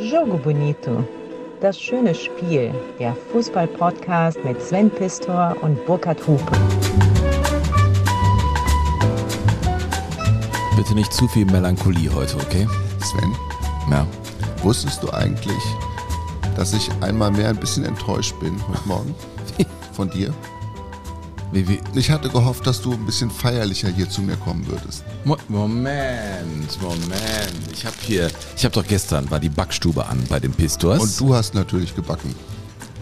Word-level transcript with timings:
Jogo 0.00 0.36
Bonito. 0.38 1.04
Das 1.60 1.78
schöne 1.80 2.14
Spiel. 2.14 2.72
Der 2.98 3.14
Fußball-Podcast 3.32 4.42
mit 4.44 4.60
Sven 4.62 4.90
Pistor 4.90 5.56
und 5.60 5.84
Burkhard 5.86 6.24
Hupe. 6.26 6.52
Bitte 10.76 10.94
nicht 10.94 11.12
zu 11.12 11.26
viel 11.28 11.46
Melancholie 11.46 12.12
heute, 12.14 12.36
okay? 12.36 12.66
Sven, 13.00 13.34
Ja. 13.90 14.06
wusstest 14.62 15.02
du 15.02 15.10
eigentlich, 15.10 15.62
dass 16.56 16.72
ich 16.74 16.88
einmal 17.00 17.32
mehr 17.32 17.48
ein 17.48 17.56
bisschen 17.56 17.84
enttäuscht 17.84 18.38
bin 18.38 18.56
heute 18.68 18.86
Morgen 18.88 19.14
von 19.92 20.08
dir? 20.10 20.32
Wie, 21.52 21.80
Ich 21.94 22.10
hatte 22.10 22.28
gehofft, 22.28 22.66
dass 22.66 22.80
du 22.82 22.92
ein 22.92 23.06
bisschen 23.06 23.30
feierlicher 23.30 23.88
hier 23.88 24.08
zu 24.08 24.20
mir 24.20 24.36
kommen 24.36 24.66
würdest. 24.66 25.02
Mo- 25.24 25.36
Moment, 25.48 26.80
Moment. 26.82 27.52
Ich 27.72 27.84
habe 27.86 27.96
hier, 28.00 28.30
ich 28.56 28.64
habe 28.64 28.74
doch 28.74 28.86
gestern, 28.86 29.30
war 29.30 29.40
die 29.40 29.48
Backstube 29.48 30.06
an 30.06 30.22
bei 30.28 30.38
den 30.40 30.52
Pistors. 30.52 31.00
Und 31.00 31.20
du 31.20 31.34
hast 31.34 31.54
natürlich 31.54 31.94
gebacken. 31.96 32.34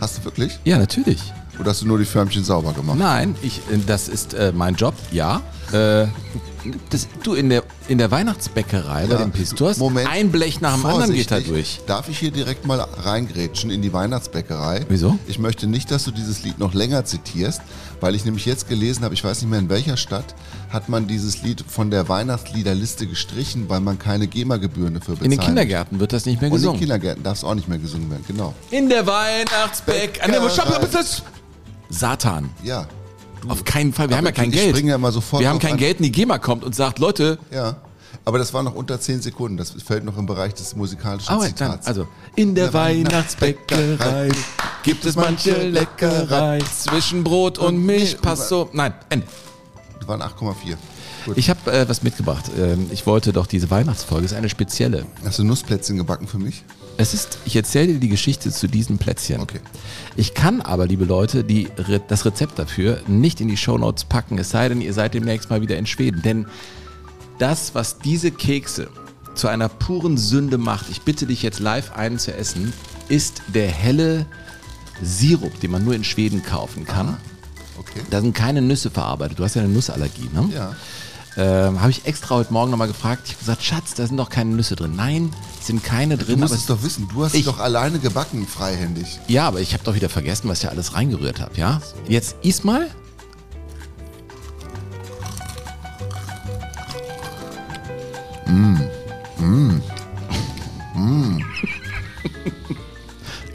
Hast 0.01 0.19
du 0.19 0.25
wirklich? 0.25 0.59
Ja, 0.65 0.79
natürlich. 0.79 1.21
Oder 1.59 1.71
hast 1.71 1.83
du 1.83 1.87
nur 1.87 1.99
die 1.99 2.05
Förmchen 2.05 2.45
sauber 2.45 2.73
gemacht? 2.73 2.99
Nein, 2.99 3.35
ich, 3.43 3.59
äh, 3.73 3.79
das 3.87 4.09
ist 4.09 4.35
äh, 4.35 4.53
mein 4.55 4.75
Job, 4.75 4.95
ja. 5.11 5.41
Äh, 5.73 6.07
das, 6.91 7.09
du, 7.23 7.35
in 7.35 7.49
der, 7.51 7.63
in 7.89 7.99
der 7.99 8.11
Weihnachtsbäckerei 8.11 9.07
bei 9.07 9.13
Ja. 9.15 9.19
den 9.19 9.33
Pistors, 9.33 9.79
Moment. 9.79 10.09
ein 10.11 10.31
Blech 10.31 10.61
nach 10.61 10.75
dem 10.77 10.87
anderen 10.87 11.13
geht 11.15 11.31
da 11.31 11.41
durch. 11.41 11.81
Darf 11.87 12.09
ich 12.09 12.19
hier 12.19 12.31
direkt 12.31 12.67
mal 12.67 12.81
reingrätschen 12.81 13.71
in 13.71 13.83
die 13.83 13.93
Weihnachtsbäckerei? 13.93 14.87
Wieso? 14.89 15.19
Ich 15.27 15.39
möchte 15.39 15.67
nicht, 15.67 15.91
dass 15.91 16.05
du 16.05 16.11
dieses 16.11 16.43
Lied 16.43 16.59
noch 16.59 16.75
länger 16.75 17.05
zitierst, 17.05 17.61
weil 18.01 18.15
ich 18.15 18.25
nämlich 18.25 18.47
jetzt 18.47 18.69
gelesen 18.69 19.05
habe, 19.05 19.15
ich 19.15 19.25
weiß 19.25 19.41
nicht 19.43 19.51
mehr 19.51 19.59
in 19.59 19.69
welcher 19.69 19.97
Stadt, 19.97 20.35
hat 20.71 20.89
man 20.89 21.07
dieses 21.07 21.43
Lied 21.43 21.65
von 21.67 21.91
der 21.91 22.09
Weihnachtsliederliste 22.09 23.07
gestrichen, 23.07 23.69
weil 23.69 23.81
man 23.81 23.99
keine 23.99 24.27
GEMA-Gebühren 24.27 24.95
dafür 24.95 25.15
bezahlt. 25.15 25.25
In 25.33 25.39
den 25.39 25.41
Kindergärten 25.41 26.01
wird 26.01 26.13
das 26.13 26.27
nicht 26.27 26.41
mehr 26.41 26.51
Und 26.51 26.57
in 26.57 26.63
den 26.63 26.65
gesungen. 26.65 26.81
Kindergärten 26.81 27.23
darf 27.23 27.39
es 27.39 27.45
auch 27.45 27.55
nicht 27.55 27.69
mehr 27.69 27.79
gesungen 27.79 28.11
werden, 28.11 28.25
genau. 28.27 28.55
In 28.71 28.89
der 28.89 29.07
Weihnachtsbäckerei. 29.07 30.27
Satan. 31.89 32.51
Ja. 32.63 32.87
Auf 33.49 33.65
keinen 33.65 33.93
Fall. 33.93 34.09
Wir 34.09 34.17
haben 34.17 34.25
ja 34.27 34.33
kein 34.33 34.51
ich 34.51 34.57
Geld. 34.57 34.71
springe 34.77 34.91
ja 34.93 34.99
Wir 34.99 35.49
haben 35.49 35.59
kein 35.59 35.73
an. 35.73 35.77
Geld 35.79 35.99
und 35.99 36.05
die 36.05 36.13
GEMA 36.13 36.39
kommt 36.39 36.65
und 36.65 36.75
sagt, 36.75 36.99
Leute, 36.99 37.39
Ja. 37.51 37.77
Aber 38.25 38.39
das 38.39 38.53
war 38.53 38.63
noch 38.65 38.75
unter 38.75 38.99
10 39.01 39.21
Sekunden. 39.23 39.57
Das 39.57 39.71
fällt 39.71 40.05
noch 40.05 40.17
im 40.19 40.27
Bereich 40.27 40.53
des 40.55 40.75
musikalischen 40.75 41.29
Aber 41.29 41.45
dann, 41.45 41.55
Zitats. 41.55 41.87
also, 41.87 42.09
in 42.35 42.55
der 42.57 42.67
In 42.67 42.73
der 42.73 42.73
Weihnachtsbäckerei 42.75 43.99
Weihnachtsbäckerei 43.99 44.29
gibt 44.83 45.05
es 45.05 45.15
manche 45.15 45.69
Leckerei. 45.69 46.59
Zwischen 46.61 47.23
Brot 47.23 47.59
und 47.59 47.77
Milch 47.79 48.21
passt 48.21 48.49
so. 48.49 48.69
Nein, 48.73 48.95
Ende. 49.11 49.27
Das 50.01 50.09
waren 50.09 50.23
8,4. 50.23 50.77
Gut. 51.27 51.37
Ich 51.37 51.51
habe 51.51 51.71
äh, 51.73 51.89
was 51.89 52.03
mitgebracht. 52.03 52.51
Ähm, 52.57 52.87
ich 52.91 53.05
wollte 53.07 53.33
doch 53.33 53.47
diese 53.47 53.71
Weihnachtsfolge, 53.71 54.25
ist 54.25 54.33
eine 54.33 54.49
spezielle. 54.49 55.05
Hast 55.25 55.39
du 55.39 55.45
Nussplätzchen 55.45 55.97
gebacken 55.97 56.27
für 56.29 56.39
mich? 56.39 56.63
Es 56.99 57.13
ist, 57.13 57.39
ich 57.45 57.55
erzähle 57.57 57.95
dir 57.95 58.01
die 58.01 58.09
Geschichte 58.09 58.51
zu 58.51 58.69
diesen 58.69 58.97
Plätzchen. 58.97 59.41
Okay. 59.41 59.61
Ich 60.17 60.33
kann 60.33 60.63
aber, 60.63 60.87
liebe 60.87 61.05
Leute, 61.05 61.45
die, 61.45 61.69
Re- 61.77 62.01
das 62.07 62.25
Rezept 62.25 62.59
dafür 62.59 63.01
nicht 63.07 63.41
in 63.41 63.49
die 63.49 63.57
Shownotes 63.57 64.05
packen, 64.05 64.39
es 64.39 64.51
sei 64.51 64.69
denn, 64.69 64.81
ihr 64.81 64.95
seid 64.95 65.13
demnächst 65.13 65.51
mal 65.51 65.61
wieder 65.61 65.77
in 65.77 65.85
Schweden. 65.87 66.23
Denn 66.23 66.47
das, 67.39 67.75
was 67.75 67.99
diese 67.99 68.31
Kekse 68.31 68.89
zu 69.35 69.49
einer 69.49 69.69
puren 69.69 70.17
Sünde 70.17 70.57
macht, 70.57 70.87
ich 70.91 71.03
bitte 71.03 71.27
dich 71.27 71.43
jetzt 71.43 71.61
live 71.61 71.93
einen 71.93 72.19
zu 72.19 72.33
essen, 72.35 72.73
ist 73.09 73.43
der 73.53 73.69
helle 73.69 74.25
Sirup, 75.03 75.61
den 75.61 75.73
man 75.73 75.85
nur 75.85 75.95
in 75.95 76.05
Schweden 76.05 76.43
kaufen 76.43 76.87
kann. 76.87 77.19
Okay. 77.79 78.01
Da 78.09 78.23
sind 78.23 78.35
keine 78.35 78.63
Nüsse 78.63 78.91
verarbeitet. 78.91 79.39
Du 79.39 79.45
hast 79.45 79.55
ja 79.55 79.63
eine 79.63 79.71
Nussallergie, 79.71 80.31
ne? 80.33 80.49
Ja. 80.55 80.75
Ähm, 81.39 81.81
habe 81.83 81.91
ich 81.91 82.07
extra 82.07 82.37
heute 82.37 82.53
Morgen 82.53 82.71
nochmal 82.71 82.89
gefragt. 82.89 83.23
Ich 83.27 83.33
habe 83.33 83.41
gesagt, 83.41 83.63
Schatz, 83.63 83.95
da 83.95 84.07
sind 84.07 84.17
doch 84.17 84.31
keine 84.31 84.55
Nüsse 84.55 84.75
drin. 84.75 84.95
Nein, 84.97 85.33
sind 85.61 85.85
keine 85.85 86.17
Du 86.17 86.25
drin. 86.25 86.41
musst 86.41 86.53
aber 86.53 86.61
es 86.61 86.67
doch 86.67 86.83
wissen. 86.83 87.09
Du 87.13 87.25
hast 87.25 87.35
Ich- 87.35 87.41
es 87.41 87.47
doch 87.47 87.59
alleine 87.59 87.99
gebacken, 87.99 88.47
freihändig. 88.47 89.19
Ja, 89.29 89.47
aber 89.49 89.61
ich 89.61 89.75
habe 89.75 89.85
doch 89.85 89.95
wieder 89.95 90.09
vergessen, 90.09 90.49
was 90.49 90.63
ich 90.63 90.71
alles 90.71 90.95
reingerührt 90.95 91.41
habe, 91.41 91.55
ja? 91.57 91.81
Jetzt 92.09 92.37
iss 92.43 92.65
mal. 92.65 92.89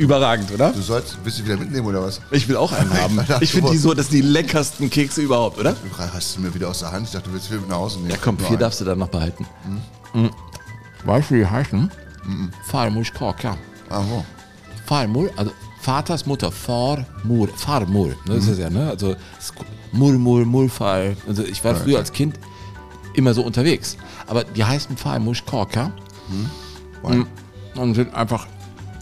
Überragend, 0.02 0.52
oder? 0.52 0.72
Du 0.72 0.82
sollst, 0.82 1.16
willst 1.24 1.40
du 1.40 1.46
wieder 1.46 1.58
mitnehmen 1.58 1.86
oder 1.86 2.02
was? 2.02 2.20
Ich 2.32 2.48
will 2.48 2.56
auch 2.58 2.72
einen 2.72 2.92
haben. 2.94 3.20
Ich 3.40 3.52
finde 3.52 3.70
die 3.72 3.78
so, 3.78 3.94
das 3.94 4.08
sind 4.08 4.16
die 4.24 4.28
leckersten 4.28 4.90
Kekse 4.90 5.22
überhaupt, 5.22 5.60
oder? 5.60 5.74
Du 5.74 5.98
hast 5.98 6.36
du 6.36 6.42
mir 6.42 6.52
wieder 6.54 6.70
aus 6.70 6.80
der 6.80 6.92
Hand. 6.92 7.06
Ich 7.06 7.12
dachte, 7.14 7.28
du 7.30 7.34
willst 7.34 7.48
viel 7.48 7.60
mit 7.60 7.70
nach 7.70 7.78
Hause 7.78 8.00
nehmen. 8.00 8.10
Ja, 8.10 8.18
komm, 8.20 8.38
vier 8.40 8.58
darfst 8.58 8.82
du 8.82 8.86
dann 8.86 8.98
noch 8.98 9.10
behalten. 9.10 9.46
Mhm. 10.14 10.32
Weißt 11.06 11.30
du, 11.30 11.36
wie 11.36 11.40
die 11.40 11.46
heißen? 11.46 11.92
Farmors 12.66 13.14
Kaka. 13.14 13.58
Ah, 13.90 14.02
wo? 14.10 14.26
Farmor, 14.86 15.30
also 15.36 15.52
Vaters 15.82 16.26
Mutter, 16.26 16.52
Farmor, 16.52 17.48
Farmor, 17.56 18.08
ne, 18.08 18.16
das 18.26 18.48
ist 18.48 18.60
ja, 18.60 18.70
ne, 18.70 18.90
also 18.90 19.16
es- 19.40 19.54
Mur, 19.92 20.14
Murfall. 20.14 21.16
Also 21.28 21.44
ich 21.44 21.64
war 21.64 21.76
früher 21.76 21.98
als 22.00 22.12
Kind 22.12 22.40
immer 23.14 23.34
so 23.34 23.42
unterwegs. 23.44 23.98
Aber 24.28 24.44
die 24.44 24.64
heißen 24.64 24.98
Farmors 24.98 25.44
Kaka 25.46 25.92
Wein. 27.04 27.26
und 27.76 27.94
sind 27.96 28.14
einfach 28.14 28.48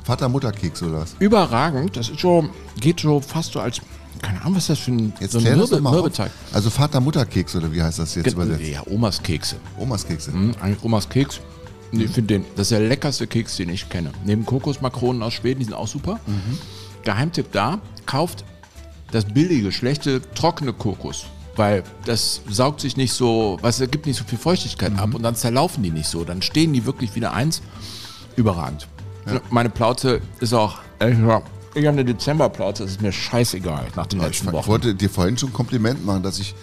Vater, 0.10 0.28
Mutter 0.28 0.52
Keks 0.52 0.82
oder 0.82 1.02
was? 1.02 1.16
überragend. 1.20 1.96
Das 1.96 2.10
ist 2.10 2.20
so, 2.20 2.50
geht 2.80 3.00
so 3.00 3.20
fast 3.20 3.54
so 3.54 3.60
als, 3.60 3.80
keine 4.24 4.42
Ahnung, 4.42 4.56
was 4.56 4.66
das 4.66 4.80
für 4.80 4.90
ein, 4.92 5.14
Jetzt 5.20 5.34
so 5.34 5.38
ein 5.38 5.44
Mürbe. 5.56 5.80
Mürbeteig. 5.80 6.32
Also 6.52 6.72
Vater, 6.72 7.00
Mutter 7.00 7.28
Keks 7.28 7.56
oder 7.56 7.72
wie 7.72 7.80
heißt 7.80 8.00
das 8.00 8.16
jetzt 8.16 8.34
übersetzt? 8.34 8.64
Ja, 8.68 8.82
Omas 8.88 9.22
Kekse. 9.22 9.58
Omas 9.78 10.08
Kekse. 10.08 10.32
Hm, 10.34 10.56
eigentlich 10.60 10.84
Omas 10.84 11.08
Keks. 11.08 11.40
Und 11.92 12.02
Ich 12.02 12.10
finde 12.10 12.40
den, 12.40 12.46
das 12.56 12.66
ist 12.68 12.72
der 12.72 12.80
leckerste 12.88 13.28
Keks, 13.28 13.58
den 13.58 13.70
ich 13.70 13.88
kenne. 13.88 14.12
Neben 14.26 14.48
Kokosmakronen 14.48 15.22
aus 15.22 15.34
Schweden, 15.34 15.60
die 15.60 15.66
sind 15.66 15.76
auch 15.76 15.88
super. 15.88 16.20
Geheimtipp 17.04 17.52
da, 17.52 17.78
kauft 18.08 18.44
das 19.12 19.26
billige, 19.26 19.72
schlechte, 19.72 20.22
trockene 20.34 20.74
Kokos. 20.74 21.26
Weil 21.56 21.84
das 22.06 22.42
saugt 22.50 22.82
sich 22.82 22.98
nicht 22.98 23.14
so, 23.14 23.60
was 23.62 23.80
es 23.80 23.92
gibt 23.92 24.08
nicht 24.08 24.18
so 24.18 24.24
viel 24.24 24.40
Feuchtigkeit 24.40 24.98
ab 24.98 25.14
und 25.14 25.22
dann 25.22 25.36
zerlaufen 25.36 25.84
die 25.84 25.92
nicht 25.92 26.08
so. 26.08 26.24
Dann 26.24 26.42
stehen 26.42 26.74
die 26.74 26.86
wirklich 26.88 27.14
wieder 27.14 27.34
eins. 27.34 27.62
Überragend. 28.36 28.88
Meine 29.50 29.70
Plauze 29.70 30.22
ist 30.40 30.54
auch, 30.54 30.80
ich 31.00 31.16
habe 31.18 31.44
eine 31.76 32.06
Dezemberplauze, 32.06 32.84
das 32.84 32.94
ist 32.94 33.02
mir 33.02 33.12
scheißegal 33.12 33.88
nach 33.96 34.08
den 34.08 34.20
Ich, 34.20 34.26
letzten 34.26 34.48
ich 34.48 34.54
Wochen. 34.54 34.68
wollte 34.68 34.96
dir 34.96 35.10
vorhin 35.10 35.38
schon 35.38 35.50
ein 35.50 35.54
Kompliment 35.54 36.06
machen, 36.06 36.24
dass 36.24 36.40
ich. 36.40 36.56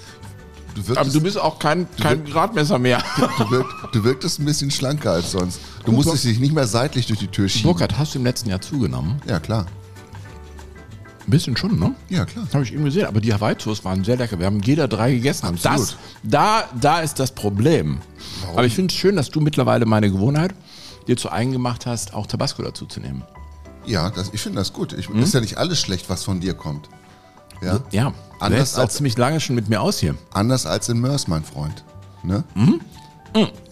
Du 0.75 0.81
Aber 0.83 0.89
wirktest, 0.89 1.17
du 1.17 1.21
bist 1.23 1.41
auch 1.41 1.59
kein, 1.59 1.87
kein 1.99 2.25
Gradmesser 2.27 2.79
mehr. 2.79 3.03
du, 3.39 3.51
wirkt, 3.51 3.71
du 3.93 4.05
wirktest 4.05 4.41
ein 4.41 4.45
bisschen 4.45 4.71
schlanker 4.71 5.13
als 5.13 5.31
sonst. 5.33 5.59
Du 5.87 5.93
musstest 5.93 6.25
dich 6.25 6.39
nicht 6.39 6.53
mehr 6.53 6.67
seitlich 6.67 7.07
durch 7.07 7.19
die 7.19 7.29
Tür 7.29 7.49
schieben. 7.49 7.71
Burkhard, 7.71 7.99
hast 7.99 8.15
du 8.15 8.19
im 8.19 8.25
letzten 8.25 8.51
Jahr 8.51 8.61
zugenommen? 8.61 9.21
Ja, 9.27 9.41
klar. 9.41 9.65
Ein 11.27 11.31
bisschen 11.31 11.57
schon, 11.57 11.79
ne? 11.79 11.93
Ja, 12.09 12.25
klar. 12.25 12.47
Habe 12.53 12.63
ich 12.63 12.73
eben 12.73 12.85
gesehen, 12.85 13.07
aber 13.07 13.21
die 13.21 13.33
Hawaii-Toast 13.33 13.85
waren 13.85 14.05
sehr 14.05 14.17
lecker. 14.17 14.39
Wir 14.39 14.47
haben 14.47 14.61
jeder 14.61 14.87
drei 14.87 15.13
gegessen. 15.13 15.47
Absolut. 15.47 15.79
das, 15.81 15.97
da, 16.23 16.65
da 16.81 17.01
ist 17.01 17.19
das 17.19 17.33
Problem. 17.33 17.99
Aber 18.53 18.65
ich 18.65 18.75
finde 18.75 18.93
es 18.93 18.99
schön, 18.99 19.17
dass 19.17 19.31
du 19.31 19.41
mittlerweile 19.41 19.87
meine 19.87 20.11
Gewohnheit 20.11 20.55
dir 21.07 21.17
zu 21.17 21.31
eigen 21.31 21.53
gemacht 21.53 21.87
hast, 21.87 22.15
auch 22.15 22.27
Tabasco 22.27 22.63
dazu 22.63 22.87
zu 22.87 23.01
nehmen. 23.01 23.23
Ja, 23.85 24.11
das, 24.11 24.31
ich 24.33 24.41
finde 24.41 24.59
das 24.59 24.73
gut. 24.73 24.93
Ich, 24.93 25.09
Ist 25.11 25.35
ja 25.35 25.41
nicht 25.41 25.59
alles 25.59 25.79
schlecht, 25.81 26.11
was 26.11 26.25
von 26.25 26.41
dir 26.41 26.55
kommt. 26.55 26.89
Ja? 27.63 27.81
Ja, 27.91 28.11
du 28.11 28.45
Anders 28.45 28.75
auch 28.77 28.81
als- 28.83 28.95
ziemlich 28.95 29.17
lange 29.17 29.41
schon 29.41 29.55
mit 29.55 29.69
mir 29.69 29.81
aus 29.81 29.99
hier. 29.99 30.15
Anders 30.33 30.67
als 30.67 30.89
in 30.89 30.99
Mörs, 31.01 31.29
mein 31.29 31.45
Freund. 31.45 31.85
Ne? 32.23 32.43
Mhm. 32.55 32.81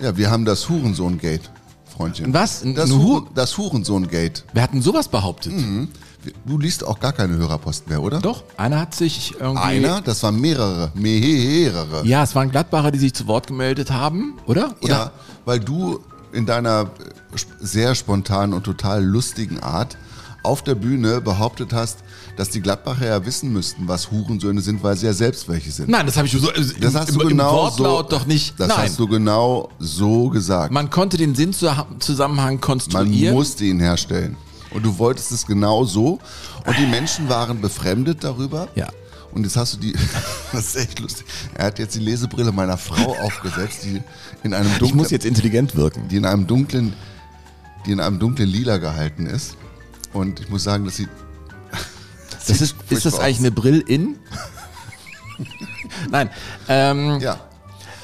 Ja, 0.00 0.16
wir 0.16 0.30
haben 0.30 0.44
das 0.44 0.68
Hurensohn-Gate, 0.68 1.50
Freundchen. 1.96 2.32
Was? 2.32 2.62
Ein- 2.62 2.74
Das, 2.74 2.90
Huren, 2.90 3.28
das 3.34 3.56
Hurensohn-Gate. 3.58 4.44
Wir 4.52 4.62
hatten 4.62 4.80
sowas 4.82 5.08
behauptet. 5.08 5.52
Du 6.46 6.58
liest 6.58 6.84
auch 6.86 7.00
gar 7.00 7.12
keine 7.12 7.36
Hörerposten 7.36 7.90
mehr, 7.90 8.02
oder? 8.02 8.18
Doch, 8.20 8.44
einer 8.56 8.80
hat 8.80 8.94
sich 8.94 9.34
irgendwie... 9.40 9.62
Einer? 9.62 10.00
Das 10.00 10.22
waren 10.22 10.40
mehrere. 10.40 10.90
Mehrere. 10.94 12.06
Ja, 12.06 12.22
es 12.22 12.34
waren 12.34 12.50
Gladbacher, 12.50 12.90
die 12.90 12.98
sich 12.98 13.14
zu 13.14 13.26
Wort 13.26 13.46
gemeldet 13.46 13.90
haben, 13.90 14.38
oder? 14.46 14.74
oder? 14.80 14.88
Ja, 14.88 15.10
weil 15.44 15.60
du 15.60 16.00
in 16.32 16.46
deiner 16.46 16.90
sehr 17.60 17.94
spontanen 17.94 18.54
und 18.54 18.64
total 18.64 19.04
lustigen 19.04 19.60
Art 19.60 19.96
auf 20.42 20.62
der 20.62 20.74
Bühne 20.74 21.20
behauptet 21.20 21.72
hast, 21.72 22.00
dass 22.36 22.50
die 22.50 22.60
Gladbacher 22.60 23.06
ja 23.06 23.24
wissen 23.24 23.52
müssten, 23.52 23.88
was 23.88 24.10
Hurensöhne 24.10 24.60
sind, 24.60 24.82
weil 24.82 24.96
sie 24.96 25.06
ja 25.06 25.12
selbst 25.12 25.48
welche 25.48 25.70
sind. 25.72 25.88
Nein, 25.88 26.04
das 26.06 26.16
habe 26.16 26.26
ich 26.26 26.32
so 26.32 26.50
äh, 26.50 26.54
das 26.54 26.92
im, 26.92 27.00
hast 27.00 27.08
im, 27.10 27.18
du 27.18 27.28
genau 27.28 27.50
im 27.50 27.56
Wortlaut 27.56 28.10
so, 28.10 28.18
doch 28.18 28.26
nicht. 28.26 28.58
Das 28.58 28.68
Nein, 28.68 28.78
hast 28.78 28.98
du 28.98 29.08
genau 29.08 29.70
so 29.78 30.28
gesagt. 30.28 30.72
man 30.72 30.90
konnte 30.90 31.16
den 31.16 31.34
Sinnzusammenhang 31.34 32.54
Man 32.54 32.60
konstruieren. 32.60 33.34
musste 33.34 33.64
ihn 33.64 33.80
herstellen. 33.80 34.36
Und 34.70 34.84
du 34.84 34.98
wolltest 34.98 35.30
es 35.32 35.46
genau 35.46 35.84
so. 35.84 36.18
Und 36.66 36.76
die 36.78 36.86
Menschen 36.86 37.28
waren 37.28 37.60
befremdet 37.60 38.24
darüber. 38.24 38.68
Ja. 38.74 38.88
Und 39.32 39.44
jetzt 39.44 39.56
hast 39.56 39.74
du 39.74 39.78
die, 39.78 39.92
das 40.52 40.66
ist 40.66 40.76
echt 40.76 40.98
lustig. 41.00 41.26
Er 41.54 41.66
hat 41.66 41.78
jetzt 41.78 41.94
die 41.94 42.00
Lesebrille 42.00 42.52
meiner 42.52 42.76
Frau 42.76 43.16
aufgesetzt, 43.22 43.84
die 43.84 44.02
in 44.42 44.52
einem 44.52 44.70
ich 44.72 44.78
dunklen, 44.78 44.98
muss 44.98 45.10
jetzt 45.10 45.24
intelligent 45.24 45.74
wirken. 45.76 46.08
die 46.08 46.16
in 46.16 46.24
einem 46.24 46.46
dunklen, 46.46 46.92
die 47.86 47.92
in 47.92 48.00
einem 48.00 48.18
dunklen 48.18 48.48
Lila 48.48 48.78
gehalten 48.78 49.26
ist. 49.26 49.56
Und 50.12 50.40
ich 50.40 50.48
muss 50.48 50.62
sagen, 50.64 50.84
dass 50.84 50.96
sie, 50.96 51.08
Das 52.46 52.60
ist, 52.60 52.76
ist 52.90 53.04
das 53.06 53.18
eigentlich 53.18 53.38
eine 53.40 53.50
Brill-In? 53.50 54.16
Nein. 56.10 56.30
Ähm, 56.68 57.18
ja. 57.20 57.38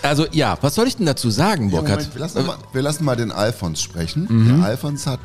Also 0.03 0.27
ja, 0.33 0.57
was 0.63 0.75
soll 0.75 0.87
ich 0.89 0.97
denn 0.97 1.07
dazu 1.07 1.31
sagen, 1.31 1.71
Burkhard? 1.71 2.15
Wir, 2.15 2.21
lassen 2.23 2.47
mal, 2.47 2.57
wir 2.73 2.83
lassen 2.83 3.05
mal 3.05 3.17
den 3.17 3.31
Alfons 3.31 3.83
sprechen. 3.83 4.27
Mhm. 4.29 4.57
Der 4.61 4.67
Alfons 4.67 5.07
hat 5.07 5.21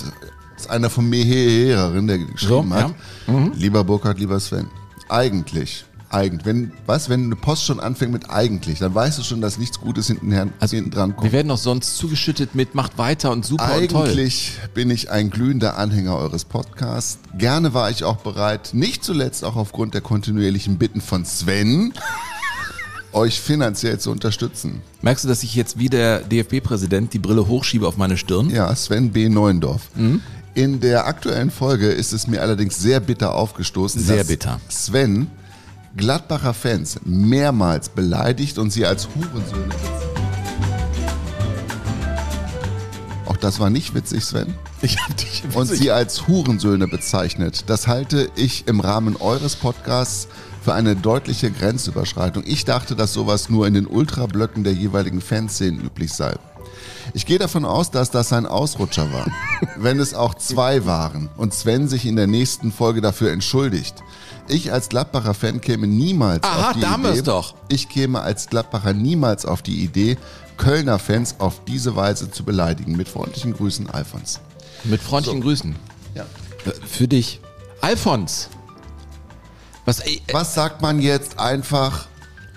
Das 0.56 0.66
ist 0.66 0.70
einer 0.70 0.90
von 0.90 1.10
mir 1.10 1.24
Hererin, 1.24 2.08
der 2.08 2.20
geschrieben 2.20 2.70
So, 2.70 2.76
hat. 2.76 2.94
ja. 3.28 3.34
Mhm. 3.34 3.54
Lieber 3.56 3.84
Burkhard, 3.86 4.20
lieber 4.20 4.40
Sven. 4.40 4.68
Eigentlich, 5.08 5.86
eigentlich, 6.16 6.46
wenn, 6.46 6.72
was, 6.86 7.10
wenn 7.10 7.26
eine 7.26 7.36
Post 7.36 7.66
schon 7.66 7.80
anfängt 7.80 8.14
mit 8.14 8.30
eigentlich, 8.30 8.80
dann 8.80 8.96
weißt 8.96 9.20
du 9.20 9.24
schon, 9.24 9.42
dass 9.42 9.58
nichts 9.58 9.80
Gutes 9.80 10.08
hinten, 10.08 10.32
hinten 10.32 10.92
dran 10.92 11.16
kommt. 11.16 11.24
Wir 11.26 11.32
werden 11.34 11.50
doch 11.50 11.58
sonst 11.58 11.98
zugeschüttet 11.98 12.56
mit 12.56 12.74
macht 12.74 12.98
weiter 12.98 13.32
und 13.32 13.46
super 13.46 13.76
und 13.78 13.92
toll. 13.92 14.08
Eigentlich 14.08 14.54
bin 14.74 14.90
ich 14.90 15.12
ein 15.12 15.30
glühender 15.30 15.78
Anhänger 15.78 16.18
eures 16.18 16.46
Podcasts. 16.46 17.20
Gerne 17.38 17.74
war 17.74 17.90
ich 17.90 18.04
auch 18.04 18.18
bereit, 18.18 18.70
nicht 18.74 19.04
zuletzt 19.04 19.44
auch 19.44 19.58
aufgrund 19.58 19.94
der 19.94 20.02
kontinuierlichen 20.02 20.78
Bitten 20.78 21.02
von 21.02 21.26
Sven, 21.26 21.94
euch 23.12 23.42
finanziell 23.42 24.00
zu 24.00 24.12
unterstützen. 24.12 24.82
Merkst 25.02 25.26
du, 25.26 25.28
dass 25.28 25.44
ich 25.44 25.54
jetzt 25.56 25.78
wie 25.78 25.90
der 25.90 26.20
DFB-Präsident 26.20 27.14
die 27.14 27.20
Brille 27.20 27.48
hochschiebe 27.48 27.88
auf 27.88 27.98
meine 27.98 28.18
Stirn? 28.18 28.50
Ja, 28.50 28.74
Sven 28.76 29.12
B. 29.12 29.30
Neuendorf. 29.30 29.90
Mhm. 29.96 30.22
In 30.54 30.80
der 30.80 31.06
aktuellen 31.08 31.52
Folge 31.52 31.90
ist 31.90 32.14
es 32.14 32.28
mir 32.28 32.42
allerdings 32.42 32.78
sehr 32.80 33.02
bitter 33.02 33.36
aufgestoßen, 33.36 34.02
Sehr 34.02 34.20
dass 34.20 34.28
bitter. 34.28 34.62
Sven 34.70 35.28
Gladbacher 35.98 36.54
Fans 36.54 37.00
mehrmals 37.06 37.88
beleidigt 37.88 38.58
und 38.58 38.70
sie 38.70 38.86
als 38.86 39.08
Hurensöhne 39.16 39.74
Auch 43.26 43.38
das 43.38 43.62
war 43.62 43.70
nicht 43.70 43.96
witzig, 43.96 44.26
Sven. 44.26 44.56
Ich 44.82 44.98
hab 44.98 45.16
dich 45.16 45.44
und 45.54 45.68
sie 45.68 45.92
als 45.92 46.28
Hurensöhne 46.28 46.90
bezeichnet. 46.90 47.64
Das 47.68 47.88
halte 47.88 48.30
ich 48.36 48.68
im 48.68 48.82
Rahmen 48.82 49.16
eures 49.16 49.56
Podcasts 49.56 50.28
für 50.62 50.74
eine 50.74 50.98
deutliche 50.98 51.50
Grenzüberschreitung. 51.50 52.44
Ich 52.46 52.66
dachte, 52.66 52.98
dass 52.98 53.14
sowas 53.14 53.50
nur 53.50 53.66
in 53.66 53.74
den 53.74 53.88
Ultrablöcken 53.88 54.66
der 54.66 54.74
jeweiligen 54.74 55.22
Fanszenen 55.22 55.82
üblich 55.82 56.12
sei. 56.12 56.34
Ich 57.14 57.26
gehe 57.26 57.40
davon 57.40 57.64
aus, 57.64 57.90
dass 57.90 58.12
das 58.12 58.34
ein 58.34 58.46
Ausrutscher 58.46 59.14
war. 59.14 59.28
Wenn 59.78 60.00
es 60.00 60.14
auch 60.14 60.34
zwei 60.36 60.86
waren 60.86 61.30
und 61.38 61.54
Sven 61.54 61.88
sich 61.88 62.06
in 62.06 62.16
der 62.16 62.28
nächsten 62.28 62.72
Folge 62.72 63.02
dafür 63.02 63.32
entschuldigt. 63.32 63.96
Ich 64.48 64.72
als 64.72 64.90
Gladbacher 64.90 65.34
Fan 65.34 65.60
käme 65.62 65.88
niemals 65.88 66.44
Aha, 66.44 66.70
auf 66.70 66.74
die 66.76 66.82
da 66.82 66.96
Idee. 66.98 67.22
doch. 67.24 67.56
Ich 67.68 67.90
käme 67.90 68.22
als 68.22 68.48
Gladbacher 68.48 68.94
niemals 68.94 69.46
auf 69.46 69.62
die 69.62 69.84
Idee, 69.84 70.18
Kölner 70.58 71.00
Fans 71.00 71.36
auf 71.40 71.64
diese 71.66 71.96
Weise 71.96 72.30
zu 72.30 72.44
beleidigen. 72.44 72.96
Mit 72.96 73.10
freundlichen 73.10 73.54
Grüßen, 73.54 73.90
Alfons. 73.90 74.40
Mit 74.84 75.02
freundlichen 75.02 75.42
Grüßen. 75.42 75.76
Ja. 76.14 76.24
Äh, 76.66 76.72
Für 76.88 77.08
dich. 77.08 77.42
Alfons. 77.82 78.50
Was, 79.86 80.00
äh, 80.00 80.20
Was 80.32 80.54
sagt 80.54 80.82
man 80.82 81.02
jetzt 81.02 81.40
einfach? 81.40 82.08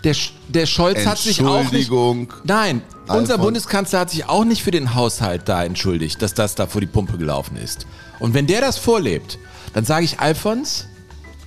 Der, 0.05 0.15
der 0.49 0.67
Scholz 0.67 1.05
hat 1.07 1.19
sich 1.19 1.41
auch 1.41 1.59
nicht... 1.59 1.65
Entschuldigung. 1.65 2.33
Nein, 2.45 2.83
unser 3.03 3.35
Alfons. 3.35 3.39
Bundeskanzler 3.39 4.01
hat 4.01 4.11
sich 4.11 4.29
auch 4.29 4.45
nicht 4.45 4.63
für 4.63 4.71
den 4.71 4.95
Haushalt 4.95 5.49
da 5.49 5.65
entschuldigt, 5.65 6.23
dass 6.23 6.35
das 6.35 6.55
da 6.55 6.67
vor 6.67 6.81
die 6.81 6.87
Pumpe 6.87 7.19
gelaufen 7.19 7.57
ist. 7.57 7.87
Und 8.21 8.35
wenn 8.35 8.47
der 8.47 8.61
das 8.61 8.79
vorlebt, 8.79 9.39
dann 9.75 9.85
sage 9.85 10.05
ich 10.05 10.21
Alfons, 10.21 10.87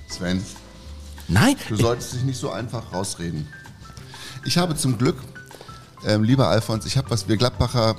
Sven, 0.08 0.44
nein, 1.28 1.56
du 1.68 1.76
solltest 1.76 2.14
dich 2.14 2.22
nicht 2.22 2.38
so 2.38 2.50
einfach 2.50 2.92
rausreden. 2.92 3.48
Ich 4.44 4.58
habe 4.58 4.76
zum 4.76 4.98
Glück, 4.98 5.16
ähm, 6.06 6.24
lieber 6.24 6.48
Alfons, 6.48 6.84
ich 6.84 6.96
habe 6.96 7.10
was, 7.10 7.28
wir 7.28 7.36
Gladbacher 7.36 7.96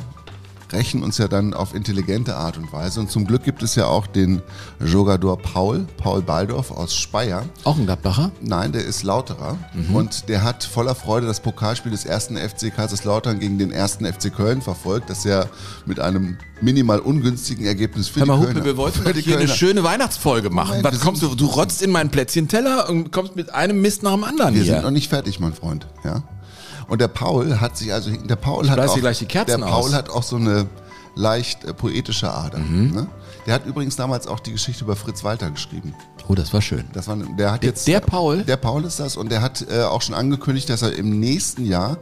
rächen 0.74 1.04
uns 1.04 1.18
ja 1.18 1.28
dann 1.28 1.54
auf 1.54 1.74
intelligente 1.74 2.36
Art 2.36 2.58
und 2.58 2.72
Weise. 2.74 3.00
Und 3.00 3.10
zum 3.12 3.26
Glück 3.26 3.44
gibt 3.44 3.64
es 3.64 3.76
ja 3.76 3.86
auch 3.86 4.08
den 4.08 4.42
Jogador 4.84 5.38
Paul, 5.38 5.86
Paul 5.98 6.22
Baldorf 6.22 6.72
aus 6.72 6.96
Speyer. 6.96 7.44
auch 7.64 7.78
ein 7.78 7.86
Gladbacher? 7.86 8.32
Nein, 8.42 8.72
der 8.72 8.84
ist 8.84 9.04
Lauterer 9.04 9.58
Mhm. 9.74 9.96
und 9.96 10.30
der 10.30 10.44
hat 10.44 10.64
voller 10.64 10.96
Freude 10.96 11.28
das 11.28 11.40
Pokalspiel 11.40 11.92
des 11.92 12.06
ersten 12.06 12.36
FC 12.38 12.70
Kaiserslautern 12.76 13.40
gegen 13.40 13.58
den 13.58 13.72
ersten 13.72 14.06
FC 14.06 14.30
Köln 14.30 14.62
verfolgt, 14.62 15.10
das 15.10 15.24
ja 15.24 15.46
mit 15.86 16.00
einem 16.00 16.38
minimal 16.62 17.00
ungünstigen 17.00 17.66
Ergebnis 17.66 18.08
für 18.08 18.22
Hör 18.22 18.26
mal, 18.28 18.34
die 18.36 18.40
Hupe, 18.42 18.54
Kölner. 18.54 18.66
wir 18.66 18.78
wollten 18.78 19.04
doch 19.04 19.12
hier 19.14 19.38
eine 19.38 19.48
schöne 19.48 19.84
Weihnachtsfolge 19.84 20.50
machen. 20.50 20.78
Moment, 20.78 20.86
Was 20.96 21.00
kommst 21.02 21.22
du, 21.22 21.36
du 21.36 21.46
rotzt 21.46 21.82
in 21.82 21.92
meinen 21.92 22.10
Plätzchenteller 22.10 22.90
und 22.90 23.12
kommst 23.12 23.36
mit 23.36 23.54
einem 23.54 23.82
Mist 23.82 24.02
nach 24.04 24.14
dem 24.14 24.24
anderen 24.24 24.56
Wir 24.56 24.64
hier. 24.64 24.74
sind 24.76 24.84
noch 24.84 24.92
nicht 24.92 25.10
fertig, 25.10 25.40
mein 25.40 25.54
Freund. 25.54 25.88
Ja. 26.04 26.24
Und 26.88 27.02
der 27.02 27.08
Paul 27.08 27.60
hat 27.60 27.78
sich 27.78 27.94
also, 27.94 28.12
der 28.12 28.36
Paul 28.36 28.70
hat 28.70 28.80
auch, 28.80 28.98
gleich 29.00 29.20
die 29.20 29.26
Kerzen 29.26 29.62
der 29.62 29.68
Paul 29.68 29.84
aus. 29.86 29.94
hat 29.94 30.10
auch 30.10 30.24
so 30.24 30.36
eine 30.36 30.68
leicht 31.16 31.64
äh, 31.64 31.74
poetische 31.74 32.32
Ader. 32.32 32.60
Mhm. 32.60 32.92
Ne? 32.92 33.08
Der 33.46 33.54
hat 33.56 33.66
übrigens 33.66 33.96
damals 33.96 34.26
auch 34.28 34.40
die 34.40 34.52
Geschichte 34.52 34.84
über 34.84 34.96
Fritz 34.96 35.24
Walter 35.24 35.50
geschrieben. 35.52 35.94
Oh, 36.28 36.36
das 36.36 36.54
war 36.54 36.62
schön. 36.62 36.86
Das 36.94 37.08
war, 37.08 37.18
der 37.18 37.52
hat 37.52 37.64
Der- 37.64 37.70
jetzt 37.72 37.86
der 37.88 38.00
Paul? 38.00 38.44
Der 38.44 38.56
Paul 38.58 38.86
ist 38.86 39.00
das 39.00 39.18
und 39.18 39.30
der 39.32 39.42
hat 39.42 39.66
äh, 39.70 39.84
auch 39.84 40.02
schon 40.02 40.16
angekündigt, 40.16 40.70
dass 40.70 40.82
er 40.82 40.94
im 40.96 41.20
nächsten 41.20 41.66
Jahr, 41.66 41.98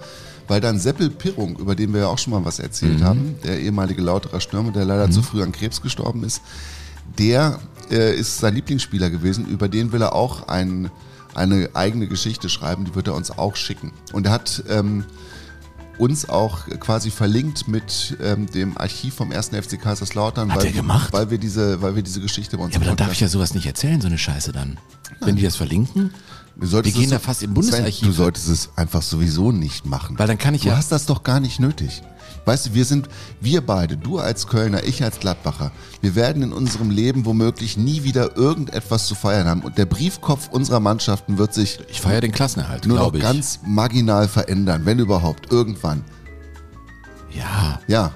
weil 0.47 0.61
dann 0.61 0.79
Seppel 0.79 1.09
Pirrung, 1.09 1.57
über 1.57 1.75
den 1.75 1.93
wir 1.93 2.01
ja 2.01 2.07
auch 2.07 2.19
schon 2.19 2.31
mal 2.33 2.45
was 2.45 2.59
erzählt 2.59 2.99
Mhm. 2.99 3.03
haben, 3.03 3.35
der 3.43 3.59
ehemalige 3.59 4.01
Lauterer 4.01 4.39
Stürmer, 4.39 4.71
der 4.71 4.85
leider 4.85 5.09
zu 5.09 5.21
früh 5.23 5.41
an 5.41 5.51
Krebs 5.51 5.81
gestorben 5.81 6.23
ist, 6.23 6.41
der 7.17 7.59
äh, 7.89 8.15
ist 8.15 8.37
sein 8.37 8.53
Lieblingsspieler 8.55 9.09
gewesen. 9.09 9.45
Über 9.47 9.67
den 9.67 9.91
will 9.91 10.01
er 10.01 10.13
auch 10.13 10.47
ein, 10.47 10.91
eine 11.35 11.69
eigene 11.73 12.07
Geschichte 12.07 12.49
schreiben, 12.49 12.85
die 12.85 12.95
wird 12.95 13.07
er 13.07 13.15
uns 13.15 13.31
auch 13.31 13.55
schicken. 13.55 13.91
Und 14.13 14.25
er 14.25 14.31
hat 14.33 14.63
ähm, 14.69 15.05
uns 15.97 16.27
auch 16.29 16.67
quasi 16.79 17.11
verlinkt 17.11 17.67
mit 17.67 18.17
ähm, 18.21 18.47
dem 18.47 18.77
Archiv 18.77 19.15
vom 19.15 19.31
1. 19.31 19.49
FC 19.49 19.79
Kaiserslautern, 19.81 20.51
Hat 20.51 20.59
weil, 20.59 20.65
er 20.67 20.71
gemacht? 20.71 21.13
weil 21.13 21.29
wir 21.29 21.37
diese, 21.37 21.81
weil 21.81 21.95
wir 21.95 22.03
diese 22.03 22.21
Geschichte 22.21 22.57
bei 22.57 22.63
uns 22.63 22.73
Ja, 22.73 22.79
aber 22.79 22.87
dann 22.87 22.97
darf 22.97 23.11
ich 23.11 23.19
ja 23.19 23.27
sowas 23.27 23.53
nicht 23.53 23.65
erzählen, 23.67 24.01
so 24.01 24.07
eine 24.07 24.17
Scheiße 24.17 24.51
dann. 24.51 24.77
Wenn 25.19 25.35
die 25.35 25.43
das 25.43 25.55
verlinken, 25.55 26.11
Du 26.55 26.69
Wir 26.71 26.81
gehen 26.83 27.09
da 27.09 27.17
fast 27.17 27.43
im 27.43 27.49
Sven, 27.49 27.53
Bundesarchiv. 27.55 28.07
Du 28.07 28.13
solltest 28.13 28.49
es 28.49 28.69
einfach 28.75 29.01
sowieso 29.01 29.51
nicht 29.51 29.85
machen. 29.85 30.19
Weil 30.19 30.27
dann 30.27 30.37
kann 30.37 30.53
ich 30.53 30.63
du 30.63 30.67
ja- 30.67 30.77
hast 30.77 30.91
das 30.91 31.05
doch 31.05 31.23
gar 31.23 31.39
nicht 31.39 31.59
nötig. 31.59 32.03
Weißt 32.45 32.67
du, 32.67 32.73
wir 32.73 32.85
sind, 32.85 33.07
wir 33.39 33.61
beide, 33.65 33.97
du 33.97 34.17
als 34.17 34.47
Kölner, 34.47 34.83
ich 34.83 35.03
als 35.03 35.19
Gladbacher, 35.19 35.71
wir 36.01 36.15
werden 36.15 36.41
in 36.41 36.53
unserem 36.53 36.89
Leben 36.89 37.25
womöglich 37.25 37.77
nie 37.77 38.03
wieder 38.03 38.35
irgendetwas 38.35 39.05
zu 39.07 39.15
feiern 39.15 39.47
haben. 39.47 39.61
Und 39.61 39.77
der 39.77 39.85
Briefkopf 39.85 40.49
unserer 40.49 40.79
Mannschaften 40.79 41.37
wird 41.37 41.53
sich 41.53 41.79
ich 41.89 42.01
feiere 42.01 42.21
den 42.21 42.31
Klassenerhalt, 42.31 42.85
nur 42.87 42.97
noch 42.97 43.13
ich. 43.13 43.21
ganz 43.21 43.59
marginal 43.65 44.27
verändern, 44.27 44.85
wenn 44.85 44.99
überhaupt, 44.99 45.51
irgendwann. 45.51 46.03
ja. 47.31 47.79
Ja. 47.87 48.11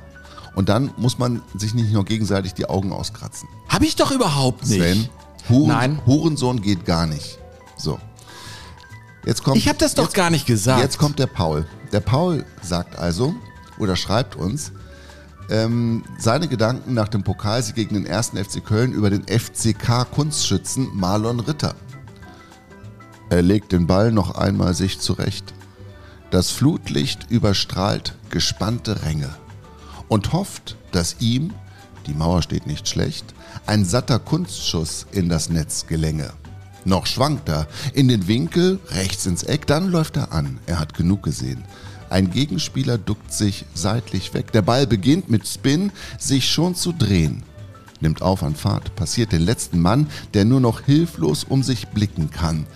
Und 0.55 0.69
dann 0.69 0.91
muss 0.95 1.17
man 1.17 1.41
sich 1.55 1.73
nicht 1.73 1.91
nur 1.91 2.05
gegenseitig 2.05 2.53
die 2.53 2.65
Augen 2.69 2.93
auskratzen. 2.93 3.49
Habe 3.67 3.85
ich 3.85 3.97
doch 3.97 4.11
überhaupt 4.11 4.65
nicht. 4.65 4.79
Sven, 4.79 5.09
Huren, 5.49 5.67
Nein. 5.67 6.01
Hurensohn 6.05 6.61
geht 6.61 6.85
gar 6.85 7.05
nicht. 7.07 7.37
So. 7.77 7.99
Jetzt 9.25 9.43
kommt, 9.43 9.57
Ich 9.57 9.67
habe 9.67 9.77
das 9.77 9.95
doch 9.95 10.03
jetzt, 10.05 10.13
gar 10.15 10.29
nicht 10.29 10.45
gesagt. 10.45 10.81
Jetzt 10.81 10.97
kommt 10.97 11.19
der 11.19 11.27
Paul. 11.27 11.67
Der 11.91 11.99
Paul 11.99 12.45
sagt 12.61 12.97
also 12.97 13.35
oder 13.77 13.95
schreibt 13.95 14.35
uns 14.35 14.71
ähm, 15.49 16.03
seine 16.17 16.47
Gedanken 16.47 16.93
nach 16.93 17.07
dem 17.07 17.23
Pokalsieg 17.23 17.75
gegen 17.75 17.95
den 17.95 18.07
1. 18.07 18.29
FC 18.29 18.63
Köln 18.63 18.93
über 18.93 19.09
den 19.09 19.23
FCK 19.27 20.09
Kunstschützen 20.11 20.89
Marlon 20.93 21.39
Ritter. 21.39 21.75
Er 23.29 23.41
legt 23.41 23.71
den 23.71 23.87
Ball 23.87 24.11
noch 24.11 24.35
einmal 24.35 24.73
sich 24.73 24.99
zurecht. 24.99 25.53
Das 26.31 26.51
Flutlicht 26.51 27.29
überstrahlt 27.29 28.15
gespannte 28.29 29.03
Ränge 29.03 29.29
und 30.07 30.33
hofft, 30.33 30.77
dass 30.91 31.17
ihm, 31.19 31.53
die 32.07 32.13
Mauer 32.13 32.41
steht 32.41 32.67
nicht 32.67 32.87
schlecht, 32.87 33.33
ein 33.65 33.85
satter 33.85 34.19
Kunstschuss 34.19 35.07
in 35.11 35.29
das 35.29 35.49
Netz 35.49 35.87
gelänge. 35.87 36.31
Noch 36.83 37.07
schwankt 37.07 37.49
er 37.49 37.67
in 37.93 38.07
den 38.07 38.27
Winkel, 38.27 38.79
rechts 38.89 39.25
ins 39.25 39.43
Eck, 39.43 39.65
dann 39.65 39.89
läuft 39.89 40.17
er 40.17 40.31
an. 40.31 40.59
Er 40.67 40.79
hat 40.79 40.93
genug 40.93 41.23
gesehen. 41.23 41.63
Ein 42.09 42.31
Gegenspieler 42.31 42.97
duckt 42.97 43.33
sich 43.33 43.65
seitlich 43.73 44.33
weg. 44.33 44.51
Der 44.51 44.61
Ball 44.61 44.87
beginnt 44.87 45.29
mit 45.29 45.47
Spin, 45.47 45.91
sich 46.19 46.49
schon 46.49 46.75
zu 46.75 46.91
drehen. 46.91 47.43
Nimmt 48.01 48.21
auf 48.21 48.43
an 48.43 48.55
Fahrt, 48.55 48.95
passiert 48.95 49.31
den 49.31 49.41
letzten 49.41 49.79
Mann, 49.79 50.07
der 50.33 50.45
nur 50.45 50.59
noch 50.59 50.81
hilflos 50.81 51.43
um 51.43 51.63
sich 51.63 51.87
blicken 51.87 52.29
kann. 52.29 52.67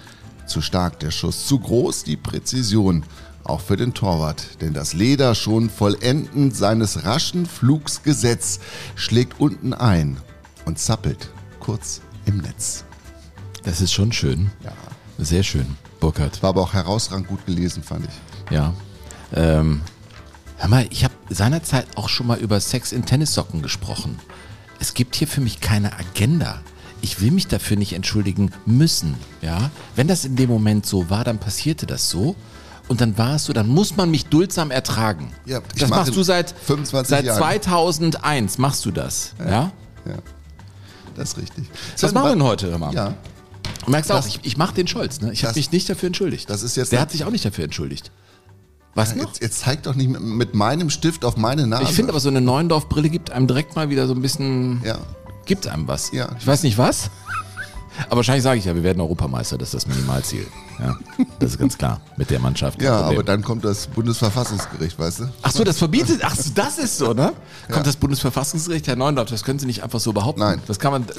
Zu 0.48 0.62
stark 0.62 1.00
der 1.00 1.12
Schuss, 1.12 1.46
zu 1.46 1.60
groß 1.60 2.04
die 2.04 2.18
Präzision. 2.18 3.04
Auch 3.44 3.62
für 3.62 3.78
den 3.78 3.94
Torwart, 3.94 4.62
denn 4.62 4.74
das 4.74 4.94
Leder 4.94 5.34
schon 5.36 5.70
vollendend 5.70 6.56
seines 6.56 7.06
raschen 7.06 7.46
Flugs 7.46 8.04
Gesetz 8.04 8.60
schlägt 8.96 9.40
unten 9.40 9.74
ein 9.74 10.18
und 10.66 10.80
zappelt 10.80 11.30
kurz 11.60 12.02
im 12.26 12.38
Netz. 12.38 12.84
Das 13.64 13.82
ist 13.82 13.92
schon 13.92 14.12
schön. 14.12 14.52
Ja. 14.64 14.74
Sehr 15.18 15.44
schön, 15.44 15.66
Burkhard. 16.00 16.42
War 16.42 16.50
aber 16.50 16.62
auch 16.62 16.74
herausragend 16.74 17.28
gut 17.28 17.46
gelesen, 17.46 17.84
fand 17.84 18.06
ich. 18.06 18.52
Ja. 18.52 18.74
Ähm, 19.34 19.82
hör 20.58 20.70
mal, 20.70 20.88
ich 20.90 21.04
habe 21.04 21.14
seinerzeit 21.30 21.86
auch 21.96 22.10
schon 22.10 22.28
mal 22.28 22.38
über 22.40 22.60
Sex 22.60 22.92
in 22.92 23.06
Tennissocken 23.06 23.62
gesprochen. 23.62 24.20
Es 24.80 24.94
gibt 24.94 25.16
hier 25.16 25.28
für 25.28 25.42
mich 25.42 25.60
keine 25.60 25.94
Agenda. 25.98 26.62
Ich 27.02 27.22
will 27.22 27.32
mich 27.32 27.48
dafür 27.48 27.78
nicht 27.78 27.94
entschuldigen 27.94 28.52
müssen. 28.66 29.16
Ja, 29.42 29.72
wenn 29.96 30.08
das 30.08 30.26
in 30.26 30.36
dem 30.36 30.50
Moment 30.50 30.86
so 30.86 31.10
war, 31.10 31.24
dann 31.24 31.38
passierte 31.40 31.86
das 31.86 32.10
so. 32.10 32.36
Und 32.88 33.02
dann 33.02 33.18
war 33.20 33.36
es 33.36 33.46
so, 33.46 33.54
dann 33.54 33.68
muss 33.68 33.96
man 33.98 34.10
mich 34.10 34.26
duldsam 34.26 34.72
ertragen. 34.72 35.32
Ja, 35.46 35.62
ich 35.76 35.82
das 35.82 35.90
machst 35.90 36.16
du 36.16 36.24
seit 36.24 36.50
25 36.66 37.10
seit 37.10 37.26
Jahren. 37.26 37.38
2001 37.38 38.58
machst 38.58 38.84
du 38.86 38.92
das. 38.92 39.34
Ja. 39.40 39.72
Ja, 40.06 40.16
das 41.16 41.30
ist 41.30 41.38
richtig. 41.38 41.66
Was 42.02 42.14
machen 42.14 42.26
wir 42.26 42.32
denn 42.32 42.44
heute? 42.44 42.78
Mal? 42.78 42.94
Ja, 42.94 43.14
Du 43.86 43.92
merkst 43.92 44.12
auch, 44.12 44.16
Das- 44.18 44.28
ich, 44.28 44.40
ich 44.44 44.58
mache 44.58 44.74
den 44.74 44.88
Scholz. 44.88 45.22
Ne? 45.22 45.32
Ich 45.32 45.44
habe 45.44 45.50
das- 45.50 45.56
mich 45.56 45.72
nicht 45.72 45.88
dafür 45.90 46.08
entschuldigt. 46.08 46.50
das 46.50 46.64
ist 46.64 46.76
jetzt 46.76 46.92
Der 46.92 47.00
hat 47.00 47.12
sich 47.12 47.24
auch 47.26 47.32
nicht 47.32 47.46
dafür 47.46 47.64
entschuldigt. 47.64 48.12
Was 48.96 49.16
noch? 49.16 49.28
jetzt, 49.28 49.42
jetzt 49.42 49.60
zeig 49.60 49.84
doch 49.84 49.96
nicht 49.96 50.10
mit, 50.10 50.22
mit 50.22 50.56
meinem 50.56 50.90
Stift 50.90 51.24
auf 51.24 51.38
meine 51.38 51.68
Nase. 51.68 51.84
Ich 51.84 51.90
finde 51.92 52.12
aber, 52.12 52.20
so 52.20 52.30
eine 52.30 52.42
Neuendorf-Brille 52.42 53.10
gibt 53.10 53.32
einem 53.32 53.48
direkt 53.48 53.76
mal 53.76 53.90
wieder 53.90 54.08
so 54.08 54.14
ein 54.14 54.22
bisschen. 54.22 54.82
Ja. 54.84 54.98
Gibt 55.46 55.68
einem 55.68 55.88
was. 55.88 56.12
Ja. 56.12 56.30
Ich 56.40 56.46
weiß 56.46 56.64
nicht 56.64 56.78
was. 56.78 57.10
Aber 58.08 58.18
wahrscheinlich 58.18 58.44
sage 58.44 58.60
ich 58.60 58.66
ja, 58.66 58.76
wir 58.76 58.84
werden 58.84 59.02
Europameister, 59.02 59.58
das 59.58 59.74
ist 59.74 59.86
das 59.86 59.88
Minimalziel. 59.88 60.48
Ja, 60.80 60.98
das 61.40 61.52
ist 61.52 61.60
ganz 61.60 61.78
klar 61.78 62.00
mit 62.16 62.30
der 62.30 62.40
Mannschaft. 62.40 62.82
Ja, 62.82 63.00
Problem. 63.00 63.18
aber 63.18 63.24
dann 63.26 63.44
kommt 63.44 63.66
das 63.66 63.88
Bundesverfassungsgericht, 63.88 64.98
weißt 64.98 65.20
du? 65.22 65.30
Ach 65.42 65.52
so, 65.52 65.64
das 65.64 65.78
verbietet. 65.78 66.22
Ach 66.24 66.36
so, 66.36 66.52
das 66.56 66.78
ist 66.78 66.98
so, 66.98 67.14
ne? 67.14 67.34
Kommt 67.70 67.86
das 67.86 67.98
Bundesverfassungsgericht, 67.98 68.88
Herr 68.88 68.96
Neundorf, 68.96 69.30
das 69.30 69.44
können 69.44 69.60
Sie 69.60 69.66
nicht 69.66 69.84
einfach 69.84 70.00
so 70.00 70.14
behaupten. 70.14 70.40
Nein. 70.42 70.62
Das 70.68 70.80
kann 70.80 70.92
man. 70.92 71.06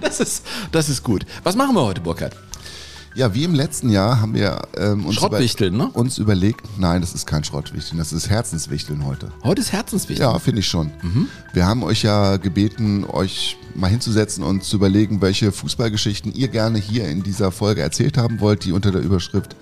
Das 0.00 0.20
ist, 0.20 0.44
das 0.70 0.88
ist 0.88 1.02
gut. 1.02 1.24
Was 1.42 1.56
machen 1.56 1.74
wir 1.74 1.82
heute, 1.82 2.00
Burkhard? 2.00 2.36
Ja, 3.18 3.34
wie 3.34 3.42
im 3.42 3.52
letzten 3.52 3.90
Jahr 3.90 4.20
haben 4.20 4.32
wir 4.32 4.62
ähm, 4.76 5.04
uns, 5.04 5.16
Schrottwichteln, 5.16 5.76
ne? 5.76 5.88
uns 5.88 6.18
überlegt, 6.18 6.64
nein, 6.78 7.00
das 7.00 7.14
ist 7.14 7.26
kein 7.26 7.42
Schrottwichteln, 7.42 7.98
das 7.98 8.12
ist 8.12 8.30
Herzenswichteln 8.30 9.04
heute. 9.04 9.32
Heute 9.42 9.60
ist 9.60 9.72
Herzenswichtig. 9.72 10.20
Ja, 10.20 10.38
finde 10.38 10.60
ich 10.60 10.68
schon. 10.68 10.92
Wir 11.52 11.66
haben 11.66 11.82
euch 11.82 12.04
ja 12.04 12.36
gebeten, 12.36 13.04
euch 13.04 13.56
mal 13.74 13.90
hinzusetzen 13.90 14.44
und 14.44 14.62
zu 14.62 14.76
überlegen, 14.76 15.20
welche 15.20 15.50
Fußballgeschichten 15.50 16.32
ihr 16.32 16.46
gerne 16.46 16.78
hier 16.78 17.08
in 17.08 17.24
dieser 17.24 17.50
Folge 17.50 17.82
erzählt 17.82 18.16
haben 18.16 18.38
wollt, 18.38 18.64
die 18.64 18.70
unter 18.70 18.92
der 18.92 19.02
Überschrift 19.02 19.56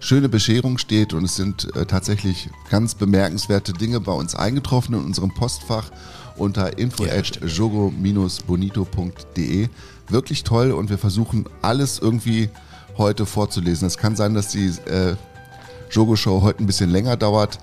Schöne 0.00 0.28
Bescherung 0.28 0.76
steht. 0.76 1.14
Und 1.14 1.24
es 1.24 1.34
sind 1.34 1.74
äh, 1.74 1.86
tatsächlich 1.86 2.50
ganz 2.68 2.94
bemerkenswerte 2.94 3.72
Dinge 3.72 4.00
bei 4.00 4.12
uns 4.12 4.34
eingetroffen 4.34 4.94
in 4.94 5.02
unserem 5.02 5.32
Postfach 5.32 5.90
unter 6.36 6.76
info 6.76 7.06
Ja, 7.06 7.14
at 7.14 7.40
jogo-bonito.de. 7.42 9.68
Wirklich 10.08 10.44
toll 10.44 10.72
und 10.72 10.90
wir 10.90 10.98
versuchen 10.98 11.46
alles 11.62 11.98
irgendwie 11.98 12.50
heute 12.98 13.24
vorzulesen. 13.26 13.86
Es 13.86 13.96
kann 13.98 14.16
sein, 14.16 14.34
dass 14.34 14.48
die 14.48 14.66
äh, 14.86 15.14
Jogo-Show 15.90 16.42
heute 16.42 16.62
ein 16.62 16.66
bisschen 16.66 16.90
länger 16.90 17.16
dauert. 17.16 17.58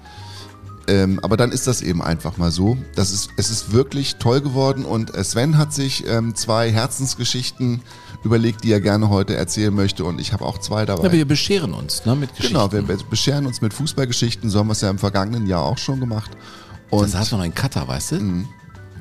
Ähm, 0.87 1.19
aber 1.23 1.35
dann 1.35 1.51
ist 1.51 1.65
das 1.65 1.81
eben 1.81 2.01
einfach 2.03 2.37
mal 2.37 2.51
so. 2.51 2.77
Das 2.95 3.11
ist, 3.11 3.29
es 3.37 3.49
ist 3.49 3.71
wirklich 3.73 4.17
toll 4.17 4.39
geworden 4.41 4.85
und 4.85 5.11
Sven 5.25 5.57
hat 5.57 5.73
sich 5.73 6.05
ähm, 6.07 6.35
zwei 6.35 6.71
Herzensgeschichten 6.71 7.81
überlegt, 8.23 8.63
die 8.63 8.71
er 8.71 8.81
gerne 8.81 9.09
heute 9.09 9.35
erzählen 9.35 9.73
möchte 9.73 10.03
und 10.05 10.21
ich 10.21 10.31
habe 10.31 10.45
auch 10.45 10.59
zwei 10.59 10.85
dabei. 10.85 11.05
Ja, 11.07 11.11
wir 11.11 11.27
bescheren 11.27 11.73
uns 11.73 12.05
ne, 12.05 12.15
mit 12.15 12.29
Geschichten. 12.35 12.53
genau, 12.53 12.71
wir 12.71 12.83
be- 12.83 12.97
bescheren 13.09 13.47
uns 13.47 13.61
mit 13.61 13.73
Fußballgeschichten, 13.73 14.49
so 14.51 14.59
haben 14.59 14.67
wir 14.67 14.73
es 14.73 14.81
ja 14.81 14.89
im 14.91 14.99
vergangenen 14.99 15.47
Jahr 15.47 15.63
auch 15.63 15.77
schon 15.79 15.99
gemacht. 15.99 16.31
Und 16.91 16.99
Mhm. 16.99 17.03
das 17.11 17.15
hast 17.15 17.31
du 17.31 17.37
noch 17.37 17.43
einen 17.43 17.55
Cutter, 17.55 17.87
weißt 17.87 18.11
du? 18.13 18.45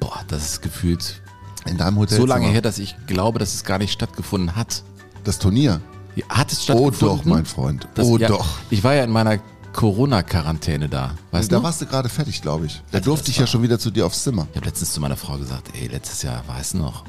Boah, 0.00 0.20
das 0.28 0.44
ist 0.52 0.62
gefühlt 0.62 1.20
in 1.66 1.76
deinem 1.76 1.98
Hotel 1.98 2.16
so 2.18 2.24
lange 2.26 2.46
her, 2.48 2.62
dass 2.62 2.78
ich 2.78 2.96
glaube, 3.06 3.38
dass 3.38 3.54
es 3.54 3.64
gar 3.64 3.76
nicht 3.78 3.92
stattgefunden 3.92 4.56
hat. 4.56 4.82
das 5.24 5.38
Turnier. 5.38 5.80
Ja, 6.16 6.25
Hat 6.28 6.52
es 6.52 6.68
Oh 6.71 6.90
doch, 6.90 7.25
mein 7.25 7.44
Freund. 7.47 7.88
Das, 7.94 8.06
oh 8.06 8.18
ja, 8.18 8.28
doch. 8.28 8.47
Ich 8.71 8.85
war 8.85 8.94
ja 8.94 9.04
in 9.04 9.11
meiner 9.11 9.38
Corona-Quarantäne 9.73 10.88
da. 10.88 11.14
Weißt 11.33 11.50
Da 11.50 11.56
du? 11.59 11.62
warst 11.64 11.80
du 11.80 11.87
gerade 11.87 12.09
fertig, 12.09 12.40
glaube 12.42 12.66
ich. 12.66 12.80
Da 12.92 12.99
Also 12.99 13.11
durfte 13.11 13.30
ich 13.30 13.37
ja 13.37 13.40
war- 13.42 13.47
schon 13.49 13.62
wieder 13.62 13.78
zu 13.78 13.90
dir 13.90 14.06
aufs 14.06 14.23
Zimmer. 14.23 14.47
Ich 14.52 14.56
habe 14.56 14.66
letztens 14.66 14.92
zu 14.92 15.00
meiner 15.00 15.16
Frau 15.16 15.37
gesagt, 15.37 15.71
ey, 15.80 15.88
letztes 15.88 16.23
Jahr, 16.23 16.42
weißt 16.47 16.75
du 16.75 16.78
noch? 16.78 17.04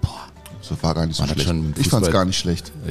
Boah, 0.00 0.10
Das 0.68 0.82
war 0.82 0.94
gar 0.94 1.06
nicht 1.06 1.16
so 1.16 1.24
schlecht. 1.24 1.54
Ich 1.78 1.88
fand 1.88 2.06
es 2.06 2.12
gar 2.12 2.24
nicht 2.24 2.38
schlecht. 2.38 2.72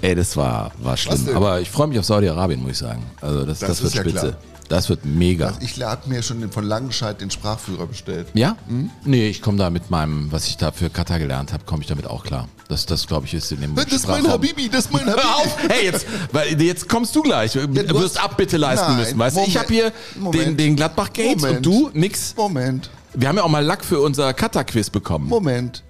ey, 0.00 0.14
das 0.14 0.36
war, 0.36 0.72
war 0.78 0.96
schlimm. 0.96 1.28
Aber 1.36 1.60
ich 1.60 1.70
freue 1.70 1.86
mich 1.86 1.98
auf 1.98 2.04
Saudi-Arabien, 2.04 2.60
muss 2.60 2.72
ich 2.72 2.78
sagen. 2.78 3.04
Also 3.20 3.44
das, 3.46 3.60
Das 3.60 3.68
das, 3.68 3.82
wird 3.82 3.92
ist 3.92 3.96
ja 3.96 4.02
spitze. 4.02 4.18
klar. 4.38 4.51
Das 4.72 4.88
wird 4.88 5.04
mega. 5.04 5.52
Ich 5.60 5.82
habe 5.82 6.08
mir 6.08 6.22
schon 6.22 6.50
von 6.50 6.64
Langenscheid 6.64 7.20
den 7.20 7.30
Sprachführer 7.30 7.86
bestellt. 7.86 8.28
Ja? 8.32 8.56
Nee, 9.04 9.28
ich 9.28 9.42
komme 9.42 9.58
da 9.58 9.68
mit 9.68 9.90
meinem, 9.90 10.32
was 10.32 10.48
ich 10.48 10.56
da 10.56 10.72
für 10.72 10.88
Katar 10.88 11.18
gelernt 11.18 11.52
habe, 11.52 11.64
komme 11.66 11.82
ich 11.82 11.88
damit 11.88 12.06
auch 12.06 12.24
klar. 12.24 12.48
Das, 12.68 12.86
das 12.86 13.06
glaube 13.06 13.26
ich, 13.26 13.34
ist 13.34 13.52
in 13.52 13.60
dem 13.60 13.74
Das 13.74 13.84
ist 13.92 14.08
mein 14.08 14.26
Habibi, 14.26 14.70
das 14.70 14.86
ist 14.86 14.92
mein 14.94 15.02
Habibi. 15.02 15.20
Hör 15.22 15.36
auf! 15.36 15.58
Hey, 15.68 15.84
jetzt, 15.84 16.06
weil 16.32 16.58
jetzt 16.62 16.88
kommst 16.88 17.14
du 17.14 17.20
gleich. 17.20 17.52
Du 17.52 17.68
du 17.68 18.00
wirst 18.00 18.16
hast- 18.18 18.24
Abbitte 18.24 18.56
leisten 18.56 18.86
Nein, 18.92 18.96
müssen. 19.00 19.18
Weißt 19.18 19.36
du, 19.36 19.40
ich 19.46 19.58
habe 19.58 19.68
hier 19.68 19.92
Moment. 20.18 20.42
den, 20.42 20.56
den 20.56 20.76
Gladbach-Gates 20.76 21.34
und 21.34 21.40
Moment. 21.42 21.66
du 21.66 21.90
nix. 21.92 22.34
Moment, 22.34 22.88
Wir 23.12 23.28
haben 23.28 23.36
ja 23.36 23.42
auch 23.42 23.50
mal 23.50 23.62
Lack 23.62 23.84
für 23.84 24.00
unser 24.00 24.32
Katar-Quiz 24.32 24.88
bekommen. 24.88 25.28
Moment. 25.28 25.82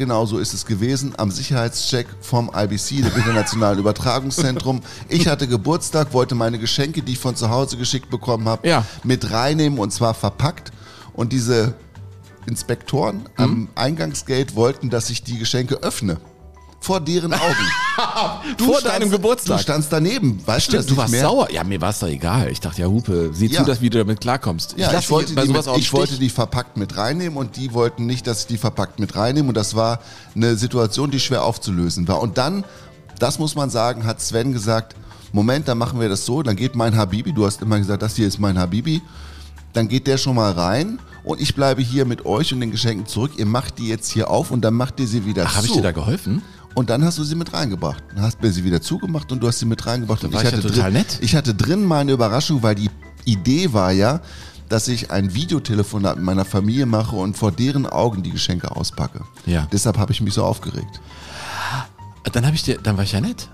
Genau 0.00 0.24
so 0.24 0.38
ist 0.38 0.54
es 0.54 0.64
gewesen 0.64 1.12
am 1.18 1.30
Sicherheitscheck 1.30 2.06
vom 2.22 2.50
IBC, 2.56 3.02
dem 3.02 3.14
Internationalen 3.16 3.78
Übertragungszentrum. 3.80 4.80
Ich 5.10 5.28
hatte 5.28 5.46
Geburtstag, 5.46 6.14
wollte 6.14 6.34
meine 6.34 6.58
Geschenke, 6.58 7.02
die 7.02 7.12
ich 7.12 7.18
von 7.18 7.36
zu 7.36 7.50
Hause 7.50 7.76
geschickt 7.76 8.08
bekommen 8.08 8.48
habe, 8.48 8.66
Ja. 8.66 8.86
mit 9.04 9.30
reinnehmen 9.30 9.78
und 9.78 9.92
zwar 9.92 10.14
verpackt. 10.14 10.72
Und 11.12 11.34
diese 11.34 11.74
Inspektoren 12.46 13.16
Mhm. 13.18 13.28
am 13.36 13.68
Eingangsgate 13.74 14.54
wollten, 14.56 14.88
dass 14.88 15.10
ich 15.10 15.22
die 15.22 15.36
Geschenke 15.38 15.74
öffne. 15.82 16.16
Vor 16.80 17.00
deren 17.00 17.32
Augen. 17.34 17.42
Du 18.56 18.64
Vor 18.64 18.78
standst- 18.78 18.86
deinem 18.88 19.10
Geburtstag. 19.10 19.56
Du 19.58 19.62
standst 19.62 19.92
daneben, 19.92 20.40
weißt 20.46 20.68
du 20.68 20.70
Stimmt, 20.70 20.84
du 20.86 20.88
nicht 20.92 20.96
warst 20.98 21.12
mehr? 21.12 21.20
sauer. 21.22 21.50
Ja, 21.50 21.62
mir 21.64 21.78
war 21.82 21.90
es 21.90 21.98
doch 21.98 22.08
egal. 22.08 22.48
Ich 22.50 22.58
dachte, 22.60 22.80
ja, 22.80 22.86
Hupe, 22.88 23.30
sieh 23.34 23.46
Ja. 23.48 23.60
zu, 23.60 23.66
dass 23.66 23.82
wie 23.82 23.90
du 23.90 23.98
damit 23.98 24.20
klarkommst. 24.22 24.74
Ja, 24.78 24.90
lass 24.90 25.04
ich, 25.04 25.10
wollte, 25.10 25.34
die 25.34 25.48
mit, 25.52 25.66
ich 25.76 25.92
wollte 25.92 26.18
die 26.18 26.30
verpackt 26.30 26.78
mit 26.78 26.96
reinnehmen 26.96 27.36
und 27.36 27.56
die 27.56 27.74
wollten 27.74 28.06
nicht, 28.06 28.26
dass 28.26 28.40
ich 28.42 28.46
die 28.46 28.56
verpackt 28.56 28.98
mit 28.98 29.14
reinnehme 29.16 29.48
und 29.48 29.54
das 29.56 29.74
war 29.74 30.00
eine 30.34 30.56
Situation, 30.56 31.10
die 31.10 31.20
schwer 31.20 31.44
aufzulösen 31.44 32.08
war. 32.08 32.22
Und 32.22 32.38
dann, 32.38 32.64
das 33.18 33.38
muss 33.38 33.54
man 33.54 33.68
sagen, 33.68 34.06
hat 34.06 34.22
Sven 34.22 34.52
gesagt, 34.54 34.96
Moment, 35.32 35.68
dann 35.68 35.76
machen 35.76 36.00
wir 36.00 36.08
das 36.08 36.24
so, 36.24 36.42
dann 36.42 36.56
geht 36.56 36.74
mein 36.74 36.96
Habibi, 36.96 37.32
du 37.34 37.44
hast 37.44 37.60
immer 37.60 37.78
gesagt, 37.78 38.00
das 38.02 38.16
hier 38.16 38.26
ist 38.26 38.38
mein 38.40 38.58
Habibi, 38.58 39.02
dann 39.74 39.88
geht 39.88 40.06
der 40.06 40.16
schon 40.16 40.34
mal 40.36 40.52
rein 40.52 40.98
und 41.22 41.38
ich 41.40 41.54
bleibe 41.54 41.82
hier 41.82 42.06
mit 42.06 42.24
euch 42.24 42.52
und 42.54 42.60
den 42.60 42.70
Geschenken 42.70 43.06
zurück. 43.06 43.32
Ihr 43.36 43.46
macht 43.46 43.78
die 43.78 43.88
jetzt 43.88 44.10
hier 44.10 44.30
auf 44.30 44.50
und 44.50 44.62
dann 44.62 44.74
macht 44.74 44.98
ihr 44.98 45.06
sie 45.06 45.26
wieder 45.26 45.44
Ach, 45.46 45.50
zu. 45.50 45.56
habe 45.58 45.66
ich 45.66 45.72
dir 45.74 45.82
da 45.82 45.92
geholfen? 45.92 46.40
Und 46.74 46.90
dann 46.90 47.04
hast 47.04 47.18
du 47.18 47.24
sie 47.24 47.34
mit 47.34 47.52
reingebracht. 47.52 48.02
Dann 48.14 48.22
hast 48.22 48.42
du 48.42 48.50
sie 48.50 48.64
wieder 48.64 48.80
zugemacht 48.80 49.30
und 49.32 49.42
du 49.42 49.48
hast 49.48 49.58
sie 49.58 49.66
mit 49.66 49.84
reingebracht. 49.86 50.22
und 50.24 50.32
war 50.32 50.44
ich 50.44 50.50
ja 50.50 50.58
total 50.58 50.84
drin, 50.84 50.92
nett. 50.92 51.18
Ich 51.20 51.34
hatte 51.34 51.54
drin 51.54 51.84
meine 51.84 52.12
Überraschung, 52.12 52.62
weil 52.62 52.74
die 52.74 52.90
Idee 53.24 53.72
war 53.72 53.92
ja, 53.92 54.20
dass 54.68 54.86
ich 54.86 55.10
ein 55.10 55.34
Videotelefonat 55.34 56.16
mit 56.16 56.24
meiner 56.24 56.44
Familie 56.44 56.86
mache 56.86 57.16
und 57.16 57.36
vor 57.36 57.50
deren 57.50 57.86
Augen 57.86 58.22
die 58.22 58.30
Geschenke 58.30 58.74
auspacke. 58.74 59.22
Ja. 59.46 59.66
Deshalb 59.72 59.98
habe 59.98 60.12
ich 60.12 60.20
mich 60.20 60.32
so 60.32 60.44
aufgeregt. 60.44 61.00
Dann 62.32 62.46
habe 62.46 62.54
ich 62.54 62.62
dir, 62.62 62.78
dann 62.78 62.96
war 62.96 63.04
ich 63.04 63.12
ja 63.12 63.20
nett. 63.20 63.48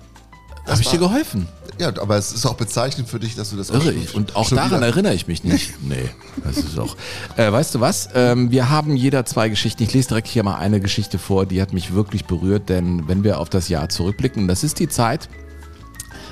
Habe 0.66 0.82
ich 0.82 0.88
dir 0.88 0.99
geholfen. 0.99 1.49
Ja, 1.78 1.88
aber 2.00 2.16
es 2.16 2.33
ist 2.33 2.47
auch 2.47 2.54
bezeichnend 2.54 3.09
für 3.09 3.18
dich, 3.21 3.35
dass 3.35 3.50
du 3.50 3.56
das 3.56 3.71
Irre. 3.71 3.92
ich. 3.92 4.14
Und 4.14 4.35
auch 4.35 4.49
daran 4.49 4.71
wieder- 4.78 4.87
erinnere 4.87 5.14
ich 5.14 5.26
mich 5.26 5.45
nicht. 5.45 5.75
Nee, 5.83 6.09
das 6.45 6.56
ist 6.59 6.78
auch. 6.78 6.97
Äh, 7.37 7.52
weißt 7.52 7.75
du 7.75 7.80
was? 7.80 8.09
Ähm, 8.14 8.50
wir 8.50 8.71
haben 8.71 8.97
jeder 8.97 9.25
zwei 9.26 9.49
Geschichten. 9.49 9.83
Ich 9.83 9.92
lese 9.92 10.09
direkt 10.09 10.28
hier 10.28 10.42
mal 10.42 10.56
eine 10.56 10.80
Geschichte 10.80 11.18
vor, 11.18 11.45
die 11.47 11.61
hat 11.61 11.73
mich 11.73 11.92
wirklich 11.95 12.25
berührt, 12.25 12.68
denn 12.68 13.06
wenn 13.09 13.25
wir 13.25 13.38
auf 13.40 13.49
das 13.50 13.68
Jahr 13.68 13.88
zurückblicken, 13.88 14.49
das 14.49 14.64
ist 14.64 14.78
die 14.80 14.88
Zeit. 14.88 15.28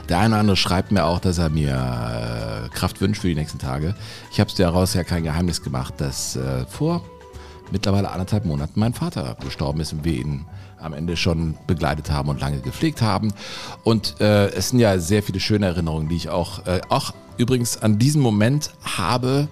Der 0.08 0.18
eine 0.18 0.34
oder 0.34 0.40
andere 0.40 0.56
schreibt 0.56 0.92
mir 0.92 1.04
auch, 1.04 1.18
dass 1.20 1.38
er 1.38 1.48
mir 1.48 1.74
äh, 1.76 2.68
Kraft 2.76 3.00
wünscht 3.00 3.22
für 3.22 3.28
die 3.28 3.34
nächsten 3.34 3.58
Tage. 3.58 3.94
Ich 4.32 4.40
habe 4.40 4.50
es 4.50 4.56
daraus 4.56 4.92
ja 4.94 5.04
kein 5.04 5.24
Geheimnis 5.24 5.62
gemacht, 5.62 5.94
dass 5.98 6.36
äh, 6.36 6.66
vor 6.66 7.02
mittlerweile 7.70 8.10
anderthalb 8.10 8.44
Monaten 8.44 8.78
mein 8.80 8.92
Vater 8.92 9.36
gestorben 9.44 9.80
ist 9.80 9.92
und 9.94 10.04
wir 10.04 10.12
ihn 10.14 10.44
am 10.84 10.92
Ende 10.92 11.16
schon 11.16 11.56
begleitet 11.66 12.10
haben 12.10 12.28
und 12.28 12.40
lange 12.40 12.60
gepflegt 12.60 13.02
haben. 13.02 13.32
Und 13.82 14.20
äh, 14.20 14.48
es 14.48 14.70
sind 14.70 14.78
ja 14.78 14.98
sehr 14.98 15.22
viele 15.22 15.40
schöne 15.40 15.66
Erinnerungen, 15.66 16.08
die 16.08 16.16
ich 16.16 16.28
auch, 16.28 16.66
äh, 16.66 16.80
auch 16.88 17.14
übrigens 17.36 17.82
an 17.82 17.98
diesen 17.98 18.20
Moment 18.20 18.70
habe, 18.82 19.48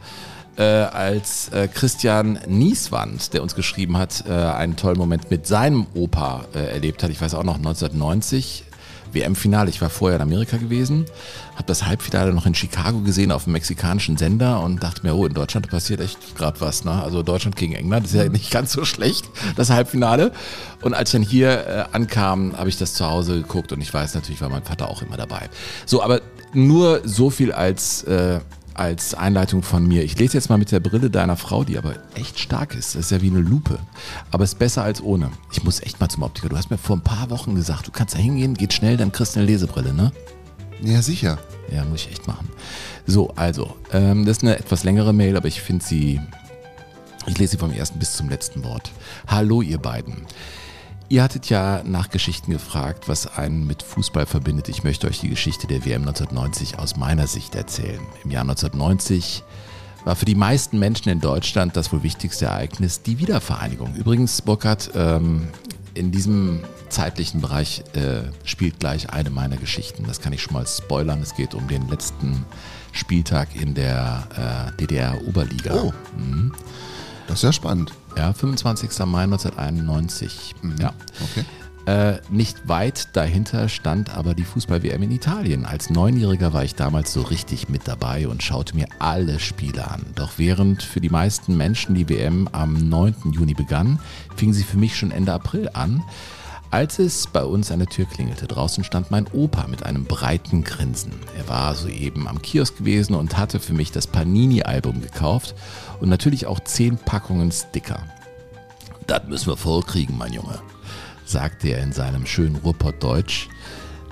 äh, 0.57 0.63
als 0.63 1.49
äh, 1.49 1.69
Christian 1.69 2.39
Nieswand, 2.47 3.33
der 3.33 3.43
uns 3.43 3.55
geschrieben 3.55 3.97
hat, 3.97 4.25
äh, 4.29 4.33
einen 4.33 4.77
tollen 4.77 4.99
Moment 4.99 5.31
mit 5.31 5.47
seinem 5.47 5.87
Opa 5.95 6.45
äh, 6.55 6.73
erlebt 6.75 7.03
hat. 7.03 7.11
Ich 7.11 7.21
weiß 7.21 7.35
auch 7.35 7.45
noch 7.45 7.57
1990. 7.57 8.65
WM-Finale. 9.13 9.71
Ich 9.71 9.81
war 9.81 9.91
vorher 9.91 10.17
in 10.17 10.23
Amerika 10.23 10.57
gewesen, 10.57 11.07
habe 11.55 11.65
das 11.67 11.87
Halbfinale 11.87 12.33
noch 12.33 12.47
in 12.47 12.55
Chicago 12.55 13.01
gesehen 13.01 13.31
auf 13.31 13.45
dem 13.45 13.53
mexikanischen 13.53 14.17
Sender 14.17 14.63
und 14.63 14.83
dachte 14.83 15.03
mir, 15.03 15.15
oh, 15.15 15.27
in 15.27 15.35
Deutschland 15.35 15.69
passiert 15.69 16.01
echt 16.01 16.35
gerade 16.37 16.61
was. 16.61 16.85
Ne? 16.85 16.91
Also 16.91 17.23
Deutschland 17.23 17.57
gegen 17.57 17.75
England 17.75 18.07
ist 18.07 18.15
ja 18.15 18.29
nicht 18.29 18.51
ganz 18.51 18.73
so 18.73 18.85
schlecht, 18.85 19.29
das 19.57 19.71
Halbfinale. 19.71 20.33
Und 20.81 20.95
als 20.95 21.11
ich 21.11 21.21
dann 21.21 21.29
hier 21.29 21.67
äh, 21.67 21.85
ankam, 21.93 22.57
habe 22.57 22.69
ich 22.69 22.79
das 22.79 22.95
zu 22.95 23.07
Hause 23.07 23.43
geguckt 23.43 23.73
und 23.73 23.81
ich 23.81 23.93
weiß 23.93 24.15
natürlich, 24.15 24.41
war 24.41 24.49
mein 24.49 24.65
Vater 24.65 24.89
auch 24.89 25.03
immer 25.03 25.17
dabei. 25.17 25.51
So, 25.87 26.03
aber 26.03 26.21
nur 26.53 27.03
so 27.05 27.31
viel 27.31 27.53
als... 27.53 28.03
Äh, 28.05 28.41
als 28.75 29.13
Einleitung 29.13 29.63
von 29.63 29.87
mir. 29.87 30.03
Ich 30.03 30.19
lese 30.19 30.35
jetzt 30.35 30.49
mal 30.49 30.57
mit 30.57 30.73
der 30.73 30.81
Brille 30.81 31.11
deiner 31.11 31.37
Frau, 31.37 31.63
die 31.63 31.77
aber 31.77 31.95
echt 32.15 32.39
stark 32.39 32.75
ist. 32.75 32.95
Das 32.95 33.03
ist 33.03 33.11
ja 33.11 33.21
wie 33.21 33.29
eine 33.29 33.41
Lupe. 33.41 33.79
Aber 34.31 34.45
ist 34.45 34.59
besser 34.59 34.83
als 34.83 35.03
ohne. 35.03 35.31
Ich 35.53 35.63
muss 35.63 35.81
echt 35.81 36.01
mal 36.01 36.09
zum 36.09 36.23
Optiker. 36.23 36.49
Du 36.49 36.57
hast 36.57 36.71
mir 36.71 36.79
vor 36.79 36.97
ein 36.97 37.03
paar 37.03 37.29
Wochen 37.29 37.55
gesagt, 37.55 37.87
du 37.87 37.91
kannst 37.91 38.15
da 38.15 38.19
hingehen, 38.19 38.55
geht 38.55 38.73
schnell, 38.73 38.97
dann 38.97 39.13
kriegst 39.13 39.37
du 39.37 39.41
eine 39.41 39.47
Lesebrille, 39.47 39.93
ne? 39.93 40.13
Ja, 40.83 41.01
sicher. 41.01 41.39
Ja, 41.71 41.85
muss 41.85 42.03
ich 42.03 42.11
echt 42.11 42.27
machen. 42.27 42.49
So, 43.07 43.31
also, 43.37 43.77
ähm, 43.93 44.25
das 44.25 44.39
ist 44.39 44.43
eine 44.43 44.59
etwas 44.59 44.85
längere 44.85 45.13
Mail, 45.13 45.37
aber 45.37 45.49
ich 45.49 45.63
finde 45.63 45.85
sie, 45.85 46.21
ich 47.27 47.39
lese 47.39 47.53
sie 47.53 47.59
vom 47.59 47.73
ersten 47.73 47.99
bis 47.99 48.17
zum 48.17 48.29
letzten 48.29 48.65
Wort. 48.65 48.91
Hallo, 49.29 49.63
ihr 49.63 49.79
beiden. 49.79 50.27
Ihr 51.09 51.23
hattet 51.23 51.49
ja 51.51 51.83
nach 51.85 52.11
Geschichten 52.11 52.53
gefragt, 52.53 53.09
was 53.09 53.27
einen 53.27 53.67
mit 53.67 53.83
Fußball 53.83 54.27
verbindet. 54.27 54.69
Ich 54.69 54.83
möchte 54.83 55.07
euch 55.07 55.21
die 55.21 55.29
Geschichte 55.29 55.67
der 55.67 55.85
WM 55.85 56.03
1990 56.03 56.79
aus 56.79 56.97
meiner 56.97 57.27
Sicht 57.27 57.55
erzählen. 57.55 58.01
Im 58.25 58.31
Jahr 58.31 58.43
1990 58.43 59.45
war 60.05 60.17
für 60.17 60.25
die 60.25 60.35
meisten 60.35 60.79
Menschen 60.79 61.11
in 61.11 61.21
Deutschland 61.21 61.77
das 61.77 61.93
wohl 61.93 62.03
wichtigste 62.03 62.47
Ereignis 62.47 63.03
die 63.03 63.19
Wiedervereinigung. 63.19 63.95
Übrigens, 63.95 64.43
Burkhard, 64.43 64.91
ähm, 64.95 65.49
in 65.95 66.11
diesem 66.11 66.61
zeitlichen 66.89 67.41
Bereich 67.41 67.85
äh, 67.95 68.23
spielt 68.45 68.81
gleich 68.81 69.11
eine 69.11 69.31
meiner 69.31 69.57
Geschichten. 69.57 70.05
Das 70.07 70.21
kann 70.21 70.33
ich 70.33 70.43
schon 70.43 70.55
mal 70.55 70.67
spoilern. 70.67 71.21
Es 71.23 71.35
geht 71.35 71.55
um 71.55 71.69
den 71.69 71.89
letzten 71.89 72.45
Spieltag 72.93 73.55
in 73.55 73.75
der 73.75 74.73
äh, 74.77 74.77
DDR-Oberliga. 74.81 75.75
Oh. 75.75 75.93
Das 77.27 77.37
ist 77.39 77.45
ja 77.45 77.53
spannend. 77.53 77.93
Ja, 78.17 78.33
25. 78.33 78.91
Mai 79.07 79.25
1991. 79.25 80.55
Ja. 80.79 80.93
Okay. 81.23 81.45
Äh, 81.85 82.19
nicht 82.31 82.69
weit 82.69 83.09
dahinter 83.17 83.69
stand 83.69 84.17
aber 84.17 84.35
die 84.35 84.45
Fußball-WM 84.45 85.03
in 85.03 85.11
Italien. 85.11 85.67
Als 85.67 85.91
Neunjähriger 85.91 86.53
war 86.53 86.63
ich 86.63 86.77
damals 86.77 87.13
so 87.13 87.23
richtig 87.23 87.69
mit 87.69 87.89
dabei 87.89 88.29
und 88.29 88.43
schaute 88.43 88.77
mir 88.77 88.87
alle 89.01 89.41
Spiele 89.41 89.91
an. 89.91 90.07
Doch 90.15 90.35
während 90.37 90.83
für 90.85 91.01
die 91.01 91.11
meisten 91.11 91.57
Menschen 91.57 91.97
die 91.97 92.09
WM 92.09 92.49
am 92.53 92.89
9. 92.89 93.33
Juni 93.33 93.55
begann, 93.55 93.99
fing 94.37 94.53
sie 94.53 94.63
für 94.63 94.79
mich 94.79 94.97
schon 94.97 95.11
Ende 95.11 95.33
April 95.33 95.71
an. 95.73 96.05
Als 96.71 97.01
es 97.01 97.27
bei 97.27 97.45
uns 97.45 97.71
an 97.73 97.81
der 97.81 97.89
Tür 97.89 98.07
klingelte, 98.07 98.47
draußen 98.47 98.85
stand 98.85 99.11
mein 99.11 99.27
Opa 99.27 99.67
mit 99.67 99.83
einem 99.83 100.05
breiten 100.05 100.65
Grinsen. 100.65 101.13
Er 101.37 101.49
war 101.49 101.75
soeben 101.75 102.29
am 102.29 102.41
Kiosk 102.41 102.79
gewesen 102.79 103.15
und 103.15 103.37
hatte 103.37 103.61
für 103.61 103.75
mich 103.75 103.91
das 103.91 104.07
Panini-Album 104.07 105.03
gekauft 105.03 105.55
und 106.01 106.09
natürlich 106.09 106.47
auch 106.47 106.61
zehn 106.61 106.97
Packungen 106.97 107.53
Sticker. 107.53 108.05
Das 109.07 109.25
müssen 109.27 109.49
wir 109.49 109.57
vollkriegen, 109.59 110.17
mein 110.17 110.33
Junge, 110.33 110.61
sagte 111.33 111.69
er 111.69 111.83
in 111.83 111.93
seinem 111.93 112.27
schönen 112.27 112.57
Ruhrpottdeutsch, 112.57 113.49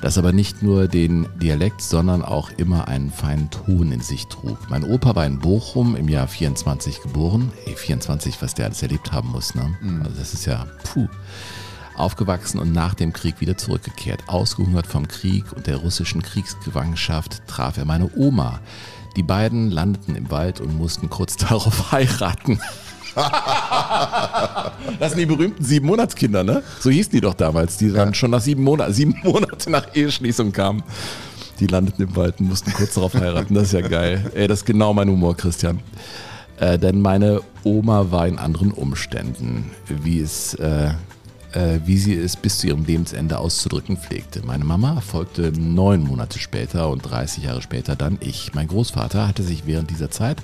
das 0.01 0.17
aber 0.17 0.33
nicht 0.33 0.63
nur 0.63 0.89
den 0.89 1.29
Dialekt, 1.39 1.83
sondern 1.83 2.23
auch 2.23 2.51
immer 2.57 2.89
einen 2.89 3.11
feinen 3.11 3.51
Ton 3.51 3.93
in 3.93 4.01
sich 4.01 4.27
trug. 4.29 4.59
Mein 4.71 4.83
Opa 4.83 5.15
war 5.15 5.27
in 5.27 5.39
Bochum 5.39 5.95
im 5.95 6.09
Jahr 6.09 6.27
24 6.27 7.03
geboren. 7.03 7.53
Ey, 7.67 7.77
24, 7.77 8.41
was 8.41 8.55
der 8.55 8.67
alles 8.67 8.83
erlebt 8.83 9.13
haben 9.13 9.29
muss, 9.29 9.55
ne? 9.55 9.77
Also 10.03 10.19
das 10.19 10.33
ist 10.33 10.47
ja, 10.47 10.67
puh. 10.85 11.07
Aufgewachsen 11.97 12.59
und 12.59 12.73
nach 12.73 12.95
dem 12.95 13.13
Krieg 13.13 13.43
wieder 13.43 13.59
zurückgekehrt. 13.59 14.23
Ausgehungert 14.27 14.87
vom 14.87 15.07
Krieg 15.07 15.53
und 15.53 15.67
der 15.67 15.77
russischen 15.77 16.23
Kriegsgefangenschaft 16.23 17.47
traf 17.47 17.77
er 17.77 17.85
meine 17.85 18.11
Oma. 18.17 18.61
Die 19.17 19.23
beiden 19.23 19.71
landeten 19.71 20.17
im 20.17 20.31
Wald 20.31 20.61
und 20.61 20.79
mussten 20.79 21.11
kurz 21.11 21.37
darauf 21.37 21.93
heiraten. 21.93 22.59
Das 24.99 25.13
sind 25.13 25.21
die 25.21 25.27
berühmten 25.27 25.65
sieben 25.65 25.87
Monatskinder, 25.87 26.45
ne? 26.45 26.63
So 26.81 26.91
hießen 26.91 27.13
die 27.13 27.21
doch 27.21 27.35
damals, 27.35 27.77
die 27.77 27.93
dann 27.93 28.15
schon 28.15 28.31
nach 28.31 28.41
sieben 28.41 28.63
Monaten, 28.63 28.93
sieben 28.93 29.15
Monate 29.23 29.71
nach 29.71 29.95
Eheschließung 29.95 30.53
kamen. 30.53 30.83
Die 31.59 31.67
landeten 31.67 32.03
im 32.03 32.17
Wald 32.17 32.41
und 32.41 32.49
mussten 32.49 32.73
kurz 32.73 32.95
darauf 32.95 33.15
heiraten. 33.15 33.55
Das 33.55 33.65
ist 33.65 33.73
ja 33.73 33.87
geil. 33.87 34.31
Ey, 34.35 34.49
das 34.49 34.61
ist 34.61 34.65
genau 34.65 34.93
mein 34.95 35.09
Humor, 35.09 35.37
Christian. 35.37 35.81
Äh, 36.59 36.79
denn 36.79 37.01
meine 37.01 37.41
Oma 37.65 38.11
war 38.11 38.27
in 38.27 38.39
anderen 38.39 38.73
Umständen, 38.73 39.71
wie 39.87 40.21
es, 40.21 40.55
äh, 40.55 40.91
äh, 41.53 41.81
wie 41.85 41.99
sie 41.99 42.15
es 42.15 42.37
bis 42.37 42.59
zu 42.59 42.69
ihrem 42.69 42.85
Lebensende 42.85 43.39
auszudrücken 43.39 43.97
pflegte. 43.97 44.45
Meine 44.45 44.65
Mama 44.65 45.01
folgte 45.01 45.53
neun 45.59 46.03
Monate 46.03 46.39
später 46.39 46.89
und 46.89 47.03
30 47.03 47.45
Jahre 47.45 47.63
später 47.63 47.97
dann 47.97 48.19
ich. 48.21 48.55
Mein 48.55 48.69
Großvater 48.69 49.29
hatte 49.29 49.43
sich 49.43 49.67
während 49.67 49.91
dieser 49.91 50.11
Zeit 50.11 50.39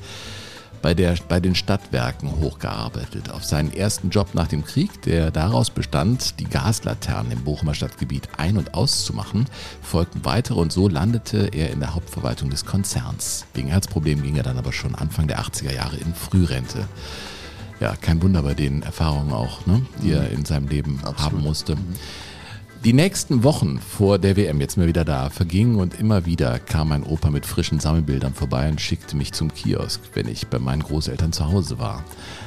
bei, 0.87 0.95
der, 0.95 1.17
bei 1.27 1.41
den 1.41 1.57
Stadtwerken 1.57 2.31
hochgearbeitet. 2.41 3.33
Auf 3.33 3.43
seinen 3.43 3.73
ersten 3.73 4.11
Job 4.11 4.35
nach 4.35 4.47
dem 4.47 4.65
Krieg, 4.65 5.03
der 5.03 5.33
daraus 5.33 5.69
bestand, 5.69 6.39
die 6.39 6.45
Gaslaternen 6.45 7.33
im 7.33 7.43
Bochumer 7.43 7.75
Stadtgebiet 7.75 8.29
ein- 8.37 8.57
und 8.57 8.75
auszumachen, 8.75 9.47
folgten 9.83 10.25
weitere 10.25 10.61
und 10.61 10.71
so 10.71 10.87
landete 10.87 11.49
er 11.49 11.73
in 11.73 11.81
der 11.81 11.97
Hauptverwaltung 11.97 12.51
des 12.51 12.65
Konzerns. 12.67 13.47
Wegen 13.55 13.67
Herzproblemen 13.67 14.23
ging 14.23 14.37
er 14.37 14.45
dann 14.45 14.59
aber 14.59 14.73
schon 14.73 14.95
Anfang 14.95 15.27
der 15.27 15.41
80er 15.41 15.75
Jahre 15.75 15.97
in 15.97 16.15
Frührente. 16.15 16.87
Ja, 17.81 17.97
kein 17.97 18.23
Wunder 18.23 18.43
bei 18.43 18.55
den 18.55 18.85
Erfahrungen 18.85 19.33
auch, 19.33 19.67
ne, 19.67 19.85
die 20.05 20.13
er 20.13 20.31
in 20.31 20.45
seinem 20.45 20.69
Leben 20.69 21.01
haben 21.19 21.43
musste. 21.43 21.77
Die 22.85 22.93
nächsten 22.93 23.43
Wochen 23.43 23.81
vor 23.81 24.19
der 24.19 24.37
WM, 24.37 24.61
jetzt 24.61 24.77
mal 24.77 24.87
wieder 24.87 25.05
da, 25.05 25.29
vergingen 25.31 25.77
und 25.77 25.99
immer 25.99 26.25
wieder 26.25 26.61
kam 26.61 26.91
mein 26.91 27.03
Opa 27.03 27.31
mit 27.31 27.45
frischen 27.45 27.81
Sammelbildern 27.81 28.33
vorbei 28.33 28.69
und 28.69 28.81
schickte 28.81 29.17
mich 29.17 29.33
zum 29.33 29.53
Kiosk, 29.53 30.01
wenn 30.15 30.29
ich 30.29 30.47
bei 30.47 30.61
meinen 30.61 30.83
Großeltern 30.83 31.33
zu 31.33 31.47
Hause 31.51 31.81
war. 31.81 32.05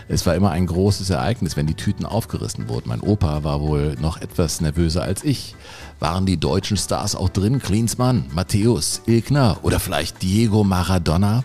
Es 0.07 0.25
war 0.25 0.35
immer 0.35 0.51
ein 0.51 0.65
großes 0.65 1.09
Ereignis, 1.09 1.57
wenn 1.57 1.67
die 1.67 1.73
Tüten 1.73 2.05
aufgerissen 2.05 2.69
wurden. 2.69 2.87
Mein 2.87 3.01
Opa 3.01 3.43
war 3.43 3.59
wohl 3.59 3.95
noch 3.99 4.21
etwas 4.21 4.61
nervöser 4.61 5.03
als 5.03 5.25
ich. 5.25 5.55
Waren 5.99 6.25
die 6.25 6.37
deutschen 6.37 6.77
Stars 6.77 7.15
auch 7.15 7.29
drin? 7.29 7.59
Klinsmann, 7.59 8.25
Matthäus, 8.33 9.01
Ilkner 9.07 9.57
oder 9.63 9.79
vielleicht 9.81 10.21
Diego 10.21 10.63
Maradona? 10.63 11.43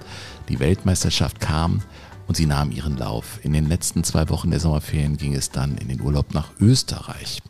Die 0.48 0.60
Weltmeisterschaft 0.60 1.40
kam 1.40 1.82
und 2.28 2.36
sie 2.36 2.46
nahm 2.46 2.70
ihren 2.70 2.96
Lauf. 2.96 3.40
In 3.42 3.52
den 3.52 3.68
letzten 3.68 4.04
zwei 4.04 4.28
Wochen 4.28 4.50
der 4.50 4.60
Sommerferien 4.60 5.16
ging 5.16 5.34
es 5.34 5.50
dann 5.50 5.78
in 5.78 5.88
den 5.88 6.00
Urlaub 6.00 6.32
nach 6.32 6.50
Österreich. 6.60 7.42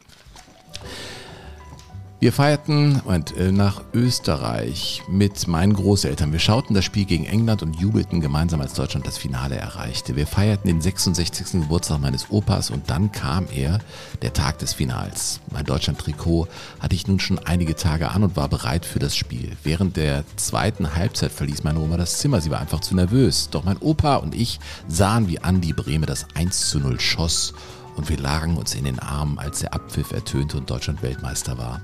Wir 2.24 2.32
feierten 2.32 3.02
äh, 3.37 3.52
nach 3.52 3.82
Österreich 3.92 5.02
mit 5.08 5.46
meinen 5.46 5.74
Großeltern. 5.74 6.32
Wir 6.32 6.38
schauten 6.38 6.72
das 6.72 6.87
Spiel 6.87 7.04
gegen 7.04 7.26
England 7.26 7.62
und 7.62 7.78
jubelten 7.78 8.22
gemeinsam, 8.22 8.62
als 8.62 8.72
Deutschland 8.72 9.06
das 9.06 9.18
Finale 9.18 9.56
erreichte. 9.56 10.16
Wir 10.16 10.26
feierten 10.26 10.68
den 10.68 10.80
66. 10.80 11.60
Geburtstag 11.60 12.00
meines 12.00 12.30
Opas 12.30 12.70
und 12.70 12.88
dann 12.88 13.12
kam 13.12 13.44
er, 13.54 13.78
der 14.22 14.32
Tag 14.32 14.58
des 14.60 14.72
Finals. 14.72 15.40
Mein 15.52 15.66
Deutschland-Trikot 15.66 16.48
hatte 16.80 16.94
ich 16.94 17.06
nun 17.06 17.20
schon 17.20 17.40
einige 17.40 17.76
Tage 17.76 18.10
an 18.10 18.22
und 18.22 18.37
war 18.37 18.48
bereit 18.48 18.87
für 18.87 19.00
das 19.00 19.14
Spiel. 19.14 19.52
Während 19.62 19.98
der 19.98 20.24
zweiten 20.37 20.94
Halbzeit 20.94 21.30
verließ 21.30 21.62
meine 21.62 21.80
Oma 21.80 21.98
das 21.98 22.20
Zimmer. 22.20 22.40
Sie 22.40 22.50
war 22.50 22.58
einfach 22.58 22.80
zu 22.80 22.94
nervös. 22.96 23.50
Doch 23.50 23.64
mein 23.64 23.76
Opa 23.76 24.16
und 24.16 24.34
ich 24.34 24.60
sahen, 24.88 25.28
wie 25.28 25.40
Andi 25.40 25.74
Brehme 25.74 26.06
das 26.06 26.24
1 26.34 26.70
zu 26.70 26.80
0 26.80 26.98
schoss 27.00 27.52
und 27.96 28.09
wir 28.09 28.18
lagen 28.18 28.57
uns 28.57 28.74
in 28.74 28.85
den 28.85 28.98
Armen, 28.98 29.38
als 29.38 29.61
der 29.61 29.74
Abpfiff 29.74 30.12
ertönte 30.12 30.57
und 30.57 30.70
Deutschland 30.70 31.02
Weltmeister 31.02 31.59
war. 31.59 31.80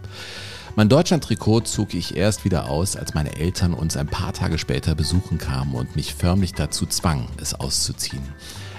Mein 0.76 0.88
Deutschland-Trikot 0.88 1.62
zog 1.62 1.94
ich 1.94 2.16
erst 2.16 2.44
wieder 2.44 2.68
aus, 2.68 2.96
als 2.96 3.14
meine 3.14 3.36
Eltern 3.36 3.74
uns 3.74 3.96
ein 3.96 4.06
paar 4.06 4.32
Tage 4.32 4.56
später 4.56 4.94
besuchen 4.94 5.38
kamen 5.38 5.74
und 5.74 5.96
mich 5.96 6.14
förmlich 6.14 6.54
dazu 6.54 6.86
zwangen, 6.86 7.28
es 7.38 7.54
auszuziehen. 7.54 8.22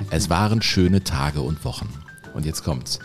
Es 0.09 0.29
waren 0.29 0.61
schöne 0.61 1.03
Tage 1.03 1.41
und 1.41 1.65
Wochen. 1.65 1.89
Und 2.33 2.45
jetzt 2.45 2.63
kommt's. 2.63 2.99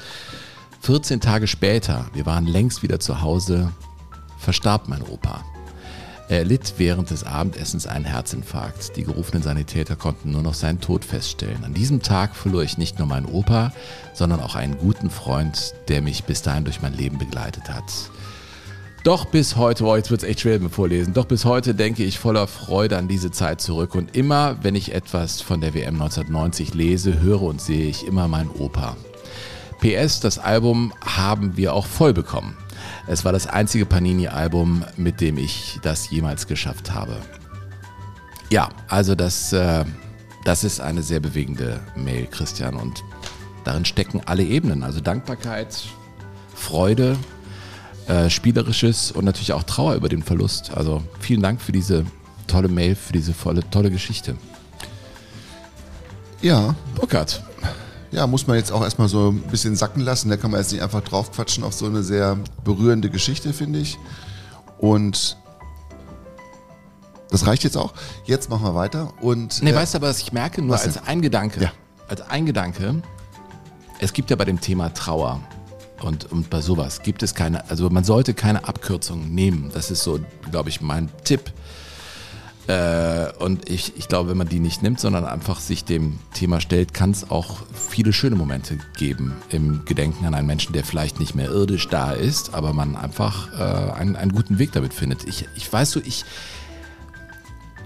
14 0.83 1.21
Tage 1.21 1.49
später, 1.49 2.07
wir 2.13 2.27
waren 2.27 2.47
längst 2.47 2.83
wieder 2.83 3.01
zu 3.01 3.21
Hause, 3.21 3.73
verstarb 4.39 4.89
mein 4.89 5.03
Opa. 5.03 5.45
Er 6.29 6.39
erlitt 6.39 6.75
während 6.79 7.11
des 7.11 7.23
Abendessens 7.23 7.87
einen 7.87 8.05
Herzinfarkt. 8.05 8.97
Die 8.97 9.05
gerufenen 9.05 9.43
Sanitäter 9.43 9.95
konnten 9.95 10.33
nur 10.33 10.43
noch 10.43 10.55
seinen 10.55 10.81
Tod 10.81 11.05
feststellen. 11.05 11.63
An 11.65 11.73
diesem 11.73 12.03
Tag 12.03 12.35
verlor 12.35 12.63
ich 12.65 12.79
nicht 12.79 12.99
nur 12.99 13.07
meinen 13.07 13.27
Opa, 13.27 13.73
sondern 14.13 14.41
auch 14.41 14.57
einen 14.57 14.77
guten 14.77 15.09
Freund, 15.09 15.75
der 15.89 16.03
mich 16.03 16.25
bis 16.25 16.43
dahin 16.43 16.65
durch 16.65 16.83
mein 16.83 16.95
Leben 16.95 17.19
begleitet 17.19 17.69
hat. 17.69 17.85
Doch 19.05 19.27
bis 19.27 19.55
heute, 19.55 19.85
oh, 19.85 19.95
jetzt 19.95 20.11
wird 20.11 20.25
es 20.25 20.29
echt 20.29 20.41
schwer 20.41 20.59
mit 20.59 20.73
vorlesen, 20.73 21.15
doch 21.15 21.27
bis 21.27 21.45
heute 21.45 21.77
denke 21.77 22.03
ich 22.03 22.19
voller 22.19 22.49
Freude 22.49 22.99
an 22.99 23.07
diese 23.07 23.31
Zeit 23.31 23.61
zurück. 23.61 23.95
Und 23.95 24.17
immer, 24.17 24.57
wenn 24.63 24.75
ich 24.75 24.93
etwas 24.93 25.41
von 25.41 25.61
der 25.61 25.75
WM 25.75 25.95
1990 25.95 26.75
lese, 26.75 27.21
höre 27.21 27.43
und 27.43 27.61
sehe 27.61 27.89
ich 27.89 28.05
immer 28.05 28.27
meinen 28.27 28.51
Opa. 28.51 28.97
PS, 29.81 30.19
das 30.19 30.41
Album 30.41 30.93
haben 31.05 31.57
wir 31.57 31.73
auch 31.73 31.87
voll 31.87 32.15
bekommen. 32.15 32.57
Es 33.09 33.25
war 33.25 33.33
das 33.33 33.47
einzige 33.47 33.87
Panini-Album, 33.87 34.85
mit 34.97 35.21
dem 35.21 35.39
ich 35.39 35.79
das 35.83 36.11
jemals 36.11 36.47
geschafft 36.47 36.93
habe. 36.93 37.21
Ja, 38.51 38.69
also 38.89 39.15
das, 39.15 39.53
äh, 39.53 39.85
das 40.45 40.65
ist 40.65 40.81
eine 40.81 41.03
sehr 41.03 41.21
bewegende 41.21 41.81
Mail, 41.95 42.27
Christian. 42.27 42.75
Und 42.75 43.05
darin 43.65 43.85
stecken 43.85 44.23
alle 44.27 44.43
Ebenen. 44.43 44.83
Also 44.83 45.01
Dankbarkeit, 45.01 45.85
Freude, 46.55 47.17
äh, 48.09 48.29
Spielerisches 48.29 49.13
und 49.13 49.25
natürlich 49.25 49.53
auch 49.53 49.63
Trauer 49.63 49.95
über 49.95 50.09
den 50.09 50.23
Verlust. 50.23 50.73
Also 50.75 51.03
vielen 51.21 51.43
Dank 51.43 51.61
für 51.61 51.73
diese 51.73 52.05
tolle 52.47 52.69
Mail, 52.69 52.95
für 52.95 53.13
diese 53.13 53.35
volle, 53.35 53.69
tolle 53.71 53.91
Geschichte. 53.91 54.37
Ja, 56.43 56.75
Burkhard, 56.95 57.43
ja, 58.11 58.27
muss 58.27 58.47
man 58.47 58.57
jetzt 58.57 58.73
auch 58.73 58.83
erstmal 58.83 59.09
so 59.09 59.31
ein 59.31 59.43
bisschen 59.43 59.77
sacken 59.77 60.03
lassen. 60.03 60.29
Da 60.29 60.37
kann 60.37 60.51
man 60.51 60.61
jetzt 60.61 60.73
nicht 60.73 60.83
einfach 60.83 61.03
draufquatschen 61.03 61.65
auf 61.65 61.73
so 61.75 61.87
eine 61.87 62.03
sehr 62.03 62.39
berührende 62.65 63.11
Geschichte, 63.11 63.53
finde 63.53 63.81
ich. 63.81 63.99
Und 64.79 65.37
das 67.31 67.47
reicht 67.47 67.65
jetzt 67.65 67.77
auch. 67.77 67.93
Jetzt 68.25 68.51
machen 68.51 68.65
wir 68.65 68.75
weiter. 68.75 69.13
Und 69.21 69.63
Nee, 69.63 69.71
äh, 69.71 69.75
weißt 69.75 69.95
du 69.95 69.99
aber, 69.99 70.09
was 70.09 70.21
ich 70.21 70.33
merke? 70.33 70.63
Nur 70.63 70.79
als 70.79 70.97
ein 71.07 71.21
Gedanke. 71.23 71.61
Ja. 71.65 71.73
Als 72.09 72.21
ein 72.23 72.47
Gedanke. 72.47 73.03
Es 73.99 74.13
gibt 74.13 74.31
ja 74.31 74.37
bei 74.37 74.45
dem 74.45 74.61
Thema 74.61 74.93
Trauer 74.93 75.41
und, 76.03 76.31
und 76.31 76.51
bei 76.51 76.61
sowas 76.61 77.03
gibt 77.03 77.23
es 77.23 77.35
keine, 77.35 77.69
also 77.71 77.89
man 77.91 78.05
sollte 78.05 78.35
keine 78.35 78.69
Abkürzungen 78.69 79.35
nehmen. 79.35 79.71
Das 79.73 79.91
ist 79.91 80.03
so, 80.03 80.21
glaube 80.51 80.69
ich, 80.69 80.81
mein 80.81 81.09
Tipp. 81.25 81.53
Äh, 82.69 83.29
und 83.39 83.69
ich, 83.71 83.93
ich 83.97 84.09
glaube, 84.09 84.31
wenn 84.31 84.37
man 84.37 84.49
die 84.49 84.59
nicht 84.59 84.83
nimmt, 84.83 84.99
sondern 84.99 85.25
einfach 85.25 85.61
sich 85.61 85.85
dem 85.85 86.19
Thema 86.35 86.61
stellt, 86.61 86.95
kann 86.95 87.13
es 87.13 87.31
auch 87.31 87.59
viele 87.73 88.13
schöne 88.13 88.35
Momente 88.35 88.79
geben 88.97 89.37
im 89.51 89.85
Gedenken 89.85 90.27
an 90.27 90.35
einen 90.35 90.49
Menschen, 90.49 90.73
der 90.73 90.85
vielleicht 90.85 91.21
nicht 91.21 91.35
mehr 91.35 91.49
irdisch 91.49 91.89
da 91.89 92.13
ist, 92.13 92.55
aber 92.55 92.73
man 92.73 92.97
einfach 92.97 93.53
äh, 93.53 93.93
einen, 93.93 94.17
einen 94.17 94.33
guten 94.33 94.59
Weg 94.59 94.73
damit 94.73 94.95
findet. 94.95 95.25
Ich, 95.29 95.47
ich 95.55 95.73
weiß 95.73 95.93
so, 95.93 96.01
ich, 96.05 96.25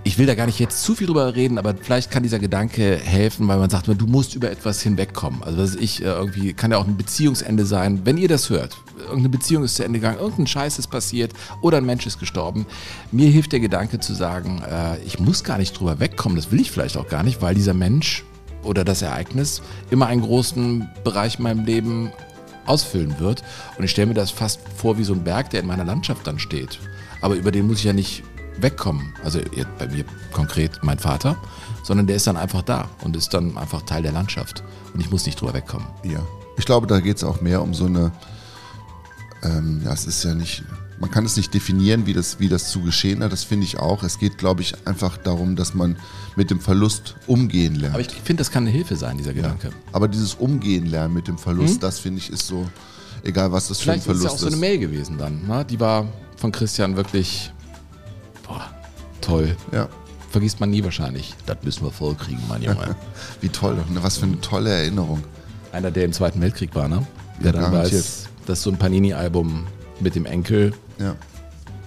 ich 0.02 0.16
will 0.16 0.26
da 0.26 0.34
gar 0.34 0.46
nicht 0.46 0.58
jetzt 0.58 0.82
zu 0.82 0.94
viel 0.94 1.06
drüber 1.06 1.34
reden, 1.34 1.58
aber 1.58 1.74
vielleicht 1.74 2.10
kann 2.10 2.22
dieser 2.22 2.38
Gedanke 2.38 2.96
helfen, 2.96 3.46
weil 3.48 3.58
man 3.58 3.68
sagt, 3.68 3.86
du 3.86 4.06
musst 4.06 4.34
über 4.34 4.50
etwas 4.50 4.80
hinwegkommen. 4.80 5.42
Also 5.42 5.58
was 5.58 5.74
ich 5.74 6.00
äh, 6.00 6.06
irgendwie 6.06 6.54
kann 6.54 6.70
ja 6.70 6.78
auch 6.78 6.86
ein 6.86 6.96
Beziehungsende 6.96 7.66
sein. 7.66 8.00
Wenn 8.04 8.16
ihr 8.16 8.28
das 8.28 8.48
hört, 8.48 8.78
irgendeine 9.00 9.28
Beziehung 9.30 9.64
ist 9.64 9.76
zu 9.76 9.84
Ende 9.84 9.98
gegangen, 9.98 10.18
irgendein 10.18 10.46
Scheiß 10.46 10.78
ist 10.78 10.88
passiert 10.88 11.32
oder 11.60 11.78
ein 11.78 11.86
Mensch 11.86 12.06
ist 12.06 12.18
gestorben. 12.18 12.66
Mir 13.12 13.28
hilft 13.30 13.52
der 13.52 13.60
Gedanke 13.60 14.00
zu 14.00 14.14
sagen, 14.14 14.62
äh, 14.62 14.98
ich 15.04 15.18
muss 15.18 15.44
gar 15.44 15.58
nicht 15.58 15.78
drüber 15.78 16.00
wegkommen, 16.00 16.36
das 16.36 16.50
will 16.50 16.60
ich 16.60 16.70
vielleicht 16.70 16.96
auch 16.96 17.08
gar 17.08 17.22
nicht, 17.22 17.42
weil 17.42 17.54
dieser 17.54 17.74
Mensch 17.74 18.24
oder 18.62 18.84
das 18.84 19.02
Ereignis 19.02 19.62
immer 19.90 20.06
einen 20.06 20.22
großen 20.22 20.88
Bereich 21.04 21.38
in 21.38 21.44
meinem 21.44 21.64
Leben 21.64 22.12
ausfüllen 22.66 23.18
wird. 23.18 23.42
Und 23.78 23.84
ich 23.84 23.90
stelle 23.90 24.08
mir 24.08 24.14
das 24.14 24.30
fast 24.30 24.60
vor 24.76 24.98
wie 24.98 25.04
so 25.04 25.14
ein 25.14 25.24
Berg, 25.24 25.50
der 25.50 25.60
in 25.60 25.66
meiner 25.66 25.84
Landschaft 25.84 26.26
dann 26.26 26.38
steht. 26.38 26.78
Aber 27.20 27.34
über 27.34 27.50
den 27.50 27.66
muss 27.66 27.78
ich 27.78 27.84
ja 27.84 27.92
nicht 27.92 28.22
wegkommen. 28.58 29.14
Also 29.24 29.40
bei 29.78 29.88
mir 29.88 30.04
konkret 30.32 30.80
mein 30.82 30.98
Vater, 30.98 31.36
sondern 31.82 32.06
der 32.06 32.16
ist 32.16 32.26
dann 32.26 32.36
einfach 32.36 32.62
da 32.62 32.88
und 33.02 33.16
ist 33.16 33.32
dann 33.34 33.56
einfach 33.56 33.82
Teil 33.82 34.02
der 34.02 34.12
Landschaft. 34.12 34.62
Und 34.94 35.00
ich 35.00 35.10
muss 35.10 35.26
nicht 35.26 35.40
drüber 35.40 35.54
wegkommen. 35.54 35.86
Ja. 36.04 36.20
Ich 36.56 36.66
glaube, 36.66 36.86
da 36.86 37.00
geht 37.00 37.16
es 37.16 37.24
auch 37.24 37.40
mehr 37.40 37.62
um 37.62 37.74
so 37.74 37.86
eine, 37.86 38.12
ähm, 39.42 39.80
ja, 39.84 39.92
es 39.92 40.06
ist 40.06 40.24
ja 40.24 40.34
nicht, 40.34 40.62
man 40.98 41.10
kann 41.10 41.24
es 41.24 41.36
nicht 41.36 41.52
definieren, 41.54 42.06
wie 42.06 42.12
das, 42.12 42.40
wie 42.40 42.48
das 42.48 42.70
zu 42.70 42.80
geschehen 42.82 43.22
hat, 43.22 43.32
das 43.32 43.44
finde 43.44 43.64
ich 43.66 43.78
auch. 43.78 44.02
Es 44.02 44.18
geht, 44.18 44.38
glaube 44.38 44.62
ich, 44.62 44.74
einfach 44.86 45.16
darum, 45.16 45.56
dass 45.56 45.74
man 45.74 45.96
mit 46.36 46.50
dem 46.50 46.60
Verlust 46.60 47.16
umgehen 47.26 47.74
lernt. 47.74 47.94
Aber 47.94 48.02
ich 48.02 48.10
finde, 48.10 48.40
das 48.42 48.50
kann 48.50 48.64
eine 48.64 48.70
Hilfe 48.70 48.96
sein, 48.96 49.16
dieser 49.18 49.32
Gedanke. 49.32 49.68
Ja. 49.68 49.74
Aber 49.92 50.08
dieses 50.08 50.34
Umgehen 50.34 50.86
lernen 50.86 51.14
mit 51.14 51.26
dem 51.28 51.38
Verlust, 51.38 51.76
Mhm. 51.76 51.80
das 51.80 51.98
finde 51.98 52.18
ich 52.18 52.30
ist 52.30 52.46
so, 52.46 52.68
egal 53.22 53.50
was 53.52 53.68
das 53.68 53.80
Vielleicht 53.80 54.04
für 54.04 54.10
ein 54.10 54.16
ist 54.16 54.18
es 54.18 54.24
ja 54.24 54.28
Verlust 54.30 54.44
auch 54.44 54.50
so 54.50 54.54
eine 54.54 54.60
Mail 54.60 54.78
gewesen 54.78 55.16
dann. 55.18 55.46
Ne? 55.46 55.64
Die 55.64 55.80
war 55.80 56.06
von 56.36 56.52
Christian 56.52 56.96
wirklich 56.96 57.52
boah, 58.46 58.70
toll. 59.20 59.56
Ja. 59.72 59.88
Vergisst 60.30 60.60
man 60.60 60.70
nie 60.70 60.84
wahrscheinlich. 60.84 61.34
Das 61.46 61.56
müssen 61.64 61.82
wir 61.84 61.90
vollkriegen, 61.90 62.42
mein 62.48 62.62
Junge. 62.62 62.94
Wie 63.40 63.48
toll, 63.48 63.74
ne? 63.74 63.84
was 64.02 64.18
für 64.18 64.26
eine 64.26 64.40
tolle 64.40 64.70
Erinnerung. 64.70 65.24
Einer, 65.72 65.90
der 65.90 66.04
im 66.04 66.12
Zweiten 66.12 66.40
Weltkrieg 66.40 66.74
war, 66.74 66.88
ne? 66.88 67.04
Der 67.42 67.52
dann 67.52 67.72
garantiert. 67.72 68.04
Dass 68.46 68.62
so 68.62 68.70
ein 68.70 68.76
Panini-Album 68.78 69.66
mit 70.00 70.14
dem 70.14 70.26
Enkel, 70.26 70.72
Ja, 70.98 71.14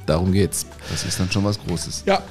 darum 0.06 0.32
geht's. 0.32 0.66
das 0.92 1.04
ist 1.06 1.20
dann 1.20 1.32
schon 1.32 1.44
was 1.44 1.60
Großes. 1.66 2.04
Ja. 2.06 2.22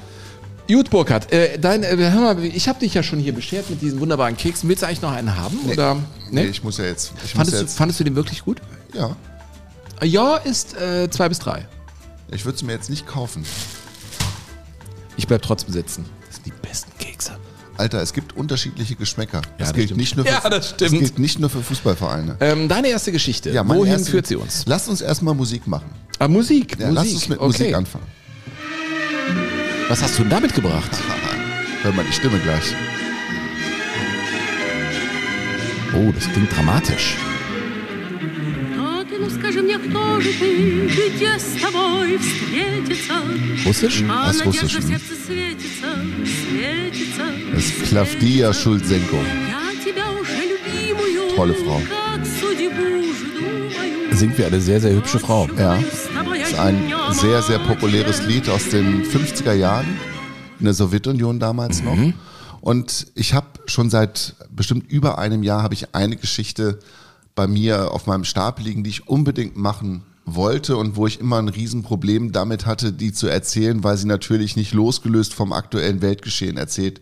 Gut, 0.68 0.90
Burkhard, 0.90 1.30
äh, 1.32 1.58
dein, 1.58 1.82
äh, 1.82 1.96
hör 1.96 2.20
mal, 2.34 2.42
ich 2.44 2.68
habe 2.68 2.78
dich 2.78 2.94
ja 2.94 3.02
schon 3.02 3.18
hier 3.18 3.34
beschert 3.34 3.68
mit 3.68 3.82
diesen 3.82 3.98
wunderbaren 4.00 4.36
Keksen. 4.36 4.68
Willst 4.68 4.82
du 4.82 4.86
eigentlich 4.86 5.02
noch 5.02 5.12
einen 5.12 5.36
haben? 5.36 5.58
Oder? 5.68 5.96
Nee, 6.30 6.44
Ne? 6.44 6.46
ich 6.46 6.62
muss 6.62 6.78
ja 6.78 6.84
jetzt. 6.84 7.12
Ich 7.16 7.22
muss 7.22 7.30
fandest, 7.32 7.56
du, 7.56 7.60
jetzt 7.62 7.76
fandest 7.76 8.00
du 8.00 8.04
den 8.04 8.14
wirklich 8.14 8.44
gut? 8.44 8.62
ja, 8.94 9.14
Ja, 10.02 10.36
ist 10.36 10.74
äh, 10.80 11.10
zwei 11.10 11.28
bis 11.28 11.40
drei. 11.40 11.66
ich 12.30 12.44
würde 12.44 12.56
es 12.56 12.62
mir 12.62 12.72
jetzt 12.72 12.88
nicht 12.90 13.06
kaufen. 13.06 13.44
Ich 15.16 15.26
bleib 15.26 15.42
trotzdem 15.42 15.72
sitzen. 15.72 16.06
Das 16.26 16.36
sind 16.36 16.46
die 16.46 16.52
besten 16.66 16.90
Kekse. 16.98 17.32
Alter, 17.82 18.00
es 18.00 18.12
gibt 18.12 18.36
unterschiedliche 18.36 18.94
Geschmäcker. 18.94 19.40
das, 19.58 19.68
das 19.68 19.72
gilt 19.72 19.86
stimmt. 19.86 20.00
nicht 20.00 20.16
nur 20.16 20.24
für, 20.24 20.30
Ja, 20.32 20.48
das 20.48 20.70
stimmt. 20.70 20.90
gilt 21.00 21.18
nicht 21.18 21.40
nur 21.40 21.50
für 21.50 21.62
Fußballvereine. 21.62 22.36
Ähm, 22.38 22.68
deine 22.68 22.88
erste 22.88 23.10
Geschichte. 23.10 23.50
Ja, 23.50 23.66
Wohin 23.66 23.92
erste- 23.94 24.12
führt 24.12 24.28
sie 24.28 24.36
uns? 24.36 24.62
Lasst 24.66 24.88
uns 24.88 25.00
erstmal 25.00 25.34
Musik 25.34 25.66
machen. 25.66 25.90
Ah, 26.20 26.28
Musik. 26.28 26.76
Ja, 26.78 26.86
Musik. 26.86 26.94
Lasst 26.94 27.12
uns 27.14 27.28
mit 27.28 27.38
okay. 27.40 27.46
Musik 27.48 27.74
anfangen. 27.74 28.06
Was 29.88 30.00
hast 30.00 30.16
du 30.16 30.22
denn 30.22 30.30
da 30.30 30.38
mitgebracht? 30.38 30.90
Hör 31.82 31.92
mal 31.92 32.04
die 32.08 32.12
Stimme 32.12 32.38
gleich. 32.38 32.72
Oh, 35.94 36.12
das 36.14 36.30
klingt 36.32 36.54
dramatisch. 36.56 37.16
А 39.41 39.41
ты, 39.41 39.41
ну 39.41 39.41
скажи 39.41 39.61
мне, 39.61 39.79
кто 39.79 40.21
же 40.21 40.31
ты, 40.33 40.87
где 40.87 41.39
с 41.39 41.59
тобой 41.59 42.17
встретиться? 42.17 43.13
Russisch? 43.65 44.05
А 44.09 44.29
Das 44.29 44.45
надежда 44.45 44.67
Russisch, 44.67 44.79
в 44.79 44.83
hm. 44.83 44.87
сердце 44.87 45.15
светится, 45.25 45.87
светится. 46.49 47.23
Das 47.53 47.65
ist 47.65 47.83
Klavdia 47.89 48.53
Schulzenko. 48.53 49.17
Я 49.17 49.83
тебя 49.83 50.11
уже 50.11 50.37
любимую, 50.37 51.35
Tolle 51.35 51.55
Frau. 51.55 51.81
как 51.81 52.25
судьбу 52.25 53.13
жду 53.13 53.77
мою. 53.77 54.15
Singt 54.15 54.37
wie 54.37 54.45
eine 54.45 54.61
sehr, 54.61 54.79
sehr 54.81 54.93
hübsche 54.93 55.19
Frau. 55.19 55.47
Ja. 55.57 55.79
С 55.79 56.09
тобой 56.13 56.39
Das 56.39 56.49
ist 56.49 56.59
ein 56.59 56.93
sehr, 57.11 57.41
sehr 57.41 57.59
populäres 57.59 58.25
Lied 58.27 58.49
aus 58.49 58.69
den 58.69 59.03
50er 59.03 59.53
Jahren 59.53 59.87
in 60.59 60.65
der 60.65 60.73
Sowjetunion 60.73 61.39
damals 61.39 61.81
noch. 61.81 61.97
Und 62.61 63.07
ich 63.15 63.33
habe 63.33 63.47
schon 63.65 63.89
seit 63.89 64.35
bestimmt 64.49 64.91
über 64.91 65.17
einem 65.17 65.41
Jahr 65.43 65.63
habe 65.63 65.73
ich 65.73 65.95
eine 65.95 66.17
Geschichte 66.17 66.79
bei 67.34 67.46
mir 67.46 67.92
auf 67.92 68.06
meinem 68.06 68.24
Stapel 68.24 68.64
liegen, 68.64 68.84
die 68.84 68.90
ich 68.90 69.08
unbedingt 69.08 69.56
machen 69.56 70.02
wollte 70.24 70.76
und 70.76 70.96
wo 70.96 71.06
ich 71.06 71.20
immer 71.20 71.38
ein 71.38 71.48
Riesenproblem 71.48 72.32
damit 72.32 72.66
hatte, 72.66 72.92
die 72.92 73.12
zu 73.12 73.26
erzählen, 73.26 73.82
weil 73.82 73.96
sie 73.96 74.06
natürlich 74.06 74.56
nicht 74.56 74.72
losgelöst 74.72 75.34
vom 75.34 75.52
aktuellen 75.52 76.00
Weltgeschehen 76.02 76.56
erzählt 76.56 77.00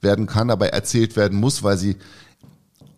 werden 0.00 0.26
kann, 0.26 0.50
aber 0.50 0.68
erzählt 0.68 1.16
werden 1.16 1.38
muss, 1.38 1.62
weil 1.62 1.78
sie 1.78 1.96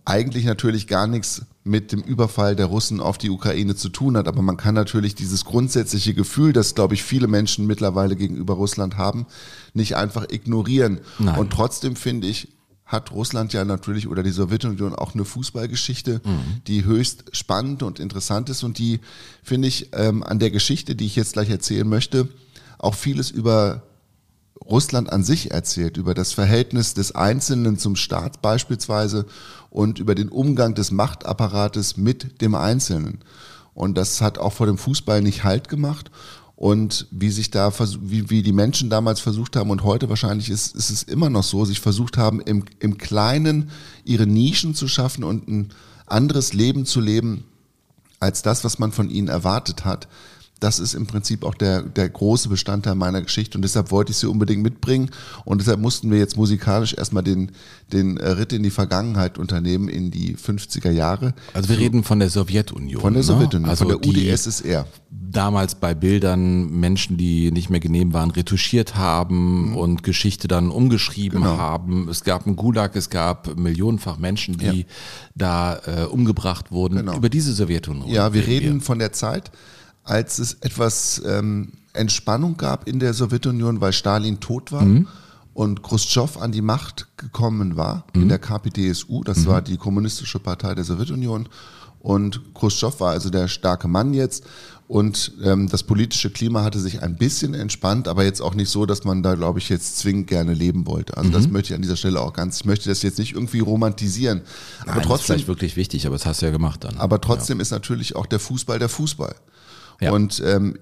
eigentlich 0.04 0.44
natürlich 0.44 0.86
gar 0.86 1.06
nichts 1.06 1.42
mit 1.62 1.92
dem 1.92 2.00
Überfall 2.00 2.56
der 2.56 2.66
Russen 2.66 3.00
auf 3.00 3.18
die 3.18 3.30
Ukraine 3.30 3.76
zu 3.76 3.90
tun 3.90 4.16
hat. 4.16 4.28
Aber 4.28 4.42
man 4.42 4.56
kann 4.56 4.74
natürlich 4.74 5.14
dieses 5.14 5.44
grundsätzliche 5.44 6.14
Gefühl, 6.14 6.52
das, 6.52 6.74
glaube 6.74 6.94
ich, 6.94 7.02
viele 7.02 7.28
Menschen 7.28 7.66
mittlerweile 7.66 8.16
gegenüber 8.16 8.54
Russland 8.54 8.96
haben, 8.96 9.26
nicht 9.74 9.96
einfach 9.96 10.26
ignorieren. 10.30 11.00
Nein. 11.18 11.38
Und 11.38 11.50
trotzdem 11.50 11.96
finde 11.96 12.28
ich, 12.28 12.48
hat 12.90 13.12
Russland 13.12 13.52
ja 13.52 13.64
natürlich 13.64 14.08
oder 14.08 14.24
die 14.24 14.32
Sowjetunion 14.32 14.94
auch 14.94 15.14
eine 15.14 15.24
Fußballgeschichte, 15.24 16.20
die 16.66 16.84
höchst 16.84 17.24
spannend 17.32 17.84
und 17.84 18.00
interessant 18.00 18.50
ist 18.50 18.64
und 18.64 18.78
die, 18.78 18.98
finde 19.44 19.68
ich, 19.68 19.90
ähm, 19.92 20.24
an 20.24 20.40
der 20.40 20.50
Geschichte, 20.50 20.96
die 20.96 21.06
ich 21.06 21.14
jetzt 21.14 21.34
gleich 21.34 21.50
erzählen 21.50 21.88
möchte, 21.88 22.28
auch 22.78 22.96
vieles 22.96 23.30
über 23.30 23.84
Russland 24.64 25.12
an 25.12 25.22
sich 25.22 25.52
erzählt, 25.52 25.96
über 25.96 26.14
das 26.14 26.32
Verhältnis 26.32 26.94
des 26.94 27.14
Einzelnen 27.14 27.78
zum 27.78 27.94
Staat 27.94 28.42
beispielsweise 28.42 29.26
und 29.70 30.00
über 30.00 30.16
den 30.16 30.28
Umgang 30.28 30.74
des 30.74 30.90
Machtapparates 30.90 31.96
mit 31.96 32.40
dem 32.42 32.56
Einzelnen. 32.56 33.20
Und 33.72 33.96
das 33.96 34.20
hat 34.20 34.38
auch 34.38 34.52
vor 34.52 34.66
dem 34.66 34.78
Fußball 34.78 35.22
nicht 35.22 35.44
Halt 35.44 35.68
gemacht. 35.68 36.10
Und 36.60 37.06
wie 37.10 37.30
sich 37.30 37.50
da, 37.50 37.72
wie, 38.02 38.28
wie 38.28 38.42
die 38.42 38.52
Menschen 38.52 38.90
damals 38.90 39.18
versucht 39.18 39.56
haben 39.56 39.70
und 39.70 39.82
heute 39.82 40.10
wahrscheinlich 40.10 40.50
ist, 40.50 40.76
ist 40.76 40.90
es 40.90 41.02
immer 41.04 41.30
noch 41.30 41.42
so, 41.42 41.64
sich 41.64 41.80
versucht 41.80 42.18
haben, 42.18 42.38
im, 42.42 42.66
im 42.80 42.98
Kleinen 42.98 43.70
ihre 44.04 44.26
Nischen 44.26 44.74
zu 44.74 44.86
schaffen 44.86 45.24
und 45.24 45.48
ein 45.48 45.70
anderes 46.04 46.52
Leben 46.52 46.84
zu 46.84 47.00
leben, 47.00 47.44
als 48.18 48.42
das, 48.42 48.62
was 48.62 48.78
man 48.78 48.92
von 48.92 49.08
ihnen 49.08 49.28
erwartet 49.28 49.86
hat. 49.86 50.06
Das 50.60 50.78
ist 50.78 50.92
im 50.94 51.06
Prinzip 51.06 51.44
auch 51.44 51.54
der, 51.54 51.82
der 51.82 52.08
große 52.08 52.48
Bestandteil 52.50 52.94
meiner 52.94 53.22
Geschichte 53.22 53.56
und 53.56 53.62
deshalb 53.62 53.90
wollte 53.90 54.12
ich 54.12 54.18
sie 54.18 54.26
unbedingt 54.28 54.62
mitbringen 54.62 55.10
und 55.46 55.60
deshalb 55.60 55.80
mussten 55.80 56.10
wir 56.10 56.18
jetzt 56.18 56.36
musikalisch 56.36 56.92
erstmal 56.94 57.22
den, 57.22 57.52
den 57.92 58.18
äh, 58.18 58.28
Ritt 58.28 58.52
in 58.52 58.62
die 58.62 58.70
Vergangenheit 58.70 59.38
unternehmen, 59.38 59.88
in 59.88 60.10
die 60.10 60.36
50er 60.36 60.90
Jahre. 60.90 61.32
Also 61.54 61.70
wir 61.70 61.78
reden 61.78 62.04
von 62.04 62.18
der 62.18 62.28
Sowjetunion. 62.28 63.00
Von 63.00 63.14
der 63.14 63.22
ne? 63.22 63.26
Sowjetunion, 63.26 63.70
also 63.70 63.88
von 63.88 64.00
der 64.00 64.06
UdSSR. 64.08 64.86
Damals 65.10 65.76
bei 65.76 65.94
Bildern 65.94 66.70
Menschen, 66.70 67.16
die 67.16 67.50
nicht 67.52 67.70
mehr 67.70 67.80
genehm 67.80 68.12
waren, 68.12 68.30
retuschiert 68.30 68.96
haben 68.96 69.74
und 69.76 70.02
Geschichte 70.02 70.46
dann 70.46 70.70
umgeschrieben 70.70 71.40
Mhm. 71.40 71.44
Genau. 71.44 71.56
haben. 71.58 72.08
Es 72.08 72.22
gab 72.24 72.46
einen 72.46 72.56
Gulag, 72.56 72.96
es 72.96 73.08
gab 73.10 73.56
millionenfach 73.58 74.18
Menschen, 74.18 74.58
die 74.58 74.80
Ja. 74.80 74.84
da 75.34 75.80
äh, 75.86 76.04
umgebracht 76.04 76.70
wurden. 76.70 76.96
Genau. 76.96 77.16
Über 77.16 77.28
diese 77.30 77.52
Sowjetunion. 77.54 78.08
Ja, 78.10 78.32
wir 78.34 78.46
reden 78.46 78.80
von 78.80 78.98
der 78.98 79.12
Zeit, 79.12 79.50
als 80.04 80.38
es 80.38 80.54
etwas 80.60 81.20
ähm, 81.26 81.72
Entspannung 81.92 82.56
gab 82.56 82.86
in 82.88 82.98
der 83.00 83.14
Sowjetunion, 83.14 83.80
weil 83.80 83.92
Stalin 83.92 84.40
tot 84.40 84.72
war 84.72 84.82
und 85.54 85.82
Khrushchev 85.82 86.38
an 86.40 86.52
die 86.52 86.62
Macht 86.62 87.08
gekommen 87.16 87.76
war 87.76 88.04
in 88.14 88.28
der 88.28 88.38
KPDSU. 88.38 89.24
Das 89.24 89.46
war 89.46 89.60
die 89.62 89.76
kommunistische 89.76 90.38
Partei 90.38 90.74
der 90.74 90.84
Sowjetunion. 90.84 91.48
Und 91.98 92.40
Khrushchev 92.54 92.98
war 93.00 93.10
also 93.10 93.28
der 93.28 93.46
starke 93.48 93.86
Mann 93.88 94.14
jetzt. 94.14 94.44
Und 94.88 95.32
ähm, 95.44 95.68
das 95.68 95.82
politische 95.84 96.30
Klima 96.30 96.64
hatte 96.64 96.80
sich 96.80 97.02
ein 97.02 97.16
bisschen 97.16 97.54
entspannt, 97.54 98.08
aber 98.08 98.24
jetzt 98.24 98.40
auch 98.40 98.54
nicht 98.54 98.70
so, 98.70 98.86
dass 98.86 99.04
man 99.04 99.22
da, 99.22 99.34
glaube 99.34 99.58
ich, 99.60 99.68
jetzt 99.68 99.98
zwingend 99.98 100.26
gerne 100.26 100.52
leben 100.54 100.86
wollte. 100.86 101.16
Also 101.16 101.30
das 101.30 101.46
möchte 101.48 101.72
ich 101.72 101.76
an 101.76 101.82
dieser 101.82 101.96
Stelle 101.96 102.20
auch 102.20 102.32
ganz, 102.32 102.60
ich 102.60 102.64
möchte 102.64 102.88
das 102.88 103.02
jetzt 103.02 103.18
nicht 103.18 103.34
irgendwie 103.34 103.60
romantisieren. 103.60 104.40
Aber 104.80 104.92
Aber 104.92 104.94
das 104.94 105.02
ist 105.02 105.06
trotzdem, 105.08 105.24
vielleicht 105.26 105.48
wirklich 105.48 105.76
wichtig, 105.76 106.06
aber 106.06 106.16
das 106.16 106.26
hast 106.26 106.42
du 106.42 106.46
ja 106.46 106.52
gemacht 106.52 106.82
dann. 106.84 106.96
aber 106.96 107.20
trotzdem 107.20 107.60
ist 107.60 107.70
natürlich 107.70 108.16
auch 108.16 108.26
der 108.26 108.40
Fußball 108.40 108.78
der 108.80 108.88
Fußball. 108.88 109.34
Ja. 110.00 110.12
Und 110.12 110.42
ähm, 110.44 110.78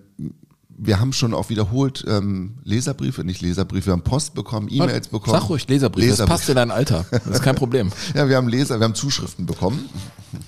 wir 0.79 1.01
haben 1.01 1.13
schon 1.13 1.35
auch 1.35 1.51
wiederholt 1.51 2.05
ähm, 2.09 2.59
Leserbriefe, 2.63 3.25
nicht 3.25 3.43
Leserbriefe, 3.43 3.87
wir 3.87 3.93
haben 3.95 4.03
Post 4.03 4.35
bekommen, 4.35 4.69
E-Mails 4.71 5.09
bekommen. 5.09 5.39
Sag 5.39 5.49
ruhig 5.49 5.67
Leserbrief, 5.69 6.17
das 6.17 6.27
passt 6.29 6.49
in 6.49 6.55
dein 6.55 6.71
Alter. 6.71 7.05
Das 7.11 7.27
ist 7.27 7.43
kein 7.43 7.57
Problem. 7.57 7.91
Ja, 8.15 8.29
wir 8.29 8.37
haben 8.37 8.49
Leser, 8.49 8.79
wir 8.79 8.85
haben 8.85 8.95
Zuschriften 8.95 9.45
bekommen. 9.45 9.89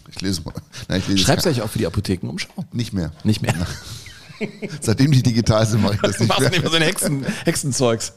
Ich 0.08 0.20
lese 0.20 0.42
mal. 0.42 0.54
Nein, 0.88 1.00
ich 1.00 1.08
lese 1.08 1.18
Schreibst 1.20 1.44
du 1.44 1.50
eigentlich 1.50 1.62
auch 1.62 1.68
für 1.68 1.78
die 1.78 1.86
Apothekenumschau? 1.86 2.64
nicht 2.72 2.92
mehr. 2.92 3.12
Nicht 3.24 3.42
mehr. 3.42 3.54
Seitdem 4.80 5.12
die 5.12 5.22
digital 5.22 5.66
sind, 5.66 5.82
mache 5.82 5.94
ich 5.94 6.00
das 6.00 6.18
nicht 6.18 6.28
machst 6.28 6.40
mehr. 6.40 6.50
nicht 6.50 6.62
mehr 6.62 6.70
so 6.70 6.76
ein 6.76 6.82
Hexen, 6.82 7.24
Hexenzeugs. 7.44 8.12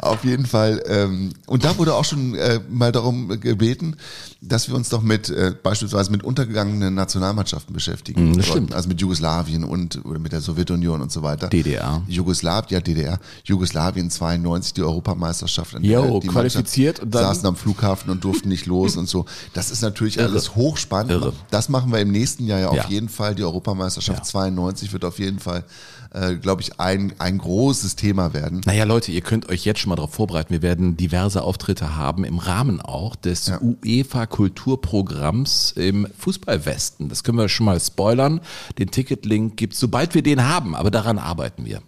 Auf 0.00 0.24
jeden 0.24 0.44
Fall. 0.46 0.82
Ähm, 0.86 1.32
und 1.46 1.64
da 1.64 1.78
wurde 1.78 1.94
auch 1.94 2.04
schon 2.04 2.34
äh, 2.34 2.60
mal 2.68 2.92
darum 2.92 3.40
gebeten, 3.40 3.96
dass 4.42 4.68
wir 4.68 4.76
uns 4.76 4.88
doch 4.90 5.02
mit 5.02 5.30
äh, 5.30 5.54
beispielsweise 5.62 6.10
mit 6.10 6.22
untergegangenen 6.24 6.94
Nationalmannschaften 6.94 7.72
beschäftigen. 7.74 8.32
Mm, 8.32 8.36
das 8.36 8.46
stimmt. 8.46 8.74
Also 8.74 8.88
mit 8.88 9.00
Jugoslawien 9.00 9.64
und 9.64 10.04
oder 10.04 10.18
mit 10.18 10.32
der 10.32 10.40
Sowjetunion 10.40 11.00
und 11.00 11.10
so 11.10 11.22
weiter. 11.22 11.48
DDR. 11.48 12.02
Jugoslawien, 12.06 12.66
ja 12.70 12.80
DDR. 12.80 13.18
Jugoslawien 13.44 14.10
92 14.10 14.74
die 14.74 14.82
Europameisterschaft. 14.82 15.74
an 15.74 15.84
Jo, 15.84 16.02
der 16.02 16.20
die 16.20 16.28
qualifiziert 16.28 16.98
Mannschaft 16.98 17.02
und 17.04 17.14
dann- 17.14 17.22
saßen 17.34 17.46
am 17.46 17.56
Flughafen 17.56 18.10
und 18.10 18.24
durften 18.24 18.48
nicht 18.48 18.66
los 18.66 18.96
und 18.96 19.08
so. 19.08 19.24
Das 19.54 19.70
ist 19.70 19.80
natürlich 19.82 20.20
alles 20.20 20.54
hochspannend. 20.54 21.12
Irre. 21.12 21.32
Das 21.50 21.68
machen 21.70 21.92
wir 21.92 22.00
im 22.00 22.10
nächsten 22.10 22.46
Jahr 22.46 22.60
ja 22.60 22.68
auf 22.68 22.76
Ja. 22.76 22.86
jeden 22.88 23.08
Fall. 23.08 23.34
Die 23.34 23.42
Europameisterschaft 23.44 24.18
Ja. 24.20 24.24
92 24.24 24.49
wird 24.56 25.04
auf 25.04 25.18
jeden 25.18 25.38
Fall, 25.38 25.64
äh, 26.12 26.34
glaube 26.36 26.62
ich, 26.62 26.80
ein, 26.80 27.12
ein 27.18 27.38
großes 27.38 27.96
Thema 27.96 28.34
werden. 28.34 28.60
Naja, 28.64 28.84
Leute, 28.84 29.12
ihr 29.12 29.20
könnt 29.20 29.48
euch 29.48 29.64
jetzt 29.64 29.80
schon 29.80 29.90
mal 29.90 29.96
darauf 29.96 30.14
vorbereiten. 30.14 30.50
Wir 30.52 30.62
werden 30.62 30.96
diverse 30.96 31.42
Auftritte 31.42 31.96
haben, 31.96 32.24
im 32.24 32.38
Rahmen 32.38 32.80
auch 32.80 33.16
des 33.16 33.46
Ja. 33.48 33.60
UEFA 33.60 34.26
Kulturprogramms 34.26 35.72
im 35.76 36.06
Fußballwesten. 36.18 37.08
Das 37.08 37.24
können 37.24 37.38
wir 37.38 37.48
schon 37.48 37.66
mal 37.66 37.80
spoilern. 37.80 38.40
Den 38.78 38.90
Ticketlink 38.90 39.56
gibt's, 39.56 39.80
sobald 39.80 40.14
wir 40.14 40.22
den 40.22 40.46
haben, 40.46 40.74
aber 40.74 40.90
daran 40.90 41.18
arbeiten 41.18 41.64
wir. 41.64 41.82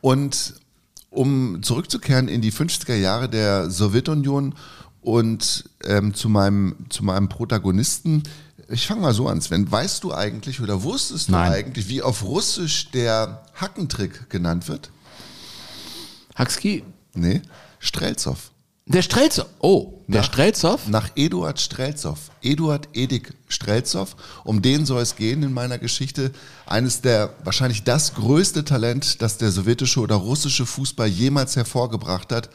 Und 0.00 0.54
um 1.10 1.62
zurückzukehren 1.62 2.28
in 2.28 2.40
die 2.40 2.52
50er 2.52 2.94
Jahre 2.94 3.28
der 3.28 3.70
Sowjetunion 3.70 4.54
und 5.00 5.64
ähm, 5.84 6.14
zu, 6.14 6.28
meinem, 6.28 6.76
zu 6.88 7.04
meinem 7.04 7.28
Protagonisten, 7.28 8.22
ich 8.68 8.86
fange 8.86 9.00
mal 9.02 9.14
so 9.14 9.28
an, 9.28 9.40
Sven. 9.40 9.70
Weißt 9.70 10.02
du 10.04 10.12
eigentlich 10.14 10.60
oder 10.60 10.82
wusstest 10.82 11.28
du 11.28 11.32
Nein. 11.32 11.52
eigentlich, 11.52 11.88
wie 11.88 12.02
auf 12.02 12.22
Russisch 12.24 12.90
der 12.90 13.42
Hackentrick 13.54 14.28
genannt 14.30 14.68
wird? 14.68 14.90
Haxki, 16.34 16.82
Nee, 17.14 17.42
Strelzow. 17.78 18.36
der 18.86 19.02
Strelzow. 19.02 19.46
Oh, 19.60 20.00
der 20.08 20.20
Nach- 20.20 20.26
Strelzow? 20.26 20.80
Nach 20.88 21.10
Eduard 21.14 21.60
Strelzow. 21.60 22.18
Eduard 22.42 22.88
Edik 22.92 23.32
Strelzow. 23.48 24.16
Um 24.42 24.60
den 24.60 24.84
soll 24.84 25.00
es 25.02 25.14
gehen 25.16 25.42
in 25.42 25.52
meiner 25.52 25.78
Geschichte. 25.78 26.32
Eines 26.66 27.00
der, 27.02 27.34
wahrscheinlich 27.44 27.84
das 27.84 28.14
größte 28.14 28.64
Talent, 28.64 29.22
das 29.22 29.38
der 29.38 29.52
sowjetische 29.52 30.00
oder 30.00 30.16
russische 30.16 30.66
Fußball 30.66 31.06
jemals 31.08 31.54
hervorgebracht 31.56 32.32
hat. 32.32 32.50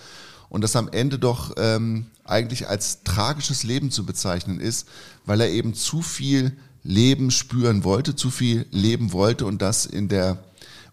Und 0.50 0.64
das 0.64 0.76
am 0.76 0.90
Ende 0.90 1.20
doch 1.20 1.54
ähm, 1.58 2.08
eigentlich 2.24 2.68
als 2.68 3.04
tragisches 3.04 3.64
Leben 3.64 3.92
zu 3.92 4.06
bezeichnen 4.06 4.60
ist, 4.60 4.88
weil 5.26 5.42
er 5.42 5.50
eben 5.50 5.74
zu 5.74 6.02
viel 6.02 6.58
Leben 6.84 7.32
spüren 7.32 7.84
wollte, 7.84 8.16
zu 8.16 8.30
viel 8.30 8.66
leben 8.72 9.12
wollte 9.12 9.46
und 9.46 9.62
das 9.62 9.86
in 9.86 10.08
der 10.08 10.44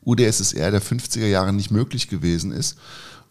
UdSSR 0.05 0.71
der 0.71 0.83
50er 0.83 1.27
Jahre 1.27 1.53
nicht 1.53 1.71
möglich 1.71 2.09
gewesen 2.09 2.53
ist. 2.53 2.77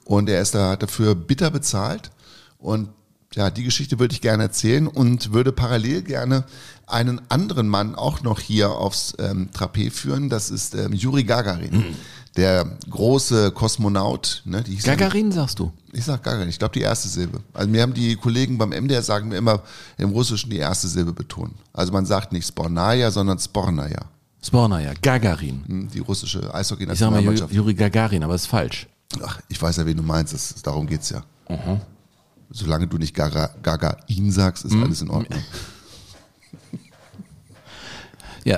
Und 0.04 0.30
er 0.30 0.42
ist 0.42 0.56
da, 0.56 0.76
dafür 0.76 1.16
bitter 1.16 1.50
bezahlt. 1.52 2.12
Und 2.58 2.90
ja, 3.34 3.50
die 3.50 3.64
Geschichte 3.64 4.00
würde 4.00 4.14
ich 4.14 4.22
gerne 4.22 4.44
erzählen 4.44 4.88
und 4.88 5.34
würde 5.34 5.52
parallel 5.52 6.04
gerne 6.04 6.46
einen 6.88 7.22
anderen 7.30 7.68
Mann 7.68 7.96
auch 7.96 8.22
noch 8.22 8.40
hier 8.40 8.72
aufs 8.72 9.14
ähm, 9.20 9.50
Trapez 9.52 10.00
führen. 10.00 10.30
Das 10.30 10.50
ist 10.50 10.76
ähm, 10.76 10.94
Juri 10.94 11.24
Gagarin, 11.24 11.96
der 12.36 12.66
große 12.90 13.52
Kosmonaut. 13.52 14.42
Ne, 14.46 14.62
die 14.64 14.76
Gagarin, 14.78 15.32
sagst 15.32 15.60
du? 15.60 15.72
ich 15.94 16.04
sag 16.04 16.22
Gagarin, 16.24 16.50
ich 16.50 16.60
glaube 16.60 16.74
die 16.74 16.82
erste 16.82 17.08
Silbe. 17.08 17.40
Also 17.54 17.70
mir 17.70 17.82
haben 17.82 17.94
die 17.94 18.16
Kollegen 18.18 18.58
beim 18.58 18.70
MDR 18.70 19.02
sagen 19.02 19.30
mir 19.30 19.38
immer 19.38 19.62
im 19.98 20.10
Russischen 20.10 20.50
die 20.50 20.58
erste 20.58 20.88
Silbe 20.88 21.14
betonen. 21.14 21.56
Also 21.72 21.94
man 21.94 22.06
sagt 22.06 22.34
nicht 22.34 22.46
Spornaya, 22.48 23.12
sondern 23.12 23.40
Spornaya. 23.40 24.02
Spornaya, 24.44 24.94
Gagarin. 25.02 25.64
Hm, 25.66 25.88
Die 25.94 26.00
russische 26.00 26.40
Ich 26.40 26.44
sag 26.46 26.52
mal 26.54 26.60
Eishockey-Nationalmannschaft. 26.60 27.54
Juri 27.54 27.74
Gagarin, 27.74 28.24
aber 28.24 28.36
ist 28.36 28.46
falsch. 28.48 28.88
Ach, 29.24 29.40
ich 29.48 29.62
weiß 29.62 29.78
ja, 29.78 29.86
wen 29.86 29.96
du 29.98 30.04
meinst. 30.04 30.34
Das, 30.34 30.62
darum 30.62 30.86
geht's 30.88 31.10
ja. 31.10 31.24
Solange 32.52 32.88
du 32.88 32.98
nicht 32.98 33.14
Gaga, 33.16 33.50
Gagain 33.64 34.32
sagst, 34.32 34.66
ist 34.66 34.74
alles 34.76 35.02
in 35.02 35.10
Ordnung. 35.10 35.42
Ja. 38.44 38.58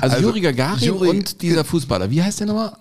Also, 0.00 0.16
Also, 0.16 0.28
Juri 0.28 0.40
Gagarin 0.42 0.86
Juri- 0.88 1.08
und 1.08 1.40
dieser 1.40 1.64
Fußballer. 1.64 2.10
Wie 2.10 2.22
heißt 2.22 2.40
der 2.40 2.46
nochmal? 2.48 2.76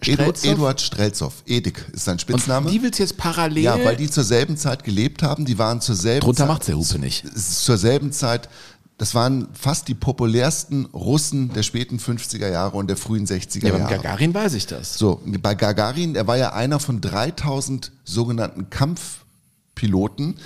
Strelzow? 0.00 0.50
Eduard 0.50 0.80
Strelzow, 0.80 1.32
Edik 1.46 1.84
ist 1.92 2.04
sein 2.04 2.18
Spitzname. 2.18 2.66
Und 2.66 2.72
die 2.72 2.82
willst 2.82 2.98
du 2.98 3.02
jetzt 3.02 3.16
parallel. 3.16 3.62
ja, 3.64 3.84
weil 3.84 3.96
die 3.96 4.10
zur 4.10 4.24
selben 4.24 4.56
Zeit 4.56 4.84
gelebt 4.84 5.22
haben. 5.22 5.44
Die 5.44 5.58
waren 5.58 5.80
zur 5.80 5.94
selben 5.94 6.20
Drunter 6.20 6.40
Zeit. 6.40 6.48
macht's 6.48 6.66
der 6.66 6.76
Hupe 6.76 6.98
nicht. 6.98 7.24
Zur 7.36 7.76
selben 7.78 8.12
Zeit. 8.12 8.48
Das 8.98 9.14
waren 9.14 9.48
fast 9.52 9.88
die 9.88 9.94
populärsten 9.94 10.86
Russen 10.86 11.52
der 11.52 11.62
späten 11.62 11.98
50er 11.98 12.48
Jahre 12.48 12.78
und 12.78 12.88
der 12.88 12.96
frühen 12.96 13.26
60er 13.26 13.66
Ja, 13.66 13.72
beim 13.72 13.82
Jahre. 13.82 13.96
Gagarin 13.96 14.32
weiß 14.32 14.54
ich 14.54 14.66
das. 14.66 14.94
So, 14.96 15.20
bei 15.42 15.54
Gagarin, 15.54 16.14
er 16.16 16.26
war 16.26 16.38
ja 16.38 16.54
einer 16.54 16.80
von 16.80 17.02
3000 17.02 17.92
sogenannten 18.04 18.70
Kampfpiloten, 18.70 20.36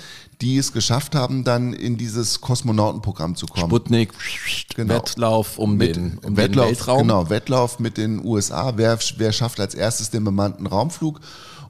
die 0.41 0.57
es 0.57 0.73
geschafft 0.73 1.15
haben, 1.15 1.43
dann 1.43 1.73
in 1.73 1.97
dieses 1.97 2.41
Kosmonautenprogramm 2.41 3.35
zu 3.35 3.45
kommen. 3.45 3.67
Sputnik, 3.67 4.11
Genau. 4.75 4.95
Wettlauf 4.95 5.57
um, 5.59 5.77
den, 5.77 6.17
um 6.19 6.35
Wettlauf, 6.37 6.65
den 6.65 6.75
Weltraum. 6.75 6.97
Genau, 6.99 7.29
Wettlauf 7.29 7.79
mit 7.79 7.97
den 7.97 8.25
USA. 8.25 8.73
Wer, 8.75 8.97
wer 9.17 9.31
schafft 9.31 9.59
als 9.59 9.75
erstes 9.75 10.09
den 10.09 10.23
bemannten 10.23 10.65
Raumflug? 10.65 11.19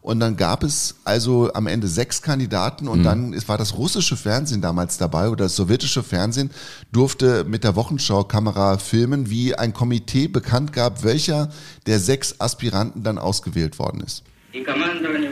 Und 0.01 0.19
dann 0.19 0.35
gab 0.35 0.63
es 0.63 0.95
also 1.03 1.53
am 1.53 1.67
Ende 1.67 1.87
sechs 1.87 2.23
Kandidaten 2.23 2.87
und 2.87 3.03
dann 3.03 3.33
es 3.33 3.47
war 3.47 3.59
das 3.59 3.77
russische 3.77 4.17
Fernsehen 4.17 4.59
damals 4.59 4.97
dabei 4.97 5.29
oder 5.29 5.45
das 5.45 5.55
sowjetische 5.55 6.01
Fernsehen 6.01 6.49
durfte 6.91 7.43
mit 7.43 7.63
der 7.63 7.75
Wochenschau-Kamera 7.75 8.79
filmen, 8.79 9.29
wie 9.29 9.53
ein 9.53 9.73
Komitee 9.73 10.27
bekannt 10.27 10.73
gab, 10.73 11.03
welcher 11.03 11.51
der 11.85 11.99
sechs 11.99 12.39
Aspiranten 12.39 13.03
dann 13.03 13.19
ausgewählt 13.19 13.77
worden 13.77 14.01
ist. 14.01 14.23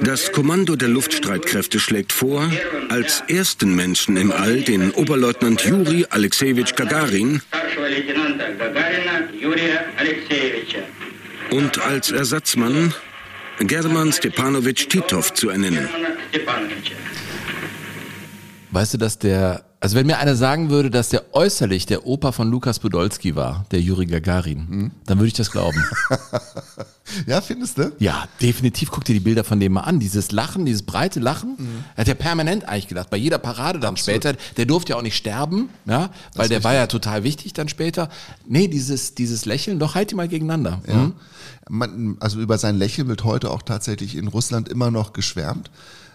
Das 0.02 0.32
Kommando 0.32 0.76
der 0.76 0.88
Luftstreitkräfte 0.88 1.80
schlägt 1.80 2.14
vor, 2.14 2.50
als 2.90 3.22
ersten 3.28 3.76
Menschen 3.76 4.16
im 4.16 4.32
All 4.32 4.62
den 4.62 4.92
Oberleutnant 4.92 5.62
Juri 5.62 6.06
Alexejewitsch 6.10 6.76
Gagarin 6.76 7.42
und 11.50 11.80
als 11.82 12.12
Ersatzmann 12.12 12.94
German 13.60 14.14
Stepanowitsch 14.14 14.88
Titov 14.88 15.34
zu 15.34 15.50
ernennen. 15.50 15.90
Weißt 18.72 18.94
du, 18.94 18.98
dass 18.98 19.20
der, 19.20 19.66
also 19.82 19.96
wenn 19.96 20.08
mir 20.08 20.18
einer 20.18 20.36
sagen 20.36 20.70
würde, 20.70 20.90
dass 20.90 21.10
der 21.10 21.34
äußerlich 21.34 21.86
der 21.86 22.06
Opa 22.06 22.32
von 22.32 22.50
Lukas 22.52 22.80
Podolski 22.80 23.36
war, 23.36 23.66
der 23.72 23.82
Juri 23.82 24.06
Gagarin, 24.06 24.68
Hm? 24.68 24.92
dann 25.06 25.18
würde 25.20 25.28
ich 25.28 25.34
das 25.34 25.52
glauben. 25.52 25.84
Ja, 27.26 27.42
findest 27.42 27.80
du? 27.80 27.92
ja, 27.98 28.28
definitiv. 28.40 28.92
Guck 28.92 29.04
dir 29.04 29.14
die 29.14 29.20
Bilder 29.20 29.44
von 29.44 29.60
dem 29.60 29.74
mal 29.74 29.82
an. 29.82 30.00
Dieses 30.00 30.32
Lachen, 30.32 30.66
dieses 30.68 30.84
breite 30.84 31.20
Lachen. 31.20 31.56
Mhm. 31.58 31.84
Er 31.96 32.02
hat 32.02 32.08
ja 32.08 32.14
permanent 32.14 32.70
eigentlich 32.70 32.88
gelacht. 32.88 33.10
Bei 33.10 33.18
jeder 33.18 33.40
Parade 33.40 33.80
dann 33.80 33.98
später. 33.98 34.34
Der 34.58 34.66
durfte 34.68 34.92
ja 34.92 34.98
auch 34.98 35.02
nicht 35.02 35.16
sterben, 35.16 35.70
ja, 35.88 36.12
weil 36.36 36.50
der 36.50 36.64
war 36.64 36.76
ja 36.76 36.86
total 36.86 37.24
wichtig 37.24 37.54
dann 37.54 37.68
später. 37.68 38.10
Nee, 38.48 38.68
dieses, 38.68 39.16
dieses 39.16 39.46
Lächeln, 39.46 39.80
doch 39.80 39.96
halt 39.96 40.12
die 40.12 40.16
mal 40.16 40.28
gegeneinander. 40.28 40.82
Ja. 40.88 40.94
Hm? 40.94 41.14
Man, 41.68 42.18
also 42.20 42.40
über 42.40 42.60
sein 42.60 42.78
Lächeln 42.78 43.08
wird 43.08 43.24
heute 43.24 43.50
auch 43.50 43.64
tatsächlich 43.64 44.16
in 44.16 44.28
Russland 44.28 44.70
immer 44.70 44.92
noch 44.92 45.12
geschwärmt. 45.14 45.72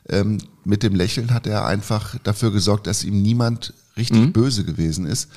Ähm, 0.08 0.38
mit 0.64 0.82
dem 0.82 0.94
Lächeln 0.94 1.32
hat 1.32 1.46
er 1.46 1.66
einfach 1.66 2.16
dafür 2.22 2.52
gesorgt, 2.52 2.86
dass 2.86 3.04
ihm 3.04 3.22
niemand 3.22 3.72
richtig 3.96 4.32
böse 4.32 4.64
gewesen 4.64 5.06
ist. 5.06 5.30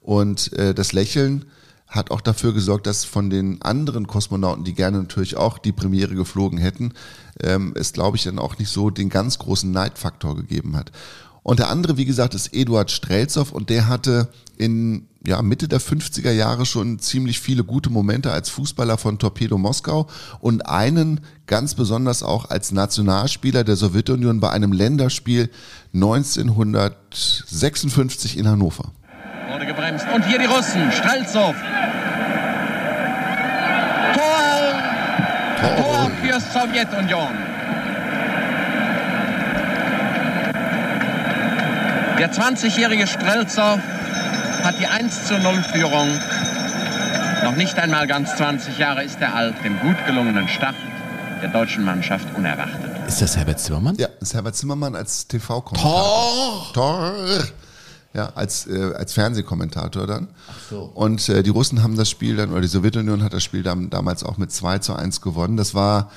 Und 0.00 0.52
äh, 0.54 0.74
das 0.74 0.92
Lächeln 0.92 1.46
hat 1.88 2.10
auch 2.10 2.20
dafür 2.20 2.54
gesorgt, 2.54 2.86
dass 2.86 3.04
von 3.04 3.30
den 3.30 3.60
anderen 3.62 4.06
Kosmonauten, 4.06 4.64
die 4.64 4.74
gerne 4.74 4.98
natürlich 4.98 5.36
auch 5.36 5.58
die 5.58 5.72
Premiere 5.72 6.14
geflogen 6.14 6.58
hätten, 6.58 6.94
ähm, 7.40 7.72
es, 7.76 7.92
glaube 7.92 8.16
ich, 8.16 8.24
dann 8.24 8.38
auch 8.38 8.58
nicht 8.58 8.70
so 8.70 8.90
den 8.90 9.10
ganz 9.10 9.38
großen 9.38 9.70
Neidfaktor 9.70 10.34
gegeben 10.36 10.76
hat. 10.76 10.90
Und 11.42 11.58
der 11.58 11.70
andere, 11.70 11.96
wie 11.96 12.04
gesagt, 12.04 12.34
ist 12.34 12.54
Eduard 12.54 12.90
Strelzow 12.90 13.52
und 13.52 13.70
der 13.70 13.88
hatte 13.88 14.28
in 14.56 15.08
ja, 15.26 15.42
Mitte 15.42 15.66
der 15.68 15.80
50er 15.80 16.30
Jahre 16.30 16.64
schon 16.66 16.98
ziemlich 16.98 17.40
viele 17.40 17.64
gute 17.64 17.88
Momente 17.90 18.32
als 18.32 18.48
Fußballer 18.50 18.98
von 18.98 19.18
Torpedo 19.18 19.56
Moskau 19.58 20.06
und 20.40 20.66
einen 20.66 21.20
ganz 21.46 21.74
besonders 21.74 22.22
auch 22.22 22.50
als 22.50 22.70
Nationalspieler 22.72 23.64
der 23.64 23.76
Sowjetunion 23.76 24.40
bei 24.40 24.50
einem 24.50 24.72
Länderspiel 24.72 25.50
1956 25.94 28.38
in 28.38 28.48
Hannover. 28.48 28.92
Wurde 29.50 29.66
gebremst. 29.66 30.06
Und 30.14 30.26
hier 30.26 30.38
die 30.38 30.46
Russen. 30.46 30.90
Strelzow. 30.92 31.54
Tor! 34.14 34.72
Tor 35.60 36.10
für 36.22 36.40
Sowjetunion. 36.40 37.51
Der 42.18 42.32
20-jährige 42.32 43.06
Strelzow 43.06 43.78
hat 44.62 44.78
die 44.78 44.86
1 44.86 45.26
zu 45.26 45.38
0 45.38 45.62
Führung. 45.72 46.08
Noch 47.42 47.56
nicht 47.56 47.78
einmal 47.78 48.06
ganz 48.06 48.36
20 48.36 48.78
Jahre 48.78 49.02
ist 49.02 49.20
er 49.20 49.34
alt, 49.34 49.54
dem 49.64 49.78
gut 49.80 49.96
gelungenen 50.06 50.46
Start 50.48 50.76
der 51.42 51.48
deutschen 51.50 51.84
Mannschaft 51.84 52.26
unerwartet. 52.36 53.08
Ist 53.08 53.20
das 53.20 53.36
Herbert 53.36 53.58
Zimmermann? 53.58 53.96
Ja, 53.96 54.08
das 54.20 54.28
ist 54.28 54.34
Herbert 54.34 54.54
Zimmermann 54.54 54.94
als 54.94 55.26
TV-Kommentator. 55.26 56.72
Tor! 56.72 56.72
Tor! 56.72 57.14
Ja, 58.14 58.30
als, 58.34 58.66
äh, 58.66 58.92
als 58.94 59.14
Fernsehkommentator 59.14 60.06
dann. 60.06 60.28
so. 60.68 60.90
Und 60.94 61.28
äh, 61.30 61.42
die 61.42 61.50
Russen 61.50 61.82
haben 61.82 61.96
das 61.96 62.10
Spiel 62.10 62.36
dann, 62.36 62.52
oder 62.52 62.60
die 62.60 62.68
Sowjetunion 62.68 63.24
hat 63.24 63.32
das 63.32 63.42
Spiel 63.42 63.62
dann 63.62 63.88
damals 63.90 64.22
auch 64.22 64.36
mit 64.36 64.52
2 64.52 64.78
zu 64.78 64.94
1 64.94 65.22
gewonnen. 65.22 65.56
Das 65.56 65.74
war 65.74 66.10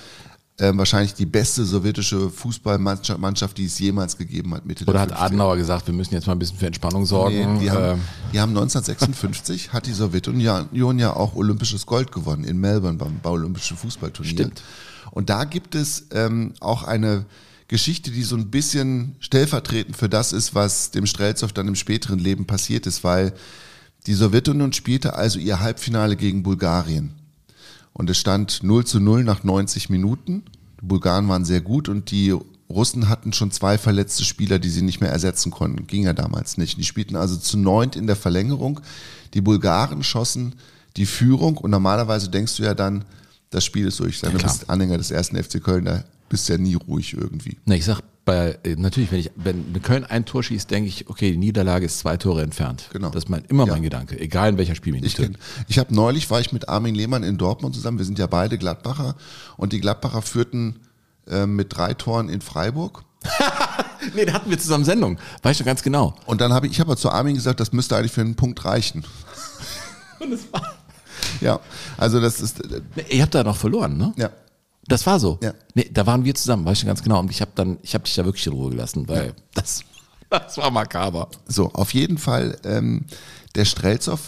ähm, 0.57 0.77
wahrscheinlich 0.77 1.13
die 1.13 1.25
beste 1.25 1.65
sowjetische 1.65 2.29
Fußballmannschaft, 2.29 3.19
Mannschaft, 3.19 3.57
die 3.57 3.65
es 3.65 3.77
jemals 3.77 4.17
gegeben 4.17 4.53
hat. 4.53 4.65
Mitte 4.65 4.85
Oder 4.85 4.93
der 4.93 5.01
hat 5.01 5.11
50er. 5.11 5.25
Adenauer 5.25 5.57
gesagt, 5.57 5.87
wir 5.87 5.93
müssen 5.93 6.13
jetzt 6.13 6.27
mal 6.27 6.33
ein 6.33 6.39
bisschen 6.39 6.57
für 6.57 6.67
Entspannung 6.67 7.05
sorgen? 7.05 7.55
Nee, 7.55 7.59
die, 7.59 7.71
haben, 7.71 7.83
Ähm, 7.83 8.01
die 8.31 8.39
haben 8.39 8.51
1956 8.51 9.73
hat 9.73 9.85
die 9.85 9.91
Sowjetunion 9.91 10.99
ja 10.99 11.13
auch 11.13 11.35
olympisches 11.35 11.85
Gold 11.85 12.11
gewonnen 12.11 12.45
in 12.45 12.57
Melbourne 12.57 12.97
beim, 12.97 13.19
beim 13.21 13.33
Olympischen 13.33 13.75
Fußballturnier. 13.75 14.31
Stimmt. 14.31 14.63
Und 15.11 15.29
da 15.29 15.43
gibt 15.43 15.75
es 15.75 16.07
ähm, 16.11 16.53
auch 16.61 16.83
eine 16.83 17.25
Geschichte, 17.67 18.11
die 18.11 18.23
so 18.23 18.37
ein 18.37 18.49
bisschen 18.49 19.15
stellvertretend 19.19 19.97
für 19.97 20.07
das 20.07 20.33
ist, 20.33 20.55
was 20.55 20.91
dem 20.91 21.05
Strelzow 21.05 21.51
dann 21.51 21.67
im 21.67 21.75
späteren 21.75 22.19
Leben 22.19 22.45
passiert 22.45 22.85
ist, 22.85 23.03
weil 23.03 23.33
die 24.07 24.13
Sowjetunion 24.13 24.71
spielte 24.71 25.15
also 25.15 25.39
ihr 25.39 25.59
Halbfinale 25.59 26.15
gegen 26.15 26.43
Bulgarien. 26.43 27.13
Und 27.97 28.09
es 28.09 28.17
stand 28.17 28.61
0 28.61 28.85
zu 28.85 28.99
0 28.99 29.23
nach 29.23 29.43
90 29.43 29.89
Minuten. 29.89 30.43
Die 30.81 30.85
Bulgaren 30.85 31.29
waren 31.29 31.45
sehr 31.45 31.61
gut 31.61 31.87
und 31.87 32.11
die 32.11 32.35
Russen 32.69 33.07
hatten 33.07 33.31
schon 33.31 33.51
zwei 33.51 33.77
verletzte 33.77 34.25
Spieler, 34.25 34.59
die 34.59 34.69
sie 34.69 34.81
nicht 34.81 34.99
mehr 34.99 35.11
ersetzen 35.11 35.49
konnten. 35.49 35.87
Ging 35.87 36.03
ja 36.03 36.11
damals 36.11 36.57
nicht. 36.57 36.77
Die 36.77 36.83
spielten 36.83 37.15
also 37.15 37.37
zu 37.37 37.57
neunt 37.57 37.95
in 37.95 38.05
der 38.05 38.17
Verlängerung. 38.17 38.81
Die 39.33 39.41
Bulgaren 39.41 40.03
schossen 40.03 40.55
die 40.97 41.05
Führung 41.05 41.57
und 41.57 41.71
normalerweise 41.71 42.29
denkst 42.29 42.57
du 42.57 42.63
ja 42.63 42.73
dann, 42.73 43.05
das 43.49 43.63
Spiel 43.63 43.87
ist 43.87 43.99
durch. 44.01 44.19
Du 44.19 44.29
klar. 44.29 44.43
bist 44.43 44.69
Anhänger 44.69 44.97
des 44.97 45.11
ersten 45.11 45.41
FC 45.41 45.63
Köln, 45.63 45.85
da 45.85 46.03
bist 46.27 46.49
du 46.49 46.53
ja 46.53 46.59
nie 46.59 46.75
ruhig 46.75 47.13
irgendwie. 47.13 47.57
Ne, 47.65 47.77
ich 47.77 47.85
sag 47.85 48.01
bei, 48.25 48.57
äh, 48.63 48.75
natürlich, 48.75 49.11
wenn 49.11 49.19
ich, 49.19 49.31
wenn 49.35 49.81
Köln 49.83 50.03
ein 50.03 50.25
Tor 50.25 50.41
schießt, 50.43 50.69
denke 50.71 50.89
ich, 50.89 51.07
okay, 51.09 51.31
die 51.31 51.37
Niederlage 51.37 51.85
ist 51.85 51.99
zwei 51.99 52.17
Tore 52.17 52.41
entfernt. 52.41 52.89
Genau. 52.91 53.09
Das 53.09 53.25
ist 53.25 53.29
mein, 53.29 53.45
immer 53.45 53.65
Ja. 53.67 53.73
mein 53.73 53.83
Gedanke, 53.83 54.19
egal 54.19 54.49
in 54.49 54.57
welcher 54.57 54.75
Spielminute. 54.75 55.23
Ich, 55.23 55.29
ich 55.67 55.79
habe 55.79 55.93
neulich, 55.93 56.29
war 56.31 56.39
ich 56.41 56.51
mit 56.51 56.67
Armin 56.67 56.95
Lehmann 56.95 57.23
in 57.23 57.37
Dortmund 57.37 57.75
zusammen, 57.75 57.99
wir 57.99 58.05
sind 58.05 58.17
ja 58.19 58.27
beide 58.27 58.57
Gladbacher 58.57 59.15
und 59.57 59.73
die 59.73 59.79
Gladbacher 59.79 60.21
führten 60.23 60.79
äh, 61.27 61.45
mit 61.45 61.75
drei 61.77 61.93
Toren 61.93 62.29
in 62.29 62.41
Freiburg. 62.41 63.03
nee, 64.15 64.25
da 64.25 64.33
hatten 64.33 64.49
wir 64.49 64.57
zusammen 64.59 64.85
Sendung. 64.85 65.17
Weißt 65.43 65.59
du 65.59 65.63
ganz 65.63 65.81
genau. 65.83 66.15
Und 66.25 66.41
dann 66.41 66.51
habe 66.53 66.67
ich, 66.67 66.73
ich 66.73 66.79
habe 66.79 66.95
zu 66.97 67.09
Armin 67.09 67.35
gesagt, 67.35 67.59
das 67.59 67.73
müsste 67.73 67.95
eigentlich 67.95 68.11
für 68.11 68.21
einen 68.21 68.35
Punkt 68.35 68.65
reichen. 68.65 69.03
Und 70.19 70.31
es 70.31 70.51
war, 70.51 70.73
Ja, 71.41 71.59
also 71.97 72.19
das 72.21 72.41
ist, 72.41 72.59
äh, 72.63 72.81
ihr 73.09 73.21
habt 73.23 73.35
da 73.35 73.43
noch 73.43 73.57
verloren, 73.57 73.97
ne? 73.97 74.13
ja, 74.17 74.29
Das 74.87 75.05
war 75.05 75.19
so. 75.19 75.39
Ja. 75.41 75.53
Nee, 75.73 75.89
da 75.91 76.05
waren 76.05 76.25
wir 76.25 76.35
zusammen, 76.35 76.65
weißt 76.65 76.83
du 76.83 76.85
ganz 76.87 77.01
genau. 77.01 77.19
Und 77.19 77.31
ich 77.31 77.41
habe 77.41 77.51
dann, 77.55 77.77
ich 77.81 77.93
habe 77.93 78.03
dich 78.03 78.15
da 78.15 78.25
wirklich 78.25 78.45
in 78.47 78.53
Ruhe 78.53 78.69
gelassen, 78.71 79.07
weil 79.07 79.33
das, 79.53 79.81
das 80.29 80.57
war 80.57 80.69
makaber. 80.71 81.29
so, 81.47 81.71
auf 81.73 81.93
jeden 81.93 82.17
Fall, 82.17 82.57
ähm, 82.63 83.05
der 83.55 83.65
Strelzow 83.65 84.19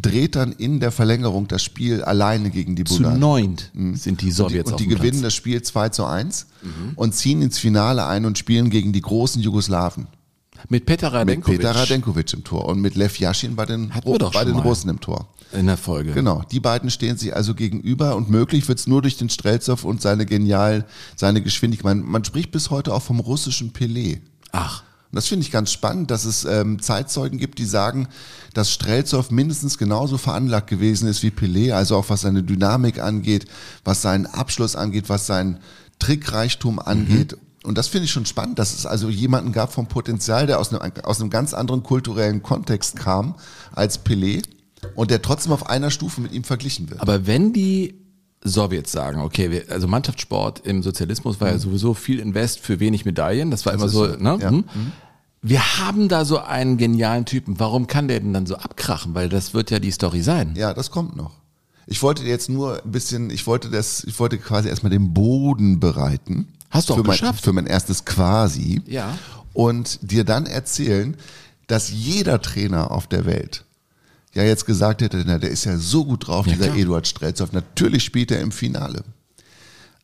dreht 0.00 0.36
dann 0.36 0.52
in 0.52 0.80
der 0.80 0.90
Verlängerung 0.92 1.48
das 1.48 1.62
Spiel 1.62 2.02
alleine 2.02 2.50
gegen 2.50 2.76
die 2.76 2.84
Zu 2.84 2.96
Bulgaren. 2.96 3.20
neunt 3.20 3.70
sind 3.74 4.04
die 4.04 4.10
Und 4.10 4.20
die, 4.22 4.30
Sowjets 4.30 4.70
und 4.72 4.80
die 4.80 4.86
gewinnen 4.88 5.20
Platz. 5.20 5.22
das 5.22 5.34
Spiel 5.34 5.62
2 5.62 5.88
zu 5.90 6.04
1 6.04 6.46
und 6.96 7.14
ziehen 7.14 7.40
ins 7.42 7.58
Finale 7.58 8.04
ein 8.06 8.24
und 8.26 8.36
spielen 8.36 8.68
gegen 8.70 8.92
die 8.92 9.00
großen 9.00 9.40
Jugoslawen. 9.40 10.08
Mit 10.68 10.86
Peter 10.86 11.08
Mit 11.08 11.14
Radenkovic 11.14 11.58
Peter 11.60 11.76
Radenkovic 11.76 12.32
im 12.32 12.42
Tor 12.44 12.66
und 12.66 12.80
mit 12.80 12.96
Lev 12.96 13.18
Yashin 13.18 13.54
bei 13.54 13.66
den, 13.66 13.92
bei 14.32 14.44
den. 14.44 14.58
Russen 14.58 14.90
im 14.90 15.00
Tor. 15.00 15.28
In 15.52 15.66
der 15.66 15.76
Folge. 15.76 16.12
Genau, 16.12 16.42
die 16.50 16.60
beiden 16.60 16.90
stehen 16.90 17.16
sich 17.16 17.34
also 17.34 17.54
gegenüber 17.54 18.16
und 18.16 18.30
möglich 18.30 18.66
wird's 18.68 18.86
nur 18.86 19.02
durch 19.02 19.16
den 19.16 19.30
Strelzow 19.30 19.84
und 19.84 20.02
seine 20.02 20.26
genial, 20.26 20.84
seine 21.14 21.42
Geschwindigkeit. 21.42 21.96
Man, 21.96 22.04
man 22.04 22.24
spricht 22.24 22.50
bis 22.50 22.70
heute 22.70 22.92
auch 22.92 23.02
vom 23.02 23.20
russischen 23.20 23.72
Pelé. 23.72 24.20
Ach, 24.52 24.82
Und 25.10 25.16
das 25.16 25.28
finde 25.28 25.44
ich 25.44 25.52
ganz 25.52 25.72
spannend, 25.72 26.10
dass 26.10 26.24
es 26.24 26.44
ähm, 26.44 26.80
Zeitzeugen 26.82 27.38
gibt, 27.38 27.58
die 27.58 27.64
sagen, 27.64 28.08
dass 28.54 28.72
Strelzow 28.72 29.30
mindestens 29.30 29.78
genauso 29.78 30.18
veranlagt 30.18 30.68
gewesen 30.68 31.08
ist 31.08 31.22
wie 31.22 31.30
Pelé, 31.30 31.72
also 31.72 31.96
auch 31.96 32.10
was 32.10 32.22
seine 32.22 32.42
Dynamik 32.42 32.98
angeht, 33.00 33.46
was 33.84 34.02
seinen 34.02 34.26
Abschluss 34.26 34.76
angeht, 34.76 35.08
was 35.08 35.26
seinen 35.26 35.58
Trickreichtum 35.98 36.78
angeht. 36.78 37.36
Und 37.64 37.78
das 37.78 37.88
finde 37.88 38.04
ich 38.04 38.12
schon 38.12 38.26
spannend, 38.26 38.58
dass 38.58 38.74
es 38.74 38.86
also 38.86 39.08
jemanden 39.08 39.52
gab 39.52 39.72
vom 39.72 39.88
Potenzial, 39.88 40.46
der 40.46 40.60
aus 40.60 40.72
einem, 40.72 40.92
aus 41.02 41.20
einem 41.20 41.30
ganz 41.30 41.52
anderen 41.52 41.82
kulturellen 41.82 42.42
Kontext 42.42 42.96
kam 42.96 43.34
als 43.72 44.04
Pelé 44.04 44.42
und 44.94 45.10
der 45.10 45.22
trotzdem 45.22 45.52
auf 45.52 45.68
einer 45.68 45.90
Stufe 45.90 46.20
mit 46.20 46.32
ihm 46.32 46.44
verglichen 46.44 46.90
wird. 46.90 47.00
aber 47.00 47.26
wenn 47.26 47.52
die 47.52 47.94
Sowjets 48.44 48.92
sagen, 48.92 49.20
okay, 49.20 49.50
wir, 49.50 49.64
also 49.70 49.88
Mannschaftssport 49.88 50.60
im 50.66 50.82
Sozialismus 50.82 51.40
war 51.40 51.50
ja 51.50 51.58
sowieso 51.58 51.94
viel 51.94 52.20
Invest 52.20 52.60
für 52.60 52.80
wenig 52.80 53.04
Medaillen, 53.04 53.50
das 53.50 53.66
war 53.66 53.72
immer 53.72 53.86
ist 53.86 53.92
so, 53.92 54.06
ne? 54.06 54.38
ja. 54.40 54.50
Hm. 54.50 54.64
Wir 55.42 55.78
haben 55.78 56.08
da 56.08 56.24
so 56.24 56.38
einen 56.38 56.76
genialen 56.76 57.24
Typen. 57.24 57.60
Warum 57.60 57.86
kann 57.86 58.08
der 58.08 58.18
denn 58.18 58.32
dann 58.32 58.46
so 58.46 58.56
abkrachen? 58.56 59.14
Weil 59.14 59.28
das 59.28 59.54
wird 59.54 59.70
ja 59.70 59.78
die 59.78 59.92
Story 59.92 60.22
sein. 60.22 60.54
Ja, 60.56 60.74
das 60.74 60.90
kommt 60.90 61.14
noch. 61.14 61.30
Ich 61.86 62.02
wollte 62.02 62.24
jetzt 62.24 62.48
nur 62.48 62.82
ein 62.82 62.90
bisschen, 62.90 63.30
ich 63.30 63.46
wollte 63.46 63.70
das, 63.70 64.02
ich 64.02 64.18
wollte 64.18 64.38
quasi 64.38 64.68
erstmal 64.68 64.90
den 64.90 65.14
Boden 65.14 65.78
bereiten. 65.78 66.48
Hast 66.70 66.88
du 66.88 66.94
auch 66.94 66.96
für 66.96 67.04
mein, 67.04 67.12
geschafft. 67.12 67.44
Für 67.44 67.52
mein 67.52 67.66
erstes 67.66 68.04
quasi. 68.04 68.82
Ja. 68.86 69.16
Und 69.52 70.00
dir 70.02 70.24
dann 70.24 70.46
erzählen, 70.46 71.16
dass 71.68 71.90
jeder 71.90 72.42
Trainer 72.42 72.90
auf 72.90 73.06
der 73.06 73.24
Welt 73.24 73.65
ja 74.36 74.44
jetzt 74.44 74.66
gesagt 74.66 75.02
hätte, 75.02 75.22
na, 75.26 75.38
der 75.38 75.50
ist 75.50 75.64
ja 75.64 75.76
so 75.76 76.04
gut 76.04 76.26
drauf, 76.28 76.46
Ja, 76.46 76.52
dieser 76.52 76.66
klar. 76.66 76.76
Eduard 76.78 77.06
Strelzow. 77.06 77.50
Natürlich 77.52 78.04
spielt 78.04 78.30
er 78.30 78.40
im 78.40 78.52
Finale. 78.52 79.02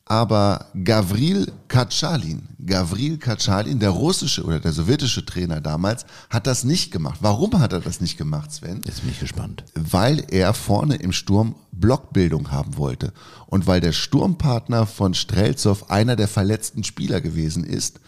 Aber 0.04 0.66
Gavril 0.84 1.52
Katschalin, 1.68 2.42
Gavril 2.66 3.18
Katschalin, 3.18 3.78
der 3.78 3.90
russische 3.90 4.42
oder 4.44 4.58
der 4.60 4.72
sowjetische 4.72 5.24
Trainer 5.24 5.60
damals, 5.60 6.04
hat 6.28 6.46
das 6.46 6.64
nicht 6.64 6.90
gemacht. 6.90 7.20
Warum 7.22 7.58
hat 7.60 7.72
er 7.72 7.80
das 7.80 8.00
nicht 8.00 8.18
gemacht, 8.18 8.52
Sven? 8.52 8.80
Jetzt 8.84 9.02
bin 9.02 9.10
ich 9.10 9.20
gespannt. 9.20 9.64
weil 9.74 10.24
er 10.30 10.52
vorne 10.54 10.96
im 10.96 11.12
Sturm 11.12 11.54
Blockbildung 11.70 12.50
haben 12.50 12.76
wollte 12.76 13.12
und 13.46 13.66
weil 13.66 13.80
der 13.80 13.92
Sturmpartner 13.92 14.86
von 14.86 15.14
Strelzow 15.14 15.84
einer 15.88 16.16
der 16.16 16.28
verletzten 16.28 16.84
Spieler 16.84 17.20
gewesen 17.20 17.64
ist, 17.64 18.00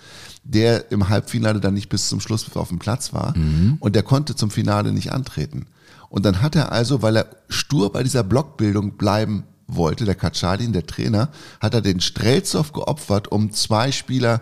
der 0.42 0.90
im 0.92 1.08
Halbfinale 1.08 1.60
dann 1.60 1.74
nicht 1.74 1.88
bis 1.88 2.08
zum 2.08 2.20
Schluss 2.20 2.54
auf 2.54 2.68
dem 2.68 2.78
Platz 2.80 3.12
war 3.14 3.34
und 3.80 3.94
der 3.96 4.02
konnte 4.02 4.34
zum 4.36 4.50
Finale 4.50 4.92
nicht 4.92 5.12
antreten. 5.12 5.66
Und 6.14 6.24
dann 6.24 6.42
hat 6.42 6.54
er 6.54 6.70
also, 6.70 7.02
weil 7.02 7.16
er 7.16 7.26
stur 7.48 7.90
bei 7.90 8.04
dieser 8.04 8.22
Blockbildung 8.22 8.92
bleiben 8.92 9.42
wollte, 9.66 10.04
der 10.04 10.14
Katschadin, 10.14 10.72
der 10.72 10.86
Trainer, 10.86 11.28
hat 11.60 11.74
er 11.74 11.80
den 11.80 11.98
Strelzow 12.00 12.70
geopfert, 12.72 13.32
um 13.32 13.50
zwei 13.50 13.90
Spieler 13.90 14.40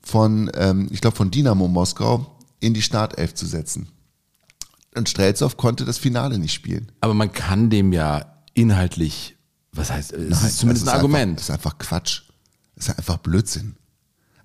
von, 0.00 0.50
ähm, 0.54 0.88
ich 0.90 1.02
glaube, 1.02 1.14
von 1.14 1.30
Dynamo 1.30 1.68
Moskau 1.68 2.38
in 2.58 2.72
die 2.72 2.80
Startelf 2.80 3.34
zu 3.34 3.44
setzen. 3.44 3.88
Und 4.96 5.10
Strelzow 5.10 5.58
konnte 5.58 5.84
das 5.84 5.98
Finale 5.98 6.38
nicht 6.38 6.54
spielen. 6.54 6.90
Aber 7.02 7.12
man 7.12 7.30
kann 7.32 7.68
dem 7.68 7.92
ja 7.92 8.24
inhaltlich, 8.54 9.36
was 9.72 9.90
heißt, 9.90 10.10
es 10.14 10.42
ist 10.42 10.56
zumindest 10.56 10.88
ein 10.88 10.94
ist 10.94 10.94
Argument. 10.94 11.32
Einfach, 11.32 11.36
das 11.36 11.44
ist 11.44 11.50
einfach 11.50 11.76
Quatsch. 11.76 12.22
Das 12.76 12.88
ist 12.88 12.98
einfach 12.98 13.18
Blödsinn. 13.18 13.76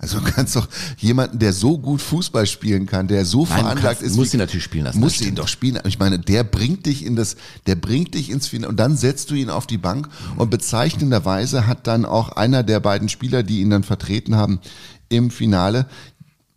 Also 0.02 0.20
du 0.20 0.32
kannst 0.32 0.56
doch 0.56 0.68
jemanden, 0.98 1.40
der 1.40 1.52
so 1.52 1.78
gut 1.78 2.02
Fußball 2.02 2.48
spielen 2.48 2.86
kann, 2.86 3.10
der 3.10 3.26
so 3.26 3.40
Nein, 3.40 3.48
veranlagt 3.48 3.82
kannst- 3.82 4.02
ist. 4.02 4.16
musst 4.16 4.32
wie- 4.32 4.38
ihn 4.38 4.40
natürlich 4.40 4.64
spielen 4.64 4.86
lassen, 4.86 5.00
Musst 5.02 5.20
das 5.20 5.28
ihn 5.28 5.36
doch 5.36 5.50
spielen. 5.50 5.78
Ich 5.86 6.00
meine, 6.00 6.18
der 6.18 6.46
bringt 6.46 6.86
dich 6.86 7.06
in 7.06 7.18
das, 7.18 7.36
der 7.68 7.76
bringt 7.76 8.14
dich 8.16 8.30
ins 8.30 8.48
Finale 8.48 8.70
und 8.70 8.80
dann 8.80 8.96
setzt 8.96 9.30
du 9.30 9.36
ihn 9.36 9.50
auf 9.50 9.68
die 9.68 9.78
Bank 9.78 10.08
und 10.38 10.50
bezeichnenderweise 10.50 11.68
hat 11.68 11.86
dann 11.86 12.06
auch 12.06 12.30
einer 12.30 12.64
der 12.64 12.80
beiden 12.80 13.10
Spieler, 13.10 13.44
die 13.44 13.60
ihn 13.60 13.70
dann 13.70 13.84
vertreten 13.84 14.36
haben 14.38 14.60
im 15.10 15.32
Finale, 15.32 15.86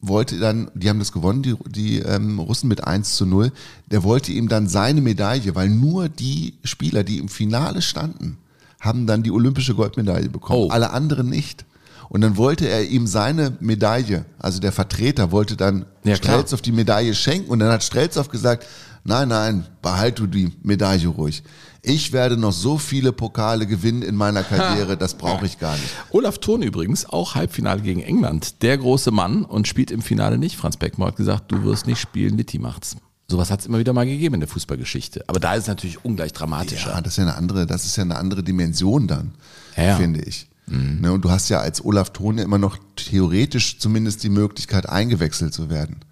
wollte 0.00 0.38
dann, 0.38 0.70
die 0.74 0.88
haben 0.88 0.98
das 1.00 1.11
gewonnen, 1.12 1.42
die, 1.42 1.55
die 1.68 1.98
ähm, 1.98 2.38
Russen 2.38 2.68
mit 2.68 2.85
1 2.85 3.16
zu 3.16 3.26
0, 3.26 3.50
der 3.90 4.02
wollte 4.05 4.33
ihm 4.33 4.48
dann 4.48 4.68
seine 4.68 5.00
Medaille, 5.00 5.55
weil 5.55 5.68
nur 5.68 6.09
die 6.09 6.55
Spieler, 6.64 7.05
die 7.05 7.18
im 7.18 7.28
Finale 7.28 7.83
standen, 7.83 8.37
haben 8.81 9.07
dann 9.07 9.22
die 9.22 9.31
olympische 9.31 9.74
Goldmedaille 9.74 10.28
bekommen, 10.28 10.64
Oh. 10.64 10.68
alle 10.70 10.90
anderen 10.90 11.28
nicht. 11.28 11.64
Und 12.12 12.20
dann 12.20 12.37
wollte 12.37 12.68
er 12.68 12.85
ihm 12.85 13.07
seine 13.07 13.57
Medaille, 13.61 14.27
also 14.38 14.61
der 14.61 14.70
Vertreter 14.72 15.33
wollte 15.33 15.57
dann 15.57 15.87
Ja. 16.05 16.14
Strelzow 16.14 16.61
die 16.61 16.70
Medaille 16.70 17.14
schenken 17.14 17.48
und 17.51 17.59
dann 17.61 17.72
hat 17.72 17.83
Strelzow 17.83 18.29
gesagt, 18.29 18.66
nein, 19.03 19.29
nein, 19.29 19.64
behalt 19.81 20.18
du 20.18 20.27
die 20.27 20.53
Medaille 20.62 21.09
ruhig. 21.09 21.42
Ich 21.81 22.12
werde 22.12 22.37
noch 22.37 22.53
so 22.53 22.77
viele 22.77 23.12
Pokale 23.12 23.66
gewinnen 23.66 24.03
in 24.03 24.14
meiner 24.14 24.42
Karriere, 24.42 24.98
das 24.98 25.14
brauche 25.14 25.46
ich 25.46 25.59
gar 25.59 25.72
nicht. 25.72 25.88
Olaf 26.11 26.37
Thon 26.37 26.61
übrigens, 26.61 27.07
auch 27.07 27.35
Halbfinale 27.35 27.81
gegen 27.81 28.03
England. 28.03 28.61
Der 28.61 28.77
große 28.77 29.11
Mann 29.11 29.46
und 29.46 29.66
spielt 29.66 29.90
im 29.90 30.03
Finale 30.03 30.37
nicht. 30.37 30.59
Franz 30.59 30.77
Beckmann 30.77 31.09
hat 31.09 31.16
gesagt, 31.16 31.51
du 31.51 31.64
wirst 31.64 31.87
nicht 31.87 31.98
spielen, 31.98 32.37
Litti 32.37 32.59
macht's. 32.59 32.94
Sowas 33.27 33.51
hat 33.51 33.61
es 33.61 33.66
immer 33.66 33.79
wieder 33.79 33.94
mal 33.94 34.05
gegeben 34.05 34.35
in 34.35 34.40
der 34.40 34.51
Fußballgeschichte. 34.51 35.25
Aber 35.29 35.40
da 35.40 35.55
ist 35.55 35.62
es 35.62 35.68
natürlich 35.68 36.05
ungleich 36.05 36.35
dramatischer. 36.35 36.90
Ja, 36.90 37.01
das 37.01 37.14
ist 37.14 37.16
ja 37.16 37.22
eine 37.25 37.37
andere, 37.37 37.66
das 37.66 37.87
ist 37.87 37.96
ja 37.96 38.03
eine 38.03 38.16
andere 38.16 38.42
Dimension 38.42 39.07
dann, 39.07 39.33
Ja, 39.79 39.85
ja. 39.85 39.96
finde 39.96 40.20
ich. 40.20 40.46
Ne, 40.66 41.12
und 41.12 41.25
du 41.25 41.31
hast 41.31 41.48
ja 41.48 41.61
als 41.61 41.85
Olaf 41.85 42.11
Thon 42.12 42.38
ja 42.38 42.44
immer 42.44 42.59
noch 42.59 42.79
theoretisch 42.96 43.79
zumindest 43.79 44.22
die 44.22 44.31
Möglichkeit, 44.31 44.88
eingewechselt 44.88 45.53
zu 45.53 45.70
werden. 45.70 46.05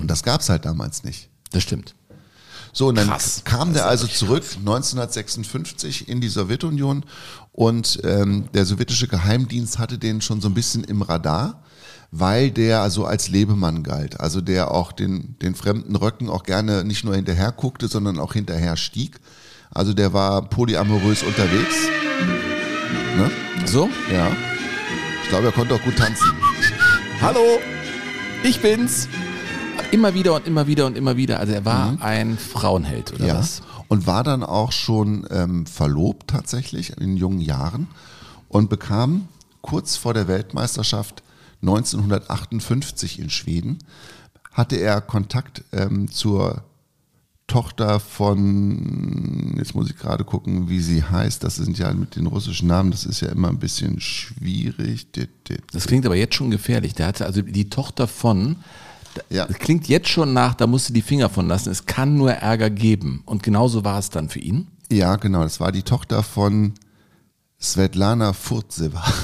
Und 0.00 0.10
das 0.10 0.22
gab's 0.22 0.48
halt 0.48 0.64
damals 0.64 1.04
nicht. 1.04 1.28
Das 1.50 1.62
stimmt. 1.62 1.94
So, 2.72 2.88
und 2.88 2.96
dann 2.96 3.08
Krass. 3.08 3.42
kam 3.44 3.72
der 3.72 3.86
also 3.86 4.06
zurück 4.06 4.44
1956 4.58 6.08
in 6.08 6.20
die 6.20 6.28
Sowjetunion 6.28 7.04
und 7.52 8.00
ähm, 8.04 8.48
der 8.52 8.66
sowjetische 8.66 9.08
Geheimdienst 9.08 9.78
hatte 9.78 9.96
den 9.96 10.20
schon 10.20 10.42
so 10.42 10.48
ein 10.48 10.54
bisschen 10.54 10.84
im 10.84 11.00
Radar, 11.00 11.62
weil 12.10 12.50
der 12.50 12.82
also 12.82 13.06
als 13.06 13.28
Lebemann 13.28 13.82
galt, 13.82 14.20
also 14.20 14.42
der 14.42 14.72
auch 14.72 14.92
den, 14.92 15.36
den 15.40 15.54
fremden 15.54 15.96
Röcken 15.96 16.28
auch 16.28 16.42
gerne 16.42 16.84
nicht 16.84 17.02
nur 17.04 17.14
hinterher 17.14 17.52
guckte, 17.52 17.88
sondern 17.88 18.18
auch 18.18 18.34
hinterher 18.34 18.76
stieg. 18.76 19.20
Also 19.70 19.94
der 19.94 20.12
war 20.12 20.42
polyamorös 20.42 21.22
unterwegs. 21.22 21.76
Ne? 23.16 23.30
So? 23.66 23.88
Ja. 24.12 24.30
Ich 25.22 25.28
glaube, 25.28 25.46
er 25.46 25.52
konnte 25.52 25.74
auch 25.74 25.82
gut 25.82 25.96
tanzen. 25.96 26.32
Hallo, 27.20 27.58
ich 28.42 28.60
bin's. 28.60 29.08
Immer 29.92 30.14
wieder 30.14 30.34
und 30.34 30.46
immer 30.46 30.66
wieder 30.66 30.86
und 30.86 30.96
immer 30.96 31.16
wieder. 31.16 31.38
Also 31.40 31.52
er 31.52 31.64
war 31.64 31.92
Mhm. 31.92 32.02
ein 32.02 32.38
Frauenheld, 32.38 33.12
oder 33.14 33.26
Ja. 33.26 33.34
was? 33.38 33.62
Und 33.88 34.06
war 34.06 34.24
dann 34.24 34.42
auch 34.42 34.72
schon 34.72 35.26
ähm, 35.30 35.64
verlobt 35.66 36.28
tatsächlich 36.30 36.96
in 37.00 37.16
jungen 37.16 37.40
Jahren 37.40 37.86
und 38.48 38.68
bekam 38.68 39.28
kurz 39.62 39.96
vor 39.96 40.12
der 40.12 40.26
Weltmeisterschaft 40.28 41.22
1958 41.62 43.18
in 43.20 43.30
Schweden, 43.30 43.78
hatte 44.52 44.76
er 44.76 45.00
Kontakt 45.00 45.62
ähm, 45.72 46.10
zur 46.10 46.62
Tochter 47.46 48.00
von, 48.00 49.54
jetzt 49.56 49.74
muss 49.74 49.88
ich 49.88 49.96
gerade 49.96 50.24
gucken, 50.24 50.68
wie 50.68 50.80
sie 50.80 51.04
heißt. 51.04 51.44
Das 51.44 51.56
sind 51.56 51.78
ja 51.78 51.92
mit 51.92 52.16
den 52.16 52.26
russischen 52.26 52.68
Namen, 52.68 52.90
das 52.90 53.04
ist 53.04 53.20
ja 53.20 53.28
immer 53.28 53.48
ein 53.48 53.58
bisschen 53.58 54.00
schwierig. 54.00 55.06
Das 55.72 55.86
klingt 55.86 56.06
aber 56.06 56.16
jetzt 56.16 56.34
schon 56.34 56.50
gefährlich. 56.50 56.94
Der 56.94 57.06
hatte 57.06 57.24
also 57.24 57.42
die 57.42 57.70
Tochter 57.70 58.08
von. 58.08 58.56
Ja. 59.30 59.46
Das 59.46 59.58
klingt 59.58 59.88
jetzt 59.88 60.08
schon 60.08 60.32
nach, 60.32 60.54
da 60.54 60.66
musste 60.66 60.92
die 60.92 61.02
Finger 61.02 61.30
von 61.30 61.46
lassen. 61.46 61.70
Es 61.70 61.86
kann 61.86 62.16
nur 62.16 62.32
Ärger 62.32 62.68
geben. 62.68 63.22
Und 63.24 63.42
genauso 63.42 63.84
war 63.84 63.98
es 63.98 64.10
dann 64.10 64.28
für 64.28 64.40
ihn. 64.40 64.66
Ja, 64.90 65.16
genau, 65.16 65.42
das 65.42 65.60
war 65.60 65.72
die 65.72 65.82
Tochter 65.82 66.22
von 66.22 66.74
Svetlana 67.60 68.32
Furtseva. 68.32 69.04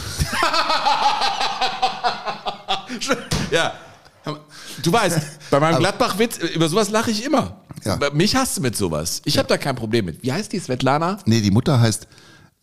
Ja. 3.50 3.74
Du 4.82 4.92
weißt, 4.92 5.50
bei 5.50 5.60
meinem 5.60 5.78
Gladbach-Witz, 5.78 6.38
über 6.38 6.68
sowas 6.68 6.90
lache 6.90 7.10
ich 7.10 7.24
immer. 7.24 7.61
Ja. 7.84 7.98
Mich 8.12 8.36
hasst 8.36 8.58
du 8.58 8.60
mit 8.60 8.76
sowas. 8.76 9.22
Ich 9.24 9.38
habe 9.38 9.48
da 9.48 9.58
kein 9.58 9.76
Problem 9.76 10.04
mit. 10.04 10.22
Wie 10.22 10.32
heißt 10.32 10.52
die 10.52 10.58
Svetlana? 10.58 11.18
Nee, 11.26 11.40
die 11.40 11.50
Mutter 11.50 11.80
heißt, 11.80 12.06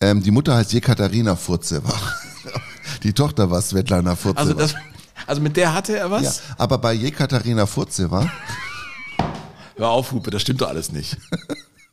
ähm, 0.02 0.24
die 0.24 0.32
Mutter 0.32 0.56
heißt 0.56 0.72
Jekaterina 0.74 1.36
Furtseva. 1.36 1.94
Die 3.04 3.14
Tochter 3.14 3.50
war 3.50 3.62
Svetlana 3.62 4.16
Furtseva. 4.16 4.42
Also, 4.42 4.54
das, 4.54 4.76
also 5.28 5.42
mit 5.42 5.56
der 5.56 5.74
hatte 5.74 5.96
er 5.96 6.10
was? 6.10 6.24
ja, 6.24 6.32
aber 6.58 6.80
bei 6.80 6.94
Jekaterina 6.94 7.66
Furtseva, 7.66 8.30
Hör 9.80 9.90
auf, 9.90 10.12
Hupe, 10.12 10.30
das 10.30 10.42
stimmt 10.42 10.60
doch 10.62 10.68
alles 10.68 10.92
nicht. 10.92 11.16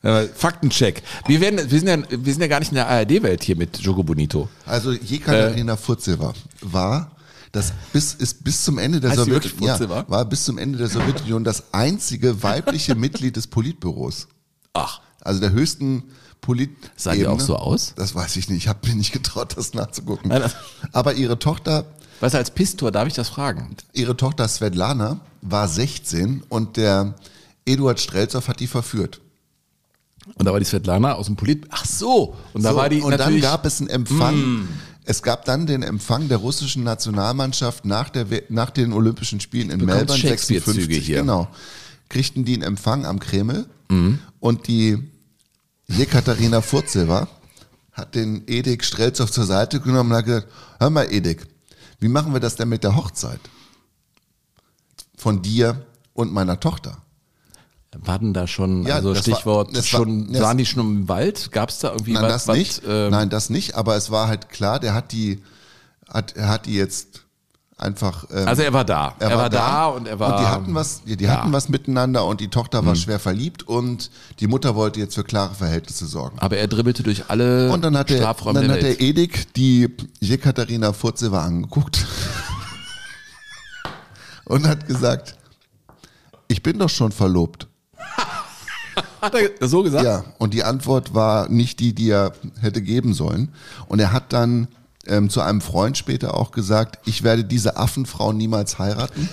Ja, 0.03 0.23
Faktencheck. 0.35 1.01
Wir, 1.25 1.41
werden, 1.41 1.71
wir, 1.71 1.79
sind 1.79 1.87
ja, 1.87 1.97
wir 2.09 2.33
sind 2.33 2.41
ja 2.41 2.47
gar 2.47 2.59
nicht 2.59 2.69
in 2.69 2.75
der 2.75 2.87
ARD-Welt 2.87 3.43
hier 3.43 3.55
mit 3.55 3.77
Jogo 3.79 4.03
Bonito. 4.03 4.47
also 4.65 4.91
Jekaterina 4.91 5.75
Furtseva 5.75 6.33
war 6.61 7.11
das 7.51 7.73
bis 7.93 8.13
ist 8.13 8.43
bis 8.43 8.63
zum 8.63 8.77
Ende 8.77 8.99
der 8.99 9.11
Heißt 9.11 9.19
sie 9.19 9.25
Sowjet 9.25 9.43
wirklich 9.59 9.67
ja, 9.67 10.09
war 10.09 10.25
bis 10.25 10.43
zum 10.45 10.57
Ende 10.57 10.77
der 10.77 10.87
Sowjetunion 10.89 11.43
das 11.43 11.73
einzige 11.73 12.43
weibliche 12.43 12.95
Mitglied 13.05 13.35
des 13.35 13.47
Politbüros. 13.47 14.27
Ach, 14.73 15.01
Also 15.21 15.39
der 15.39 15.51
höchsten 15.51 16.03
Polit 16.41 16.69
Sah 16.95 17.13
die 17.15 17.25
auch 17.27 17.39
so 17.39 17.55
aus? 17.55 17.93
Das 17.95 18.13
weiß 18.13 18.35
ich 18.35 18.47
nicht. 18.49 18.57
Ich 18.59 18.67
habe 18.67 18.87
mir 18.87 18.95
nicht 18.95 19.11
getraut, 19.11 19.55
das 19.57 19.73
nachzugucken. 19.73 20.29
Nein, 20.29 20.41
das- 20.41 20.55
Aber 20.93 21.13
ihre 21.15 21.39
Tochter 21.39 21.85
du, 22.21 22.25
als 22.37 22.51
Pistor 22.51 22.91
darf 22.91 23.07
ich 23.07 23.13
das 23.13 23.29
fragen. 23.29 23.75
Ihre 23.93 24.15
Tochter 24.17 24.47
Svetlana 24.47 25.19
war 25.41 25.67
16 25.67 26.43
und 26.49 26.77
der 26.77 27.13
Eduard 27.65 27.99
Strelzow 27.99 28.47
hat 28.47 28.59
die 28.59 28.67
verführt. 28.67 29.21
Und 30.35 30.45
da 30.45 30.51
war 30.51 30.59
die 30.59 30.65
Svetlana 30.65 31.13
aus 31.13 31.27
dem 31.27 31.35
Polit. 31.35 31.65
Ach 31.69 31.85
so. 31.85 32.35
Und 32.53 32.63
da 32.63 32.71
So, 32.71 32.75
war 32.77 32.89
die 32.89 33.01
und 33.01 33.17
dann 33.17 33.39
gab 33.39 33.65
es 33.65 33.79
einen 33.79 33.89
Empfang. 33.89 34.67
Es 35.09 35.23
gab 35.23 35.45
dann 35.45 35.65
den 35.67 35.83
Empfang 35.83 36.27
der 36.27 36.37
russischen 36.37 36.83
Nationalmannschaft 36.83 37.85
nach, 37.85 38.09
der, 38.09 38.25
nach 38.49 38.69
den 38.71 38.91
Olympischen 38.91 39.39
Spielen 39.39 39.69
in 39.69 39.85
Melbourne 39.85 40.19
Shakespeare-Züge 40.21 40.81
56. 40.81 41.05
hier. 41.05 41.21
Genau. 41.21 41.47
Kriegten 42.09 42.43
die 42.43 42.53
einen 42.55 42.63
Empfang 42.63 43.05
am 43.05 43.19
Kreml 43.19 43.65
Mhm. 43.89 44.19
und 44.41 44.67
die 44.67 44.97
Jekaterina 45.87 46.59
Furtseva 46.61 47.29
hat 47.93 48.15
den 48.15 48.43
Edik 48.47 48.83
Strelzow 48.83 49.31
zur 49.31 49.45
Seite 49.45 49.79
genommen 49.79 50.11
und 50.11 50.17
hat 50.17 50.25
gesagt, 50.25 50.47
hör 50.77 50.89
mal 50.89 51.09
Edik, 51.09 51.47
wie 52.01 52.09
machen 52.09 52.33
wir 52.33 52.41
das 52.41 52.57
denn 52.57 52.67
mit 52.67 52.83
der 52.83 52.97
Hochzeit? 52.97 53.39
Von 55.15 55.41
dir 55.41 55.85
und 56.13 56.33
meiner 56.33 56.59
Tochter. 56.59 57.01
War 57.99 58.19
denn 58.19 58.33
da 58.33 58.47
schon, 58.47 58.85
Ja, 58.85 58.95
also 58.95 59.09
war- 59.09 59.15
Stichwort, 59.15 59.73
war- 59.75 59.83
schon, 59.83 60.31
das- 60.31 60.41
waren 60.41 60.57
die 60.57 60.65
schon 60.65 60.81
im 60.81 61.09
Wald? 61.09 61.51
Gab 61.51 61.69
es 61.69 61.79
da 61.79 61.91
irgendwie 61.91 62.13
Nein, 62.13 62.23
was? 62.23 62.31
das 62.33 62.47
was, 62.49 62.57
nicht. 62.57 62.81
ähm, 62.87 63.11
Nein, 63.11 63.29
das 63.29 63.49
nicht. 63.49 63.75
Aber 63.75 63.95
es 63.95 64.11
war 64.11 64.27
halt 64.27 64.49
klar, 64.49 64.79
der 64.79 64.93
hat 64.93 65.11
die, 65.11 65.41
hat, 66.09 66.35
er 66.35 66.49
hat 66.49 66.65
die 66.65 66.75
jetzt 66.75 67.23
einfach. 67.77 68.25
Ähm, 68.31 68.47
Also 68.47 68.61
er 68.63 68.73
war 68.73 68.83
da. 68.85 69.15
Er, 69.19 69.37
war, 69.37 69.49
da, 69.49 69.85
und 69.87 70.07
er 70.07 70.19
war. 70.19 70.33
Und 70.35 70.41
die 70.41 70.47
hatten 70.47 70.75
was, 70.75 71.03
die, 71.05 71.15
die 71.15 71.23
Ja. 71.23 71.31
Mhm. 71.31 71.37
hatten 71.37 71.53
was 71.53 71.69
miteinander 71.69 72.25
und 72.25 72.41
die 72.41 72.49
Tochter 72.49 72.85
war 72.85 72.95
schwer 72.95 73.19
verliebt 73.19 73.63
und 73.63 74.11
die 74.39 74.47
Mutter 74.47 74.75
wollte 74.75 74.99
jetzt 74.99 75.15
für 75.15 75.23
klare 75.23 75.55
Verhältnisse 75.55 76.05
sorgen. 76.07 76.39
Aber 76.39 76.57
er 76.57 76.67
dribbelte 76.67 77.03
durch 77.03 77.29
alle 77.29 77.71
Und 77.71 77.83
dann 77.83 77.97
hat 77.97 78.09
der, 78.09 78.17
Strafräume 78.17 78.61
dann 78.61 78.71
hat 78.71 78.81
der 78.81 78.99
Edik 78.99 79.53
die 79.53 79.87
Jekaterina 80.19 80.91
Furzeva 80.91 81.43
angeguckt 81.43 82.05
und 84.45 84.67
hat 84.67 84.87
gesagt, 84.87 85.35
ich 86.47 86.63
bin 86.63 86.79
doch 86.79 86.89
schon 86.89 87.11
verlobt. 87.11 87.67
Hat 89.21 89.33
er 89.35 89.49
das 89.59 89.71
so 89.71 89.83
gesagt? 89.83 90.03
Ja, 90.05 90.23
und 90.37 90.53
die 90.53 90.63
Antwort 90.63 91.13
war 91.13 91.49
nicht 91.49 91.79
die, 91.79 91.93
die 91.93 92.09
er 92.09 92.33
hätte 92.59 92.81
geben 92.81 93.13
sollen. 93.13 93.49
Und 93.87 93.99
er 93.99 94.11
hat 94.13 94.33
dann 94.33 94.67
ähm, 95.05 95.29
zu 95.29 95.41
einem 95.41 95.61
Freund 95.61 95.97
später 95.97 96.35
auch 96.35 96.51
gesagt, 96.51 96.99
ich 97.07 97.23
werde 97.23 97.43
diese 97.43 97.77
Affenfrau 97.77 98.33
niemals 98.33 98.79
heiraten. 98.79 99.29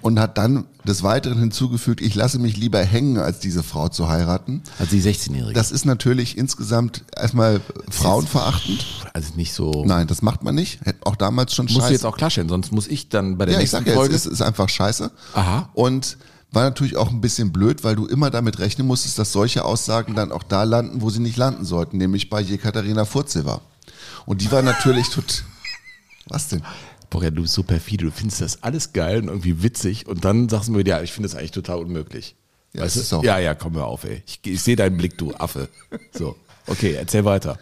Und 0.00 0.18
hat 0.18 0.36
dann 0.36 0.64
des 0.84 1.04
Weiteren 1.04 1.38
hinzugefügt, 1.38 2.00
ich 2.00 2.16
lasse 2.16 2.40
mich 2.40 2.56
lieber 2.56 2.80
hängen, 2.80 3.18
als 3.18 3.38
diese 3.38 3.62
Frau 3.62 3.88
zu 3.88 4.08
heiraten. 4.08 4.60
Also 4.80 4.96
die 4.96 5.00
16-Jährige. 5.00 5.52
Das 5.52 5.70
ist 5.70 5.84
natürlich 5.84 6.36
insgesamt 6.36 7.04
erstmal 7.16 7.60
frauenverachtend. 7.88 8.84
Also 9.12 9.34
nicht 9.36 9.52
so. 9.54 9.84
Nein, 9.86 10.08
das 10.08 10.20
macht 10.22 10.42
man 10.42 10.56
nicht. 10.56 10.80
Hätte 10.84 11.06
auch 11.06 11.14
damals 11.14 11.54
schon 11.54 11.66
Musst 11.66 11.76
du 11.76 11.80
scheiße. 11.82 11.92
jetzt 11.92 12.04
auch 12.04 12.16
klarstellen, 12.16 12.48
sonst 12.48 12.72
muss 12.72 12.88
ich 12.88 13.10
dann 13.10 13.38
bei 13.38 13.44
der 13.46 13.54
Ja, 13.54 13.60
ich 13.60 13.62
nächsten 13.72 13.76
sag 13.84 13.86
ja, 13.86 13.94
Folge. 13.94 14.16
es 14.16 14.26
ist, 14.26 14.32
ist 14.32 14.42
einfach 14.42 14.68
scheiße. 14.68 15.12
Aha. 15.34 15.68
Und 15.74 16.16
war 16.52 16.64
natürlich 16.64 16.96
auch 16.96 17.10
ein 17.10 17.20
bisschen 17.20 17.50
blöd, 17.50 17.82
weil 17.82 17.96
du 17.96 18.06
immer 18.06 18.30
damit 18.30 18.58
rechnen 18.58 18.86
musstest, 18.86 19.18
dass 19.18 19.32
solche 19.32 19.64
Aussagen 19.64 20.14
dann 20.14 20.32
auch 20.32 20.42
da 20.42 20.64
landen, 20.64 21.00
wo 21.00 21.10
sie 21.10 21.20
nicht 21.20 21.36
landen 21.36 21.64
sollten, 21.64 21.96
nämlich 21.96 22.28
bei 22.28 22.40
Jekaterina 22.40 23.06
Furzeva. 23.06 23.62
Und 24.26 24.42
die 24.42 24.52
war 24.52 24.62
natürlich 24.62 25.08
tot. 25.08 25.44
Was 26.28 26.48
denn? 26.48 26.62
Boah, 27.10 27.24
ja, 27.24 27.30
du 27.30 27.42
bist 27.42 27.54
so 27.54 27.62
perfide, 27.62 28.04
du 28.04 28.10
findest 28.10 28.40
das 28.40 28.62
alles 28.62 28.92
geil 28.92 29.20
und 29.20 29.28
irgendwie 29.28 29.62
witzig 29.62 30.06
und 30.06 30.24
dann 30.24 30.48
sagst 30.48 30.68
du 30.68 30.72
mir, 30.72 30.84
ja, 30.86 31.02
ich 31.02 31.12
finde 31.12 31.28
das 31.28 31.36
eigentlich 31.36 31.50
total 31.50 31.78
unmöglich. 31.78 32.36
Ja, 32.74 32.82
weißt 32.82 33.12
du? 33.12 33.22
ja, 33.22 33.38
ja, 33.38 33.54
komm 33.54 33.74
hör 33.74 33.86
auf, 33.86 34.04
ey. 34.04 34.22
Ich, 34.26 34.40
ich 34.44 34.62
sehe 34.62 34.76
deinen 34.76 34.96
Blick, 34.96 35.18
du 35.18 35.34
Affe. 35.34 35.68
So, 36.16 36.36
okay, 36.66 36.92
erzähl 36.92 37.24
weiter. 37.24 37.58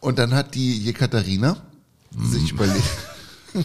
Und 0.00 0.18
dann 0.18 0.34
hat 0.34 0.54
die 0.54 0.78
Jekaterina 0.78 1.56
sich 2.18 2.52
überlegt. 2.52 2.84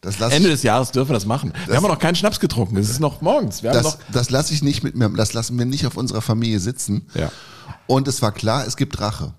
Das 0.00 0.18
lasse 0.18 0.36
Ende 0.36 0.48
ich, 0.48 0.54
des 0.54 0.62
Jahres 0.62 0.92
dürfen 0.92 1.10
wir 1.10 1.14
das 1.14 1.26
machen. 1.26 1.52
Wir 1.66 1.76
haben 1.76 1.82
noch 1.82 1.98
keinen 1.98 2.14
Schnaps 2.14 2.38
getrunken, 2.38 2.76
es 2.76 2.88
ist 2.88 3.00
noch 3.00 3.20
morgens. 3.20 3.62
Das, 3.62 3.82
noch, 3.82 3.98
das 4.12 4.30
lasse 4.30 4.54
ich 4.54 4.62
nicht 4.62 4.84
mit 4.84 4.94
mir, 4.94 5.08
das 5.10 5.32
lassen 5.32 5.58
wir 5.58 5.66
nicht 5.66 5.86
auf 5.86 5.96
unserer 5.96 6.22
Familie 6.22 6.60
sitzen. 6.60 7.06
Ja. 7.14 7.32
Und 7.86 8.06
es 8.06 8.22
war 8.22 8.32
klar, 8.32 8.66
es 8.66 8.76
gibt 8.76 9.00
Rache. 9.00 9.34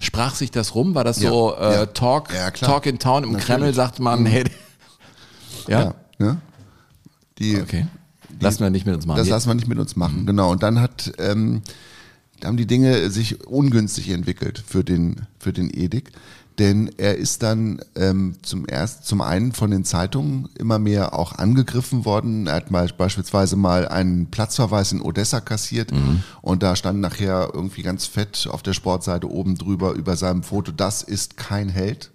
sprach 0.00 0.34
sich 0.34 0.50
das 0.50 0.74
rum? 0.74 0.94
War 0.94 1.04
das 1.04 1.20
Ja, 1.20 1.30
so 1.30 1.54
äh, 1.56 1.74
ja. 1.74 1.86
Talk. 1.86 2.30
Talk 2.54 2.86
in 2.86 2.98
Town 2.98 3.22
im 3.22 3.32
Natürlich. 3.32 3.48
Mhm. 3.48 3.60
Kreml, 3.62 3.74
sagt 3.74 4.00
man, 4.00 4.26
hey, 4.26 4.44
ja, 5.68 5.94
ne? 6.18 6.38
Die, 7.38 7.60
okay. 7.60 7.86
Lassen 8.40 8.60
wir 8.60 8.70
nicht 8.70 8.86
mit 8.86 8.94
uns 8.96 9.06
machen. 9.06 9.18
Das 9.18 9.28
lassen 9.28 9.48
wir 9.48 9.54
nicht 9.54 9.68
mit 9.68 9.78
uns 9.78 9.94
machen, 9.94 10.26
genau. 10.26 10.50
Und 10.50 10.62
dann 10.64 10.80
hat, 10.80 11.12
ähm, 11.18 11.62
haben 12.44 12.56
die 12.56 12.66
Dinge 12.66 13.10
sich 13.10 13.46
ungünstig 13.46 14.08
entwickelt 14.08 14.62
für 14.66 14.82
den, 14.82 15.26
für 15.38 15.52
den 15.52 15.70
Edik. 15.72 16.10
Denn 16.58 16.90
er 16.98 17.16
ist 17.16 17.42
dann 17.42 17.80
ähm, 17.96 18.36
zum 18.42 18.66
erst, 18.68 19.06
zum 19.06 19.20
einen 19.22 19.52
von 19.52 19.70
den 19.70 19.84
Zeitungen 19.84 20.48
immer 20.58 20.78
mehr 20.78 21.18
auch 21.18 21.32
angegriffen 21.32 22.04
worden. 22.04 22.46
Er 22.46 22.56
hat 22.56 22.70
mal 22.70 22.88
beispielsweise 22.96 23.56
mal 23.56 23.88
einen 23.88 24.26
Platzverweis 24.26 24.92
in 24.92 25.00
Odessa 25.00 25.40
kassiert 25.40 25.92
und 26.42 26.62
da 26.62 26.76
stand 26.76 27.00
nachher 27.00 27.50
irgendwie 27.54 27.82
ganz 27.82 28.06
fett 28.06 28.46
auf 28.50 28.62
der 28.62 28.74
Sportseite 28.74 29.30
oben 29.30 29.56
drüber 29.56 29.92
über 29.92 30.16
seinem 30.16 30.42
Foto, 30.42 30.72
das 30.72 31.02
ist 31.02 31.36
kein 31.36 31.68
Held. 31.68 32.10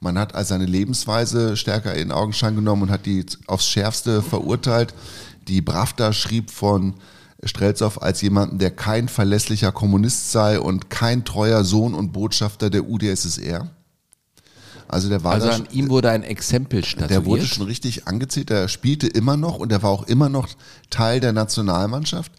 Man 0.00 0.18
hat 0.18 0.34
also 0.34 0.50
seine 0.50 0.64
Lebensweise 0.64 1.56
stärker 1.56 1.94
in 1.94 2.10
Augenschein 2.10 2.56
genommen 2.56 2.82
und 2.82 2.90
hat 2.90 3.04
die 3.04 3.24
aufs 3.46 3.68
Schärfste 3.68 4.22
verurteilt. 4.22 4.94
Die 5.46 5.60
Bravda 5.60 6.12
schrieb 6.12 6.50
von 6.50 6.94
Strelzow 7.44 7.98
als 7.98 8.20
jemanden, 8.20 8.58
der 8.58 8.70
kein 8.70 9.08
verlässlicher 9.08 9.72
Kommunist 9.72 10.30
sei 10.32 10.60
und 10.60 10.90
kein 10.90 11.24
treuer 11.24 11.64
Sohn 11.64 11.94
und 11.94 12.12
Botschafter 12.12 12.70
der 12.70 12.88
UdSSR. 12.88 13.70
Also 14.88 15.08
der 15.08 15.22
war 15.22 15.34
also 15.34 15.48
an 15.48 15.68
ihm 15.70 15.88
wurde 15.88 16.10
ein 16.10 16.24
Exempel 16.24 16.84
statuiert. 16.84 17.10
der 17.10 17.24
wurde 17.24 17.46
schon 17.46 17.66
richtig 17.66 18.08
angezählt, 18.08 18.50
der 18.50 18.66
spielte 18.66 19.06
immer 19.06 19.36
noch 19.36 19.56
und 19.56 19.70
er 19.70 19.82
war 19.82 19.90
auch 19.90 20.02
immer 20.08 20.28
noch 20.28 20.48
Teil 20.90 21.20
der 21.20 21.32
Nationalmannschaft. 21.32 22.32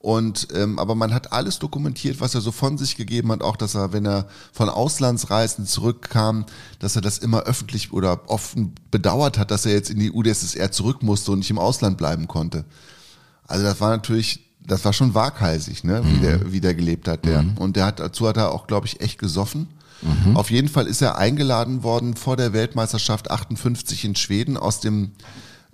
Und 0.00 0.48
ähm, 0.54 0.78
aber 0.78 0.94
man 0.94 1.12
hat 1.12 1.32
alles 1.32 1.58
dokumentiert, 1.58 2.20
was 2.20 2.36
er 2.36 2.40
so 2.40 2.52
von 2.52 2.78
sich 2.78 2.96
gegeben 2.96 3.32
hat, 3.32 3.42
auch 3.42 3.56
dass 3.56 3.74
er, 3.74 3.92
wenn 3.92 4.06
er 4.06 4.28
von 4.52 4.68
Auslandsreisen 4.68 5.66
zurückkam, 5.66 6.46
dass 6.78 6.94
er 6.94 7.02
das 7.02 7.18
immer 7.18 7.42
öffentlich 7.42 7.92
oder 7.92 8.30
offen 8.30 8.76
bedauert 8.92 9.38
hat, 9.38 9.50
dass 9.50 9.66
er 9.66 9.72
jetzt 9.72 9.90
in 9.90 9.98
die 9.98 10.12
UdSSR 10.12 10.70
zurück 10.70 11.02
musste 11.02 11.32
und 11.32 11.40
nicht 11.40 11.50
im 11.50 11.58
Ausland 11.58 11.98
bleiben 11.98 12.28
konnte. 12.28 12.64
Also 13.48 13.64
das 13.64 13.80
war 13.80 13.90
natürlich, 13.90 14.48
das 14.60 14.84
war 14.84 14.92
schon 14.92 15.14
waghalsig, 15.14 15.82
ne, 15.82 16.02
wie, 16.04 16.18
der, 16.18 16.52
wie 16.52 16.60
der 16.60 16.74
gelebt 16.74 17.08
hat, 17.08 17.24
der. 17.24 17.44
Und 17.58 17.74
der 17.74 17.86
hat 17.86 17.98
dazu 17.98 18.28
hat 18.28 18.36
er 18.36 18.52
auch, 18.52 18.68
glaube 18.68 18.86
ich, 18.86 19.00
echt 19.00 19.18
gesoffen 19.18 19.66
Auf 20.34 20.50
jeden 20.50 20.68
Fall 20.68 20.86
ist 20.86 21.02
er 21.02 21.18
eingeladen 21.18 21.82
worden 21.82 22.14
vor 22.14 22.36
der 22.36 22.52
Weltmeisterschaft 22.52 23.30
58 23.30 24.04
in 24.04 24.14
Schweden 24.14 24.56
aus 24.56 24.80
dem 24.80 25.12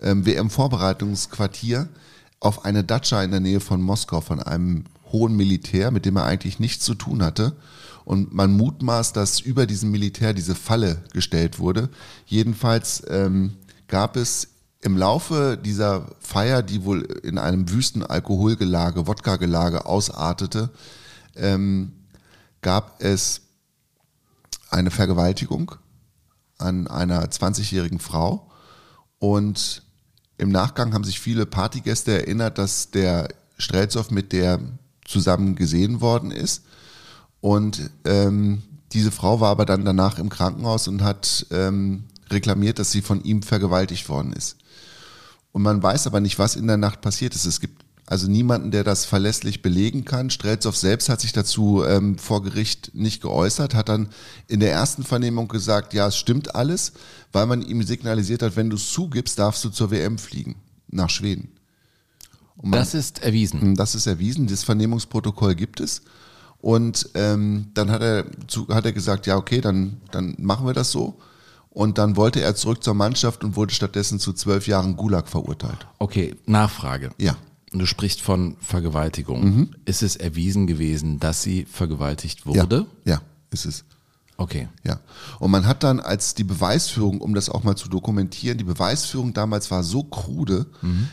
ähm, 0.01 0.25
WM-Vorbereitungsquartier 0.25 1.89
auf 2.41 2.65
eine 2.65 2.85
Datscha 2.85 3.23
in 3.23 3.31
der 3.31 3.41
Nähe 3.41 3.61
von 3.61 3.83
Moskau 3.83 4.21
von 4.21 4.41
einem 4.41 4.85
hohen 5.13 5.37
Militär, 5.37 5.91
mit 5.91 6.07
dem 6.07 6.17
er 6.17 6.25
eigentlich 6.25 6.59
nichts 6.59 6.85
zu 6.85 6.95
tun 6.95 7.23
hatte. 7.23 7.57
Und 8.05 8.35
man 8.35 8.53
mutmaßt, 8.53 9.17
dass 9.17 9.41
über 9.41 9.67
diesem 9.67 9.91
Militär 9.91 10.35
diese 10.35 10.55
Falle 10.55 11.03
gestellt 11.13 11.59
wurde. 11.59 11.89
Jedenfalls 12.27 13.03
ähm, 13.09 13.55
gab 13.89 14.17
es 14.17 14.49
im 14.85 14.99
Laufe 14.99 15.57
dieser 15.57 16.07
Feier, 16.21 16.63
die 16.63 16.85
wohl 16.85 17.05
in 17.23 17.39
einem 17.39 17.71
wüsten 17.71 18.05
Alkoholgelage, 18.05 19.07
Wodka-Gelage 19.07 19.87
ausartete, 19.87 20.69
ähm, 21.37 21.93
gab 22.61 23.03
es 23.03 23.41
eine 24.69 24.91
Vergewaltigung 24.91 25.73
an 26.59 26.87
einer 26.87 27.25
20-jährigen 27.25 27.99
Frau. 27.99 28.51
Und 29.19 29.83
im 30.37 30.51
Nachgang 30.51 30.93
haben 30.93 31.05
sich 31.05 31.19
viele 31.19 31.47
Partygäste 31.47 32.13
erinnert, 32.13 32.59
dass 32.59 32.91
der 32.91 33.29
Strelzow 33.57 34.11
mit 34.11 34.33
der 34.33 34.61
zusammen 35.07 35.55
gesehen 35.55 36.03
worden 36.03 36.31
ist. 36.31 36.63
Und 37.41 37.91
ähm, 38.05 38.63
diese 38.93 39.11
Frau 39.11 39.41
war 39.41 39.51
aber 39.51 39.65
dann 39.65 39.87
danach 39.87 40.19
im 40.19 40.29
Krankenhaus 40.29 40.89
und 40.89 41.03
hat 41.03 41.47
ähm, 41.51 42.05
reklamiert, 42.31 42.79
dass 42.79 42.93
sie 42.93 43.01
von 43.01 43.25
ihm 43.25 43.43
vergewaltigt 43.43 44.11
worden 44.11 44.35
ist. 44.35 44.59
Und 45.55 45.63
man 45.63 45.81
weiß 45.81 46.09
aber 46.09 46.19
nicht, 46.21 46.39
was 46.41 46.57
in 46.57 46.67
der 46.67 46.77
Nacht 46.77 47.01
passiert 47.01 47.35
ist. 47.37 47.45
Es 47.45 47.61
gibt 47.61 47.85
also 48.07 48.27
niemanden, 48.29 48.71
der 48.73 48.83
das 48.85 49.05
verlässlich 49.05 49.63
belegen 49.63 50.05
kann. 50.05 50.29
Strelzow 50.29 50.75
selbst 50.77 51.09
hat 51.09 51.21
sich 51.21 51.33
dazu 51.33 51.85
ähm, 51.85 52.19
vor 52.19 52.43
Gericht 52.43 52.91
nicht 52.93 53.23
geäußert, 53.23 53.73
hat 53.75 53.89
dann 53.89 54.09
in 54.49 54.59
der 54.61 54.73
ersten 54.73 55.05
Vernehmung 55.05 55.47
gesagt, 55.49 55.95
ja, 55.95 56.09
es 56.09 56.17
stimmt 56.17 56.55
alles, 56.57 56.93
weil 57.33 57.47
man 57.47 57.63
ihm 57.63 57.83
signalisiert 57.85 58.43
hat, 58.43 58.57
wenn 58.57 58.69
du 58.69 58.77
es 58.77 58.91
zugibst, 58.93 59.39
darfst 59.39 59.65
du 59.65 59.71
zur 59.71 59.91
WM 59.93 60.19
fliegen, 60.19 60.57
nach 60.89 61.09
Schweden. 61.09 61.53
Man- 62.61 62.73
Das 62.73 62.93
ist 62.95 63.23
erwiesen. 63.23 63.75
das 63.77 63.95
ist 63.95 64.07
erwiesen, 64.07 64.49
das 64.49 64.65
Vernehmungsprotokoll 64.65 65.55
gibt 65.55 65.79
es. 65.81 66.03
Und 66.59 67.11
ähm, 67.15 67.69
dann 67.75 67.91
hat 67.93 68.03
er, 68.03 68.25
zu, 68.49 68.67
hat 68.69 68.87
er 68.87 68.93
gesagt, 68.93 69.27
ja, 69.27 69.37
okay, 69.37 69.61
dann, 69.61 69.99
dann 70.11 70.35
machen 70.39 70.67
wir 70.67 70.73
das 70.75 70.91
so. 70.91 71.15
Und 71.75 71.99
dann 71.99 72.17
wollte 72.17 72.41
er 72.41 72.55
zurück 72.55 72.83
zur 72.83 72.95
Mannschaft 72.95 73.45
und 73.45 73.57
wurde 73.57 73.75
stattdessen 73.75 74.19
zu 74.19 74.33
zwölf 74.33 74.67
Jahren 74.67 74.97
Gulag 74.97 75.29
verurteilt. 75.29 75.87
Okay, 75.99 76.37
Nachfrage. 76.47 77.11
Ja. 77.19 77.37
Du 77.73 77.85
sprichst 77.85 78.21
von 78.21 78.57
Vergewaltigung. 78.61 79.71
Ist 79.85 80.05
es 80.05 80.15
erwiesen 80.15 80.69
gewesen, 80.69 81.19
dass 81.19 81.43
sie 81.43 81.65
vergewaltigt 81.65 82.47
wurde? 82.47 82.87
Ja, 83.05 83.15
ja, 83.15 83.23
ist 83.51 83.67
es. 83.67 83.85
Okay. 84.37 84.69
Ja. 84.85 85.01
Und 85.41 85.51
man 85.51 85.67
hat 85.67 85.83
dann 85.83 86.01
als 86.01 86.35
die 86.35 86.45
Beweisführung, 86.45 87.21
um 87.21 87.35
das 87.35 87.49
auch 87.49 87.65
mal 87.65 87.77
zu 87.77 87.89
dokumentieren, 87.89 88.59
die 88.59 88.65
Beweisführung 88.65 89.33
damals 89.33 89.71
war 89.71 89.83
so 89.83 90.05
krude 90.05 90.67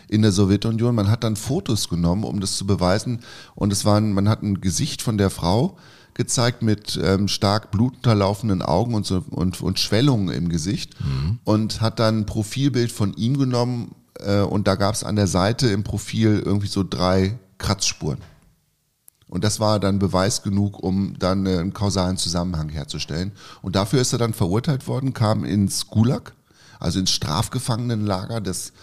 in 0.08 0.22
der 0.22 0.32
Sowjetunion, 0.32 0.94
man 0.94 1.10
hat 1.10 1.24
dann 1.24 1.36
Fotos 1.36 1.90
genommen, 1.90 2.24
um 2.24 2.40
das 2.40 2.56
zu 2.56 2.66
beweisen. 2.66 3.22
Und 3.56 3.74
es 3.74 3.86
waren, 3.86 4.14
man 4.14 4.30
hat 4.30 4.44
ein 4.44 4.62
Gesicht 4.62 5.02
von 5.02 5.18
der 5.18 5.30
Frau 5.30 5.78
gezeigt 6.22 6.62
mit 6.62 7.00
ähm, 7.04 7.28
stark 7.28 7.72
blutunterlaufenden 7.72 8.62
Augen 8.62 8.94
und, 8.94 9.08
so, 9.08 9.24
und, 9.32 9.60
und 9.62 9.80
Schwellungen 9.80 10.30
im 10.30 10.50
Gesicht 10.50 10.96
und 11.46 11.82
hat 11.82 11.98
dann 12.00 12.20
ein 12.20 12.26
Profilbild 12.28 12.92
von 12.92 13.14
ihm 13.14 13.40
genommen 13.40 13.96
äh, 14.20 14.42
und 14.42 14.68
da 14.68 14.76
gab 14.76 14.94
es 14.94 15.04
an 15.04 15.16
der 15.16 15.26
Seite 15.26 15.68
im 15.70 15.84
Profil 15.84 16.44
irgendwie 16.46 16.68
so 16.68 16.84
drei 16.88 17.40
Kratzspuren. 17.58 18.20
Und 19.28 19.44
das 19.44 19.60
war 19.60 19.80
dann 19.80 19.98
Beweis 19.98 20.44
genug, 20.44 20.84
um 20.84 21.18
dann 21.18 21.48
äh, 21.48 21.58
einen 21.58 21.74
kausalen 21.74 22.18
Zusammenhang 22.18 22.70
herzustellen. 22.70 23.32
Und 23.64 23.76
dafür 23.76 24.02
ist 24.02 24.14
er 24.14 24.20
dann 24.20 24.34
verurteilt 24.34 24.88
worden, 24.88 25.14
kam 25.14 25.44
ins 25.44 25.88
Gulag, 25.88 26.34
also 26.80 27.00
ins 27.00 27.12
Strafgefangenenlager, 27.12 28.42
das 28.42 28.74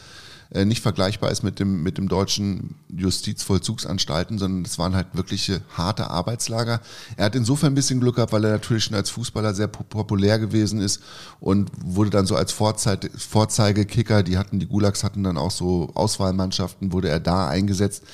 äh, 0.51 0.64
nicht 0.64 0.82
vergleichbar 0.82 1.30
ist 1.30 1.42
mit 1.42 1.61
dem, 1.61 1.82
mit 1.82 1.99
dem 1.99 2.09
deutschen 2.09 2.76
Justizvollzugsanstalten, 2.88 4.38
sondern 4.38 4.64
das 4.64 4.78
waren 4.78 4.94
halt 4.94 5.09
wirkliche 5.12 5.61
harte 5.76 6.11
Arbeitslager. 6.11 6.80
Er 7.16 7.26
hat 7.26 7.36
insofern 7.36 7.72
ein 7.72 7.74
bisschen 7.74 8.01
Glück 8.01 8.16
gehabt, 8.16 8.32
weil 8.32 8.44
er 8.44 8.53
natürlich 8.53 8.84
schon 8.84 8.96
als 8.96 9.11
Fußballer 9.11 9.55
sehr 9.55 9.68
po- 9.68 9.84
populär 9.84 10.38
gewesen 10.38 10.80
ist 10.80 11.03
und 11.40 11.70
wurde 11.84 12.11
dann 12.11 12.26
so 12.26 12.34
als 12.36 12.53
Vorzeit, 12.53 13.11
Vorzeigekicker, 13.16 14.22
die 14.22 14.38
hatten, 14.38 14.59
die 14.59 14.66
Gulags 14.66 15.05
hatten 15.05 15.22
dann 15.22 15.36
auch 15.36 15.51
so 15.51 15.90
Auswahlmannschaften, 15.94 16.92
wurde 16.92 17.09
er 17.09 17.20
da 17.20 17.49
eingesetzt, 17.49 18.05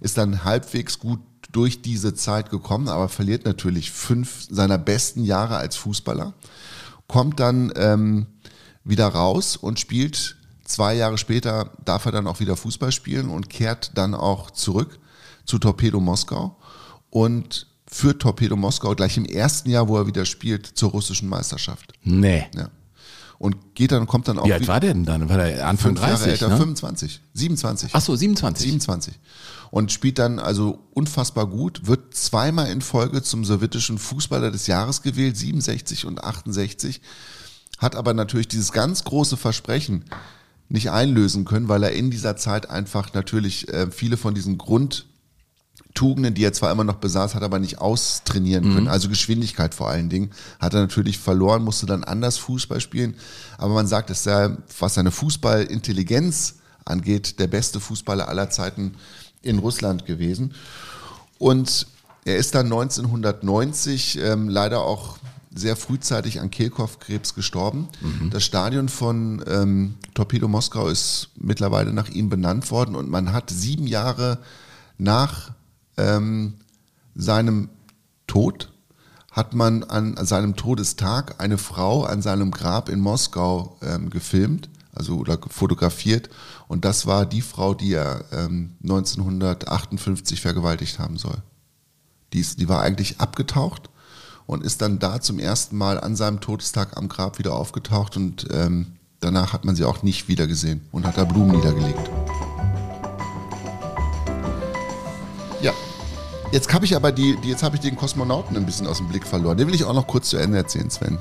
ist 0.00 0.18
dann 0.18 0.44
halbwegs 0.44 0.98
gut 0.98 1.20
durch 1.52 1.82
diese 1.82 2.14
Zeit 2.14 2.50
gekommen, 2.50 2.88
aber 2.88 3.08
verliert 3.08 3.44
natürlich 3.44 3.92
fünf 3.92 4.46
seiner 4.50 4.78
besten 4.78 5.22
Jahre 5.22 5.56
als 5.56 5.76
Fußballer, 5.76 6.34
kommt 7.06 7.38
dann 7.38 7.72
ähm, 7.76 8.26
wieder 8.82 9.06
raus 9.06 9.56
und 9.56 9.78
spielt 9.78 10.36
zwei 10.64 10.94
Jahre 10.94 11.18
später, 11.18 11.70
darf 11.84 12.06
er 12.06 12.12
dann 12.12 12.26
auch 12.26 12.40
wieder 12.40 12.56
Fußball 12.56 12.92
spielen 12.92 13.28
und 13.28 13.48
kehrt 13.48 13.92
dann 13.94 14.14
auch 14.14 14.50
zurück 14.50 14.98
zu 15.44 15.58
Torpedo 15.58 16.00
Moskau 16.00 16.56
und 17.10 17.66
führt 17.86 18.22
Torpedo 18.22 18.56
Moskau 18.56 18.94
gleich 18.94 19.16
im 19.16 19.24
ersten 19.24 19.70
Jahr, 19.70 19.88
wo 19.88 19.96
er 19.96 20.06
wieder 20.06 20.24
spielt, 20.24 20.66
zur 20.66 20.90
russischen 20.90 21.28
Meisterschaft. 21.28 21.92
Nee. 22.02 22.46
Ja. 22.54 22.70
Und 23.38 23.74
geht 23.74 23.92
dann, 23.92 24.06
kommt 24.06 24.28
dann 24.28 24.38
auch 24.38 24.46
Wie 24.46 24.52
alt 24.52 24.66
war 24.68 24.80
der 24.80 24.94
denn 24.94 25.04
dann? 25.04 25.28
War 25.28 25.36
der 25.36 25.66
Anfang 25.66 25.96
fünf 25.96 26.00
Jahre 26.00 26.16
30, 26.16 26.32
älter, 26.32 26.48
ne? 26.48 26.56
25, 26.56 27.20
27. 27.34 27.90
Ach 27.92 28.00
so, 28.00 28.16
27. 28.16 28.64
27. 28.64 29.14
Und 29.70 29.92
spielt 29.92 30.18
dann 30.18 30.38
also 30.38 30.78
unfassbar 30.92 31.46
gut, 31.46 31.86
wird 31.86 32.14
zweimal 32.14 32.70
in 32.70 32.80
Folge 32.80 33.22
zum 33.22 33.44
sowjetischen 33.44 33.98
Fußballer 33.98 34.50
des 34.50 34.66
Jahres 34.66 35.02
gewählt, 35.02 35.36
67 35.36 36.06
und 36.06 36.22
68, 36.22 37.00
hat 37.78 37.96
aber 37.96 38.14
natürlich 38.14 38.48
dieses 38.48 38.72
ganz 38.72 39.04
große 39.04 39.36
Versprechen 39.36 40.04
nicht 40.68 40.90
einlösen 40.90 41.44
können, 41.44 41.68
weil 41.68 41.82
er 41.82 41.92
in 41.92 42.10
dieser 42.10 42.36
Zeit 42.36 42.70
einfach 42.70 43.12
natürlich 43.12 43.68
äh, 43.68 43.90
viele 43.90 44.16
von 44.16 44.34
diesen 44.34 44.58
Grundtugenden, 44.58 46.34
die 46.34 46.44
er 46.44 46.52
zwar 46.52 46.72
immer 46.72 46.84
noch 46.84 46.96
besaß, 46.96 47.34
hat 47.34 47.42
aber 47.42 47.58
nicht 47.58 47.78
austrainieren 47.78 48.74
können. 48.74 48.88
Also 48.88 49.08
Geschwindigkeit 49.08 49.74
vor 49.74 49.88
allen 49.88 50.08
Dingen. 50.08 50.30
Hat 50.58 50.74
er 50.74 50.80
natürlich 50.80 51.18
verloren, 51.18 51.62
musste 51.62 51.86
dann 51.86 52.04
anders 52.04 52.38
Fußball 52.38 52.80
spielen. 52.80 53.14
Aber 53.58 53.74
man 53.74 53.86
sagt, 53.86 54.10
es 54.10 54.22
sei, 54.22 54.56
was 54.78 54.94
seine 54.94 55.10
Fußballintelligenz 55.10 56.56
angeht, 56.84 57.38
der 57.38 57.46
beste 57.46 57.80
Fußballer 57.80 58.28
aller 58.28 58.50
Zeiten 58.50 58.94
in 59.42 59.58
Russland 59.58 60.06
gewesen. 60.06 60.54
Und 61.38 61.86
er 62.24 62.36
ist 62.36 62.54
dann 62.54 62.66
1990 62.66 64.18
ähm, 64.18 64.48
leider 64.48 64.80
auch 64.80 65.18
sehr 65.54 65.76
frühzeitig 65.76 66.40
an 66.40 66.50
Kehlkopfkrebs 66.50 67.34
gestorben. 67.34 67.88
Das 68.30 68.44
Stadion 68.44 68.88
von 68.88 69.44
ähm, 69.46 69.94
Torpedo 70.14 70.48
Moskau 70.48 70.88
ist 70.88 71.30
mittlerweile 71.36 71.92
nach 71.92 72.08
ihm 72.08 72.28
benannt 72.28 72.70
worden 72.70 72.96
und 72.96 73.08
man 73.08 73.32
hat 73.32 73.50
sieben 73.50 73.86
Jahre 73.86 74.38
nach 74.98 75.52
ähm, 75.96 76.54
seinem 77.14 77.68
Tod 78.26 78.72
hat 79.30 79.52
man 79.52 79.82
an 79.82 80.16
seinem 80.24 80.54
Todestag 80.54 81.40
eine 81.40 81.58
Frau 81.58 82.04
an 82.04 82.22
seinem 82.22 82.52
Grab 82.52 82.88
in 82.88 83.00
Moskau 83.00 83.76
ähm, 83.82 84.08
gefilmt, 84.08 84.68
also 84.92 85.16
oder 85.16 85.40
fotografiert. 85.48 86.30
Und 86.68 86.84
das 86.84 87.06
war 87.06 87.26
die 87.26 87.42
Frau, 87.42 87.74
die 87.74 87.94
er 87.94 88.24
ähm, 88.30 88.76
1958 88.84 90.40
vergewaltigt 90.40 91.00
haben 91.00 91.16
soll. 91.16 91.42
Die, 92.32 92.38
ist, 92.38 92.60
die 92.60 92.68
war 92.68 92.82
eigentlich 92.82 93.20
abgetaucht 93.20 93.90
und 94.46 94.62
ist 94.62 94.82
dann 94.82 94.98
da 94.98 95.20
zum 95.20 95.38
ersten 95.38 95.76
Mal 95.76 96.00
an 96.00 96.16
seinem 96.16 96.40
Todestag 96.40 96.96
am 96.96 97.08
Grab 97.08 97.38
wieder 97.38 97.54
aufgetaucht 97.54 98.16
und 98.16 98.46
ähm, 98.52 98.86
danach 99.20 99.52
hat 99.52 99.64
man 99.64 99.74
sie 99.74 99.84
auch 99.84 100.02
nicht 100.02 100.28
wieder 100.28 100.46
gesehen 100.46 100.82
und 100.92 101.06
hat 101.06 101.16
da 101.16 101.24
Blumen 101.24 101.56
niedergelegt. 101.56 102.10
Ja. 105.62 105.72
Jetzt 106.52 106.72
habe 106.72 106.84
ich 106.84 106.94
aber 106.94 107.10
die, 107.10 107.36
die 107.42 107.48
jetzt 107.48 107.62
habe 107.62 107.76
ich 107.76 107.82
den 107.82 107.96
Kosmonauten 107.96 108.56
ein 108.56 108.66
bisschen 108.66 108.86
aus 108.86 108.98
dem 108.98 109.08
Blick 109.08 109.26
verloren. 109.26 109.56
Den 109.56 109.66
will 109.66 109.74
ich 109.74 109.84
auch 109.84 109.94
noch 109.94 110.06
kurz 110.06 110.28
zu 110.28 110.36
Ende 110.36 110.58
erzählen, 110.58 110.90
Sven. 110.90 111.18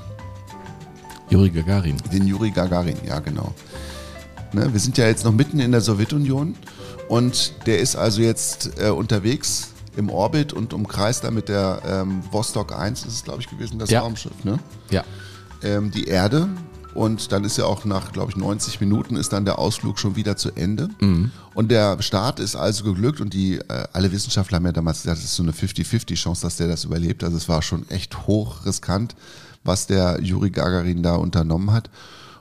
Juri 1.29 1.49
Gagarin. 1.49 1.97
Den 2.11 2.27
Juri 2.27 2.51
Gagarin, 2.51 2.97
ja 3.07 3.19
genau. 3.19 3.53
Ne, 4.51 4.71
wir 4.71 4.79
sind 4.79 4.97
ja 4.99 5.07
jetzt 5.07 5.25
noch 5.25 5.31
mitten 5.31 5.59
in 5.59 5.71
der 5.71 5.81
Sowjetunion 5.81 6.55
und 7.07 7.53
der 7.65 7.79
ist 7.79 7.95
also 7.95 8.21
jetzt 8.21 8.79
äh, 8.79 8.89
unterwegs 8.89 9.72
im 9.95 10.09
Orbit 10.09 10.53
und 10.53 10.73
umkreist 10.73 11.23
da 11.23 11.31
mit 11.31 11.49
der 11.49 11.81
ähm, 11.85 12.21
Vostok 12.31 12.77
1, 12.77 13.01
ist 13.05 13.13
es 13.13 13.23
glaube 13.23 13.41
ich 13.41 13.49
gewesen, 13.49 13.79
das 13.79 13.89
Ja. 13.89 14.01
Raumschiff, 14.01 14.43
ne? 14.43 14.59
Ja. 14.89 15.03
ähm, 15.61 15.91
die 15.91 16.05
Erde 16.05 16.49
und 16.93 17.31
dann 17.31 17.43
ist 17.43 17.57
ja 17.57 17.65
auch 17.65 17.85
nach, 17.85 18.11
glaube 18.11 18.29
ich, 18.31 18.37
90 18.37 18.79
Minuten 18.79 19.15
ist 19.15 19.33
dann 19.33 19.45
der 19.45 19.57
Ausflug 19.57 19.97
schon 19.97 20.15
wieder 20.15 20.37
zu 20.37 20.51
Ende. 20.51 20.89
Und 21.55 21.71
der 21.71 21.99
Start 22.03 22.39
ist 22.39 22.55
also 22.55 22.83
geglückt 22.83 23.19
und 23.19 23.33
die, 23.33 23.55
äh, 23.57 23.87
alle 23.93 24.11
Wissenschaftler 24.11 24.57
haben 24.57 24.65
ja 24.67 24.71
damals 24.73 25.01
gesagt, 25.01 25.17
es 25.17 25.23
ist 25.25 25.35
so 25.35 25.41
eine 25.41 25.53
50-50 25.53 26.13
Chance, 26.15 26.43
dass 26.43 26.57
der 26.57 26.67
das 26.67 26.83
überlebt. 26.83 27.23
Also 27.23 27.35
es 27.37 27.49
war 27.49 27.63
schon 27.63 27.89
echt 27.89 28.27
hoch 28.27 28.63
riskant, 28.67 29.15
was 29.63 29.87
der 29.87 30.19
Juri 30.21 30.51
Gagarin 30.51 31.01
da 31.01 31.15
unternommen 31.15 31.71
hat. 31.71 31.89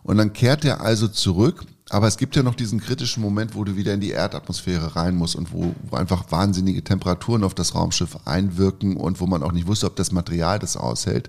Und 0.03 0.19
dann 0.19 0.35
kehrt 0.35 0.67
er 0.67 0.83
also 0.83 1.09
zurück, 1.09 1.65
aber 1.93 2.09
es 2.09 2.17
gibt 2.17 2.37
ja 2.37 2.43
noch 2.43 2.55
diesen 2.55 2.81
kritischen 2.81 3.23
Moment, 3.23 3.55
wo 3.55 3.65
du 3.65 3.77
wieder 3.77 3.93
in 3.93 4.01
die 4.01 4.13
Erdatmosphäre 4.13 4.97
rein 4.97 5.15
musst 5.15 5.37
und 5.37 5.53
wo, 5.53 5.75
wo 5.91 5.97
einfach 5.97 6.31
wahnsinnige 6.31 6.83
Temperaturen 6.83 7.45
auf 7.45 7.53
das 7.53 7.75
Raumschiff 7.75 8.17
einwirken 8.25 8.97
und 8.97 9.21
wo 9.21 9.27
man 9.27 9.43
auch 9.43 9.53
nicht 9.53 9.67
wusste, 9.67 9.87
ob 9.87 9.97
das 9.97 10.11
Material 10.11 10.59
das 10.59 10.79
aushält. 10.79 11.29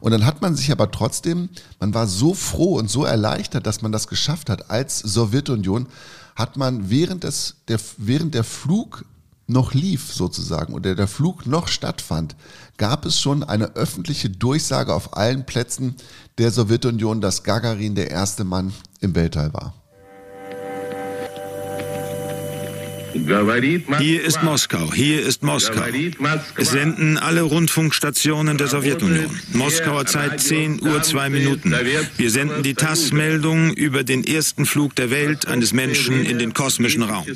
Und 0.00 0.12
dann 0.12 0.24
hat 0.24 0.40
man 0.40 0.56
sich 0.56 0.72
aber 0.72 0.90
trotzdem, 0.90 1.50
man 1.78 1.92
war 1.92 2.06
so 2.06 2.32
froh 2.32 2.78
und 2.78 2.88
so 2.88 3.04
erleichtert, 3.04 3.66
dass 3.66 3.82
man 3.82 3.92
das 3.92 4.08
geschafft 4.08 4.48
hat 4.48 4.70
als 4.70 4.98
Sowjetunion, 4.98 5.86
hat 6.36 6.56
man 6.56 6.88
während, 6.88 7.24
des, 7.24 7.56
der, 7.68 7.78
während 7.98 8.32
der 8.32 8.44
Flug 8.44 9.04
noch 9.46 9.74
lief 9.74 10.14
sozusagen 10.14 10.72
oder 10.72 10.94
der 10.94 11.06
Flug 11.06 11.44
noch 11.44 11.68
stattfand, 11.68 12.34
gab 12.78 13.04
es 13.04 13.20
schon 13.20 13.44
eine 13.44 13.76
öffentliche 13.76 14.30
Durchsage 14.30 14.94
auf 14.94 15.18
allen 15.18 15.44
Plätzen 15.44 15.96
der 16.38 16.50
Sowjetunion, 16.50 17.20
dass 17.20 17.42
Gagarin 17.42 17.94
der 17.94 18.10
erste 18.10 18.44
Mann 18.44 18.72
im 19.00 19.14
Weltall 19.14 19.52
war. 19.52 19.74
Hier 23.14 24.22
ist 24.24 24.42
Moskau, 24.42 24.92
hier 24.92 25.20
ist 25.22 25.42
Moskau. 25.42 25.82
Es 26.56 26.70
senden 26.70 27.18
alle 27.18 27.42
Rundfunkstationen 27.42 28.58
der 28.58 28.68
Sowjetunion. 28.68 29.38
Moskauer 29.52 30.06
Zeit 30.06 30.40
10 30.40 30.82
Uhr 30.82 31.02
2 31.02 31.30
Minuten. 31.30 31.74
Wir 32.16 32.30
senden 32.30 32.62
die 32.62 32.74
TASS-Meldung 32.74 33.72
über 33.74 34.04
den 34.04 34.24
ersten 34.24 34.66
Flug 34.66 34.94
der 34.96 35.10
Welt 35.10 35.46
eines 35.46 35.72
Menschen 35.72 36.24
in 36.24 36.38
den 36.38 36.54
kosmischen 36.54 37.02
Raum. 37.02 37.26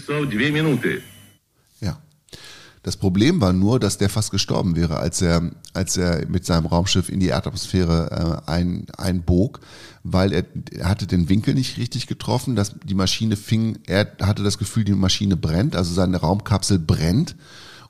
Das 2.86 2.96
Problem 2.96 3.40
war 3.40 3.52
nur, 3.52 3.80
dass 3.80 3.98
der 3.98 4.08
fast 4.08 4.30
gestorben 4.30 4.76
wäre, 4.76 4.98
als 4.98 5.20
er, 5.20 5.50
als 5.72 5.96
er 5.96 6.24
mit 6.28 6.46
seinem 6.46 6.66
Raumschiff 6.66 7.08
in 7.08 7.18
die 7.18 7.26
Erdatmosphäre 7.26 8.44
äh, 8.46 8.48
ein, 8.48 8.86
einbog, 8.96 9.58
weil 10.04 10.32
er, 10.32 10.44
er 10.70 10.88
hatte 10.88 11.08
den 11.08 11.28
Winkel 11.28 11.54
nicht 11.54 11.78
richtig 11.78 12.06
getroffen. 12.06 12.54
Dass 12.54 12.76
die 12.84 12.94
Maschine 12.94 13.34
fing, 13.34 13.80
er 13.88 14.12
hatte 14.22 14.44
das 14.44 14.56
Gefühl, 14.56 14.84
die 14.84 14.92
Maschine 14.92 15.36
brennt, 15.36 15.74
also 15.74 15.92
seine 15.92 16.18
Raumkapsel 16.18 16.78
brennt 16.78 17.34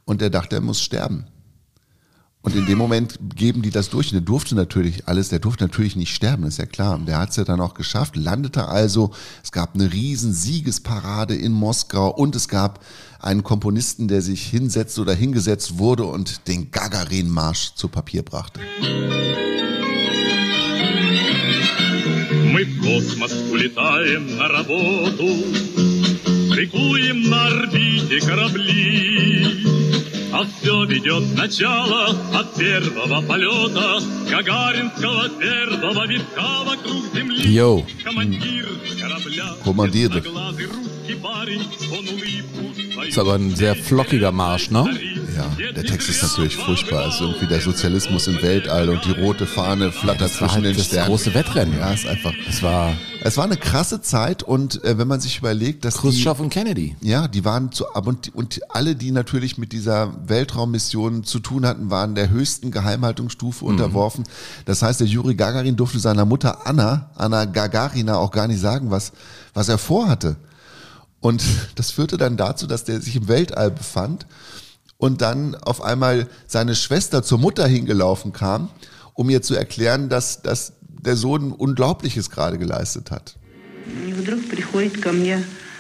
und 0.07 0.23
er 0.23 0.31
dachte, 0.31 0.57
er 0.57 0.63
muss 0.63 0.81
sterben. 0.81 1.27
Und 2.41 2.55
in 2.55 2.65
dem 2.65 2.79
Moment 2.79 3.19
geben 3.35 3.61
die 3.61 3.71
das 3.71 3.91
durch. 3.91 4.07
Und 4.07 4.15
der 4.15 4.21
durfte 4.23 4.55
natürlich 4.55 5.09
alles, 5.09 5.29
der 5.29 5.41
durfte 5.41 5.65
natürlich 5.65 5.97
nicht 5.97 6.15
sterben, 6.15 6.45
ist 6.45 6.59
ja 6.59 6.65
klar. 6.65 6.95
Und 6.95 7.05
der 7.05 7.19
hat 7.19 7.31
es 7.31 7.37
ja 7.37 7.45
dann 7.45 7.61
auch 7.61 7.75
geschafft, 7.75 8.17
landete 8.17 8.69
also. 8.69 9.11
Es 9.45 9.53
gab 9.53 9.75
eine 9.75 9.93
riesen 9.93 10.33
Siegesparade 10.33 11.35
in 11.35 11.53
Moskau 11.53 12.09
und 12.09 12.35
es 12.35 12.49
gab 12.49 12.83
einen 13.20 13.44
Komponisten, 13.44 14.08
der 14.08 14.22
sich 14.22 14.44
hinsetzt 14.44 14.98
oder 15.00 15.14
hingesetzt 15.14 15.78
wurde 15.78 16.06
und 16.06 16.48
den 16.48 16.72
Gagarin-Marsch 16.72 17.76
zu 17.76 17.88
Papier 17.88 18.24
brachte. 18.24 18.60
Мы 22.54 22.66
в 22.66 22.82
космос 22.82 23.34
улетаем 23.52 24.38
на 24.38 24.48
работу, 24.48 25.28
Шикуем 26.54 27.30
на 27.30 27.48
орбите 27.48 28.20
корабли. 28.20 29.55
А 30.36 30.46
все 30.46 30.86
ведет 30.86 31.36
начало 31.36 32.16
от 32.34 32.56
первого 32.56 33.22
полета 33.22 34.02
Гагаринского 34.30 35.30
первого 35.40 36.08
витка 36.08 36.64
вокруг 36.66 37.04
Земли. 37.14 37.44
Yo. 37.56 37.84
Командир 38.04 38.68
корабля, 39.00 39.46
Командир. 39.64 40.12
ясноглазый 40.12 40.66
русский 40.68 41.16
парень, 41.16 41.64
он 41.92 42.08
улыбку 42.08 43.08
Ist 43.08 43.18
aber 43.18 43.36
ein 43.36 43.56
sehr 43.56 43.76
flockiger 43.76 44.32
Marsch, 44.32 44.70
ne? 44.70 44.86
Ja, 45.36 45.72
der 45.72 45.84
Text 45.86 46.10
ist 46.10 46.22
natürlich 46.24 46.56
furchtbar. 46.56 47.08
Es 47.08 47.16
ist 47.16 47.22
irgendwie 47.22 47.48
der 47.48 47.60
Sozialismus 47.62 48.28
im 48.28 48.42
Weltall 48.42 48.90
und 48.90 49.04
die 49.06 49.12
rote 49.12 49.46
Fahne 49.48 49.92
flattert 49.92 50.30
Das 50.30 50.42
war 50.42 50.50
zwischen 50.50 50.64
halt 50.64 50.66
den 50.66 50.78
das 50.78 50.86
Sternen. 50.88 51.08
große 51.08 51.34
Wettrennen. 51.34 51.78
Ja, 51.80 51.94
ist 51.94 52.06
einfach. 52.08 52.34
Es 52.48 52.62
war 52.62 52.94
es 53.27 53.37
war 53.37 53.45
eine 53.45 53.57
krasse 53.57 54.01
Zeit 54.01 54.43
und 54.43 54.83
äh, 54.85 54.99
wenn 54.99 55.09
man 55.09 55.21
sich 55.21 55.39
überlegt, 55.39 55.85
dass 55.85 55.95
die, 55.95 56.01
Khrushchev 56.01 56.41
und 56.41 56.51
Kennedy. 56.51 56.97
ja, 57.01 57.27
die 57.29 57.45
waren 57.45 57.73
zu 57.73 57.93
ab 57.93 58.07
und, 58.07 58.35
und 58.35 58.61
alle, 58.69 58.95
die 58.95 59.11
natürlich 59.11 59.59
mit 59.59 59.73
dieser 59.73 60.13
Weltraummission 60.29 61.25
zu 61.25 61.41
tun 61.41 61.67
hatten, 61.67 61.91
waren 61.91 62.15
der 62.15 62.31
höchsten 62.31 62.71
Geheimhaltungsstufe 62.71 63.65
Mhm. 63.65 63.71
unterworfen. 63.71 64.25
Das 64.65 64.83
heißt, 64.83 65.01
der 65.01 65.07
Juri 65.07 65.35
Gagarin 65.35 65.77
durfte 65.77 65.99
seiner 65.99 66.25
Mutter 66.25 66.67
Anna, 66.67 67.11
Anna 67.17 67.45
Gagarina, 67.47 68.17
auch 68.17 68.31
gar 68.31 68.47
nicht 68.49 68.61
sagen, 68.61 68.91
was, 68.91 69.13
was 69.55 69.69
er 69.69 69.79
vorhatte. 69.79 70.37
Und 71.21 71.43
das 71.75 71.91
führte 71.91 72.17
dann 72.19 72.37
dazu, 72.37 72.67
dass 72.67 72.85
der 72.85 73.01
sich 73.01 73.17
im 73.17 73.29
Weltall 73.29 73.71
befand 73.71 74.27
und 74.99 75.21
dann 75.21 75.55
auf 75.57 75.83
einmal 75.83 76.29
seine 76.47 76.75
Schwester 76.75 77.23
zur 77.23 77.39
Mutter 77.39 77.67
hingelaufen 77.67 78.33
kam, 78.33 78.69
um 79.15 79.29
ihr 79.31 79.43
zu 79.43 79.55
erklären, 79.55 80.09
dass, 80.09 80.43
dass 80.43 80.75
der 81.05 81.17
Sohn 81.17 81.53
Unglaubliches 81.53 82.31
gerade 82.31 82.59
geleistet 82.59 83.11
hat. 83.11 83.37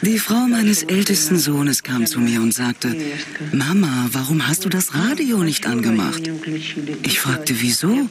Die 0.02 0.18
Frau 0.18 0.46
meines 0.46 0.82
ältesten 0.82 1.38
Sohnes 1.38 1.82
kam 1.82 2.06
zu 2.06 2.20
mir 2.20 2.40
und 2.42 2.52
sagte, 2.52 2.94
Mama, 3.52 4.08
warum 4.12 4.46
hast 4.46 4.64
du 4.64 4.68
das 4.68 4.94
Radio 4.94 5.38
nicht 5.38 5.66
angemacht? 5.66 6.22
Ich 7.02 7.18
fragte, 7.18 7.54
wieso? 7.60 8.08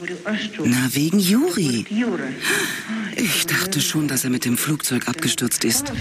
Na, 0.64 0.88
wegen 0.92 1.20
Juri. 1.20 1.86
Ich 3.16 3.46
dachte 3.46 3.80
schon, 3.80 4.08
dass 4.08 4.24
er 4.24 4.30
mit 4.30 4.44
dem 4.44 4.58
Flugzeug 4.58 5.08
abgestürzt 5.08 5.64
ist. 5.64 5.92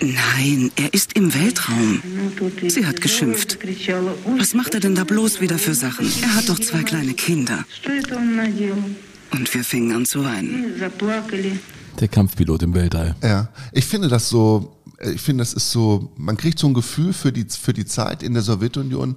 Nein, 0.00 0.70
er 0.76 0.92
ist 0.92 1.14
im 1.14 1.34
Weltraum. 1.34 2.02
Sie 2.68 2.86
hat 2.86 3.00
geschimpft. 3.00 3.58
Was 4.38 4.54
macht 4.54 4.74
er 4.74 4.80
denn 4.80 4.94
da 4.94 5.04
bloß 5.04 5.40
wieder 5.40 5.58
für 5.58 5.74
Sachen? 5.74 6.06
Er 6.22 6.34
hat 6.36 6.48
doch 6.48 6.58
zwei 6.58 6.82
kleine 6.82 7.14
Kinder 7.14 7.64
und 9.34 9.52
wir 9.52 9.64
fingen 9.64 9.94
an 9.94 10.06
zu 10.06 10.24
weinen. 10.24 10.80
Der 12.00 12.08
Kampfpilot 12.08 12.62
im 12.62 12.74
Weltall. 12.74 13.14
Ja, 13.22 13.48
ich 13.72 13.84
finde 13.84 14.08
das 14.08 14.28
so, 14.28 14.76
ich 15.00 15.20
finde 15.20 15.42
das 15.42 15.54
ist 15.54 15.70
so, 15.70 16.12
man 16.16 16.36
kriegt 16.36 16.58
so 16.58 16.66
ein 16.66 16.74
Gefühl 16.74 17.12
für 17.12 17.32
die, 17.32 17.46
für 17.48 17.72
die 17.72 17.84
Zeit 17.84 18.22
in 18.22 18.34
der 18.34 18.42
Sowjetunion 18.42 19.16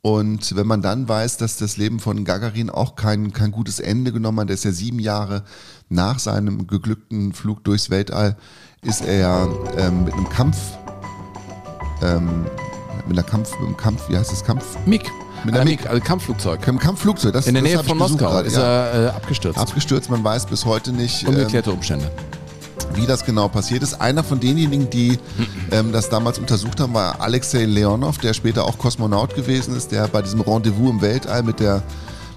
und 0.00 0.56
wenn 0.56 0.66
man 0.66 0.82
dann 0.82 1.08
weiß, 1.08 1.36
dass 1.36 1.56
das 1.58 1.76
Leben 1.76 2.00
von 2.00 2.24
Gagarin 2.24 2.70
auch 2.70 2.96
kein, 2.96 3.32
kein 3.32 3.52
gutes 3.52 3.78
Ende 3.78 4.12
genommen 4.12 4.40
hat, 4.40 4.48
der 4.48 4.54
ist 4.54 4.64
ja 4.64 4.72
sieben 4.72 4.98
Jahre 4.98 5.44
nach 5.88 6.18
seinem 6.18 6.66
geglückten 6.66 7.32
Flug 7.32 7.62
durchs 7.64 7.88
Weltall, 7.88 8.36
ist 8.82 9.04
er 9.04 9.48
ähm, 9.76 10.04
mit 10.04 10.14
einem 10.14 10.28
Kampf, 10.28 10.56
ähm, 12.02 12.46
mit, 13.06 13.16
einer 13.16 13.22
Kampf, 13.22 13.52
mit 13.60 13.68
einem 13.68 13.76
Kampf, 13.76 14.08
wie 14.08 14.16
heißt 14.16 14.32
das 14.32 14.44
Kampf? 14.44 14.64
MIG. 14.86 15.08
Mit 15.44 15.54
der 15.54 15.62
Äh, 15.62 15.64
MiG. 15.64 15.80
MiG, 15.80 15.86
also 15.90 16.02
Kampfflugzeug. 16.02 16.60
Mit 16.60 16.68
einem 16.68 16.78
Kampfflugzeug, 16.78 17.32
das 17.32 17.46
In 17.46 17.54
der 17.54 17.62
das 17.62 17.72
Nähe 17.72 17.84
von 17.84 17.98
Moskau 17.98 18.16
gerade, 18.30 18.46
ist 18.48 18.56
er 18.56 19.06
äh, 19.06 19.08
abgestürzt. 19.08 19.58
abgestürzt. 19.58 20.10
Man 20.10 20.22
weiß 20.22 20.46
bis 20.46 20.64
heute 20.64 20.92
nicht, 20.92 21.22
ähm, 21.22 21.30
Ungeklärte 21.30 21.72
Umstände. 21.72 22.10
wie 22.94 23.06
das 23.06 23.24
genau 23.24 23.48
passiert 23.48 23.82
ist. 23.82 24.00
Einer 24.00 24.22
von 24.22 24.38
denjenigen, 24.40 24.88
die 24.90 25.18
ähm, 25.70 25.92
das 25.92 26.08
damals 26.08 26.38
untersucht 26.38 26.78
haben, 26.80 26.94
war 26.94 27.20
Alexei 27.20 27.64
Leonov, 27.64 28.18
der 28.18 28.34
später 28.34 28.64
auch 28.64 28.78
Kosmonaut 28.78 29.34
gewesen 29.34 29.76
ist, 29.76 29.92
der 29.92 30.08
bei 30.08 30.22
diesem 30.22 30.40
Rendezvous 30.42 30.90
im 30.90 31.00
Weltall 31.00 31.42
mit 31.42 31.60
der 31.60 31.82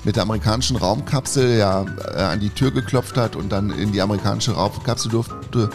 mit 0.03 0.16
der 0.18 0.22
amerikanischen 0.24 0.78
Raumkapsel 0.78 1.58
ja 1.58 1.84
äh, 2.16 2.22
an 2.22 2.39
die 2.39 2.51
Tür 2.51 2.70
geklopft 2.70 3.18
hat 3.18 3.36
und 3.36 3.49
dann 3.51 3.72
in 3.72 3.91
die 3.91 4.01
amerikanische 4.03 4.51
Raumkapsel 4.51 5.10
durfte. 5.10 5.72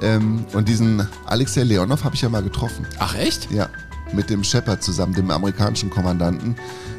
Ähm, 0.00 0.46
und 0.54 0.66
diesen 0.66 1.06
Alexei 1.26 1.64
Leonov 1.64 2.04
habe 2.04 2.14
ich 2.14 2.22
ja 2.22 2.30
mal 2.30 2.42
getroffen. 2.42 2.86
Ach 2.98 3.14
echt? 3.16 3.50
Ja, 3.50 3.68
mit 4.12 4.30
dem 4.30 4.44
Shepard 4.44 4.82
zusammen, 4.82 5.14
dem 5.14 5.30
amerikanischen 5.30 5.90
Kommandanten, 5.90 6.56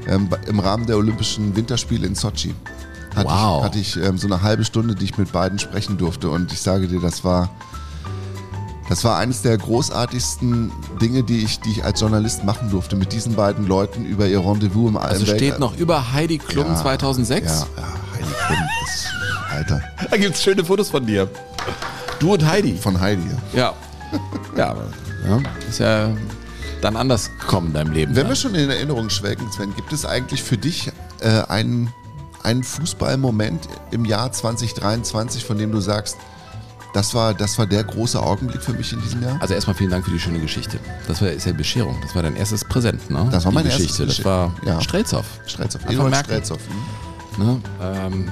ähm, 0.08 0.30
im 0.48 0.60
Rahmen 0.60 0.86
der 0.86 0.98
Olympischen 0.98 1.56
Winterspiele 1.56 2.08
in 2.08 2.16
Sochi. 2.16 2.54
Hatte 3.16 3.28
Wow. 3.30 3.60
ich, 3.60 3.66
hatte 3.66 3.80
ich 3.80 3.98
ähm, 3.98 4.18
so 4.18 4.28
eine 4.28 4.42
halbe 4.42 4.64
Stunde, 4.64 4.96
die 4.96 5.06
ich 5.06 5.18
mit 5.18 5.32
beiden 5.32 5.60
sprechen 5.60 5.98
durfte. 5.98 6.30
Und 6.30 6.52
ich 6.54 6.62
sage 6.62 6.88
dir, 6.88 7.00
das 7.02 7.24
war, 7.26 7.50
das 8.90 9.04
war 9.04 9.18
eines 9.18 9.42
der 9.42 9.58
großartigsten 9.58 10.72
Dinge, 11.02 11.24
die 11.24 11.44
ich, 11.44 11.60
die 11.60 11.72
ich 11.72 11.84
als 11.84 12.00
Journalist 12.00 12.44
machen 12.46 12.70
durfte, 12.70 12.96
mit 12.96 13.12
diesen 13.12 13.36
beiden 13.36 13.68
Leuten 13.68 14.06
über 14.06 14.28
ihr 14.28 14.40
Rendezvous 14.40 14.90
im 14.90 14.98
Also 14.98 15.26
im 15.26 15.36
steht 15.36 15.60
noch 15.60 15.78
über 15.78 16.14
Heidi 16.14 16.38
Klum 16.38 16.68
Ja, 16.68 16.76
2006. 16.76 17.46
Ja, 17.76 17.82
ja, 17.82 17.88
Heidi 18.14 18.34
Klum, 18.48 18.60
das, 18.82 19.06
Alter, 19.52 19.82
Da 20.10 20.18
gibt 20.18 20.36
es 20.36 20.44
schöne 20.44 20.64
Fotos 20.64 20.90
von 20.90 21.06
dir. 21.06 21.30
Du 22.20 22.34
und 22.34 22.46
Heidi. 22.46 22.76
von 22.78 23.00
Heidi. 23.00 23.24
Ja. 23.54 23.60
Ja. 23.60 23.74
Ja, 24.58 24.70
aber 24.72 24.84
ja, 25.28 25.40
ist 25.70 25.80
ja 25.80 26.10
dann 26.82 26.96
anders 26.96 27.32
gekommen 27.40 27.68
in 27.68 27.74
deinem 27.74 27.92
Leben. 27.94 28.16
Wenn 28.16 28.28
wir 28.28 28.36
schon 28.36 28.56
in 28.56 28.70
Erinnerung 28.70 29.10
schwelgen, 29.10 29.52
Sven, 29.52 29.76
gibt 29.76 29.94
es 29.94 30.06
eigentlich 30.06 30.42
für 30.44 30.58
dich 30.58 30.92
äh, 31.22 31.42
einen, 31.48 31.94
einen 32.44 32.64
Fußballmoment 32.64 33.68
im 33.92 34.06
Jahr 34.06 34.32
2023, 34.32 35.46
von 35.46 35.58
dem 35.58 35.72
du 35.72 35.80
sagst, 35.80 36.18
das 36.94 37.14
war, 37.14 37.34
das 37.34 37.58
war 37.58 37.66
der 37.68 37.86
große 37.86 38.22
Augenblick 38.22 38.62
für 38.62 38.74
mich 38.74 38.92
in 38.92 39.02
diesem 39.02 39.24
Jahr? 39.24 39.38
Also 39.42 39.54
erstmal 39.54 39.76
vielen 39.78 39.92
Dank 39.92 40.04
für 40.04 40.12
die 40.12 40.20
schöne 40.20 40.40
Geschichte. 40.40 40.78
Das 41.08 41.22
war, 41.22 41.30
ist 41.30 41.46
ja 41.46 41.54
Bescherung. 41.54 41.96
Das 42.02 42.14
war 42.16 42.22
dein 42.24 42.36
erstes 42.36 42.66
Präsent, 42.66 43.10
ne? 43.10 43.30
Das 43.32 43.46
war 43.46 43.52
Die 43.52 43.56
mein 43.56 43.66
erstes 43.66 43.84
Geschichte. 43.84 44.06
Das 44.08 44.18
Geschichte. 44.18 44.30
war 44.30 44.54
Ja. 44.66 44.82
Strelzow. 44.82 45.24
Strelzow, 45.46 45.80
Einfach 45.88 46.10
merken. 46.10 46.26
Strelzow. 46.26 46.58
hm? 47.38 47.46
Ne? 47.46 47.62
Ähm, 47.82 48.32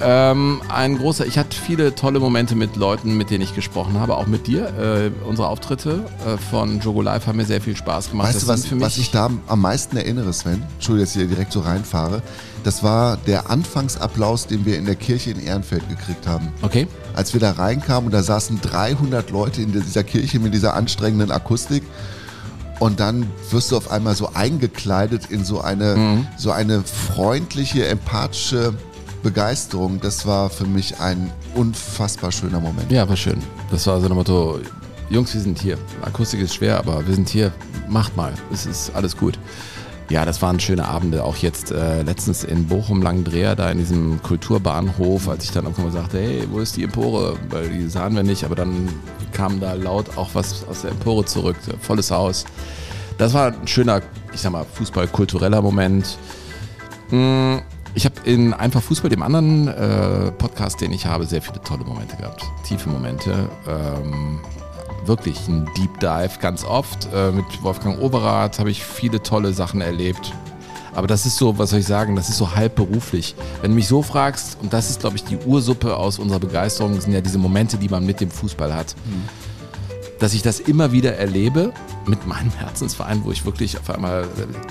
ähm, 0.00 0.60
ein 0.68 0.98
großer, 0.98 1.26
ich 1.26 1.38
hatte 1.38 1.56
viele 1.56 1.94
tolle 1.94 2.20
Momente 2.20 2.54
mit 2.54 2.76
Leuten, 2.76 3.16
mit 3.16 3.30
denen 3.30 3.42
ich 3.42 3.54
gesprochen 3.54 3.98
habe, 4.00 4.16
auch 4.16 4.26
mit 4.26 4.46
dir. 4.46 4.66
Äh, 4.78 5.10
unsere 5.26 5.48
Auftritte 5.48 6.04
äh, 6.26 6.36
von 6.50 6.80
Jogo 6.80 7.02
Live 7.02 7.26
haben 7.26 7.36
mir 7.36 7.44
sehr 7.44 7.60
viel 7.60 7.76
Spaß 7.76 8.10
gemacht. 8.10 8.28
Weißt 8.28 8.36
Das 8.36 8.44
du, 8.44 8.48
was, 8.48 8.66
für 8.66 8.74
mich, 8.74 8.84
was 8.84 8.98
ich 8.98 9.10
da 9.10 9.30
am 9.46 9.60
meisten 9.60 9.96
erinnere, 9.96 10.32
Sven? 10.32 10.62
Entschuldigung, 10.74 11.06
dass 11.06 11.14
ich 11.16 11.20
hier 11.22 11.28
direkt 11.28 11.52
so 11.52 11.60
reinfahre. 11.60 12.22
Das 12.62 12.82
war 12.82 13.16
der 13.26 13.50
Anfangsapplaus, 13.50 14.46
den 14.46 14.64
wir 14.64 14.78
in 14.78 14.86
der 14.86 14.96
Kirche 14.96 15.30
in 15.30 15.40
Ehrenfeld 15.40 15.88
gekriegt 15.88 16.26
haben. 16.26 16.48
Okay. 16.62 16.86
Als 17.14 17.32
wir 17.32 17.40
da 17.40 17.52
reinkamen 17.52 18.06
und 18.06 18.12
da 18.12 18.22
saßen 18.22 18.60
300 18.62 19.30
Leute 19.30 19.60
in 19.62 19.72
dieser 19.72 20.02
Kirche 20.04 20.38
mit 20.40 20.54
dieser 20.54 20.74
anstrengenden 20.74 21.30
Akustik. 21.30 21.82
Und 22.80 22.98
dann 23.00 23.26
wirst 23.50 23.70
du 23.70 23.76
auf 23.76 23.90
einmal 23.90 24.14
so 24.16 24.30
eingekleidet 24.34 25.26
in 25.30 25.44
so 25.44 25.60
eine, 25.60 25.94
Mhm. 25.96 26.26
so 26.36 26.50
eine 26.50 26.82
freundliche, 26.82 27.86
empathische 27.86 28.74
Begeisterung, 29.24 30.00
das 30.00 30.26
war 30.26 30.50
für 30.50 30.66
mich 30.66 31.00
ein 31.00 31.32
unfassbar 31.54 32.30
schöner 32.30 32.60
Moment. 32.60 32.92
Ja, 32.92 33.08
war 33.08 33.16
schön. 33.16 33.42
Das 33.70 33.86
war 33.86 33.98
so 33.98 34.06
ein 34.06 34.12
Motto, 34.12 34.60
Jungs, 35.08 35.32
wir 35.32 35.40
sind 35.40 35.58
hier. 35.58 35.78
Akustik 36.02 36.40
ist 36.40 36.54
schwer, 36.54 36.78
aber 36.78 37.04
wir 37.06 37.14
sind 37.14 37.28
hier. 37.28 37.50
Macht 37.88 38.16
mal. 38.16 38.34
Es 38.52 38.66
ist 38.66 38.94
alles 38.94 39.16
gut. 39.16 39.38
Ja, 40.10 40.26
das 40.26 40.42
waren 40.42 40.60
schöne 40.60 40.86
Abende. 40.86 41.24
Auch 41.24 41.36
jetzt 41.36 41.72
äh, 41.72 42.02
letztens 42.02 42.44
in 42.44 42.66
Bochum 42.66 43.00
Langendreher, 43.00 43.56
da 43.56 43.70
in 43.70 43.78
diesem 43.78 44.22
Kulturbahnhof, 44.22 45.28
als 45.28 45.44
ich 45.44 45.50
dann 45.50 45.64
irgendwann 45.64 45.86
mal 45.86 45.92
sagte, 45.92 46.18
hey, 46.18 46.46
wo 46.50 46.60
ist 46.60 46.76
die 46.76 46.84
Empore? 46.84 47.38
Weil 47.48 47.70
die 47.70 47.88
sahen 47.88 48.14
wir 48.14 48.22
nicht, 48.22 48.44
aber 48.44 48.54
dann 48.54 48.90
kam 49.32 49.58
da 49.58 49.72
laut 49.72 50.18
auch 50.18 50.30
was 50.34 50.68
aus 50.68 50.82
der 50.82 50.90
Empore 50.90 51.24
zurück. 51.24 51.56
Volles 51.80 52.10
Haus. 52.10 52.44
Das 53.16 53.32
war 53.32 53.54
ein 53.54 53.66
schöner, 53.66 54.02
ich 54.34 54.42
sag 54.42 54.52
mal, 54.52 54.66
Fußball-kultureller 54.74 55.62
Moment. 55.62 56.18
Mm, 57.10 57.58
Ich 57.96 58.04
habe 58.04 58.16
in 58.24 58.52
Einfach 58.52 58.82
Fußball, 58.82 59.08
dem 59.08 59.22
anderen 59.22 59.68
äh, 59.68 60.32
Podcast, 60.32 60.80
den 60.80 60.92
ich 60.92 61.06
habe, 61.06 61.26
sehr 61.26 61.40
viele 61.40 61.60
tolle 61.62 61.84
Momente 61.84 62.16
gehabt. 62.16 62.42
Tiefe 62.64 62.88
Momente. 62.88 63.48
Ähm, 63.68 64.40
wirklich 65.06 65.46
ein 65.46 65.68
Deep 65.76 66.00
Dive 66.00 66.40
ganz 66.40 66.64
oft. 66.64 67.08
Äh, 67.14 67.30
mit 67.30 67.44
Wolfgang 67.62 68.00
Overath 68.00 68.58
habe 68.58 68.70
ich 68.70 68.82
viele 68.82 69.22
tolle 69.22 69.52
Sachen 69.52 69.80
erlebt. 69.80 70.32
Aber 70.92 71.06
das 71.06 71.24
ist 71.24 71.36
so, 71.36 71.56
was 71.56 71.70
soll 71.70 71.80
ich 71.80 71.86
sagen, 71.86 72.16
das 72.16 72.28
ist 72.28 72.38
so 72.38 72.54
halb 72.56 72.74
beruflich. 72.74 73.36
Wenn 73.62 73.70
du 73.70 73.76
mich 73.76 73.86
so 73.86 74.02
fragst, 74.02 74.58
und 74.60 74.72
das 74.72 74.90
ist, 74.90 75.00
glaube 75.00 75.16
ich, 75.16 75.24
die 75.24 75.36
Ursuppe 75.36 75.96
aus 75.96 76.18
unserer 76.18 76.40
Begeisterung, 76.40 77.00
sind 77.00 77.12
ja 77.12 77.20
diese 77.20 77.38
Momente, 77.38 77.76
die 77.76 77.88
man 77.88 78.04
mit 78.04 78.20
dem 78.20 78.30
Fußball 78.30 78.74
hat 78.74 78.94
dass 80.18 80.34
ich 80.34 80.42
das 80.42 80.60
immer 80.60 80.92
wieder 80.92 81.16
erlebe 81.16 81.72
mit 82.06 82.26
meinem 82.26 82.50
Herzensverein, 82.50 83.24
wo 83.24 83.32
ich 83.32 83.44
wirklich 83.44 83.78
auf 83.78 83.90
einmal, 83.90 84.26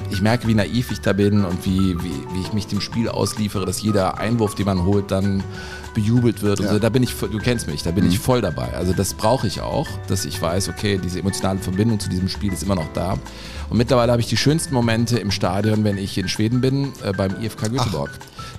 ich 0.10 0.22
merke, 0.22 0.48
wie 0.48 0.54
naiv 0.54 0.92
ich 0.92 1.02
da 1.02 1.14
bin 1.14 1.46
und 1.46 1.66
wie, 1.66 1.96
wie, 2.02 2.34
wie 2.34 2.42
ich 2.42 2.54
mich 2.54 2.68
dem 2.68 2.82
Spiel 2.82 3.10
ausliefere, 3.10 3.66
dass 3.66 3.82
jeder 3.82 4.18
Einwurf, 4.18 4.56
den 4.56 4.66
man 4.66 4.86
holt, 4.86 5.12
dann 5.12 5.44
bejubelt 5.94 6.42
wird. 6.42 6.60
Ja. 6.60 6.72
so. 6.72 6.80
Da 6.80 6.90
bin 6.90 7.04
ich, 7.04 7.14
du 7.14 7.38
kennst 7.40 7.68
mich, 7.68 7.84
da 7.84 7.92
bin 7.92 8.08
ich 8.08 8.20
voll 8.20 8.42
dabei. 8.42 8.74
Also 8.74 8.94
das 8.94 9.14
brauche 9.14 9.48
ich 9.48 9.62
auch, 9.62 9.88
dass 10.08 10.26
ich 10.26 10.42
weiß, 10.42 10.70
okay, 10.70 11.00
diese 11.02 11.20
emotionale 11.20 11.60
Verbindung 11.60 12.00
zu 12.00 12.10
diesem 12.10 12.30
Spiel 12.30 12.52
ist 12.54 12.64
immer 12.64 12.76
noch 12.76 12.92
da. 12.94 13.18
Und 13.70 13.78
mittlerweile 13.78 14.12
habe 14.12 14.22
ich 14.22 14.28
die 14.28 14.38
schönsten 14.38 14.74
Momente 14.74 15.20
im 15.20 15.32
Stadion, 15.32 15.84
wenn 15.84 15.98
ich 15.98 16.18
in 16.18 16.28
Schweden 16.30 16.62
bin, 16.62 16.94
äh, 17.04 17.12
beim 17.12 17.42
IFK 17.42 17.70
Göteborg. 17.70 18.12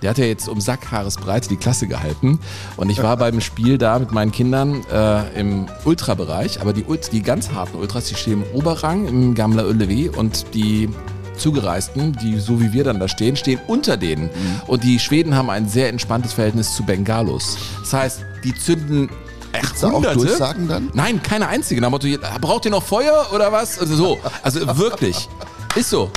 Der 0.03 0.11
hat 0.11 0.19
ja 0.19 0.27
jetzt 0.27 0.49
um 0.49 0.61
Sackhaaresbreite 0.61 1.49
die 1.49 1.57
Klasse 1.57 1.87
gehalten. 1.87 2.39
Und 2.77 2.91
ich 2.91 3.03
war 3.03 3.17
beim 3.25 3.41
Spiel 3.41 3.79
da 3.79 3.99
mit 3.99 4.13
meinen 4.13 4.33
Kindern 4.33 4.85
äh, 4.93 5.41
im 5.41 5.67
Ultrabereich. 5.85 6.61
Aber 6.61 6.74
die, 6.75 6.85
die 7.13 7.23
ganz 7.23 7.51
harten 7.51 7.77
Ultras, 7.77 8.07
die 8.07 8.15
stehen 8.15 8.43
im 8.43 8.59
Oberrang, 8.59 9.07
im 9.07 9.35
Gamla 9.35 9.65
Ullevi. 9.65 10.09
Und 10.09 10.55
die 10.55 10.89
Zugereisten, 11.37 12.17
die 12.23 12.39
so 12.39 12.61
wie 12.61 12.73
wir 12.73 12.85
dann 12.85 13.01
da 13.01 13.09
stehen, 13.09 13.37
stehen 13.37 13.61
unter 13.67 13.97
denen. 13.97 14.31
Und 14.67 14.85
die 14.85 14.99
Schweden 14.99 15.35
haben 15.35 15.51
ein 15.51 15.69
sehr 15.69 15.89
entspanntes 15.89 16.33
Verhältnis 16.33 16.75
zu 16.75 16.85
Bengalos. 16.85 17.57
Das 17.81 17.93
heißt, 17.93 18.21
die 18.45 18.55
zünden 18.55 19.09
echt 19.53 19.83
da 19.83 19.91
auch. 19.91 20.03
Durchsagen 20.03 20.69
dann? 20.69 20.91
Nein, 20.95 21.23
keine 21.23 21.49
einzige. 21.49 21.81
Nach 21.81 21.91
Motto, 21.91 22.09
braucht 22.41 22.65
ihr 22.65 22.71
noch 22.71 22.83
Feuer 22.83 23.29
oder 23.35 23.53
was? 23.53 23.79
Also 23.79 23.97
so. 23.97 24.19
Also 24.43 24.79
wirklich. 24.79 25.29
Ist 25.75 25.91
so. 25.91 26.11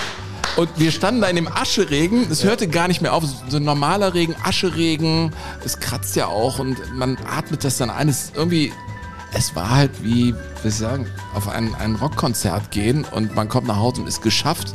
Und 0.56 0.70
wir 0.78 0.92
standen 0.92 1.22
da 1.22 1.28
in 1.28 1.36
dem 1.36 1.48
Ascheregen, 1.48 2.26
es 2.32 2.44
hörte 2.44 2.68
gar 2.68 2.88
nicht 2.88 3.02
mehr 3.02 3.14
auf. 3.14 3.24
So 3.48 3.58
ein 3.58 3.64
normaler 3.64 4.16
Regen, 4.16 4.36
Ascheregen, 4.44 5.32
es 5.64 5.80
kratzt 5.80 6.16
ja 6.16 6.26
auch 6.26 6.58
und 6.58 6.78
man 6.96 7.16
atmet 7.30 7.64
das 7.64 7.78
dann 7.78 7.92
ein. 7.92 8.10
Es 8.10 8.26
ist 8.26 8.36
irgendwie, 8.36 8.74
es 9.34 9.56
war 9.56 9.70
halt 9.70 10.04
wie, 10.04 10.34
wie 10.64 10.68
ich 10.68 10.76
sagen, 10.76 11.08
auf 11.34 11.48
ein, 11.48 11.76
ein 11.76 11.96
Rockkonzert 11.96 12.72
gehen 12.72 13.06
und 13.12 13.36
man 13.36 13.50
kommt 13.50 13.68
nach 13.68 13.78
Hause 13.78 14.02
und 14.02 14.08
ist 14.08 14.22
geschafft. 14.22 14.74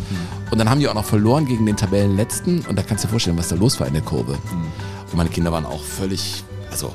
Und 0.51 0.59
dann 0.59 0.69
haben 0.69 0.81
die 0.81 0.89
auch 0.89 0.95
noch 0.95 1.05
verloren 1.05 1.47
gegen 1.47 1.67
den 1.67 1.77
Tabellenletzten 1.77 2.61
und 2.67 2.79
da 2.79 2.83
kannst 2.83 3.05
du 3.05 3.09
dir 3.09 3.13
vorstellen, 3.13 3.39
was 3.39 3.49
da 3.49 3.57
los 3.57 3.81
war 3.81 3.87
in 3.87 3.95
der 3.95 4.03
Kurve. 4.03 4.33
Und 4.33 5.15
meine 5.15 5.31
Kinder 5.31 5.53
waren 5.53 5.65
auch 5.65 5.83
völlig, 5.83 6.45
also 6.71 6.95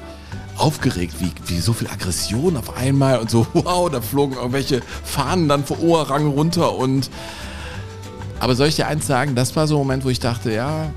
aufgeregt, 0.58 1.16
wie, 1.20 1.32
wie 1.46 1.60
so 1.60 1.74
viel 1.74 1.88
Aggression 1.88 2.58
auf 2.58 2.78
einmal 2.78 3.20
und 3.20 3.30
so, 3.30 3.46
wow, 3.54 3.90
da 3.90 4.02
flogen 4.02 4.36
irgendwelche 4.36 4.82
Fahnen 5.04 5.48
dann 5.48 5.66
vor 5.66 5.80
Oberrang 5.80 6.28
runter 6.28 6.76
und 6.76 7.10
aber 8.40 8.56
soll 8.56 8.68
ich 8.68 8.76
dir 8.76 8.88
eins 8.88 9.08
sagen, 9.08 9.34
das 9.34 9.56
war 9.56 9.68
so 9.68 9.76
ein 9.76 9.80
Moment, 9.80 10.06
wo 10.06 10.10
ich 10.10 10.20
dachte, 10.20 10.52
ja, 10.52 10.92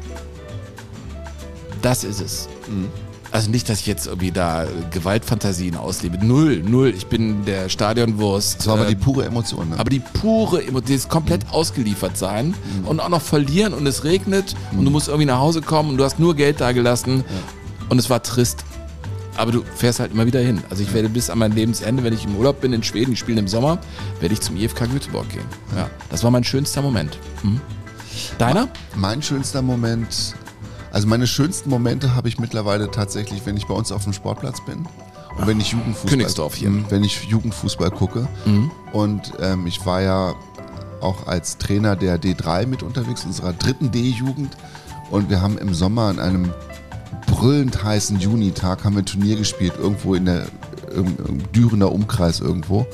das 1.81 2.05
ist 2.05 2.21
es. 2.21 2.49
Also 3.33 3.49
nicht, 3.51 3.69
dass 3.69 3.81
ich 3.81 3.87
jetzt 3.87 4.07
irgendwie 4.09 4.33
da 4.33 4.67
Gewaltfantasien 4.91 5.77
auslebe. 5.77 6.19
Null, 6.25 6.63
null. 6.67 6.89
Ich 6.97 7.07
bin 7.07 7.45
der 7.45 7.69
Stadionwurst. 7.69 8.59
Das 8.59 8.67
war 8.67 8.75
aber 8.75 8.87
Äh, 8.87 8.91
die 8.91 8.97
pure 8.97 9.25
Emotion. 9.25 9.69
Ne? 9.71 9.79
aber 9.79 9.89
die 9.91 10.01
pure 10.01 10.63
Emotion, 10.63 10.85
dieses 10.87 11.09
komplett 11.09 11.49
ausgeliefert 11.53 12.17
sein 12.17 12.55
und 12.87 12.99
auch 12.99 13.09
noch 13.09 13.23
verlieren 13.23 13.73
und 13.73 13.87
es 13.87 14.03
regnet 14.05 14.55
und 14.77 14.85
du 14.85 14.91
musst 14.91 15.07
irgendwie 15.09 15.27
nach 15.27 15.39
Hause 15.39 15.61
kommen 15.63 15.91
und 15.91 15.97
du 15.97 16.05
hast 16.05 16.19
nur 16.19 16.35
Geld 16.35 16.61
da 16.61 16.73
gelassen 16.73 17.23
und 17.89 17.99
es 17.99 18.11
war 18.11 18.23
trist. 18.23 18.65
Aber 19.37 19.53
du 19.53 19.63
fährst 19.77 20.01
halt 20.01 20.13
immer 20.13 20.27
wieder 20.27 20.41
hin. 20.41 20.61
Also 20.69 20.83
ich 20.83 20.93
werde 20.93 21.09
bis 21.09 21.31
an 21.31 21.39
mein 21.39 21.53
Lebensende, 21.53 22.03
wenn 22.03 22.13
ich 22.13 22.25
im 22.25 22.35
Urlaub 22.37 22.61
bin 22.61 22.73
in 22.73 22.83
Schweden, 22.83 23.15
spielen 23.17 23.39
im 23.39 23.49
Sommer, 23.49 23.79
werde 24.19 24.35
ich 24.35 24.41
zum 24.41 24.57
IFK 24.57 24.91
Göteborg 24.91 25.29
gehen. 25.31 25.45
Ja, 25.77 25.89
das 26.11 26.25
war 26.25 26.31
mein 26.33 26.43
schönster 26.45 26.83
Moment. 26.83 27.17
Mhm. 27.45 27.61
Deiner? 28.39 28.69
Mein 28.97 29.23
schönster 29.23 29.63
Moment, 29.63 30.35
also 30.93 31.07
meine 31.07 31.27
schönsten 31.27 31.71
Momente 31.71 32.15
habe 32.15 32.29
ich 32.29 32.39
mittlerweile 32.39 32.91
tatsächlich, 32.91 33.47
wenn 33.47 33.57
ich 33.57 33.67
bei 33.67 33.75
uns 33.75 33.93
auf 33.93 34.05
dem 34.05 34.13
Sportplatz 34.13 34.65
bin 34.65 34.87
und 35.39 35.47
wenn 35.47 35.61
ich 35.61 35.73
Jugendfußball, 35.73 36.11
Königsdorf 36.11 36.55
hier. 36.55 36.71
Mhm, 36.71 36.87
wenn 36.91 37.05
ich 37.05 37.25
Jugendfußball 37.25 37.91
gucke. 37.91 38.29
Und 38.93 39.33
ähm, 39.41 39.67
ich 39.67 39.85
war 39.87 40.03
ja 40.03 40.35
auch 41.01 41.27
als 41.27 41.59
Trainer 41.59 41.97
der 41.97 42.21
D3 42.21 42.67
mit 42.67 42.83
unterwegs, 42.83 43.25
unserer 43.25 43.53
dritten 43.53 43.91
D-Jugend. 43.91 44.57
Und 45.11 45.31
wir 45.31 45.41
haben 45.41 45.59
im 45.59 45.75
Sommer 45.75 46.05
an 46.05 46.19
einem 46.19 46.53
brüllend 47.27 47.83
heißen 47.83 48.19
Junitag 48.21 48.85
haben 48.85 48.95
wir 48.95 49.03
ein 49.03 49.07
Turnier 49.07 49.37
gespielt, 49.37 49.75
irgendwo 49.79 50.15
in 50.15 50.27
der 50.27 50.47
im, 50.95 51.17
im 51.27 51.53
Dürener 51.53 51.93
Umkreis 51.93 52.41
irgendwo. 52.41 52.87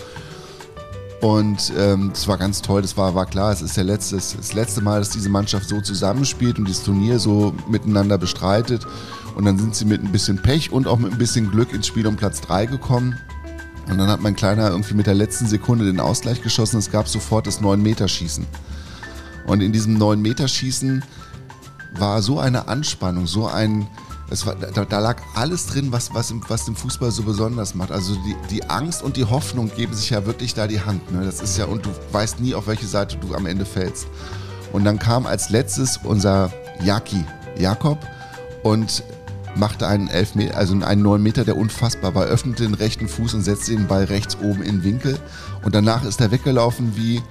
Und 1.21 1.73
ähm, 1.79 2.11
das 2.13 2.29
war 2.29 2.37
ganz 2.37 2.61
toll, 2.61 2.83
das 2.83 2.97
war, 2.97 3.15
war 3.15 3.27
klar, 3.27 3.51
es 3.51 3.63
ist 3.63 3.77
der 3.77 3.85
letzte, 3.85 4.17
das 4.17 4.53
letzte 4.53 4.83
Mal, 4.83 4.99
dass 4.99 5.11
diese 5.11 5.31
Mannschaft 5.31 5.69
so 5.69 5.81
zusammenspielt 5.81 6.59
und 6.59 6.69
dieses 6.69 6.85
Turnier 6.85 7.19
so 7.19 7.55
miteinander 7.69 8.19
bestreitet. 8.19 8.87
Und 9.35 9.45
dann 9.45 9.59
sind 9.59 9.75
sie 9.75 9.85
mit 9.85 10.03
ein 10.03 10.13
bisschen 10.13 10.41
Pech 10.41 10.73
und 10.73 10.87
auch 10.87 10.99
mit 10.99 11.13
ein 11.13 11.19
bisschen 11.19 11.51
Glück 11.51 11.73
ins 11.73 11.87
Spiel 11.87 12.07
um 12.07 12.17
Platz 12.17 12.41
3 12.43 12.67
gekommen. 12.67 13.19
Und 13.89 13.99
dann 13.99 14.09
hat 14.09 14.21
mein 14.21 14.35
Kleiner 14.35 14.71
irgendwie 14.71 14.95
mit 14.95 15.07
der 15.07 15.15
letzten 15.15 15.47
Sekunde 15.47 15.85
den 15.85 16.01
Ausgleich 16.01 16.43
geschossen. 16.43 16.79
Es 16.79 16.91
gab 16.91 17.09
sofort 17.09 17.47
das 17.47 17.61
9-Meter-Schießen. 17.61 18.47
Und 19.47 19.63
in 19.63 19.73
diesem 19.73 19.97
9-Meter-Schießen 19.99 21.05
war 21.99 22.21
so 22.21 22.39
eine 22.39 22.69
Anspannung, 22.69 23.27
so 23.27 23.47
ein. 23.47 23.87
War, 24.45 24.57
da, 24.57 24.85
da 24.85 24.99
lag 24.99 25.23
alles 25.35 25.67
drin, 25.67 25.93
was, 25.93 26.13
was, 26.13 26.31
im, 26.31 26.43
was 26.49 26.65
den 26.65 26.75
Fußball 26.75 27.11
so 27.11 27.23
besonders 27.23 27.75
macht. 27.75 27.93
Also 27.93 28.15
die, 28.15 28.37
die 28.51 28.69
Angst 28.69 29.03
und 29.03 29.17
die 29.17 29.25
Hoffnung 29.25 29.71
geben 29.75 29.95
sich 29.95 30.11
ja 30.11 30.27
wirklich 30.27 30.55
da 30.55 30.67
die 30.67 30.81
Hand. 30.81 31.13
Ne? 31.13 31.25
Das 31.25 31.41
ist 31.41 31.57
ja, 31.57 31.67
und 31.67 31.87
du 31.87 31.91
weißt 32.13 32.41
nie, 32.41 32.55
auf 32.55 32.67
welche 32.67 32.87
Seite 32.87 33.17
du 33.19 33.35
am 33.35 33.47
Ende 33.47 33.65
fällst. 33.65 34.09
Und 34.73 34.85
dann 34.85 34.99
kam 34.99 35.27
als 35.27 35.51
letztes 35.51 35.99
unser 36.03 36.53
Jaki, 36.83 37.25
Jakob, 37.57 37.99
und 38.63 39.05
machte 39.55 39.87
einen 39.87 40.09
Elfmeter, 40.09 40.57
also 40.57 40.75
einen 40.75 41.03
9 41.03 41.23
Meter, 41.23 41.45
der 41.45 41.57
unfassbar 41.57 42.15
war, 42.15 42.25
öffnete 42.25 42.65
den 42.65 42.75
rechten 42.75 43.09
Fuß 43.09 43.35
und 43.35 43.43
setzte 43.43 43.73
den 43.73 43.87
Ball 43.87 44.05
rechts 44.05 44.37
oben 44.43 44.63
in 44.63 44.77
den 44.77 44.85
Winkel. 44.85 45.19
Und 45.65 45.75
danach 45.75 46.05
ist 46.05 46.21
er 46.21 46.31
weggelaufen 46.31 46.97
wie, 46.97 47.23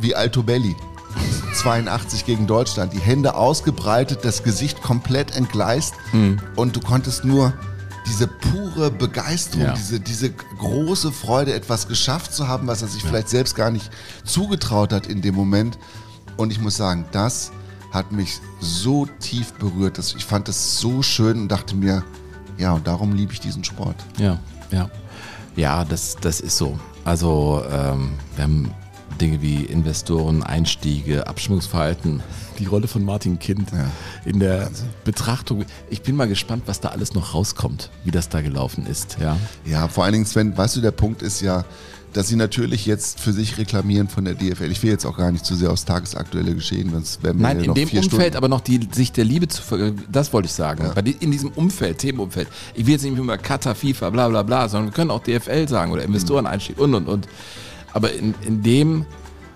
wie 0.00 0.14
Altobelli. 0.14 0.76
82 1.62 2.24
gegen 2.26 2.46
Deutschland. 2.46 2.92
Die 2.92 2.98
Hände 3.00 3.34
ausgebreitet, 3.34 4.20
das 4.24 4.42
Gesicht 4.42 4.82
komplett 4.82 5.36
entgleist 5.36 5.94
und 6.56 6.74
du 6.76 6.80
konntest 6.80 7.24
nur 7.24 7.52
diese 8.06 8.26
pure 8.26 8.90
Begeisterung, 8.90 9.66
Ja. 9.66 9.72
diese, 9.74 10.00
diese 10.00 10.32
große 10.58 11.12
Freude, 11.12 11.54
etwas 11.54 11.86
geschafft 11.86 12.32
zu 12.34 12.48
haben, 12.48 12.66
was 12.66 12.82
er 12.82 12.88
sich 12.88 13.02
vielleicht 13.04 13.28
selbst 13.28 13.54
gar 13.54 13.70
nicht 13.70 13.90
zugetraut 14.24 14.92
hat 14.92 15.06
in 15.06 15.22
dem 15.22 15.36
Moment. 15.36 15.78
Und 16.36 16.50
ich 16.50 16.60
muss 16.60 16.76
sagen, 16.76 17.04
das 17.12 17.52
hat 17.92 18.10
mich 18.10 18.40
so 18.58 19.06
tief 19.20 19.52
berührt. 19.52 19.98
Dass 19.98 20.14
ich 20.14 20.24
fand 20.24 20.48
das 20.48 20.78
so 20.80 21.00
schön 21.02 21.42
und 21.42 21.48
dachte 21.48 21.76
mir, 21.76 22.02
ja, 22.58 22.72
und 22.72 22.86
darum 22.88 23.12
liebe 23.14 23.32
ich 23.32 23.38
diesen 23.40 23.62
Sport. 23.62 23.96
Ja, 24.18 24.38
ja. 24.72 24.90
Ja, 25.54 25.84
das, 25.84 26.16
das 26.20 26.40
ist 26.40 26.56
so. 26.56 26.76
Also 27.04 27.62
ähm, 27.70 28.12
wir 28.34 28.44
haben 28.44 28.70
Dinge 29.20 29.42
wie 29.42 29.64
Investoren, 29.64 30.42
Einstiege, 30.42 31.26
Abstimmungsverhalten, 31.26 32.22
die 32.58 32.66
Rolle 32.66 32.88
von 32.88 33.04
Martin 33.04 33.38
Kind 33.38 33.70
in 34.24 34.38
der 34.40 34.70
Betrachtung. 35.04 35.64
Ich 35.90 36.02
bin 36.02 36.16
mal 36.16 36.28
gespannt, 36.28 36.64
was 36.66 36.80
da 36.80 36.88
alles 36.90 37.14
noch 37.14 37.34
rauskommt, 37.34 37.90
wie 38.04 38.10
das 38.10 38.28
da 38.28 38.40
gelaufen 38.40 38.86
ist. 38.86 39.16
Ja, 39.20 39.36
Ja, 39.64 39.88
vor 39.88 40.04
allen 40.04 40.12
Dingen, 40.14 40.26
Sven, 40.26 40.56
weißt 40.56 40.76
du, 40.76 40.80
der 40.80 40.90
Punkt 40.92 41.22
ist 41.22 41.40
ja, 41.40 41.64
dass 42.12 42.28
sie 42.28 42.36
natürlich 42.36 42.84
jetzt 42.84 43.20
für 43.20 43.32
sich 43.32 43.56
reklamieren 43.56 44.06
von 44.08 44.24
der 44.26 44.34
DFL. 44.34 44.70
Ich 44.70 44.82
will 44.82 44.90
jetzt 44.90 45.06
auch 45.06 45.16
gar 45.16 45.32
nicht 45.32 45.46
zu 45.46 45.54
sehr 45.54 45.70
aufs 45.70 45.84
tagesaktuelle 45.86 46.54
Geschehen, 46.54 46.90
sonst 46.90 47.22
werden 47.22 47.38
wir 47.38 47.42
Nein, 47.48 47.60
hier 47.60 47.68
in 47.68 47.74
dem 47.74 47.88
Umfeld 47.88 48.04
Stunden. 48.04 48.36
aber 48.36 48.48
noch 48.48 48.60
die 48.60 48.86
Sicht 48.92 49.16
der 49.16 49.24
Liebe 49.24 49.48
zu 49.48 49.62
das 50.10 50.32
wollte 50.32 50.46
ich 50.46 50.52
sagen. 50.52 50.90
Die, 51.04 51.12
in 51.12 51.30
diesem 51.30 51.50
Umfeld, 51.52 51.98
Themenumfeld. 51.98 52.48
Ich 52.74 52.84
will 52.84 52.92
jetzt 52.92 53.04
nicht 53.04 53.16
über 53.16 53.38
Qatar, 53.38 53.74
FIFA, 53.74 54.10
bla 54.10 54.28
bla 54.28 54.42
bla, 54.42 54.68
sondern 54.68 54.90
wir 54.90 54.94
können 54.94 55.10
auch 55.10 55.22
DFL 55.22 55.66
sagen 55.68 55.90
oder 55.92 56.02
Investoreneinstieg 56.02 56.78
und 56.78 56.94
und 56.94 57.08
und. 57.08 57.28
Aber 57.92 58.12
in, 58.12 58.34
in 58.46 58.62
dem, 58.62 59.06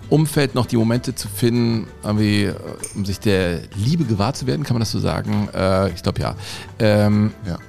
Umfeld 0.09 0.55
noch 0.55 0.65
die 0.65 0.77
Momente 0.77 1.15
zu 1.15 1.27
finden, 1.27 1.87
irgendwie, 2.03 2.43
äh, 2.43 2.55
um 2.95 3.05
sich 3.05 3.19
der 3.19 3.61
Liebe 3.75 4.05
gewahr 4.05 4.33
zu 4.33 4.47
werden, 4.47 4.63
kann 4.63 4.75
man 4.75 4.79
das 4.81 4.91
so 4.91 4.99
sagen? 4.99 5.49
Äh, 5.53 5.89
ich 5.91 6.03
glaube 6.03 6.21
ja. 6.21 6.35
Ähm, 6.79 7.33
Ja. 7.45 7.59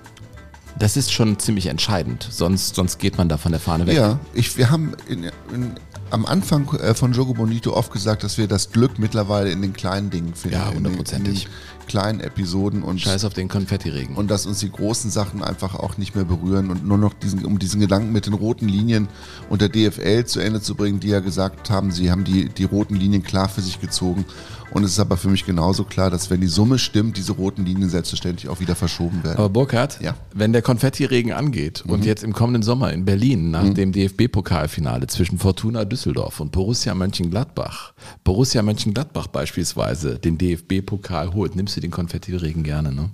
das 0.78 0.96
ist 0.96 1.12
schon 1.12 1.38
ziemlich 1.38 1.66
entscheidend, 1.66 2.28
sonst, 2.30 2.76
sonst 2.76 2.98
geht 2.98 3.18
man 3.18 3.28
da 3.28 3.36
von 3.36 3.50
der 3.50 3.60
Fahne 3.60 3.86
weg. 3.86 3.96
Ja, 3.96 4.20
ich, 4.34 4.56
wir 4.56 4.70
haben 4.70 4.92
in, 5.08 5.24
in, 5.52 5.72
am 6.10 6.26
Anfang 6.26 6.72
äh, 6.74 6.94
von 6.94 7.12
Jogo 7.12 7.34
Bonito 7.34 7.74
oft 7.74 7.92
gesagt, 7.92 8.22
dass 8.22 8.38
wir 8.38 8.46
das 8.46 8.70
Glück 8.70 8.98
mittlerweile 8.98 9.50
in 9.50 9.60
den 9.60 9.72
kleinen 9.72 10.10
Dingen 10.10 10.34
finden. 10.34 10.56
Ja, 10.58 10.72
hundertprozentig. 10.72 11.48
Kleinen 11.88 12.20
Episoden 12.20 12.82
und 12.84 13.00
Scheiß 13.00 13.24
auf 13.24 13.34
den 13.34 13.48
Konfettiregen. 13.48 14.14
und 14.14 14.30
dass 14.30 14.46
uns 14.46 14.60
die 14.60 14.70
großen 14.70 15.10
Sachen 15.10 15.42
einfach 15.42 15.74
auch 15.74 15.98
nicht 15.98 16.14
mehr 16.14 16.24
berühren 16.24 16.70
und 16.70 16.86
nur 16.86 16.98
noch 16.98 17.14
diesen, 17.14 17.44
um 17.44 17.58
diesen 17.58 17.80
Gedanken 17.80 18.12
mit 18.12 18.26
den 18.26 18.34
roten 18.34 18.68
Linien 18.68 19.08
und 19.48 19.60
der 19.60 19.68
DFL 19.70 20.24
zu 20.26 20.38
Ende 20.40 20.60
zu 20.60 20.74
bringen, 20.76 21.00
die 21.00 21.08
ja 21.08 21.18
gesagt 21.20 21.70
haben, 21.70 21.90
sie 21.90 22.10
haben 22.10 22.22
die, 22.24 22.48
die 22.48 22.64
roten 22.64 22.94
Linien 22.94 23.22
klar 23.24 23.48
für 23.48 23.60
sich 23.62 23.80
gezogen. 23.80 24.24
Und 24.70 24.84
es 24.84 24.90
ist 24.92 25.00
aber 25.00 25.16
für 25.16 25.28
mich 25.30 25.46
genauso 25.46 25.84
klar, 25.84 26.10
dass 26.10 26.28
wenn 26.28 26.42
die 26.42 26.46
Summe 26.46 26.78
stimmt, 26.78 27.16
diese 27.16 27.32
roten 27.32 27.64
Linien 27.64 27.88
selbstverständlich 27.88 28.50
auch 28.50 28.60
wieder 28.60 28.74
verschoben 28.74 29.24
werden. 29.24 29.38
Aber 29.38 29.48
Burkhard, 29.48 29.98
Ja. 30.02 30.12
Mhm. 30.12 30.16
wenn 30.34 30.52
der 30.52 30.60
Konfettiregen 30.60 31.32
angeht 31.32 31.84
und 31.86 32.04
jetzt 32.04 32.22
im 32.22 32.34
kommenden 32.34 32.62
Sommer 32.62 32.92
in 32.92 33.06
Berlin 33.06 33.50
nach 33.50 33.66
dem 33.72 33.92
DFB-Pokalfinale 33.92 35.06
zwischen 35.06 35.38
Fortuna 35.38 35.86
Düsseldorf 35.86 36.40
und 36.40 36.52
Borussia 36.52 36.94
Mönchengladbach, 36.94 37.94
Borussia 38.24 38.60
Mönchengladbach 38.60 39.28
beispielsweise 39.28 40.18
den 40.18 40.36
DFB-Pokal 40.36 41.32
holt, 41.32 41.56
nimmst 41.56 41.77
du 41.78 41.82
den 41.82 41.90
Konfettiregen 41.90 42.62
gerne, 42.62 42.92
ne? 42.92 43.10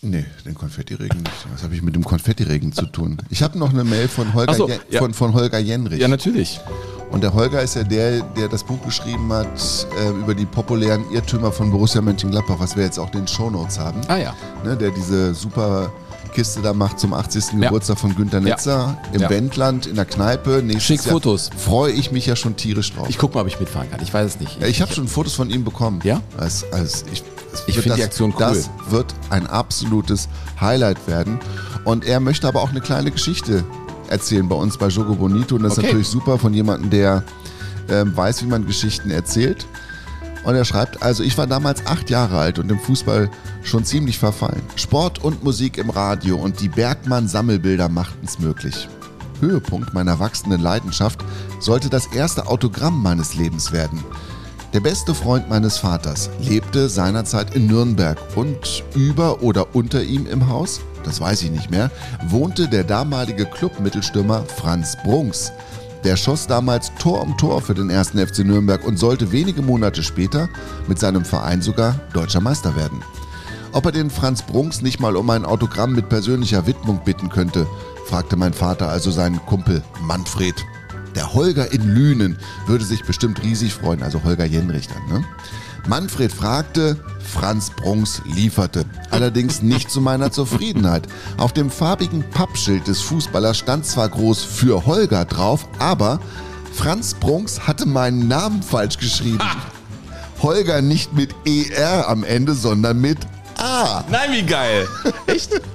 Nee, 0.00 0.24
den 0.44 0.54
Konfettiregen 0.54 1.18
nicht. 1.18 1.46
Was 1.52 1.64
habe 1.64 1.74
ich 1.74 1.82
mit 1.82 1.96
dem 1.96 2.04
Konfettiregen 2.04 2.72
zu 2.72 2.86
tun? 2.86 3.18
Ich 3.30 3.42
habe 3.42 3.58
noch 3.58 3.70
eine 3.70 3.82
Mail 3.82 4.06
von 4.06 4.32
Holger, 4.32 4.54
so, 4.54 4.68
ja. 4.90 5.00
von, 5.00 5.12
von 5.12 5.34
Holger 5.34 5.58
Jenrich. 5.58 5.98
Ja, 5.98 6.06
natürlich. 6.06 6.60
Und 7.10 7.22
der 7.22 7.34
Holger 7.34 7.62
ist 7.62 7.74
ja 7.74 7.82
der, 7.82 8.20
der 8.20 8.48
das 8.48 8.62
Buch 8.62 8.80
geschrieben 8.84 9.32
hat 9.32 9.86
äh, 9.98 10.10
über 10.10 10.34
die 10.36 10.44
populären 10.46 11.04
Irrtümer 11.10 11.50
von 11.50 11.72
Borussia 11.72 12.00
Mönchengladbach, 12.00 12.60
was 12.60 12.76
wir 12.76 12.84
jetzt 12.84 12.98
auch 12.98 13.12
in 13.12 13.20
den 13.20 13.26
Shownotes 13.28 13.80
haben. 13.80 14.00
Ah 14.06 14.18
ja. 14.18 14.36
Ne, 14.62 14.76
der 14.76 14.92
diese 14.92 15.34
super 15.34 15.90
Kiste 16.32 16.60
da 16.62 16.72
macht 16.72 17.00
zum 17.00 17.12
80. 17.14 17.54
Ja. 17.54 17.58
Geburtstag 17.62 17.98
von 17.98 18.14
Günter 18.14 18.40
Netzer 18.40 18.96
im 19.12 19.22
Ja. 19.22 19.30
Wendland 19.30 19.86
in 19.86 19.96
der 19.96 20.04
Kneipe. 20.04 20.62
Nächstes 20.62 20.84
Schick 20.84 21.04
Jahr 21.04 21.14
Fotos. 21.14 21.50
Freue 21.56 21.90
ich 21.92 22.12
mich 22.12 22.26
ja 22.26 22.36
schon 22.36 22.54
tierisch 22.54 22.92
drauf. 22.92 23.08
Ich 23.08 23.18
guck 23.18 23.34
mal, 23.34 23.40
ob 23.40 23.48
ich 23.48 23.58
mitfahren 23.58 23.90
kann. 23.90 24.00
Ich 24.00 24.14
weiß 24.14 24.34
es 24.34 24.40
nicht. 24.40 24.60
ja, 24.60 24.68
ich 24.68 24.80
habe 24.80 24.92
schon 24.92 25.08
Fotos 25.08 25.34
von 25.34 25.50
ihm 25.50 25.64
bekommen. 25.64 26.00
Ja? 26.04 26.20
Als, 26.36 26.64
als 26.72 27.04
ich 27.10 27.24
Ich 27.66 27.76
wird 27.76 27.84
find 27.84 27.96
die 27.96 28.00
das- 28.00 28.06
Aktion 28.08 28.30
cool. 28.32 28.38
Das 28.38 28.70
wird 28.90 29.14
ein 29.30 29.46
absolutes 29.46 30.28
Highlight 30.60 31.06
werden. 31.06 31.38
Und 31.84 32.04
er 32.04 32.20
möchte 32.20 32.46
aber 32.48 32.60
auch 32.62 32.70
eine 32.70 32.80
kleine 32.80 33.10
Geschichte 33.10 33.64
erzählen 34.08 34.48
bei 34.48 34.56
uns 34.56 34.76
bei 34.78 34.88
Jogo 34.88 35.14
Bonito. 35.14 35.56
Und 35.56 35.62
das 35.62 35.72
ist 35.72 35.78
Okay. 35.78 35.86
natürlich 35.88 36.08
super 36.08 36.38
von 36.38 36.52
jemandem, 36.54 36.90
der 36.90 37.22
ähm, 37.90 38.14
weiß, 38.16 38.42
wie 38.42 38.46
man 38.46 38.66
Geschichten 38.66 39.10
erzählt. 39.10 39.66
Und 40.44 40.54
er 40.54 40.64
schreibt, 40.64 41.02
also 41.02 41.22
ich 41.22 41.36
war 41.36 41.46
damals 41.46 41.84
acht 41.86 42.10
Jahre 42.10 42.38
alt 42.38 42.58
und 42.58 42.70
im 42.70 42.78
Fußball 42.78 43.30
schon 43.64 43.84
ziemlich 43.84 44.18
verfallen. 44.18 44.62
Sport 44.76 45.22
und 45.24 45.42
Musik 45.44 45.78
im 45.78 45.90
Radio 45.90 46.36
und 46.36 46.60
die 46.60 46.68
Bergmann-Sammelbilder 46.68 47.88
machten 47.88 48.24
es 48.24 48.38
möglich. 48.38 48.88
Höhepunkt 49.40 49.94
meiner 49.94 50.18
wachsenden 50.20 50.60
Leidenschaft 50.60 51.20
sollte 51.60 51.88
das 51.90 52.06
erste 52.06 52.46
Autogramm 52.46 53.02
meines 53.02 53.34
Lebens 53.34 53.72
werden. 53.72 54.02
Der 54.78 54.84
beste 54.84 55.12
Freund 55.12 55.48
meines 55.48 55.76
Vaters 55.76 56.30
lebte 56.38 56.88
seinerzeit 56.88 57.56
in 57.56 57.66
Nürnberg 57.66 58.16
und 58.36 58.84
über 58.94 59.42
oder 59.42 59.74
unter 59.74 60.04
ihm 60.04 60.24
im 60.28 60.48
Haus, 60.48 60.82
das 61.02 61.20
weiß 61.20 61.42
ich 61.42 61.50
nicht 61.50 61.68
mehr, 61.68 61.90
wohnte 62.28 62.68
der 62.68 62.84
damalige 62.84 63.44
Clubmittelstürmer 63.44 64.44
Franz 64.44 64.96
Brunks. 65.02 65.50
Der 66.04 66.16
schoss 66.16 66.46
damals 66.46 66.92
Tor 66.94 67.22
um 67.22 67.36
Tor 67.36 67.60
für 67.60 67.74
den 67.74 67.90
ersten 67.90 68.24
FC 68.24 68.44
Nürnberg 68.44 68.86
und 68.86 69.00
sollte 69.00 69.32
wenige 69.32 69.62
Monate 69.62 70.04
später 70.04 70.48
mit 70.86 71.00
seinem 71.00 71.24
Verein 71.24 71.60
sogar 71.60 71.98
deutscher 72.12 72.40
Meister 72.40 72.76
werden. 72.76 73.02
Ob 73.72 73.84
er 73.84 73.90
den 73.90 74.10
Franz 74.10 74.42
Brunks 74.42 74.80
nicht 74.80 75.00
mal 75.00 75.16
um 75.16 75.28
ein 75.30 75.44
Autogramm 75.44 75.92
mit 75.92 76.08
persönlicher 76.08 76.68
Widmung 76.68 77.00
bitten 77.04 77.30
könnte, 77.30 77.66
fragte 78.06 78.36
mein 78.36 78.52
Vater 78.52 78.88
also 78.88 79.10
seinen 79.10 79.44
Kumpel 79.44 79.82
Manfred. 80.02 80.54
Der 81.18 81.34
Holger 81.34 81.72
in 81.72 81.82
Lünen 81.82 82.38
würde 82.68 82.84
sich 82.84 83.02
bestimmt 83.02 83.42
riesig 83.42 83.74
freuen, 83.74 84.04
also 84.04 84.22
Holger 84.22 84.44
Jenrich 84.44 84.86
dann, 84.86 85.04
ne? 85.08 85.26
Manfred 85.88 86.32
fragte, 86.32 86.96
Franz 87.18 87.70
Brunks 87.70 88.22
lieferte. 88.24 88.84
Allerdings 89.10 89.60
nicht 89.60 89.90
zu 89.90 90.00
meiner 90.00 90.30
Zufriedenheit. 90.30 91.08
Auf 91.36 91.52
dem 91.52 91.72
farbigen 91.72 92.22
Pappschild 92.30 92.86
des 92.86 93.00
Fußballers 93.00 93.58
stand 93.58 93.84
zwar 93.84 94.08
groß 94.08 94.44
für 94.44 94.86
Holger 94.86 95.24
drauf, 95.24 95.66
aber 95.80 96.20
Franz 96.72 97.14
Brunks 97.14 97.66
hatte 97.66 97.86
meinen 97.86 98.28
Namen 98.28 98.62
falsch 98.62 98.98
geschrieben. 98.98 99.40
Holger 100.40 100.82
nicht 100.82 101.14
mit 101.14 101.34
ER 101.44 102.08
am 102.08 102.22
Ende, 102.22 102.54
sondern 102.54 103.00
mit 103.00 103.18
A. 103.58 104.04
Nein, 104.08 104.32
wie 104.32 104.42
geil. 104.42 104.88
Echt? 105.26 105.60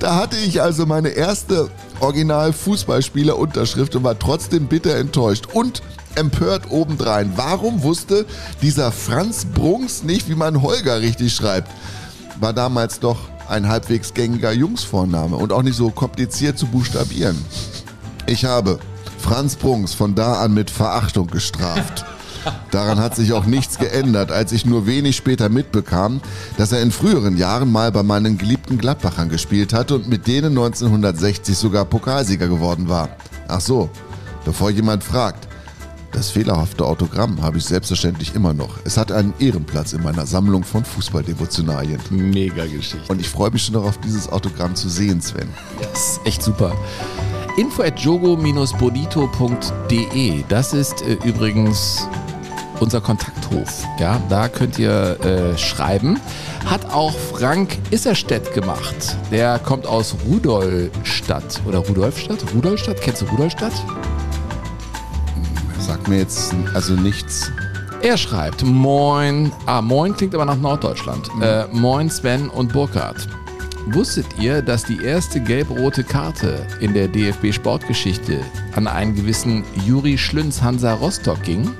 Da 0.00 0.16
hatte 0.16 0.36
ich 0.36 0.60
also 0.60 0.84
meine 0.84 1.10
erste 1.10 1.70
Original-Fußballspieler-Unterschrift 2.00 3.94
und 3.94 4.02
war 4.04 4.18
trotzdem 4.18 4.66
bitter 4.66 4.96
enttäuscht 4.96 5.46
und 5.52 5.82
empört 6.16 6.70
obendrein. 6.70 7.32
Warum 7.36 7.82
wusste 7.82 8.26
dieser 8.62 8.90
Franz 8.92 9.44
Brunks 9.44 10.02
nicht, 10.02 10.28
wie 10.28 10.34
man 10.34 10.62
Holger 10.62 11.00
richtig 11.00 11.34
schreibt? 11.34 11.70
War 12.40 12.52
damals 12.52 12.98
doch 13.00 13.18
ein 13.48 13.68
halbwegs 13.68 14.12
gängiger 14.12 14.52
Jungsvorname 14.52 15.36
und 15.36 15.52
auch 15.52 15.62
nicht 15.62 15.76
so 15.76 15.90
kompliziert 15.90 16.58
zu 16.58 16.66
buchstabieren. 16.66 17.42
Ich 18.26 18.44
habe 18.44 18.78
Franz 19.18 19.56
Brunks 19.56 19.94
von 19.94 20.14
da 20.14 20.40
an 20.40 20.52
mit 20.52 20.70
Verachtung 20.70 21.28
gestraft. 21.28 22.04
Daran 22.70 22.98
hat 22.98 23.16
sich 23.16 23.32
auch 23.32 23.46
nichts 23.46 23.78
geändert, 23.78 24.32
als 24.32 24.52
ich 24.52 24.66
nur 24.66 24.86
wenig 24.86 25.16
später 25.16 25.48
mitbekam, 25.48 26.20
dass 26.56 26.72
er 26.72 26.82
in 26.82 26.90
früheren 26.90 27.36
Jahren 27.36 27.70
mal 27.70 27.92
bei 27.92 28.02
meinen 28.02 28.38
geliebten 28.38 28.78
Gladbachern 28.78 29.28
gespielt 29.28 29.72
hatte 29.72 29.94
und 29.94 30.08
mit 30.08 30.26
denen 30.26 30.50
1960 30.50 31.56
sogar 31.56 31.84
Pokalsieger 31.84 32.48
geworden 32.48 32.88
war. 32.88 33.10
Ach 33.48 33.60
so, 33.60 33.88
bevor 34.44 34.70
jemand 34.70 35.04
fragt, 35.04 35.46
das 36.12 36.30
fehlerhafte 36.30 36.86
Autogramm 36.86 37.42
habe 37.42 37.58
ich 37.58 37.64
selbstverständlich 37.64 38.34
immer 38.34 38.54
noch. 38.54 38.78
Es 38.84 38.96
hat 38.96 39.12
einen 39.12 39.34
Ehrenplatz 39.38 39.92
in 39.92 40.02
meiner 40.02 40.24
Sammlung 40.24 40.64
von 40.64 40.82
Fußballdevotionalien. 40.82 42.00
Mega 42.08 42.64
Geschichte. 42.64 43.02
Und 43.08 43.20
ich 43.20 43.28
freue 43.28 43.50
mich 43.50 43.64
schon 43.64 43.74
darauf, 43.74 43.98
dieses 43.98 44.30
Autogramm 44.30 44.74
zu 44.74 44.88
sehen, 44.88 45.20
Sven. 45.20 45.48
Das 45.78 46.12
ist 46.12 46.20
echt 46.24 46.42
super. 46.42 46.74
Info 47.58 47.82
at 47.82 48.00
jogo-bonito.de. 48.00 50.44
Das 50.48 50.72
ist 50.72 51.02
äh, 51.02 51.18
übrigens 51.24 52.08
unser 52.80 53.00
Kontakthof. 53.00 53.84
Ja, 53.98 54.20
da 54.28 54.48
könnt 54.48 54.78
ihr 54.78 55.18
äh, 55.24 55.58
schreiben. 55.58 56.20
Hat 56.64 56.92
auch 56.92 57.12
Frank 57.12 57.78
Isserstedt 57.90 58.52
gemacht. 58.54 59.16
Der 59.30 59.58
kommt 59.58 59.86
aus 59.86 60.16
Rudolstadt 60.26 61.60
oder 61.66 61.78
Rudolfstadt? 61.78 62.44
Rudolstadt? 62.54 63.00
Kennst 63.00 63.22
du 63.22 63.26
Rudolstadt? 63.26 63.72
Sagt 65.78 66.08
mir 66.08 66.18
jetzt 66.18 66.54
also 66.74 66.94
nichts. 66.94 67.50
Er 68.02 68.16
schreibt, 68.16 68.62
moin, 68.62 69.50
ah, 69.66 69.80
moin 69.80 70.14
klingt 70.14 70.34
aber 70.34 70.44
nach 70.44 70.58
Norddeutschland. 70.58 71.28
Äh, 71.40 71.64
moin 71.72 72.10
Sven 72.10 72.48
und 72.48 72.72
Burkhard. 72.72 73.26
Wusstet 73.86 74.26
ihr, 74.40 74.62
dass 74.62 74.84
die 74.84 75.00
erste 75.02 75.40
gelb-rote 75.40 76.02
Karte 76.02 76.66
in 76.80 76.92
der 76.92 77.06
DFB-Sportgeschichte 77.06 78.40
an 78.74 78.88
einen 78.88 79.14
gewissen 79.14 79.64
Juri 79.86 80.18
Schlünz 80.18 80.60
Hansa 80.60 80.94
Rostock 80.94 81.40
ging? 81.44 81.70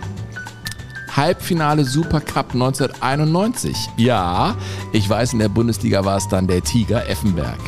Halbfinale 1.16 1.84
Supercup 1.84 2.52
1991. 2.52 3.74
Ja, 3.96 4.54
ich 4.92 5.08
weiß, 5.08 5.32
in 5.32 5.38
der 5.38 5.48
Bundesliga 5.48 6.04
war 6.04 6.18
es 6.18 6.28
dann 6.28 6.46
der 6.46 6.62
Tiger 6.62 7.08
Effenberg. 7.08 7.58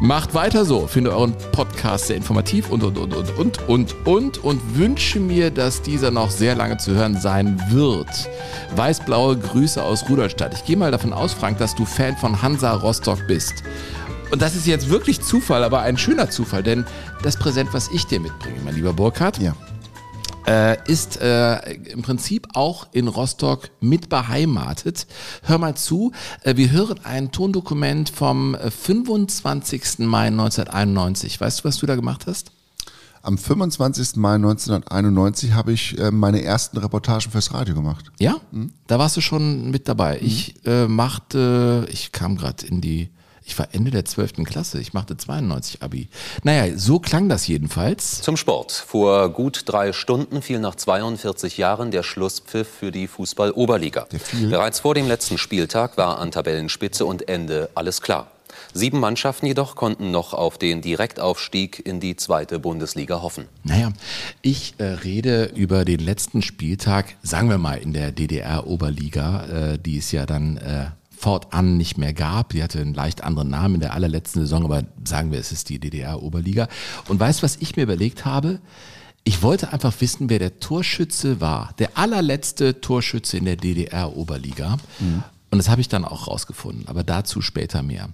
Macht 0.00 0.34
weiter 0.34 0.64
so, 0.64 0.88
finde 0.88 1.12
euren 1.12 1.32
Podcast 1.52 2.08
sehr 2.08 2.16
informativ 2.16 2.70
und, 2.70 2.82
und, 2.82 2.98
und, 2.98 3.14
und, 3.14 3.38
und, 3.38 3.68
und, 3.68 3.94
und, 4.04 4.38
und 4.44 4.76
wünsche 4.76 5.20
mir, 5.20 5.52
dass 5.52 5.80
dieser 5.80 6.10
noch 6.10 6.30
sehr 6.32 6.56
lange 6.56 6.76
zu 6.78 6.92
hören 6.92 7.20
sein 7.20 7.62
wird. 7.68 8.08
Weißblaue 8.74 9.38
Grüße 9.38 9.80
aus 9.80 10.08
Rudolstadt. 10.08 10.54
Ich 10.54 10.64
gehe 10.64 10.76
mal 10.76 10.90
davon 10.90 11.12
aus, 11.12 11.32
Frank, 11.32 11.58
dass 11.58 11.76
du 11.76 11.84
Fan 11.84 12.16
von 12.16 12.42
Hansa 12.42 12.72
Rostock 12.72 13.20
bist. 13.28 13.62
Und 14.32 14.42
das 14.42 14.56
ist 14.56 14.66
jetzt 14.66 14.88
wirklich 14.88 15.20
Zufall, 15.20 15.62
aber 15.62 15.82
ein 15.82 15.96
schöner 15.96 16.30
Zufall, 16.30 16.64
denn 16.64 16.84
das 17.22 17.36
Präsent, 17.36 17.68
was 17.72 17.88
ich 17.92 18.04
dir 18.06 18.18
mitbringe, 18.18 18.58
mein 18.64 18.74
lieber 18.74 18.92
Burkhard, 18.92 19.38
ja 19.38 19.54
äh, 20.46 20.76
ist 20.90 21.20
äh, 21.20 21.72
im 21.72 22.02
Prinzip 22.02 22.48
auch 22.54 22.88
in 22.92 23.08
Rostock 23.08 23.70
mit 23.80 24.08
beheimatet. 24.08 25.06
Hör 25.42 25.58
mal 25.58 25.76
zu, 25.76 26.12
äh, 26.42 26.56
wir 26.56 26.70
hören 26.70 27.00
ein 27.04 27.32
Tondokument 27.32 28.10
vom 28.10 28.54
äh, 28.54 28.70
25. 28.70 30.00
Mai 30.00 30.26
1991. 30.28 31.40
Weißt 31.40 31.60
du, 31.60 31.64
was 31.64 31.78
du 31.78 31.86
da 31.86 31.94
gemacht 31.94 32.26
hast? 32.26 32.52
Am 33.22 33.38
25. 33.38 34.16
Mai 34.16 34.34
1991 34.34 35.52
habe 35.52 35.72
ich 35.72 35.96
äh, 35.98 36.10
meine 36.10 36.42
ersten 36.42 36.78
Reportagen 36.78 37.30
fürs 37.30 37.54
Radio 37.54 37.74
gemacht. 37.74 38.10
Ja? 38.18 38.36
Da 38.88 38.98
warst 38.98 39.16
du 39.16 39.20
schon 39.20 39.70
mit 39.70 39.88
dabei. 39.88 40.18
Ich 40.20 40.66
äh, 40.66 40.88
machte, 40.88 41.86
ich 41.90 42.10
kam 42.10 42.36
gerade 42.36 42.66
in 42.66 42.80
die 42.80 43.10
Ich 43.44 43.58
war 43.58 43.68
Ende 43.72 43.90
der 43.90 44.04
12. 44.04 44.44
Klasse. 44.44 44.80
Ich 44.80 44.92
machte 44.92 45.16
92 45.16 45.82
Abi. 45.82 46.08
Naja, 46.42 46.76
so 46.76 46.98
klang 46.98 47.28
das 47.28 47.46
jedenfalls. 47.46 48.22
Zum 48.22 48.36
Sport. 48.36 48.72
Vor 48.72 49.30
gut 49.30 49.62
drei 49.66 49.92
Stunden 49.92 50.42
fiel 50.42 50.58
nach 50.58 50.74
42 50.74 51.58
Jahren 51.58 51.90
der 51.90 52.02
Schlusspfiff 52.02 52.68
für 52.68 52.92
die 52.92 53.06
Fußball-Oberliga. 53.06 54.06
Bereits 54.48 54.80
vor 54.80 54.94
dem 54.94 55.08
letzten 55.08 55.38
Spieltag 55.38 55.96
war 55.96 56.18
an 56.18 56.30
Tabellenspitze 56.30 57.04
und 57.04 57.28
Ende 57.28 57.70
alles 57.74 58.02
klar. 58.02 58.30
Sieben 58.74 59.00
Mannschaften 59.00 59.46
jedoch 59.46 59.76
konnten 59.76 60.10
noch 60.10 60.32
auf 60.34 60.56
den 60.56 60.80
Direktaufstieg 60.80 61.84
in 61.84 62.00
die 62.00 62.16
zweite 62.16 62.58
Bundesliga 62.58 63.20
hoffen. 63.22 63.46
Naja, 63.64 63.92
ich 64.40 64.74
äh, 64.78 64.84
rede 64.84 65.44
über 65.54 65.84
den 65.84 66.00
letzten 66.00 66.42
Spieltag, 66.42 67.16
sagen 67.22 67.50
wir 67.50 67.58
mal 67.58 67.78
in 67.78 67.92
der 67.92 68.12
DDR-Oberliga, 68.12 69.72
äh, 69.72 69.78
die 69.78 69.98
es 69.98 70.12
ja 70.12 70.26
dann 70.26 70.56
äh, 70.56 70.86
fortan 71.22 71.76
nicht 71.76 71.98
mehr 71.98 72.12
gab. 72.12 72.50
Die 72.50 72.62
hatte 72.62 72.80
einen 72.80 72.94
leicht 72.94 73.22
anderen 73.22 73.48
Namen 73.48 73.76
in 73.76 73.80
der 73.80 73.94
allerletzten 73.94 74.42
Saison, 74.42 74.64
aber 74.64 74.82
sagen 75.04 75.30
wir, 75.30 75.38
es 75.38 75.52
ist 75.52 75.68
die 75.68 75.78
DDR-Oberliga. 75.78 76.66
Und 77.08 77.20
weißt 77.20 77.42
was 77.44 77.56
ich 77.60 77.76
mir 77.76 77.84
überlegt 77.84 78.24
habe? 78.24 78.58
Ich 79.24 79.40
wollte 79.40 79.72
einfach 79.72 79.94
wissen, 80.00 80.28
wer 80.30 80.40
der 80.40 80.58
Torschütze 80.58 81.40
war. 81.40 81.74
Der 81.78 81.96
allerletzte 81.96 82.80
Torschütze 82.80 83.36
in 83.36 83.44
der 83.44 83.54
DDR-Oberliga. 83.56 84.78
Und 85.52 85.58
das 85.58 85.68
habe 85.68 85.80
ich 85.80 85.88
dann 85.88 86.04
auch 86.04 86.26
rausgefunden, 86.26 86.88
aber 86.88 87.04
dazu 87.04 87.40
später 87.40 87.82
mehr. 87.84 88.08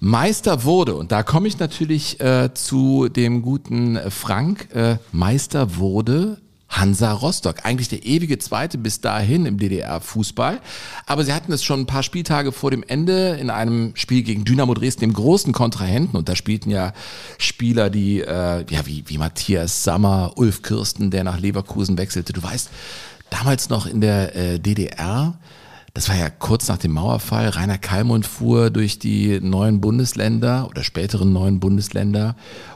Meister 0.00 0.64
wurde, 0.64 0.96
und 0.96 1.12
da 1.12 1.22
komme 1.22 1.46
ich 1.46 1.58
natürlich 1.58 2.18
äh, 2.20 2.52
zu 2.52 3.08
dem 3.08 3.42
guten 3.42 3.98
Frank, 4.10 4.74
äh, 4.74 4.98
Meister 5.12 5.76
wurde 5.76 6.38
Hansa 6.68 7.12
Rostock. 7.12 7.64
Eigentlich 7.64 7.88
der 7.88 8.04
ewige 8.04 8.38
Zweite 8.38 8.78
bis 8.78 9.00
dahin 9.00 9.46
im 9.46 9.58
DDR-Fußball. 9.58 10.60
Aber 11.06 11.24
sie 11.24 11.32
hatten 11.32 11.52
es 11.52 11.64
schon 11.64 11.80
ein 11.80 11.86
paar 11.86 12.02
Spieltage 12.02 12.52
vor 12.52 12.70
dem 12.70 12.82
Ende 12.82 13.36
in 13.40 13.50
einem 13.50 13.92
Spiel 13.94 14.22
gegen 14.22 14.44
Dynamo 14.44 14.74
Dresden, 14.74 15.00
dem 15.00 15.12
großen 15.12 15.52
Kontrahenten. 15.52 16.16
Und 16.16 16.28
da 16.28 16.36
spielten 16.36 16.70
ja 16.70 16.92
Spieler, 17.38 17.90
die, 17.90 18.20
äh, 18.20 18.64
ja, 18.68 18.86
wie, 18.86 19.04
wie 19.06 19.18
Matthias 19.18 19.84
Sammer, 19.84 20.32
Ulf 20.36 20.62
Kirsten, 20.62 21.10
der 21.10 21.24
nach 21.24 21.38
Leverkusen 21.38 21.98
wechselte. 21.98 22.32
Du 22.32 22.42
weißt, 22.42 22.70
damals 23.30 23.68
noch 23.68 23.86
in 23.86 24.00
der 24.00 24.34
äh, 24.36 24.58
DDR, 24.58 25.34
das 25.96 26.10
war 26.10 26.16
ja 26.16 26.28
kurz 26.28 26.68
nach 26.68 26.76
dem 26.76 26.92
Mauerfall. 26.92 27.48
Rainer 27.48 27.78
Kallmund 27.78 28.26
fuhr 28.26 28.68
durch 28.68 28.98
die 28.98 29.40
neuen 29.40 29.80
Bundesländer 29.80 30.68
oder 30.68 30.84
späteren 30.84 31.32
neuen 31.32 31.58
Bundesländer 31.58 32.36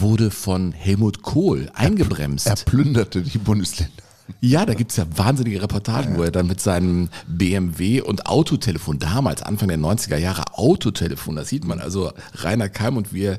wurde 0.00 0.30
von 0.30 0.72
Helmut 0.72 1.22
Kohl 1.22 1.70
eingebremst. 1.74 2.46
Er 2.46 2.56
plünderte 2.56 3.22
die 3.22 3.38
Bundesländer. 3.38 3.92
Ja, 4.40 4.64
da 4.64 4.74
gibt's 4.74 4.96
ja 4.96 5.04
wahnsinnige 5.16 5.62
Reportagen, 5.62 6.16
wo 6.16 6.22
er 6.22 6.30
dann 6.30 6.46
mit 6.46 6.60
seinem 6.60 7.08
BMW 7.26 8.00
und 8.00 8.26
Autotelefon, 8.26 8.98
damals 8.98 9.42
Anfang 9.42 9.68
der 9.68 9.78
90er 9.78 10.16
Jahre 10.16 10.44
Autotelefon, 10.52 11.36
das 11.36 11.48
sieht 11.48 11.64
man, 11.64 11.78
also 11.78 12.10
Rainer 12.34 12.70
Keim 12.70 12.96
und 12.96 13.12
wir, 13.12 13.38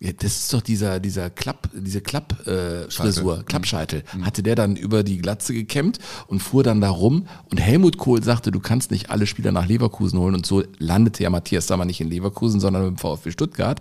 ja, 0.00 0.10
das 0.12 0.36
ist 0.36 0.52
doch 0.52 0.62
dieser, 0.62 1.00
dieser 1.00 1.30
Klapp, 1.30 1.68
diese 1.74 2.00
Klapp-Frisur, 2.00 2.86
äh, 2.86 2.90
Frisur, 2.90 3.44
Klappscheitel, 3.44 4.04
hatte 4.22 4.42
der 4.42 4.54
dann 4.54 4.74
über 4.74 5.02
die 5.04 5.18
Glatze 5.18 5.54
gekämmt 5.54 5.98
und 6.26 6.40
fuhr 6.40 6.64
dann 6.64 6.80
da 6.80 6.90
rum. 6.90 7.28
Und 7.50 7.58
Helmut 7.58 7.98
Kohl 7.98 8.22
sagte, 8.22 8.50
du 8.50 8.58
kannst 8.58 8.90
nicht 8.90 9.10
alle 9.10 9.26
Spieler 9.26 9.52
nach 9.52 9.66
Leverkusen 9.66 10.18
holen. 10.18 10.34
Und 10.34 10.44
so 10.44 10.64
landete 10.78 11.22
ja 11.22 11.30
Matthias 11.30 11.68
Sammer 11.68 11.84
nicht 11.84 12.00
in 12.00 12.08
Leverkusen, 12.08 12.58
sondern 12.58 12.82
beim 12.82 12.98
VfB 12.98 13.30
Stuttgart. 13.30 13.80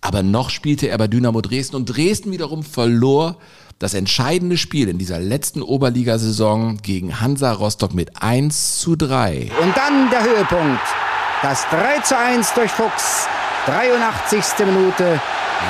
Aber 0.00 0.22
noch 0.22 0.50
spielte 0.50 0.88
er 0.88 0.98
bei 0.98 1.08
Dynamo 1.08 1.40
Dresden 1.40 1.76
und 1.76 1.86
Dresden 1.86 2.30
wiederum 2.30 2.62
verlor 2.62 3.36
das 3.78 3.94
entscheidende 3.94 4.56
Spiel 4.56 4.88
in 4.88 4.98
dieser 4.98 5.18
letzten 5.18 5.62
Oberligasaison 5.62 6.78
gegen 6.82 7.20
Hansa 7.20 7.52
Rostock 7.52 7.94
mit 7.94 8.22
1 8.22 8.80
zu 8.80 8.96
3. 8.96 9.50
Und 9.60 9.76
dann 9.76 10.10
der 10.10 10.22
Höhepunkt. 10.22 10.82
Das 11.42 11.64
3 11.70 12.00
zu 12.00 12.18
1 12.18 12.54
durch 12.54 12.70
Fuchs. 12.70 13.28
83. 13.66 14.66
Minute. 14.66 15.20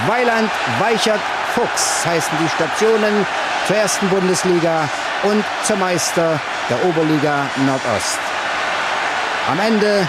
Weiland, 0.06 0.50
Weichert, 0.78 1.20
Fuchs 1.54 2.06
heißen 2.06 2.38
die 2.42 2.48
Stationen 2.48 3.26
zur 3.66 3.76
ersten 3.76 4.08
Bundesliga 4.08 4.88
und 5.24 5.44
zum 5.64 5.80
Meister 5.80 6.40
der 6.70 6.84
Oberliga 6.84 7.46
Nordost. 7.66 8.18
Am 9.50 9.58
Ende 9.58 10.08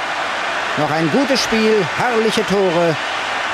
noch 0.78 0.92
ein 0.92 1.10
gutes 1.12 1.42
Spiel, 1.42 1.86
herrliche 1.98 2.46
Tore. 2.46 2.96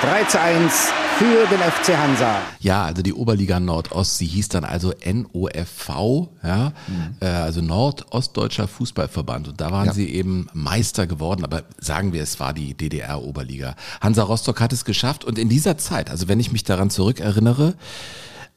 3 0.05 0.23
zu 0.25 0.39
1 0.39 0.73
für 1.17 1.47
den 1.47 1.57
FC 1.59 1.97
Hansa. 1.97 2.37
Ja, 2.59 2.85
also 2.85 3.01
die 3.01 3.13
Oberliga 3.13 3.59
Nordost, 3.59 4.19
sie 4.19 4.27
hieß 4.27 4.49
dann 4.49 4.63
also 4.63 4.93
NOFV, 5.03 6.27
ja, 6.43 6.73
äh, 7.21 7.25
also 7.25 7.61
Nordostdeutscher 7.61 8.67
Fußballverband. 8.67 9.47
Und 9.47 9.61
da 9.61 9.71
waren 9.71 9.87
Ja. 9.87 9.93
sie 9.93 10.07
eben 10.09 10.47
Meister 10.53 11.07
geworden, 11.07 11.43
aber 11.43 11.63
sagen 11.79 12.13
wir, 12.13 12.21
es 12.21 12.39
war 12.39 12.53
die 12.53 12.75
DDR-Oberliga. 12.75 13.75
Hansa 13.99 14.21
Rostock 14.21 14.61
hat 14.61 14.73
es 14.73 14.85
geschafft 14.85 15.23
und 15.25 15.39
in 15.39 15.49
dieser 15.49 15.79
Zeit, 15.79 16.11
also 16.11 16.27
wenn 16.27 16.39
ich 16.39 16.51
mich 16.51 16.63
daran 16.63 16.91
zurückerinnere, 16.91 17.73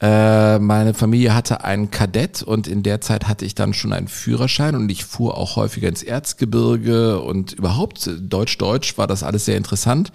äh, 0.03 0.59
meine 0.59 0.93
Familie 0.93 1.35
hatte 1.35 1.65
einen 1.65 1.91
Kadett 1.91 2.43
und 2.43 2.69
in 2.69 2.83
der 2.83 3.01
Zeit 3.01 3.27
hatte 3.27 3.47
ich 3.47 3.55
dann 3.55 3.73
schon 3.73 3.95
einen 3.95 4.09
Führerschein 4.09 4.77
und 4.77 4.91
ich 4.91 5.05
fuhr 5.07 5.39
auch 5.39 5.57
häufiger 5.57 5.89
ins 5.89 6.03
Erzgebirge 6.03 7.21
und 7.23 7.53
überhaupt 7.55 8.07
äh, 8.07 8.13
Deutsch-Deutsch 8.21 8.99
war 8.99 9.07
das 9.07 9.23
alles 9.23 9.47
sehr 9.47 9.57
interessant. 9.57 10.13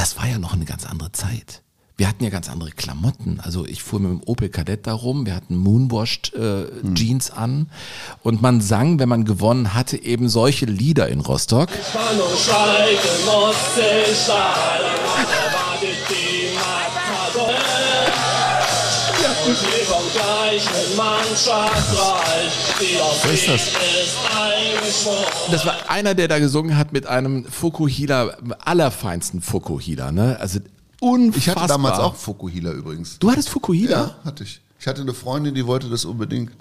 Das 0.00 0.16
war 0.16 0.26
ja 0.26 0.38
noch 0.38 0.54
eine 0.54 0.64
ganz 0.64 0.86
andere 0.86 1.12
Zeit. 1.12 1.60
Wir 1.98 2.08
hatten 2.08 2.24
ja 2.24 2.30
ganz 2.30 2.48
andere 2.48 2.70
Klamotten. 2.70 3.38
Also 3.38 3.66
ich 3.66 3.82
fuhr 3.82 4.00
mit 4.00 4.10
dem 4.10 4.22
Opel 4.24 4.48
Kadett 4.48 4.86
da 4.86 4.94
rum, 4.94 5.26
wir 5.26 5.34
hatten 5.34 5.58
Moonwashed 5.58 6.32
äh, 6.32 6.68
Jeans 6.94 7.30
an 7.30 7.68
und 8.22 8.40
man 8.40 8.62
sang, 8.62 8.98
wenn 8.98 9.10
man 9.10 9.26
gewonnen 9.26 9.74
hatte, 9.74 10.02
eben 10.02 10.30
solche 10.30 10.64
Lieder 10.64 11.08
in 11.08 11.20
Rostock. 11.20 11.68
Die 16.08 16.54
Matador. 16.54 17.54
Und 19.46 19.62
wir 19.62 19.79
vom 19.79 19.79
gleichen 19.79 19.79
Mannschaftsreich, 19.79 19.79
die 19.79 19.79
auf 19.79 19.79
Wer 23.22 23.32
ist 23.32 23.48
das? 23.48 23.70
Das 25.50 25.66
war 25.66 25.76
einer, 25.88 26.14
der 26.14 26.28
da 26.28 26.38
gesungen 26.38 26.76
hat 26.76 26.92
mit 26.92 27.06
einem 27.06 27.44
Fukuhila, 27.44 28.36
allerfeinsten 28.60 29.40
Fukuhila, 29.40 30.12
ne? 30.12 30.38
Also 30.40 30.60
unfassbar. 31.00 31.38
Ich 31.38 31.48
hatte 31.48 31.68
damals 31.68 31.98
auch 31.98 32.14
Fukuhila 32.14 32.72
übrigens. 32.72 33.18
Du 33.18 33.30
hattest 33.30 33.48
Fukuhila? 33.48 34.00
Ja, 34.00 34.14
hatte 34.24 34.44
ich. 34.44 34.60
Ich 34.78 34.86
hatte 34.86 35.02
eine 35.02 35.14
Freundin, 35.14 35.54
die 35.54 35.66
wollte 35.66 35.88
das 35.88 36.04
unbedingt. 36.04 36.52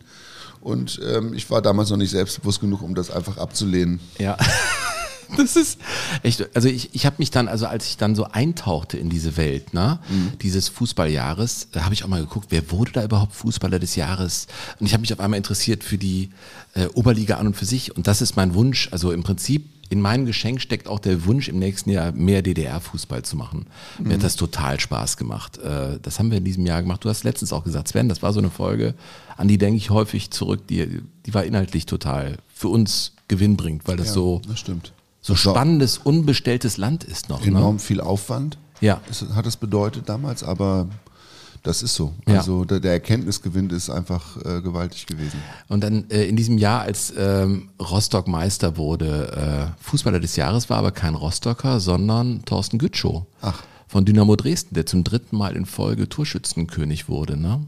Und 0.62 1.00
ähm, 1.06 1.34
ich 1.34 1.50
war 1.50 1.62
damals 1.62 1.90
noch 1.90 1.98
nicht 1.98 2.12
selbstbewusst 2.12 2.60
genug, 2.60 2.82
um 2.82 2.94
das 2.94 3.10
einfach 3.12 3.38
abzulehnen. 3.38 4.00
Ja. 4.18 4.38
Das 5.38 5.56
ist 5.56 5.80
echt, 6.24 6.56
also 6.56 6.68
ich, 6.68 6.94
ich 6.94 7.06
habe 7.06 7.18
mich 7.20 7.32
dann, 7.32 7.48
also 7.48 7.68
als 7.68 7.88
ich 7.88 7.98
dann 7.98 8.16
so 8.16 8.26
eintauchte 8.26 8.98
in 8.98 9.10
diese 9.10 9.38
Welt, 9.38 9.74
ne, 9.74 10.00
dieses 10.42 10.70
Fußballjahres, 10.70 11.68
da 11.72 11.84
habe 11.86 11.94
ich 11.94 12.04
auch 12.04 12.08
mal 12.08 12.22
geguckt, 12.22 12.48
wer 12.50 12.72
wurde 12.72 12.92
da 12.92 13.04
überhaupt 13.04 13.34
Fußballer 13.36 13.80
des 13.80 13.96
Jahres? 13.96 14.48
Und 14.80 14.86
ich 14.88 14.94
habe 14.94 15.02
mich 15.02 15.14
auf 15.14 15.20
einmal 15.20 15.38
interessiert 15.38 15.84
für 15.84 15.98
die 15.98 16.30
äh, 16.74 16.86
Oberliga 16.94 17.38
an 17.38 17.48
und 17.48 17.56
für 17.56 17.66
sich. 17.66 17.96
Und 17.96 18.08
das 18.08 18.22
ist 18.22 18.36
mein 18.36 18.54
Wunsch. 18.54 18.90
Also 18.92 19.12
im 19.12 19.24
Prinzip 19.24 19.66
in 19.92 20.02
meinem 20.02 20.26
Geschenk 20.28 20.62
steckt 20.62 20.88
auch 20.88 21.00
der 21.00 21.26
Wunsch, 21.26 21.48
im 21.48 21.58
nächsten 21.58 21.90
Jahr 21.90 22.12
mehr 22.12 22.44
DDR-Fußball 22.44 23.24
zu 23.24 23.36
machen. 23.38 23.66
Mir 23.98 24.14
hat 24.16 24.24
das 24.24 24.36
total 24.36 24.80
Spaß 24.80 25.18
gemacht. 25.18 25.58
Äh, 25.58 26.00
Das 26.02 26.20
haben 26.20 26.30
wir 26.32 26.38
in 26.38 26.44
diesem 26.46 26.66
Jahr 26.66 26.82
gemacht. 26.82 27.04
Du 27.04 27.10
hast 27.10 27.24
letztens 27.24 27.54
auch 27.54 27.64
gesagt, 27.64 27.88
Sven, 27.88 28.08
das 28.10 28.22
war 28.22 28.32
so 28.34 28.40
eine 28.40 28.52
Folge, 28.52 28.94
an 29.38 29.48
die 29.48 29.58
denke 29.58 29.78
ich 29.78 29.90
häufig 29.90 30.30
zurück. 30.32 30.68
Die, 30.68 31.02
die 31.26 31.34
war 31.34 31.44
inhaltlich 31.44 31.86
total 31.86 32.38
für 32.54 32.68
uns 32.68 33.14
gewinnbringend, 33.28 33.88
weil 33.88 33.98
das 33.98 34.08
Ja, 34.08 34.14
so 34.14 34.42
das 34.48 34.60
stimmt. 34.60 34.92
So 35.22 35.36
spannendes, 35.36 35.98
unbestelltes 35.98 36.78
Land 36.78 37.04
ist 37.04 37.30
noch. 37.30 37.46
Enorm 37.46 37.76
Ne? 37.76 37.80
viel 37.80 38.02
Aufwand. 38.02 38.58
Ja. 38.82 39.02
Hat 39.36 39.46
es 39.46 39.58
bedeutet 39.58 40.08
damals, 40.08 40.44
aber 40.44 40.88
das 41.64 41.84
ist 41.84 41.96
so. 41.96 42.14
Ja. 42.28 42.38
Also 42.38 42.64
der, 42.64 42.80
der 42.80 42.94
Erkenntnisgewinn 42.94 43.70
ist 43.70 43.90
einfach 43.90 44.38
äh, 44.38 44.62
gewaltig 44.62 45.06
gewesen. 45.06 45.40
Und 45.68 45.84
dann 45.84 46.10
äh, 46.10 46.24
in 46.26 46.38
diesem 46.38 46.58
Jahr, 46.58 46.82
als 46.82 47.14
ähm, 47.18 47.70
Rostock 47.82 48.28
Meister 48.28 48.78
wurde, 48.78 49.72
äh, 49.78 49.84
Fußballer 49.84 50.22
des 50.22 50.38
Jahres 50.38 50.70
war 50.70 50.78
aber 50.78 50.92
kein 50.92 51.16
Rostocker, 51.16 51.80
sondern 51.82 52.44
Thorsten 52.46 52.78
Gütschow 52.78 53.24
Ach. 53.42 53.62
von 53.88 54.06
Dynamo 54.06 54.38
Dresden, 54.38 54.76
der 54.76 54.86
zum 54.86 55.04
dritten 55.04 55.36
Mal 55.36 55.58
in 55.58 55.66
Folge 55.66 56.08
Torschützenkönig 56.08 57.10
wurde. 57.10 57.36
Ne? 57.36 57.60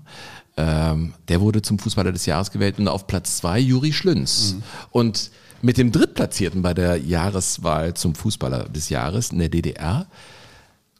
Ähm, 0.55 1.13
der 1.27 1.41
wurde 1.41 1.61
zum 1.61 1.77
Fußballer 1.77 2.13
des 2.13 2.25
Jahres 2.25 2.51
gewählt 2.51 2.79
und 2.79 2.87
auf 2.87 3.07
Platz 3.07 3.37
zwei 3.37 3.59
Juri 3.59 3.91
Schlünz. 3.91 4.55
Und 4.91 5.31
mit 5.61 5.77
dem 5.77 5.91
Drittplatzierten 5.91 6.61
bei 6.61 6.73
der 6.73 6.97
Jahreswahl 6.97 7.93
zum 7.93 8.15
Fußballer 8.15 8.69
des 8.69 8.89
Jahres 8.89 9.31
in 9.31 9.39
der 9.39 9.49
DDR 9.49 10.07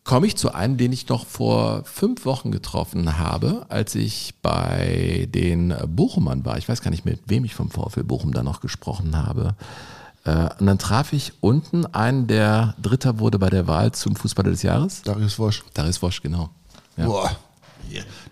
komme 0.04 0.28
ich 0.28 0.36
zu 0.36 0.54
einem, 0.54 0.78
den 0.78 0.92
ich 0.92 1.08
noch 1.10 1.26
vor 1.28 1.84
fünf 1.86 2.26
Wochen 2.26 2.52
getroffen 2.52 3.20
habe, 3.20 3.66
als 3.70 3.96
ich 3.96 4.34
bei 4.42 5.28
den 5.34 5.74
Bochumern 5.88 6.44
war. 6.44 6.58
Ich 6.58 6.68
weiß 6.68 6.82
gar 6.82 6.90
nicht, 6.92 7.06
mit 7.06 7.20
wem 7.28 7.46
ich 7.46 7.54
vom 7.54 7.70
VfL 7.70 8.04
Bochum 8.04 8.34
da 8.34 8.42
noch 8.44 8.62
gesprochen 8.62 9.16
habe. 9.16 9.56
Äh, 10.24 10.50
Und 10.60 10.66
dann 10.66 10.80
traf 10.80 11.14
ich 11.14 11.34
unten 11.40 11.86
einen, 11.86 12.28
der 12.28 12.76
Dritter 12.82 13.20
wurde 13.20 13.38
bei 13.38 13.50
der 13.50 13.68
Wahl 13.68 13.92
zum 13.92 14.16
Fußballer 14.16 14.50
des 14.50 14.64
Jahres. 14.64 15.04
Darius 15.04 15.38
Wosch. 15.38 15.64
Darius 15.74 16.02
Wosch, 16.02 16.22
genau. 16.22 16.50
Ja. 16.98 17.06
Boah. 17.06 17.36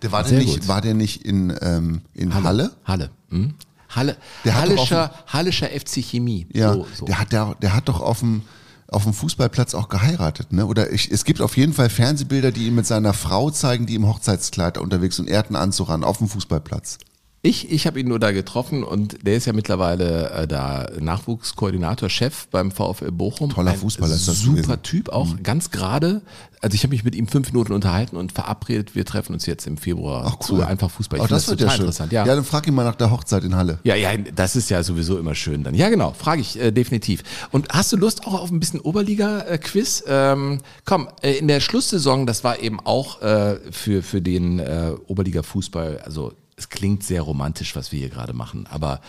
Der 0.02 0.12
war, 0.12 0.24
der 0.24 0.38
nicht, 0.38 0.60
gut. 0.60 0.68
war 0.68 0.80
der 0.82 0.94
nicht 0.94 1.26
in, 1.26 1.54
ähm, 1.62 2.02
in 2.14 2.34
Halle? 2.34 2.72
Halle. 2.86 3.10
Hm? 3.30 3.56
Halle. 3.90 4.18
Der 4.46 4.56
hat 4.56 4.66
doch 4.66 4.78
Hallischer, 4.78 5.12
Hallischer 5.28 5.68
FC 5.68 6.04
Chemie. 6.04 6.48
Ja, 6.54 6.74
So, 6.74 6.88
so. 6.94 7.06
Der, 7.06 7.20
hat, 7.20 7.32
der, 7.32 7.56
der 7.62 7.76
hat 7.76 7.90
doch 7.90 8.02
auf 8.02 8.20
dem 8.20 8.44
auf 8.92 9.04
dem 9.04 9.14
Fußballplatz 9.14 9.76
auch 9.76 9.88
geheiratet, 9.88 10.52
ne? 10.52 10.66
Oder 10.66 10.92
ich, 10.92 11.12
es 11.12 11.24
gibt 11.24 11.42
auf 11.42 11.58
jeden 11.58 11.74
Fall 11.74 11.90
Fernsehbilder, 11.90 12.52
die 12.52 12.66
ihn 12.66 12.74
mit 12.76 12.88
seiner 12.88 13.14
Frau 13.14 13.52
zeigen, 13.52 13.86
die 13.86 13.94
im 13.94 14.08
Hochzeitskleid 14.08 14.80
unterwegs 14.80 15.20
und 15.20 15.30
er 15.30 15.40
hat 15.40 15.48
einen 15.48 15.58
Anzug 15.58 15.90
an, 15.90 16.04
auf 16.04 16.18
dem 16.18 16.28
Fußballplatz. 16.28 16.98
Ich, 17.42 17.72
ich 17.72 17.88
habe 17.88 18.02
ihn 18.02 18.08
nur 18.10 18.20
da 18.20 18.32
getroffen 18.32 18.84
und 18.84 19.26
der 19.26 19.38
ist 19.38 19.46
ja 19.46 19.54
mittlerweile 19.54 20.30
äh, 20.32 20.46
da 20.48 20.90
Nachwuchskoordinator, 21.00 22.10
Chef 22.10 22.48
beim 22.50 22.70
VfL 22.70 23.12
Bochum. 23.12 23.50
Toller 23.52 23.76
Fußballer 23.76 24.14
ist 24.14 24.28
das 24.28 24.40
Super 24.42 24.62
gewesen. 24.64 24.84
Typ, 24.84 25.10
auch 25.10 25.36
ganz 25.42 25.72
gerade. 25.72 26.22
Also 26.60 26.76
ich 26.76 26.84
habe 26.84 26.92
mich 26.94 27.06
mit 27.06 27.16
ihm 27.16 27.30
fünf 27.30 27.54
Minuten 27.54 27.72
unterhalten 27.72 28.18
und 28.18 28.34
verabredet, 28.34 28.94
wir 28.94 29.06
treffen 29.06 29.32
uns 29.34 29.46
jetzt 29.46 29.66
im 29.68 29.78
Februar 29.78 30.38
zu 30.42 30.62
einfach 30.62 30.92
Fußball. 30.92 31.20
Ich 31.20 31.24
Oh, 31.24 31.28
finde 31.28 31.36
das, 31.42 31.48
wird 31.48 31.62
ja 31.62 31.66
total 31.68 31.78
schön. 31.78 31.86
interessant. 31.86 32.12
Ja. 32.12 32.26
Ja. 32.26 32.36
dann 32.36 32.44
frag 32.44 32.68
ihn 32.68 32.74
mal 32.74 32.84
nach 32.84 32.96
der 32.96 33.10
Hochzeit 33.10 33.46
in 33.46 33.56
Halle. 33.56 33.80
Ja, 33.86 33.96
ja, 33.96 34.10
das 34.18 34.58
ist 34.58 34.70
ja 34.70 34.84
sowieso 34.84 35.18
immer 35.18 35.34
schön 35.34 35.64
dann. 35.64 35.74
Ja, 35.76 35.88
genau, 35.88 36.12
frage 36.12 36.42
ich 36.42 36.60
äh, 36.60 36.72
definitiv. 36.72 37.24
Und 37.52 37.70
hast 37.70 37.94
du 37.94 37.96
Lust 37.98 38.28
auch 38.28 38.34
auf 38.34 38.52
ein 38.52 38.60
bisschen 38.60 38.82
Oberliga-Quiz? 38.82 40.04
Ähm, 40.08 40.60
komm, 40.84 41.08
äh, 41.22 41.34
in 41.38 41.48
der 41.48 41.62
Schlusssaison, 41.62 42.26
das 42.26 42.44
war 42.44 42.60
eben 42.62 42.82
auch 42.82 43.22
äh, 43.22 43.56
für, 43.72 44.04
für 44.04 44.22
den 44.22 44.60
äh, 44.60 44.92
Oberliga-Fußball, 45.08 46.00
also 46.04 46.34
es 46.60 46.70
klingt 46.70 47.04
sehr 47.04 47.22
romantisch, 47.22 47.76
was 47.76 47.92
wir 47.92 48.00
hier 48.00 48.10
gerade 48.10 48.34
machen, 48.34 48.68
aber 48.68 49.02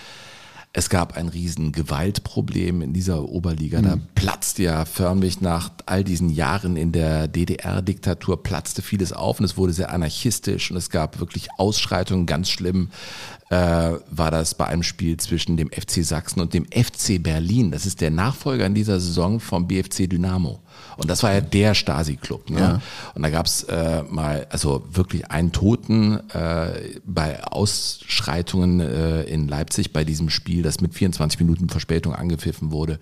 es 0.73 0.89
gab 0.89 1.17
ein 1.17 1.29
riesen 1.29 1.73
Gewaltproblem 1.73 2.81
in 2.81 2.93
dieser 2.93 3.29
Oberliga. 3.29 3.83
Da 3.83 3.99
platzt 4.15 4.61
ja 4.61 4.85
förmlich 4.85 5.41
nach 5.41 5.73
all 5.85 6.05
diesen 6.05 6.31
Jahren 6.31 6.77
in 6.77 6.93
der 6.93 7.27
DDR-Diktatur 7.27 8.45
platzte 8.45 8.81
vieles 8.81 9.13
auf 9.13 9.41
und 9.41 9.47
es 9.47 9.57
wurde 9.57 9.73
sehr 9.73 9.91
anarchistisch 9.91 10.71
und 10.71 10.77
es 10.77 10.89
gab 10.89 11.19
wirklich 11.19 11.49
Ausschreitungen, 11.59 12.27
ganz 12.27 12.51
schlimm 12.51 12.91
äh, 13.51 13.95
war 14.11 14.31
das 14.31 14.55
bei 14.55 14.67
einem 14.67 14.85
Spiel 14.85 15.17
zwischen 15.17 15.57
dem 15.57 15.71
FC 15.71 16.05
Sachsen 16.05 16.41
und 16.41 16.55
dem 16.55 16.67
FC 16.67 17.21
Berlin. 17.21 17.73
Das 17.73 17.85
ist 17.85 18.01
der 18.01 18.11
Nachfolger 18.11 18.65
in 18.65 18.75
dieser 18.75 19.01
Saison 19.01 19.41
vom 19.41 19.67
BFC 19.67 20.09
Dynamo. 20.09 20.61
Und 21.01 21.09
das 21.09 21.23
war 21.23 21.33
ja 21.33 21.41
der 21.41 21.75
Stasi-Club. 21.75 22.51
Ne? 22.51 22.61
Ja. 22.61 22.83
Und 23.15 23.23
da 23.23 23.31
gab's 23.31 23.63
äh, 23.63 24.03
mal, 24.03 24.47
also 24.51 24.85
wirklich 24.93 25.31
einen 25.31 25.51
Toten 25.51 26.21
äh, 26.31 26.99
bei 27.07 27.43
Ausschreitungen 27.43 28.81
äh, 28.81 29.23
in 29.23 29.49
Leipzig 29.49 29.95
bei 29.95 30.05
diesem 30.05 30.29
Spiel, 30.29 30.63
das 30.63 30.83
mit 30.83 30.93
24 30.93 31.41
Minuten 31.41 31.71
Verspätung 31.71 32.15
angepfiffen 32.15 32.71
wurde. 32.71 32.99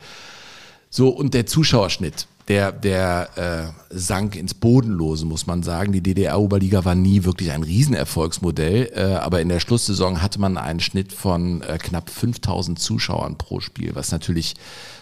So, 0.91 1.09
und 1.09 1.35
der 1.35 1.47
Zuschauerschnitt, 1.47 2.29
der, 2.49 2.73
der 2.73 3.73
äh, 3.91 3.97
sank 3.97 4.35
ins 4.35 4.55
Bodenlose, 4.55 5.27
muss 5.27 5.47
man 5.47 5.63
sagen. 5.63 5.93
Die 5.93 6.03
DDR-Oberliga 6.03 6.85
war 6.85 6.95
nie 6.95 7.25
wirklich 7.25 7.53
ein 7.53 7.63
Riesenerfolgsmodell, 7.63 8.91
äh, 8.95 9.03
aber 9.17 9.43
in 9.43 9.51
der 9.51 9.61
Schlusssaison 9.61 10.23
hatte 10.23 10.41
man 10.41 10.57
einen 10.57 10.81
Schnitt 10.81 11.13
von 11.13 11.63
äh, 11.63 11.77
knapp 11.79 12.09
5000 12.09 12.79
Zuschauern 12.79 13.37
pro 13.37 13.61
Spiel, 13.61 13.95
was 13.95 14.11
natürlich 14.13 14.55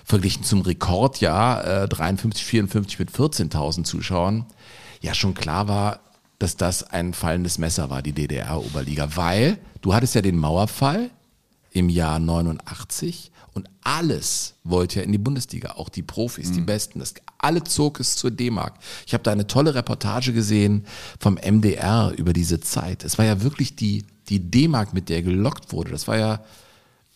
verglichen 0.05 0.43
zum 0.43 0.63
Rekordjahr 0.63 1.85
äh, 1.85 1.89
53, 1.89 2.45
54 2.45 2.99
mit 2.99 3.11
14.000 3.11 3.85
Zuschauern 3.85 4.47
ja 5.01 5.15
schon 5.15 5.35
klar 5.35 5.69
war, 5.69 6.01
dass 6.41 6.57
das 6.57 6.83
ein 6.83 7.15
fallendes 7.15 7.59
Messer 7.59 7.91
war, 7.91 8.03
die 8.03 8.13
DDR-Oberliga, 8.13 9.17
weil 9.17 9.59
du 9.83 9.95
hattest 9.95 10.17
ja 10.17 10.23
den 10.23 10.37
Mauerfall 10.37 11.11
im 11.71 11.89
Jahr 11.89 12.19
89 12.19 13.31
und 13.57 13.71
alles 13.83 14.53
wollte 14.65 14.99
ja 14.99 15.03
in 15.07 15.13
die 15.13 15.19
Bundesliga, 15.19 15.73
auch 15.77 15.89
die 15.89 16.03
Profis, 16.03 16.53
die 16.53 16.61
Besten, 16.61 16.99
das, 16.99 17.15
alle 17.39 17.65
zog 17.65 18.01
es 18.01 18.15
zur 18.15 18.31
D-Mark. 18.31 18.75
Ich 19.07 19.15
habe 19.15 19.25
da 19.25 19.33
eine 19.33 19.47
tolle 19.47 19.75
Reportage 19.75 20.35
gesehen 20.35 20.85
vom 21.19 21.39
MDR 21.43 22.13
über 22.19 22.35
diese 22.35 22.61
Zeit. 22.61 23.03
Es 23.03 23.17
war 23.17 23.25
ja 23.25 23.43
wirklich 23.43 23.75
die, 23.75 24.05
die 24.29 24.41
D-Mark, 24.41 24.93
mit 24.93 25.09
der 25.09 25.23
gelockt 25.23 25.73
wurde. 25.73 25.91
Das 25.91 26.07
war 26.07 26.19
ja 26.19 26.45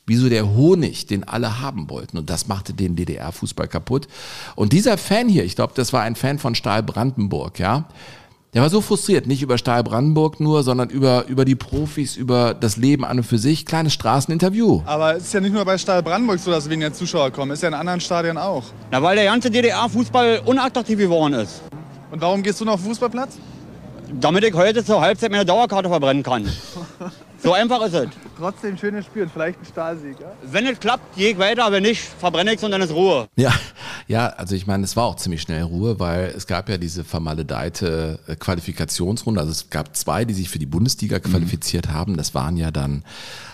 wie 0.06 0.16
so 0.16 0.30
der 0.30 0.48
Honig, 0.54 1.06
den 1.06 1.24
alle 1.24 1.60
haben 1.60 1.90
wollten. 1.90 2.16
Und 2.16 2.30
das 2.30 2.48
machte 2.48 2.72
den 2.72 2.96
DDR-Fußball 2.96 3.68
kaputt. 3.68 4.08
Und 4.56 4.72
dieser 4.72 4.96
Fan 4.96 5.28
hier, 5.28 5.44
ich 5.44 5.56
glaube, 5.56 5.74
das 5.76 5.92
war 5.92 6.00
ein 6.00 6.16
Fan 6.16 6.38
von 6.38 6.54
Stahl 6.54 6.82
Brandenburg, 6.82 7.58
ja. 7.58 7.86
Der 8.52 8.62
war 8.62 8.68
so 8.68 8.80
frustriert, 8.80 9.28
nicht 9.28 9.42
über 9.42 9.58
Stahl 9.58 9.84
Brandenburg 9.84 10.40
nur, 10.40 10.64
sondern 10.64 10.90
über, 10.90 11.26
über 11.28 11.44
die 11.44 11.54
Profis, 11.54 12.16
über 12.16 12.52
das 12.52 12.76
Leben 12.76 13.04
an 13.04 13.18
und 13.18 13.22
für 13.22 13.38
sich. 13.38 13.64
Kleines 13.64 13.92
Straßeninterview. 13.92 14.82
Aber 14.86 15.14
es 15.14 15.24
ist 15.24 15.34
ja 15.34 15.40
nicht 15.40 15.52
nur 15.52 15.64
bei 15.64 15.78
Stahl 15.78 16.02
Brandenburg 16.02 16.40
so, 16.40 16.50
dass 16.50 16.68
weniger 16.68 16.92
Zuschauer 16.92 17.30
kommen. 17.30 17.52
Ist 17.52 17.62
ja 17.62 17.68
in 17.68 17.74
anderen 17.74 18.00
Stadien 18.00 18.36
auch. 18.36 18.64
Na, 18.90 19.00
weil 19.00 19.14
der 19.14 19.26
ganze 19.26 19.52
DDR-Fußball 19.52 20.42
unattraktiv 20.46 20.98
geworden 20.98 21.34
ist. 21.34 21.62
Und 22.10 22.20
warum 22.20 22.42
gehst 22.42 22.60
du 22.60 22.64
noch 22.64 22.72
auf 22.72 22.80
den 22.80 22.88
Fußballplatz? 22.88 23.38
Damit 24.20 24.42
ich 24.42 24.54
heute 24.54 24.84
zur 24.84 25.00
Halbzeit 25.00 25.30
meine 25.30 25.44
Dauerkarte 25.44 25.88
verbrennen 25.88 26.24
kann. 26.24 26.48
So 27.42 27.54
einfach 27.54 27.80
ist 27.86 27.94
es. 27.94 28.08
Trotzdem 28.36 28.76
schönes 28.76 29.06
Spiel 29.06 29.22
und 29.22 29.32
vielleicht 29.32 29.58
ein 29.60 29.64
Stahlsieg, 29.64 30.20
ja? 30.20 30.32
Wenn 30.42 30.66
es 30.66 30.78
klappt, 30.78 31.16
gehe 31.16 31.32
ich 31.32 31.38
weiter, 31.38 31.70
wenn 31.72 31.82
nicht, 31.82 32.00
verbrenne 32.00 32.52
ich 32.52 32.62
und 32.62 32.70
dann 32.70 32.82
ist 32.82 32.92
Ruhe. 32.92 33.28
Ja, 33.36 33.52
ja, 34.08 34.28
also 34.28 34.54
ich 34.54 34.66
meine, 34.66 34.84
es 34.84 34.94
war 34.96 35.04
auch 35.04 35.16
ziemlich 35.16 35.40
schnell 35.42 35.62
Ruhe, 35.62 35.98
weil 35.98 36.34
es 36.36 36.46
gab 36.46 36.68
ja 36.68 36.76
diese 36.76 37.02
vermaledeite 37.04 38.18
äh, 38.26 38.36
Qualifikationsrunde. 38.36 39.40
Also 39.40 39.52
es 39.52 39.70
gab 39.70 39.96
zwei, 39.96 40.24
die 40.24 40.34
sich 40.34 40.50
für 40.50 40.58
die 40.58 40.66
Bundesliga 40.66 41.18
qualifiziert 41.18 41.88
haben. 41.88 42.16
Das 42.16 42.34
waren 42.34 42.56
ja 42.56 42.70
dann 42.70 43.04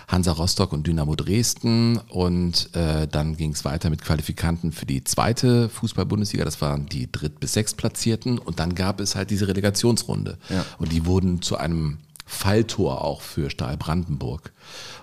Hansa 0.07 0.31
Rostock 0.31 0.73
und 0.73 0.85
Dynamo 0.87 1.15
Dresden. 1.15 1.97
Und 2.09 2.75
äh, 2.75 3.07
dann 3.07 3.37
ging 3.37 3.51
es 3.51 3.63
weiter 3.65 3.89
mit 3.89 4.03
Qualifikanten 4.03 4.71
für 4.71 4.85
die 4.85 5.03
zweite 5.03 5.69
Fußball-Bundesliga. 5.69 6.43
Das 6.43 6.61
waren 6.61 6.87
die 6.87 7.09
dritt- 7.11 7.39
bis 7.39 7.53
sechstplatzierten. 7.53 8.37
Und 8.37 8.59
dann 8.59 8.75
gab 8.75 8.99
es 8.99 9.15
halt 9.15 9.29
diese 9.29 9.47
Relegationsrunde. 9.47 10.37
Ja. 10.49 10.65
Und 10.77 10.91
die 10.91 11.05
wurden 11.05 11.41
zu 11.41 11.57
einem 11.57 11.99
Falltor 12.27 13.03
auch 13.03 13.21
für 13.21 13.49
Stahl 13.49 13.77
Brandenburg. 13.77 14.51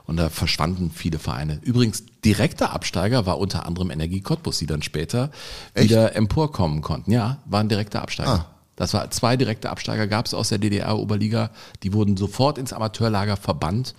Und 0.06 0.18
da 0.18 0.28
verschwanden 0.28 0.90
viele 0.94 1.18
Vereine. 1.18 1.58
Übrigens, 1.62 2.04
direkter 2.24 2.72
Absteiger 2.72 3.24
war 3.24 3.38
unter 3.38 3.66
anderem 3.66 3.90
Energie 3.90 4.20
Cottbus, 4.20 4.58
die 4.58 4.66
dann 4.66 4.82
später 4.82 5.30
Echt? 5.72 5.88
wieder 5.88 6.14
emporkommen 6.14 6.82
konnten. 6.82 7.10
Ja, 7.10 7.38
waren 7.46 7.68
direkter 7.68 8.02
Absteiger. 8.02 8.30
Ah. 8.30 8.46
Das 8.76 8.92
war 8.92 9.10
zwei 9.10 9.36
direkte 9.36 9.70
Absteiger 9.70 10.06
gab 10.06 10.26
es 10.26 10.34
aus 10.34 10.50
der 10.50 10.58
DDR-Oberliga. 10.58 11.50
Die 11.82 11.92
wurden 11.92 12.16
sofort 12.16 12.58
ins 12.58 12.72
Amateurlager 12.72 13.36
verbannt. 13.36 13.94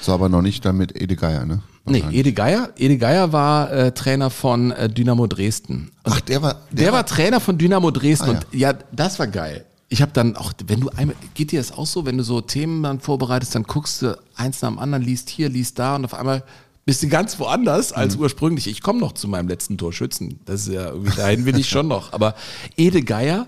So, 0.00 0.12
aber 0.12 0.28
noch 0.28 0.42
nicht 0.42 0.64
dann 0.64 0.76
mit 0.76 1.00
Ede 1.00 1.16
Geier, 1.16 1.44
ne? 1.44 1.60
Nee, 1.84 2.04
Ede 2.12 2.32
Geier, 2.32 2.70
Ede 2.76 2.96
Geier 2.96 3.32
war 3.32 3.72
äh, 3.72 3.92
Trainer 3.92 4.30
von 4.30 4.70
äh, 4.70 4.88
Dynamo 4.88 5.26
Dresden. 5.26 5.90
Und 6.04 6.12
Ach, 6.12 6.20
der 6.20 6.40
war. 6.40 6.62
der, 6.70 6.92
war, 6.92 7.04
Trainer 7.04 7.40
von 7.40 7.58
Dynamo 7.58 7.90
Dresden 7.90 8.28
Ah, 8.28 8.30
und 8.30 8.46
ja, 8.52 8.72
das 8.92 9.18
war 9.18 9.26
geil. 9.26 9.66
Ich 9.92 10.00
habe 10.00 10.12
dann 10.14 10.36
auch, 10.36 10.54
wenn 10.66 10.80
du 10.80 10.88
einmal, 10.88 11.14
geht 11.34 11.52
dir 11.52 11.60
das 11.60 11.70
auch 11.70 11.84
so, 11.84 12.06
wenn 12.06 12.16
du 12.16 12.24
so 12.24 12.40
Themen 12.40 12.82
dann 12.82 12.98
vorbereitest, 12.98 13.54
dann 13.54 13.64
guckst 13.64 14.00
du 14.00 14.18
eins 14.34 14.62
nach 14.62 14.70
dem 14.70 14.78
anderen, 14.78 15.04
liest 15.04 15.28
hier, 15.28 15.50
liest 15.50 15.78
da 15.78 15.96
und 15.96 16.06
auf 16.06 16.14
einmal 16.14 16.44
bist 16.86 17.02
du 17.02 17.08
ganz 17.08 17.38
woanders 17.38 17.92
als 17.92 18.16
Mhm. 18.16 18.22
ursprünglich. 18.22 18.66
Ich 18.68 18.80
komme 18.80 19.00
noch 19.00 19.12
zu 19.12 19.28
meinem 19.28 19.48
letzten 19.48 19.76
Torschützen. 19.76 20.40
Das 20.46 20.62
ist 20.66 20.72
ja 20.72 20.86
irgendwie, 20.88 21.14
dahin 21.14 21.44
will 21.44 21.58
ich 21.58 21.68
schon 21.68 21.88
noch. 21.88 22.14
Aber 22.14 22.34
Ede 22.78 23.02
Geier, 23.02 23.46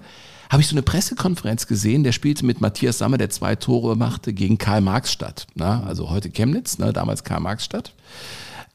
habe 0.50 0.60
ich 0.60 0.68
so 0.68 0.74
eine 0.74 0.82
Pressekonferenz 0.82 1.66
gesehen, 1.66 2.04
der 2.04 2.12
spielte 2.12 2.44
mit 2.44 2.60
Matthias 2.60 2.98
Sammer, 2.98 3.16
der 3.16 3.30
zwei 3.30 3.56
Tore 3.56 3.96
machte, 3.96 4.34
gegen 4.34 4.58
Karl 4.58 4.82
Marxstadt. 4.82 5.46
Ne? 5.54 5.82
Also 5.86 6.10
heute 6.10 6.28
Chemnitz, 6.28 6.76
ne? 6.76 6.92
damals 6.92 7.24
Karl 7.24 7.40
Marxstadt. 7.40 7.94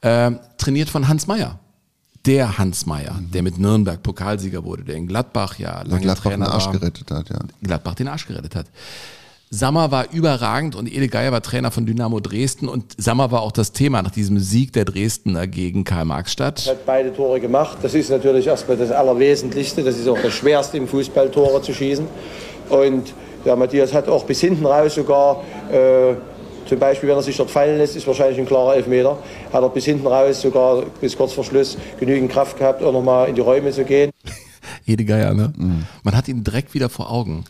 Ähm, 0.02 0.40
trainiert 0.58 0.90
von 0.90 1.08
Hans 1.08 1.28
Meyer. 1.28 1.60
Der 2.26 2.58
Hans 2.58 2.86
Meyer, 2.86 3.20
der 3.34 3.44
mit 3.44 3.58
Nürnberg 3.58 4.04
Pokalsieger 4.04 4.64
wurde, 4.64 4.84
der 4.84 4.96
in 4.96 5.08
Gladbach 5.08 5.58
ja 5.58 5.82
lange 5.84 6.02
Gladbach 6.02 6.24
den 6.24 6.32
Trainer 6.32 6.54
Arsch 6.54 6.66
war. 6.66 6.74
gerettet 6.74 7.12
hat, 7.12 7.30
ja. 7.30 7.40
Gladbach 7.64 7.96
den 7.96 8.08
Arsch 8.08 8.28
gerettet 8.28 8.56
hat. 8.56 8.66
Sammer 9.52 9.90
war 9.90 10.12
überragend 10.12 10.76
und 10.76 10.86
Ede 10.92 11.08
Geier 11.08 11.32
war 11.32 11.42
Trainer 11.42 11.72
von 11.72 11.88
Dynamo 11.88 12.20
Dresden 12.20 12.68
und 12.68 12.94
Sammer 13.02 13.32
war 13.32 13.42
auch 13.42 13.52
das 13.52 13.72
Thema 13.72 14.04
nach 14.04 14.12
diesem 14.12 14.38
Sieg 14.38 14.74
der 14.74 14.86
Dresdner 14.86 15.48
gegen 15.48 15.86
Karl 15.86 16.06
Marxstadt. 16.06 16.68
hat 16.68 16.86
beide 16.86 17.12
Tore 17.16 17.40
gemacht. 17.40 17.80
Das 17.82 17.96
ist 17.96 18.12
natürlich 18.12 18.46
erstmal 18.46 18.78
das 18.78 18.92
Allerwesentlichste. 18.92 19.84
Das 19.84 19.98
ist 19.98 20.08
auch 20.08 20.22
das 20.22 20.34
Schwerste 20.34 20.78
im 20.78 20.88
Fußball, 20.88 21.32
Tore 21.32 21.64
zu 21.64 21.74
schießen. 21.74 22.06
Und 22.70 23.14
der 23.44 23.56
Matthias 23.56 23.92
hat 23.92 24.08
auch 24.08 24.26
bis 24.26 24.42
hinten 24.42 24.68
raus 24.68 24.94
sogar, 24.94 25.44
äh, 25.72 26.14
zum 26.70 26.80
Beispiel 26.80 27.10
wenn 27.10 27.16
er 27.16 27.24
sich 27.24 27.36
dort 27.36 27.50
fallen 27.50 27.80
lässt, 27.80 27.96
ist 27.96 28.06
wahrscheinlich 28.06 28.40
ein 28.40 28.46
klarer 28.46 28.76
Elfmeter, 28.76 29.18
hat 29.52 29.64
er 29.64 29.70
bis 29.70 29.86
hinten 29.86 30.06
raus 30.06 30.42
sogar 30.42 30.84
bis 31.02 31.18
kurz 31.18 31.34
vor 31.34 31.44
Schluss 31.44 31.78
genügend 32.00 32.32
Kraft 32.32 32.58
gehabt, 32.58 32.84
auch 32.84 32.94
nochmal 32.94 33.28
in 33.28 33.36
die 33.36 33.42
Räume 33.42 33.72
zu 33.72 33.84
gehen. 33.84 34.12
Ede 34.86 35.04
Geier, 35.04 35.34
ne? 35.34 35.52
Man 36.04 36.16
hat 36.16 36.28
ihn 36.28 36.44
direkt 36.44 36.74
wieder 36.74 36.90
vor 36.90 37.12
Augen. 37.12 37.46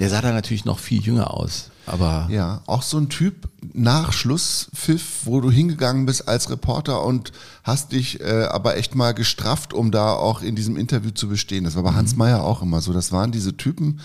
Der 0.00 0.10
sah 0.10 0.20
da 0.20 0.32
natürlich 0.32 0.64
noch 0.64 0.78
viel 0.78 1.02
jünger 1.02 1.34
aus, 1.34 1.70
aber 1.86 2.28
Ja, 2.30 2.62
auch 2.66 2.82
so 2.82 2.98
ein 2.98 3.08
Typ 3.08 3.48
nach 3.72 4.12
Schlusspfiff, 4.12 5.22
wo 5.24 5.40
du 5.40 5.50
hingegangen 5.50 6.06
bist 6.06 6.28
als 6.28 6.50
Reporter 6.50 7.02
und 7.04 7.32
hast 7.64 7.92
dich 7.92 8.20
äh, 8.20 8.44
aber 8.44 8.76
echt 8.76 8.94
mal 8.94 9.12
gestrafft, 9.12 9.72
um 9.72 9.90
da 9.90 10.12
auch 10.12 10.42
in 10.42 10.54
diesem 10.54 10.76
Interview 10.76 11.10
zu 11.10 11.28
bestehen. 11.28 11.64
Das 11.64 11.74
war 11.74 11.82
bei 11.82 11.94
Hans 11.94 12.14
Meyer 12.14 12.44
auch 12.44 12.62
immer 12.62 12.80
so. 12.80 12.92
Das 12.92 13.10
waren 13.10 13.32
diese 13.32 13.56
Typen, 13.56 13.98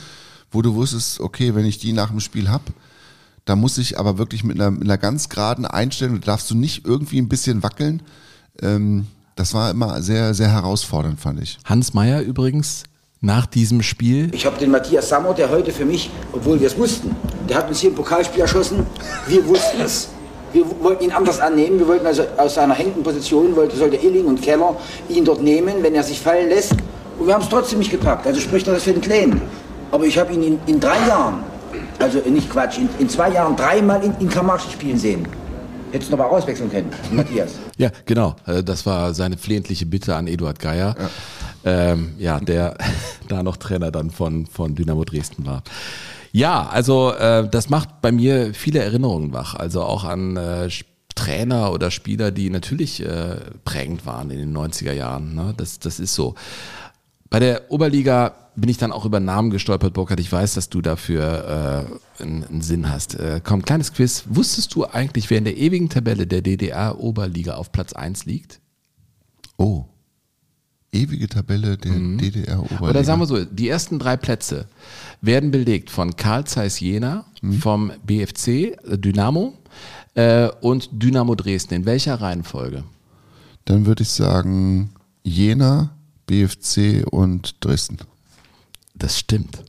wo 0.51 0.63
du 0.63 0.73
wusstest, 0.73 1.19
okay, 1.19 1.53
wenn 1.53 1.65
ich 1.65 1.77
die 1.77 1.93
nach 1.93 2.09
dem 2.09 2.21
Spiel 2.21 2.49
hab, 2.49 2.61
da 3.45 3.55
muss 3.55 3.77
ich 3.77 3.99
aber 3.99 4.17
wirklich 4.17 4.43
mit 4.43 4.59
einer, 4.59 4.71
mit 4.71 4.83
einer 4.83 4.97
ganz 4.97 5.29
geraden 5.29 5.65
Einstellung, 5.65 6.19
da 6.21 6.27
darfst 6.33 6.49
du 6.49 6.55
nicht 6.55 6.85
irgendwie 6.85 7.19
ein 7.19 7.29
bisschen 7.29 7.63
wackeln. 7.63 8.01
Ähm, 8.61 9.07
das 9.35 9.53
war 9.53 9.71
immer 9.71 10.01
sehr, 10.01 10.33
sehr 10.33 10.51
herausfordernd, 10.51 11.19
fand 11.19 11.41
ich. 11.41 11.57
Hans 11.65 11.93
Meyer 11.93 12.21
übrigens 12.21 12.83
nach 13.19 13.45
diesem 13.45 13.81
Spiel 13.81 14.29
Ich 14.33 14.45
habe 14.45 14.57
den 14.59 14.69
Matthias 14.69 15.09
Sammer, 15.09 15.33
der 15.33 15.49
heute 15.49 15.71
für 15.71 15.85
mich, 15.85 16.09
obwohl 16.33 16.59
wir 16.59 16.67
es 16.67 16.77
wussten, 16.77 17.15
der 17.49 17.57
hat 17.57 17.69
uns 17.69 17.79
hier 17.79 17.89
im 17.89 17.95
Pokalspiel 17.95 18.41
erschossen. 18.41 18.85
Wir 19.27 19.45
wussten 19.47 19.81
es. 19.81 20.09
Wir 20.51 20.65
wollten 20.81 21.05
ihn 21.05 21.11
anders 21.11 21.39
annehmen. 21.39 21.79
Wir 21.79 21.87
wollten 21.87 22.05
also 22.05 22.23
aus 22.37 22.55
seiner 22.55 22.75
hängenden 22.75 23.01
Position, 23.01 23.55
wollte, 23.55 23.75
sollte 23.75 23.95
Illing 23.95 24.25
und 24.25 24.41
Keller 24.41 24.75
ihn 25.09 25.25
dort 25.25 25.41
nehmen. 25.41 25.75
Wenn 25.81 25.95
er 25.95 26.03
sich 26.03 26.19
fallen 26.19 26.49
lässt 26.49 26.73
Und 27.17 27.27
wir 27.27 27.33
haben 27.33 27.41
es 27.41 27.49
trotzdem 27.49 27.79
nicht 27.79 27.91
gepackt. 27.91 28.27
Also 28.27 28.39
spricht 28.39 28.67
das 28.67 28.83
für 28.83 28.93
den 28.93 29.01
Kleinen. 29.01 29.41
Aber 29.91 30.05
ich 30.05 30.17
habe 30.17 30.33
ihn 30.33 30.43
in, 30.43 30.59
in 30.67 30.79
drei 30.79 31.07
Jahren, 31.07 31.43
also 31.99 32.19
nicht 32.29 32.49
Quatsch, 32.49 32.77
in, 32.77 32.89
in 32.99 33.09
zwei 33.09 33.31
Jahren 33.31 33.55
dreimal 33.55 34.03
in, 34.03 34.13
in 34.19 34.29
Kamarsche 34.29 34.69
spielen 34.69 34.97
sehen. 34.97 35.27
Hättest 35.91 36.11
du 36.11 36.17
noch 36.17 36.25
mal 36.25 36.29
auswechseln 36.35 36.71
können, 36.71 36.89
Matthias. 37.11 37.51
Ja, 37.77 37.89
genau. 38.05 38.35
Äh, 38.47 38.63
Das 38.63 38.85
war 38.85 39.13
seine 39.13 39.37
flehentliche 39.37 39.85
Bitte 39.85 40.15
an 40.15 40.27
Eduard 40.27 40.59
Geier. 40.59 40.95
Ja, 41.63 41.91
ähm, 41.91 42.15
ja 42.17 42.39
der 42.39 42.75
da 43.27 43.43
noch 43.43 43.57
Trainer 43.57 43.91
dann 43.91 44.09
von, 44.09 44.47
von 44.47 44.75
Dynamo 44.75 45.03
Dresden 45.03 45.45
war. 45.45 45.63
Ja, 46.31 46.67
also 46.67 47.13
äh, 47.13 47.47
das 47.47 47.69
macht 47.69 48.01
bei 48.01 48.11
mir 48.11 48.55
viele 48.55 48.79
Erinnerungen 48.79 49.33
wach. 49.33 49.53
Also 49.53 49.83
auch 49.83 50.03
an 50.03 50.35
äh, 50.35 50.67
Trainer 51.13 51.71
oder 51.71 51.91
Spieler, 51.91 52.31
die 52.31 52.49
natürlich 52.49 53.05
äh, 53.05 53.35
prägend 53.63 54.05
waren 54.07 54.31
in 54.31 54.39
den 54.39 54.57
90er 54.57 54.93
Jahren. 54.93 55.35
Ne? 55.35 55.53
Das, 55.55 55.77
das 55.79 55.99
ist 55.99 56.15
so. 56.15 56.33
Bei 57.29 57.39
der 57.39 57.71
Oberliga 57.71 58.33
bin 58.55 58.69
ich 58.69 58.77
dann 58.77 58.91
auch 58.91 59.05
über 59.05 59.19
Namen 59.19 59.49
gestolpert, 59.49 59.93
Burkhard. 59.93 60.19
Ich 60.19 60.31
weiß, 60.31 60.53
dass 60.53 60.69
du 60.69 60.81
dafür 60.81 61.89
äh, 62.19 62.23
einen, 62.23 62.43
einen 62.43 62.61
Sinn 62.61 62.89
hast. 62.89 63.15
Äh, 63.15 63.41
komm, 63.43 63.63
kleines 63.63 63.93
Quiz. 63.93 64.25
Wusstest 64.27 64.75
du 64.75 64.85
eigentlich, 64.85 65.29
wer 65.29 65.37
in 65.37 65.45
der 65.45 65.57
ewigen 65.57 65.89
Tabelle 65.89 66.27
der 66.27 66.41
DDR-Oberliga 66.41 67.55
auf 67.55 67.71
Platz 67.71 67.93
1 67.93 68.25
liegt? 68.25 68.59
Oh. 69.57 69.85
Ewige 70.91 71.27
Tabelle 71.27 71.77
der 71.77 71.91
DDR-Oberliga. 71.91 72.83
Mhm. 72.83 72.89
Oder 72.89 73.03
sagen 73.03 73.21
wir 73.21 73.25
so, 73.25 73.43
die 73.43 73.67
ersten 73.67 73.97
drei 73.97 74.17
Plätze 74.17 74.67
werden 75.21 75.49
belegt 75.49 75.89
von 75.89 76.15
Karl 76.15 76.45
Zeiss 76.45 76.79
Jena, 76.79 77.25
vom 77.59 77.91
BFC 78.05 78.47
äh, 78.47 78.97
Dynamo 78.97 79.53
äh, 80.13 80.49
und 80.61 80.89
Dynamo 80.91 81.33
Dresden. 81.35 81.73
In 81.73 81.85
welcher 81.85 82.21
Reihenfolge? 82.21 82.83
Dann 83.65 83.85
würde 83.85 84.03
ich 84.03 84.09
sagen 84.09 84.91
Jena, 85.23 85.95
BFC 86.27 87.05
und 87.09 87.55
Dresden. 87.65 87.97
Das 88.93 89.17
stimmt. 89.19 89.63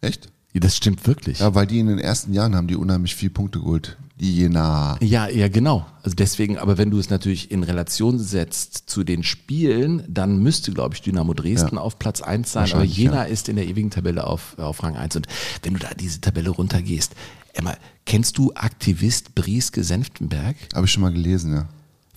Echt? 0.00 0.28
Ja, 0.52 0.60
Das 0.60 0.76
stimmt 0.76 1.06
wirklich. 1.06 1.38
Ja, 1.40 1.54
weil 1.54 1.66
die 1.66 1.78
in 1.78 1.86
den 1.86 1.98
ersten 1.98 2.32
Jahren 2.32 2.54
haben 2.54 2.68
die 2.68 2.76
unheimlich 2.76 3.14
viel 3.16 3.30
Punkte 3.30 3.60
geholt. 3.60 3.96
Die 4.20 4.36
Jena. 4.36 4.98
Ja, 5.00 5.26
ja, 5.28 5.48
genau. 5.48 5.86
Also 6.02 6.14
deswegen, 6.14 6.58
aber 6.58 6.78
wenn 6.78 6.90
du 6.90 6.98
es 6.98 7.10
natürlich 7.10 7.50
in 7.50 7.62
Relation 7.64 8.18
setzt 8.20 8.84
zu 8.88 9.02
den 9.02 9.24
Spielen, 9.24 10.04
dann 10.08 10.38
müsste, 10.42 10.72
glaube 10.72 10.94
ich, 10.94 11.02
Dynamo 11.02 11.34
Dresden 11.34 11.76
Ja. 11.76 11.80
auf 11.82 11.98
Platz 11.98 12.20
1 12.20 12.52
sein. 12.52 12.70
Aber 12.72 12.84
Jena 12.84 13.14
ja. 13.14 13.22
ist 13.24 13.48
in 13.48 13.56
der 13.56 13.66
ewigen 13.66 13.90
Tabelle 13.90 14.26
auf, 14.26 14.56
auf 14.58 14.82
Rang 14.82 14.96
1. 14.96 15.16
Und 15.16 15.26
wenn 15.62 15.72
du 15.74 15.80
da 15.80 15.88
diese 15.98 16.20
Tabelle 16.20 16.50
runtergehst, 16.50 17.14
Emma, 17.54 17.74
kennst 18.06 18.38
du 18.38 18.52
Aktivist 18.54 19.34
Brieske 19.34 19.82
Senftenberg? 19.82 20.56
Habe 20.74 20.86
ich 20.86 20.92
schon 20.92 21.02
mal 21.02 21.12
gelesen, 21.12 21.52
ja. 21.54 21.68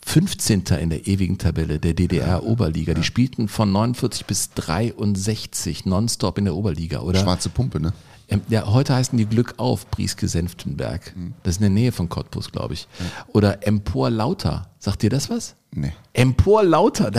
15. 0.06 0.64
in 0.80 0.92
der 0.92 1.08
ewigen 1.08 1.38
Tabelle 1.40 1.80
der 1.80 1.94
DDR-Oberliga. 1.94 2.94
Die 2.94 3.04
spielten 3.04 3.48
von 3.48 3.72
49 3.72 4.26
bis 4.26 4.52
63 4.52 5.86
nonstop 5.86 6.38
in 6.38 6.46
der 6.46 6.56
Oberliga, 6.56 7.00
oder? 7.00 7.20
Schwarze 7.20 7.50
Pumpe, 7.50 7.80
ne? 7.80 7.92
Ähm, 8.30 8.42
Ja, 8.48 8.68
heute 8.68 8.94
heißen 8.94 9.18
die 9.18 9.26
Glück 9.26 9.56
auf, 9.58 9.90
Brieske 9.90 10.28
Senftenberg. 10.28 11.14
Das 11.44 11.56
ist 11.56 11.58
in 11.58 11.64
der 11.64 11.70
Nähe 11.72 11.92
von 11.92 12.08
Cottbus, 12.08 12.52
glaube 12.52 12.76
ich. 12.76 12.88
Oder 13.34 13.68
Empor 13.68 14.10
Lauter. 14.12 14.70
Sagt 14.78 15.02
dir 15.02 15.10
das 15.10 15.30
was? 15.30 15.56
Nee. 15.72 15.92
Empor 16.14 16.64
Lauter. 16.64 17.12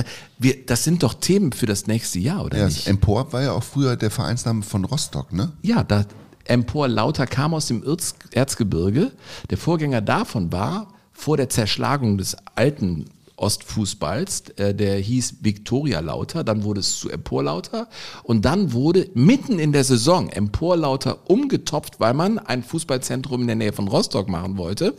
Das 0.67 0.85
sind 0.85 1.03
doch 1.03 1.15
Themen 1.15 1.53
für 1.53 1.67
das 1.67 1.89
nächste 1.89 2.21
Jahr, 2.21 2.45
oder 2.45 2.57
Ja, 2.57 2.65
nicht? 2.67 2.87
Empor 2.87 3.33
war 3.33 3.43
ja 3.43 3.53
auch 3.53 3.65
früher 3.65 3.97
der 3.97 4.11
Vereinsname 4.13 4.63
von 4.63 4.85
Rostock, 4.85 5.33
ne? 5.33 5.53
Ja, 5.63 5.83
da 5.83 6.05
Empor 6.45 6.87
Lauter 6.87 7.27
kam 7.27 7.53
aus 7.53 7.67
dem 7.67 7.83
Erz, 7.85 8.15
Erzgebirge. 8.31 9.11
Der 9.51 9.59
Vorgänger 9.59 10.01
davon 10.01 10.53
war 10.53 10.93
vor 11.17 11.37
der 11.37 11.49
Zerschlagung 11.49 12.19
des 12.19 12.37
alten 12.55 13.07
Ostfußballs, 13.37 14.45
äh, 14.57 14.75
der 14.75 14.99
hieß 14.99 15.37
Viktoria 15.41 16.01
Lauter, 16.01 16.43
dann 16.43 16.65
wurde 16.65 16.81
es 16.81 16.99
zu 16.99 17.11
Empor 17.11 17.43
Lauter 17.43 17.89
und 18.23 18.45
dann 18.45 18.73
wurde 18.73 19.11
mitten 19.15 19.59
in 19.59 19.73
der 19.73 19.85
Saison 19.85 20.31
Empor 20.31 20.77
Lauter 20.77 21.19
umgetopft, 21.29 22.01
weil 22.01 22.15
man 22.15 22.39
ein 22.39 22.63
Fußballzentrum 22.63 23.43
in 23.43 23.47
der 23.47 23.57
Nähe 23.57 23.73
von 23.73 23.89
Rostock 23.89 24.29
machen 24.29 24.57
wollte. 24.57 24.95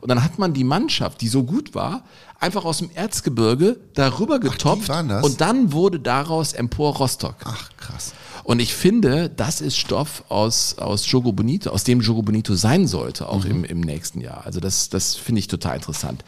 Und 0.00 0.08
dann 0.08 0.22
hat 0.22 0.38
man 0.38 0.52
die 0.54 0.64
Mannschaft, 0.64 1.20
die 1.20 1.28
so 1.28 1.42
gut 1.42 1.74
war, 1.74 2.04
einfach 2.38 2.64
aus 2.64 2.78
dem 2.78 2.90
Erzgebirge 2.94 3.76
darüber 3.94 4.38
getopft 4.38 4.88
das? 4.88 5.24
und 5.24 5.40
dann 5.40 5.72
wurde 5.72 5.98
daraus 5.98 6.52
Empor 6.52 6.96
Rostock. 6.96 7.36
Ach, 7.44 7.70
krass. 7.76 8.12
Und 8.50 8.58
ich 8.58 8.74
finde, 8.74 9.30
das 9.30 9.60
ist 9.60 9.76
Stoff 9.76 10.24
aus, 10.28 10.76
aus 10.76 11.08
Jogo 11.08 11.30
Bonito, 11.30 11.70
aus 11.70 11.84
dem 11.84 12.00
Jogo 12.00 12.22
Bonito 12.22 12.56
sein 12.56 12.88
sollte, 12.88 13.28
auch 13.28 13.44
im, 13.44 13.62
im 13.62 13.80
nächsten 13.80 14.20
Jahr. 14.20 14.44
Also 14.44 14.58
das, 14.58 14.88
das 14.88 15.14
finde 15.14 15.38
ich 15.38 15.46
total 15.46 15.76
interessant. 15.76 16.24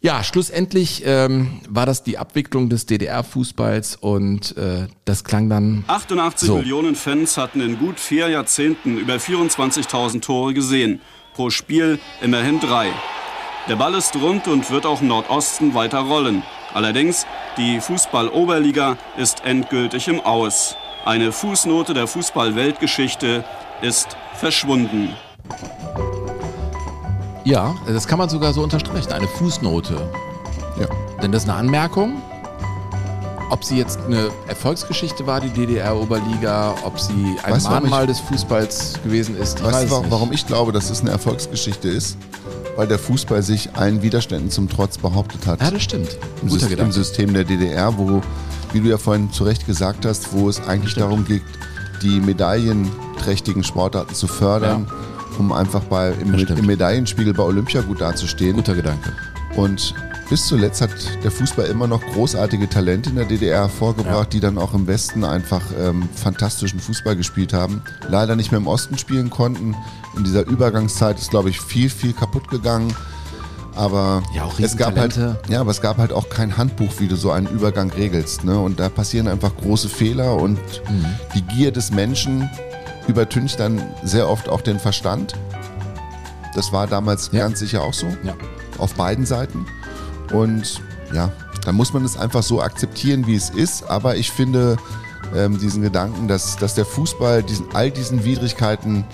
Ja, 0.00 0.24
schlussendlich 0.24 1.02
ähm, 1.04 1.60
war 1.68 1.84
das 1.84 2.02
die 2.02 2.16
Abwicklung 2.16 2.70
des 2.70 2.86
DDR-Fußballs 2.86 3.96
und 3.96 4.56
äh, 4.56 4.86
das 5.04 5.22
klang 5.22 5.50
dann 5.50 5.84
88 5.86 6.46
so. 6.46 6.56
Millionen 6.56 6.94
Fans 6.94 7.36
hatten 7.36 7.60
in 7.60 7.78
gut 7.78 8.00
vier 8.00 8.30
Jahrzehnten 8.30 8.96
über 8.96 9.16
24.000 9.16 10.22
Tore 10.22 10.54
gesehen. 10.54 11.02
Pro 11.34 11.50
Spiel 11.50 11.98
immerhin 12.22 12.58
drei. 12.58 12.88
Der 13.68 13.76
Ball 13.76 13.94
ist 13.96 14.16
rund 14.16 14.48
und 14.48 14.70
wird 14.70 14.86
auch 14.86 15.02
im 15.02 15.08
Nordosten 15.08 15.74
weiter 15.74 15.98
rollen. 15.98 16.42
Allerdings, 16.72 17.26
die 17.58 17.80
Fußball-Oberliga 17.82 18.96
ist 19.18 19.44
endgültig 19.44 20.08
im 20.08 20.20
Aus. 20.20 20.74
Eine 21.04 21.32
Fußnote 21.32 21.94
der 21.94 22.06
Fußball-Weltgeschichte 22.06 23.44
ist 23.82 24.08
verschwunden. 24.34 25.10
Ja, 27.44 27.74
das 27.86 28.06
kann 28.06 28.18
man 28.18 28.28
sogar 28.28 28.52
so 28.52 28.62
unterstreichen, 28.62 29.12
eine 29.12 29.26
Fußnote. 29.26 30.10
Ja. 30.78 30.86
Denn 31.22 31.32
das 31.32 31.44
ist 31.44 31.48
eine 31.48 31.58
Anmerkung. 31.58 32.20
Ob 33.50 33.64
sie 33.64 33.78
jetzt 33.78 33.98
eine 34.04 34.28
Erfolgsgeschichte 34.46 35.26
war, 35.26 35.40
die 35.40 35.48
DDR-Oberliga, 35.48 36.74
ob 36.84 37.00
sie 37.00 37.36
ein 37.42 37.54
Weißt 37.54 37.70
Mahnmal 37.70 38.02
ich- 38.02 38.08
des 38.10 38.20
Fußballs 38.20 39.00
gewesen 39.02 39.38
ist, 39.38 39.58
ich 39.60 39.64
Weißt 39.64 39.90
weiß 39.90 40.02
du, 40.02 40.10
warum, 40.10 40.32
ich 40.32 40.46
glaube, 40.46 40.72
dass 40.72 40.90
es 40.90 41.00
eine 41.00 41.10
Erfolgsgeschichte 41.10 41.88
ist? 41.88 42.18
Weil 42.76 42.86
der 42.86 42.98
Fußball 42.98 43.42
sich 43.42 43.70
allen 43.74 44.02
Widerständen 44.02 44.50
zum 44.50 44.68
Trotz 44.68 44.98
behauptet 44.98 45.46
hat. 45.46 45.62
Ja, 45.62 45.70
das 45.70 45.82
stimmt. 45.82 46.18
Im, 46.42 46.48
Guter 46.50 46.66
Sys- 46.66 46.68
Gedanke. 46.68 46.82
Im 46.84 46.92
System 46.92 47.32
der 47.32 47.44
DDR, 47.44 47.96
wo, 47.96 48.20
wie 48.72 48.80
du 48.80 48.88
ja 48.88 48.98
vorhin 48.98 49.32
zu 49.32 49.44
Recht 49.44 49.66
gesagt 49.66 50.04
hast, 50.04 50.32
wo 50.32 50.48
es 50.48 50.60
eigentlich 50.60 50.94
darum 50.94 51.24
geht, 51.24 51.42
die 52.02 52.20
medaillenträchtigen 52.20 53.64
Sportarten 53.64 54.14
zu 54.14 54.26
fördern, 54.26 54.86
um 55.38 55.52
einfach 55.52 55.84
bei, 55.84 56.12
im, 56.12 56.38
stimmt. 56.38 56.58
im 56.58 56.66
Medaillenspiegel 56.66 57.34
bei 57.34 57.42
Olympia 57.42 57.80
gut 57.80 58.00
dazustehen. 58.00 58.56
Guter 58.56 58.74
Gedanke. 58.74 59.12
Und 59.56 59.94
bis 60.28 60.46
zuletzt 60.46 60.82
hat 60.82 60.90
der 61.24 61.30
Fußball 61.30 61.66
immer 61.66 61.86
noch 61.86 62.02
großartige 62.02 62.68
Talente 62.68 63.10
in 63.10 63.16
der 63.16 63.24
DDR 63.24 63.62
hervorgebracht, 63.62 64.32
die 64.32 64.40
dann 64.40 64.58
auch 64.58 64.74
im 64.74 64.86
Westen 64.86 65.24
einfach 65.24 65.62
ähm, 65.78 66.06
fantastischen 66.14 66.80
Fußball 66.80 67.16
gespielt 67.16 67.54
haben. 67.54 67.82
Leider 68.08 68.36
nicht 68.36 68.50
mehr 68.50 68.60
im 68.60 68.66
Osten 68.66 68.98
spielen 68.98 69.30
konnten. 69.30 69.74
In 70.16 70.24
dieser 70.24 70.46
Übergangszeit 70.46 71.18
ist, 71.18 71.30
glaube 71.30 71.48
ich, 71.48 71.60
viel, 71.60 71.88
viel 71.88 72.12
kaputt 72.12 72.48
gegangen. 72.48 72.94
Aber 73.78 74.24
Ja, 74.34 74.48
es 74.58 74.76
gab 74.76 74.96
halt, 74.98 75.16
ja, 75.48 75.60
aber 75.60 75.70
es 75.70 75.80
gab 75.80 75.98
halt 75.98 76.12
auch 76.12 76.28
kein 76.28 76.56
Handbuch, 76.56 76.90
wie 76.98 77.06
du 77.06 77.14
so 77.14 77.30
einen 77.30 77.46
Übergang 77.46 77.90
regelst. 77.90 78.42
Ne? 78.42 78.58
Und 78.58 78.80
da 78.80 78.88
passieren 78.88 79.28
einfach 79.28 79.56
große 79.56 79.88
Fehler 79.88 80.34
und 80.34 80.58
Mhm. 80.90 81.06
die 81.34 81.42
Gier 81.42 81.70
des 81.70 81.92
Menschen 81.92 82.50
übertüncht 83.06 83.60
dann 83.60 83.80
sehr 84.02 84.28
oft 84.28 84.48
auch 84.48 84.62
den 84.62 84.80
Verstand. 84.80 85.34
Das 86.56 86.72
war 86.72 86.88
damals 86.88 87.30
ganz 87.30 87.60
sicher 87.60 87.82
auch 87.82 87.94
so. 87.94 88.06
Ja. 88.24 88.34
Auf 88.78 88.94
beiden 88.94 89.24
Seiten. 89.24 89.64
Und 90.32 90.80
ja, 91.14 91.30
dann 91.64 91.76
muss 91.76 91.92
man 91.92 92.04
es 92.04 92.16
einfach 92.18 92.42
so 92.42 92.60
akzeptieren, 92.60 93.26
wie 93.28 93.36
es 93.36 93.48
ist. 93.48 93.88
Aber 93.88 94.16
ich 94.16 94.30
finde 94.32 94.76
ähm, 95.36 95.56
diesen 95.58 95.82
Gedanken, 95.82 96.26
dass, 96.26 96.56
dass 96.56 96.74
der 96.74 96.84
Fußball 96.84 97.44
diesen, 97.44 97.66
all 97.74 97.90
diesen 97.92 98.24
Widrigkeiten 98.24 99.04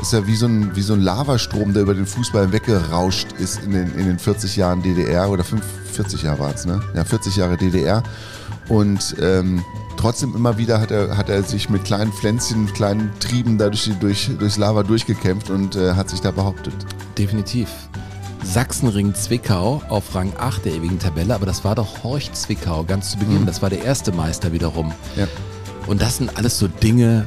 ist 0.00 0.12
ja 0.12 0.26
wie 0.26 0.34
so, 0.36 0.46
ein, 0.46 0.74
wie 0.74 0.82
so 0.82 0.94
ein 0.94 1.00
Lavastrom, 1.00 1.72
der 1.72 1.82
über 1.82 1.94
den 1.94 2.06
Fußball 2.06 2.52
weggerauscht 2.52 3.28
ist 3.38 3.62
in 3.62 3.72
den, 3.72 3.94
in 3.96 4.06
den 4.06 4.18
40 4.18 4.56
Jahren 4.56 4.82
DDR 4.82 5.28
oder 5.30 5.44
5, 5.44 5.62
40 5.92 6.22
Jahre 6.22 6.38
waren 6.40 6.54
es, 6.54 6.64
ne? 6.64 6.80
Ja, 6.94 7.04
40 7.04 7.36
Jahre 7.36 7.56
DDR. 7.56 8.02
Und 8.68 9.14
ähm, 9.20 9.64
trotzdem 9.96 10.34
immer 10.34 10.56
wieder 10.58 10.80
hat 10.80 10.90
er, 10.90 11.16
hat 11.16 11.28
er 11.28 11.42
sich 11.42 11.68
mit 11.68 11.84
kleinen 11.84 12.12
Pflänzchen, 12.12 12.64
mit 12.64 12.74
kleinen 12.74 13.10
Trieben 13.20 13.58
da 13.58 13.68
durch, 13.68 13.84
die- 13.84 13.94
durch, 13.98 14.30
durchs 14.38 14.56
Lava 14.56 14.82
durchgekämpft 14.82 15.50
und 15.50 15.76
äh, 15.76 15.92
hat 15.94 16.10
sich 16.10 16.20
da 16.20 16.30
behauptet. 16.30 16.74
Definitiv. 17.18 17.68
Sachsenring 18.44 19.14
Zwickau 19.14 19.82
auf 19.88 20.14
Rang 20.14 20.32
8 20.38 20.64
der 20.64 20.72
ewigen 20.74 20.98
Tabelle, 20.98 21.34
aber 21.34 21.46
das 21.46 21.62
war 21.64 21.74
doch 21.76 22.02
Horch 22.02 22.32
Zwickau 22.32 22.82
ganz 22.84 23.12
zu 23.12 23.18
Beginn. 23.18 23.42
Mhm. 23.42 23.46
Das 23.46 23.62
war 23.62 23.70
der 23.70 23.84
erste 23.84 24.10
Meister 24.12 24.52
wiederum. 24.52 24.92
Ja. 25.16 25.26
Und 25.86 26.02
das 26.02 26.16
sind 26.16 26.36
alles 26.36 26.58
so 26.58 26.66
Dinge. 26.68 27.26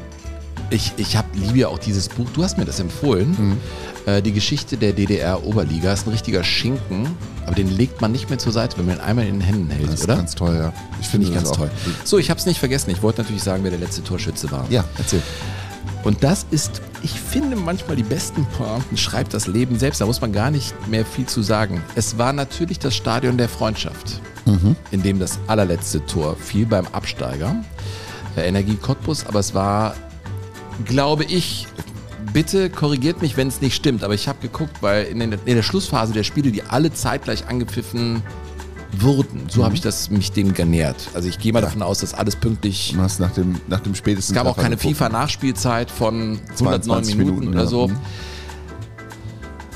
Ich, 0.71 0.93
ich 0.97 1.15
hab, 1.15 1.25
liebe 1.35 1.59
ja 1.59 1.67
auch 1.67 1.77
dieses 1.79 2.09
Buch, 2.09 2.27
du 2.33 2.43
hast 2.43 2.57
mir 2.57 2.65
das 2.65 2.79
empfohlen. 2.79 3.29
Mhm. 3.37 3.57
Äh, 4.11 4.21
die 4.21 4.31
Geschichte 4.33 4.77
der 4.77 4.93
DDR-Oberliga 4.93 5.93
ist 5.93 6.07
ein 6.07 6.11
richtiger 6.11 6.43
Schinken, 6.43 7.07
aber 7.45 7.55
den 7.55 7.69
legt 7.69 8.01
man 8.01 8.11
nicht 8.11 8.29
mehr 8.29 8.39
zur 8.39 8.51
Seite, 8.51 8.77
wenn 8.77 8.87
man 8.87 8.95
ihn 8.95 9.01
einmal 9.01 9.25
in 9.27 9.33
den 9.35 9.41
Händen 9.41 9.69
hält, 9.69 9.87
Das 9.87 9.93
ist 9.99 10.03
oder? 10.05 10.15
ganz 10.17 10.33
toll, 10.35 10.55
ja. 10.55 10.73
Ich 10.99 11.07
Finde 11.07 11.27
finde 11.27 11.27
ich 11.27 11.33
das 11.33 11.43
ganz 11.43 11.57
toll. 11.57 11.71
So, 12.03 12.17
ich 12.17 12.29
habe 12.29 12.39
es 12.39 12.45
nicht 12.47 12.59
vergessen. 12.59 12.89
Ich 12.89 13.03
wollte 13.03 13.21
natürlich 13.21 13.43
sagen, 13.43 13.63
wer 13.63 13.71
der 13.71 13.79
letzte 13.79 14.03
Torschütze 14.03 14.51
war. 14.51 14.65
Ja, 14.69 14.83
erzähl. 14.97 15.21
Und 16.03 16.23
das 16.23 16.45
ist, 16.51 16.81
ich 17.03 17.11
finde 17.11 17.55
manchmal 17.55 17.95
die 17.95 18.03
besten 18.03 18.45
Pointen, 18.57 18.95
schreibt 18.97 19.33
das 19.33 19.47
Leben 19.47 19.77
selbst, 19.79 20.01
da 20.01 20.05
muss 20.05 20.21
man 20.21 20.31
gar 20.33 20.51
nicht 20.51 20.73
mehr 20.87 21.05
viel 21.05 21.25
zu 21.25 21.41
sagen. 21.41 21.81
Es 21.95 22.17
war 22.17 22.31
natürlich 22.33 22.77
das 22.79 22.95
Stadion 22.95 23.37
der 23.37 23.49
Freundschaft, 23.49 24.19
Mhm. 24.45 24.75
in 24.91 25.01
dem 25.01 25.17
das 25.19 25.39
allerletzte 25.47 26.05
Tor 26.05 26.35
fiel 26.35 26.67
beim 26.67 26.85
Absteiger, 26.91 27.55
der 28.35 28.45
Energie 28.45 28.75
Cottbus, 28.75 29.25
aber 29.25 29.39
es 29.39 29.55
war, 29.55 29.95
glaube 30.83 31.23
ich, 31.23 31.67
bitte 32.33 32.69
korrigiert 32.69 33.21
mich, 33.21 33.37
wenn 33.37 33.47
es 33.47 33.61
nicht 33.61 33.75
stimmt, 33.75 34.03
aber 34.03 34.13
ich 34.13 34.27
habe 34.27 34.39
geguckt, 34.41 34.81
weil 34.81 35.05
in, 35.05 35.19
den, 35.19 35.33
in 35.45 35.55
der 35.55 35.63
Schlussphase 35.63 36.13
der 36.13 36.23
Spiele, 36.23 36.51
die 36.51 36.63
alle 36.63 36.91
zeitgleich 36.91 37.47
angepfiffen 37.47 38.21
wurden, 38.97 39.43
so 39.49 39.61
Mhm. 39.61 39.65
habe 39.65 39.75
ich 39.75 39.81
das 39.81 40.09
mich 40.09 40.31
dem 40.31 40.53
genähert. 40.53 41.09
Also 41.13 41.27
ich 41.27 41.39
gehe 41.39 41.51
mal 41.53 41.61
davon 41.61 41.81
aus, 41.81 41.99
dass 41.99 42.13
alles 42.13 42.35
pünktlich 42.35 42.93
Du 42.95 43.01
hast 43.01 43.19
nach 43.19 43.31
dem, 43.31 43.55
nach 43.67 43.79
dem 43.81 43.95
spätesten 43.95 44.35
es 44.35 44.43
gab 44.43 44.47
auch 44.47 44.57
keine. 44.57 44.77
FIFA-Nachspielzeit 44.77 45.91
von 45.91 46.39
109 46.57 46.81
22 46.83 47.15
Minuten, 47.17 47.39
Minuten, 47.39 47.53
oder 47.55 47.63
ja. 47.63 47.69
so. 47.69 47.87
Mhm. 47.89 47.97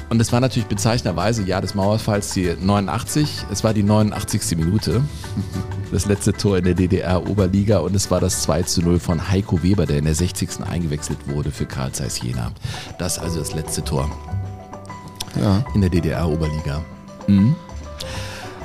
Und 0.09 0.19
es 0.19 0.31
war 0.31 0.39
natürlich 0.39 0.67
bezeichnenderweise 0.67 1.43
Jahr 1.43 1.61
des 1.61 1.75
Mauerfalls 1.75 2.33
die 2.33 2.55
89. 2.59 3.45
Es 3.51 3.63
war 3.63 3.73
die 3.73 3.83
89. 3.83 4.57
Minute. 4.57 5.01
Das 5.91 6.05
letzte 6.05 6.33
Tor 6.33 6.55
in 6.59 6.65
der 6.65 6.75
DDR-Oberliga 6.75 7.79
und 7.79 7.95
es 7.95 8.11
war 8.11 8.19
das 8.19 8.43
2 8.43 8.61
zu 8.61 8.83
0 8.83 8.99
von 8.99 9.27
Heiko 9.31 9.63
Weber, 9.63 9.87
der 9.87 9.97
in 9.97 10.05
der 10.05 10.13
60. 10.13 10.61
eingewechselt 10.69 11.17
wurde 11.25 11.49
für 11.49 11.65
Karl 11.65 11.91
Zeiss 11.93 12.21
Jena. 12.21 12.51
Das 12.99 13.13
ist 13.17 13.23
also 13.23 13.39
das 13.39 13.55
letzte 13.55 13.83
Tor 13.83 14.07
Ja. 15.41 15.65
in 15.73 15.81
der 15.81 15.89
DDR-Oberliga. 15.89 16.83
Mhm. 17.25 17.55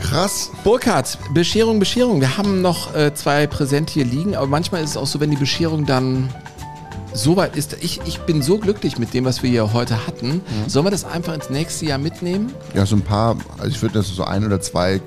Krass. 0.03 0.51
Burkhard, 0.65 1.17
Bescherung, 1.33 1.79
Bescherung. 1.79 2.21
Wir 2.21 2.37
haben 2.37 2.61
noch 2.61 2.95
äh, 2.95 3.15
zwei 3.15 3.47
Präsent 3.47 3.89
hier 3.89 4.05
liegen, 4.05 4.37
aber 4.37 4.47
manchmal 4.47 4.85
ist 4.85 4.91
es 4.91 4.97
auch 4.99 5.07
so, 5.07 5.19
wenn 5.19 5.31
die 5.31 5.37
Bescherung 5.39 5.87
dann 5.87 6.29
so 7.15 7.37
weit 7.37 7.57
ist. 7.57 7.77
Ich, 7.81 8.01
ich 8.07 8.19
bin 8.21 8.43
so 8.43 8.59
glücklich 8.59 8.99
mit 8.99 9.15
dem, 9.15 9.25
was 9.25 9.43
wir 9.43 9.49
hier 9.51 9.73
heute 9.73 10.07
hatten. 10.07 10.41
Sollen 10.67 10.85
wir 10.85 10.91
das 10.91 11.05
einfach 11.05 11.33
ins 11.33 11.49
nächste 11.49 11.87
Jahr 11.87 11.99
mitnehmen? 11.99 12.53
Ja, 12.75 12.85
so 12.85 12.97
ein 12.97 13.03
paar, 13.03 13.37
also 13.59 13.69
ich 13.71 13.81
würde 13.81 13.95
das 13.95 14.09
so 14.09 14.25
ein 14.25 14.45
oder 14.45 14.61
zwei 14.61 15.01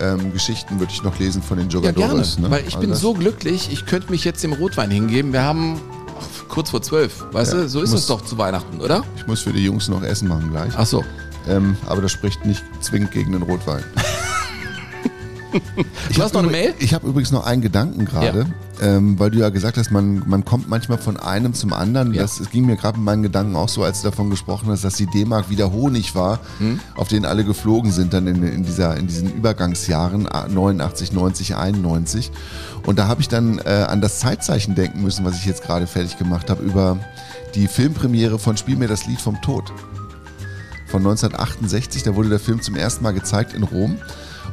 ähm, 0.00 0.32
Geschichten 0.32 0.78
würde 0.80 0.92
ich 0.92 1.02
noch 1.02 1.18
lesen 1.18 1.42
von 1.42 1.56
den 1.58 1.70
Ja, 1.70 1.80
gerne. 1.80 1.96
Jogadores. 1.98 2.38
ne? 2.38 2.50
Weil 2.50 2.60
ich 2.66 2.74
Also 2.76 2.80
bin 2.86 2.94
so 2.94 3.14
glücklich, 3.14 3.70
ich 3.72 3.86
könnte 3.86 4.10
mich 4.10 4.24
jetzt 4.24 4.42
dem 4.42 4.52
Rotwein 4.52 4.90
hingeben. 4.90 5.32
Wir 5.32 5.42
haben 5.42 5.80
ach, 6.18 6.48
kurz 6.48 6.70
vor 6.70 6.82
zwölf, 6.82 7.24
weißt 7.32 7.52
Ja, 7.54 7.60
du? 7.60 7.68
So 7.68 7.78
ich 7.78 7.84
ist 7.84 7.90
muss- 7.92 8.00
es 8.00 8.06
doch 8.08 8.22
zu 8.24 8.36
Weihnachten, 8.38 8.80
oder? 8.80 9.04
Ich 9.16 9.26
muss 9.26 9.40
für 9.40 9.52
die 9.52 9.64
Jungs 9.64 9.88
noch 9.88 10.02
Essen 10.02 10.28
machen 10.28 10.50
gleich. 10.50 10.72
Ach 10.76 10.84
so. 10.86 11.04
Ähm, 11.48 11.76
aber 11.86 12.02
das 12.02 12.10
spricht 12.12 12.44
nicht 12.44 12.62
zwingend 12.80 13.12
gegen 13.12 13.32
den 13.32 13.42
Rotwein. 13.42 13.84
Du 16.14 16.22
hast 16.22 16.34
noch 16.34 16.42
eine 16.42 16.50
Mail? 16.50 16.74
Ich 16.80 16.92
habe 16.92 17.06
übrigens 17.08 17.30
noch 17.32 17.46
einen 17.46 17.62
Gedanken 17.62 18.04
gerade, 18.04 18.46
ähm, 18.80 19.18
weil 19.18 19.30
du 19.30 19.38
ja 19.38 19.48
gesagt 19.48 19.76
hast, 19.78 19.90
man, 19.90 20.22
man 20.26 20.44
kommt 20.44 20.68
manchmal 20.68 20.98
von 20.98 21.16
einem 21.16 21.54
zum 21.54 21.72
anderen. 21.72 22.12
Das, 22.12 22.40
es 22.40 22.50
ging 22.50 22.66
mir 22.66 22.76
gerade 22.76 22.98
mit 22.98 23.04
meinen 23.04 23.22
Gedanken 23.22 23.56
auch 23.56 23.68
so, 23.68 23.82
als 23.82 24.02
du 24.02 24.08
davon 24.08 24.30
gesprochen 24.30 24.68
hast, 24.68 24.84
dass 24.84 24.94
die 24.94 25.06
D-Mark 25.06 25.50
wieder 25.50 25.72
Honig 25.72 26.14
war, 26.14 26.40
Hm? 26.58 26.80
auf 26.94 27.08
den 27.08 27.24
alle 27.24 27.44
geflogen 27.44 27.90
sind 27.92 28.12
dann 28.12 28.26
in, 28.26 28.42
in, 28.42 28.64
dieser, 28.64 28.96
in 28.96 29.06
diesen 29.06 29.32
Übergangsjahren 29.32 30.28
ah, 30.30 30.46
89, 30.48 31.12
90, 31.12 31.56
91. 31.56 32.30
Und 32.84 32.98
da 32.98 33.08
habe 33.08 33.20
ich 33.20 33.28
dann 33.28 33.58
äh, 33.58 33.86
an 33.88 34.00
das 34.00 34.20
Zeitzeichen 34.20 34.74
denken 34.74 35.02
müssen, 35.02 35.24
was 35.24 35.36
ich 35.36 35.46
jetzt 35.46 35.62
gerade 35.62 35.86
fertig 35.86 36.18
gemacht 36.18 36.50
habe, 36.50 36.62
über 36.62 36.98
die 37.54 37.68
Filmpremiere 37.68 38.38
von 38.38 38.56
Spiel 38.56 38.76
mir 38.76 38.88
das 38.88 39.06
Lied 39.06 39.20
vom 39.20 39.40
Tod 39.40 39.72
von 40.86 41.00
1968. 41.00 42.02
Da 42.02 42.14
wurde 42.14 42.28
der 42.28 42.38
Film 42.40 42.62
zum 42.62 42.76
ersten 42.76 43.02
Mal 43.02 43.12
gezeigt 43.12 43.54
in 43.54 43.62
Rom. 43.62 43.96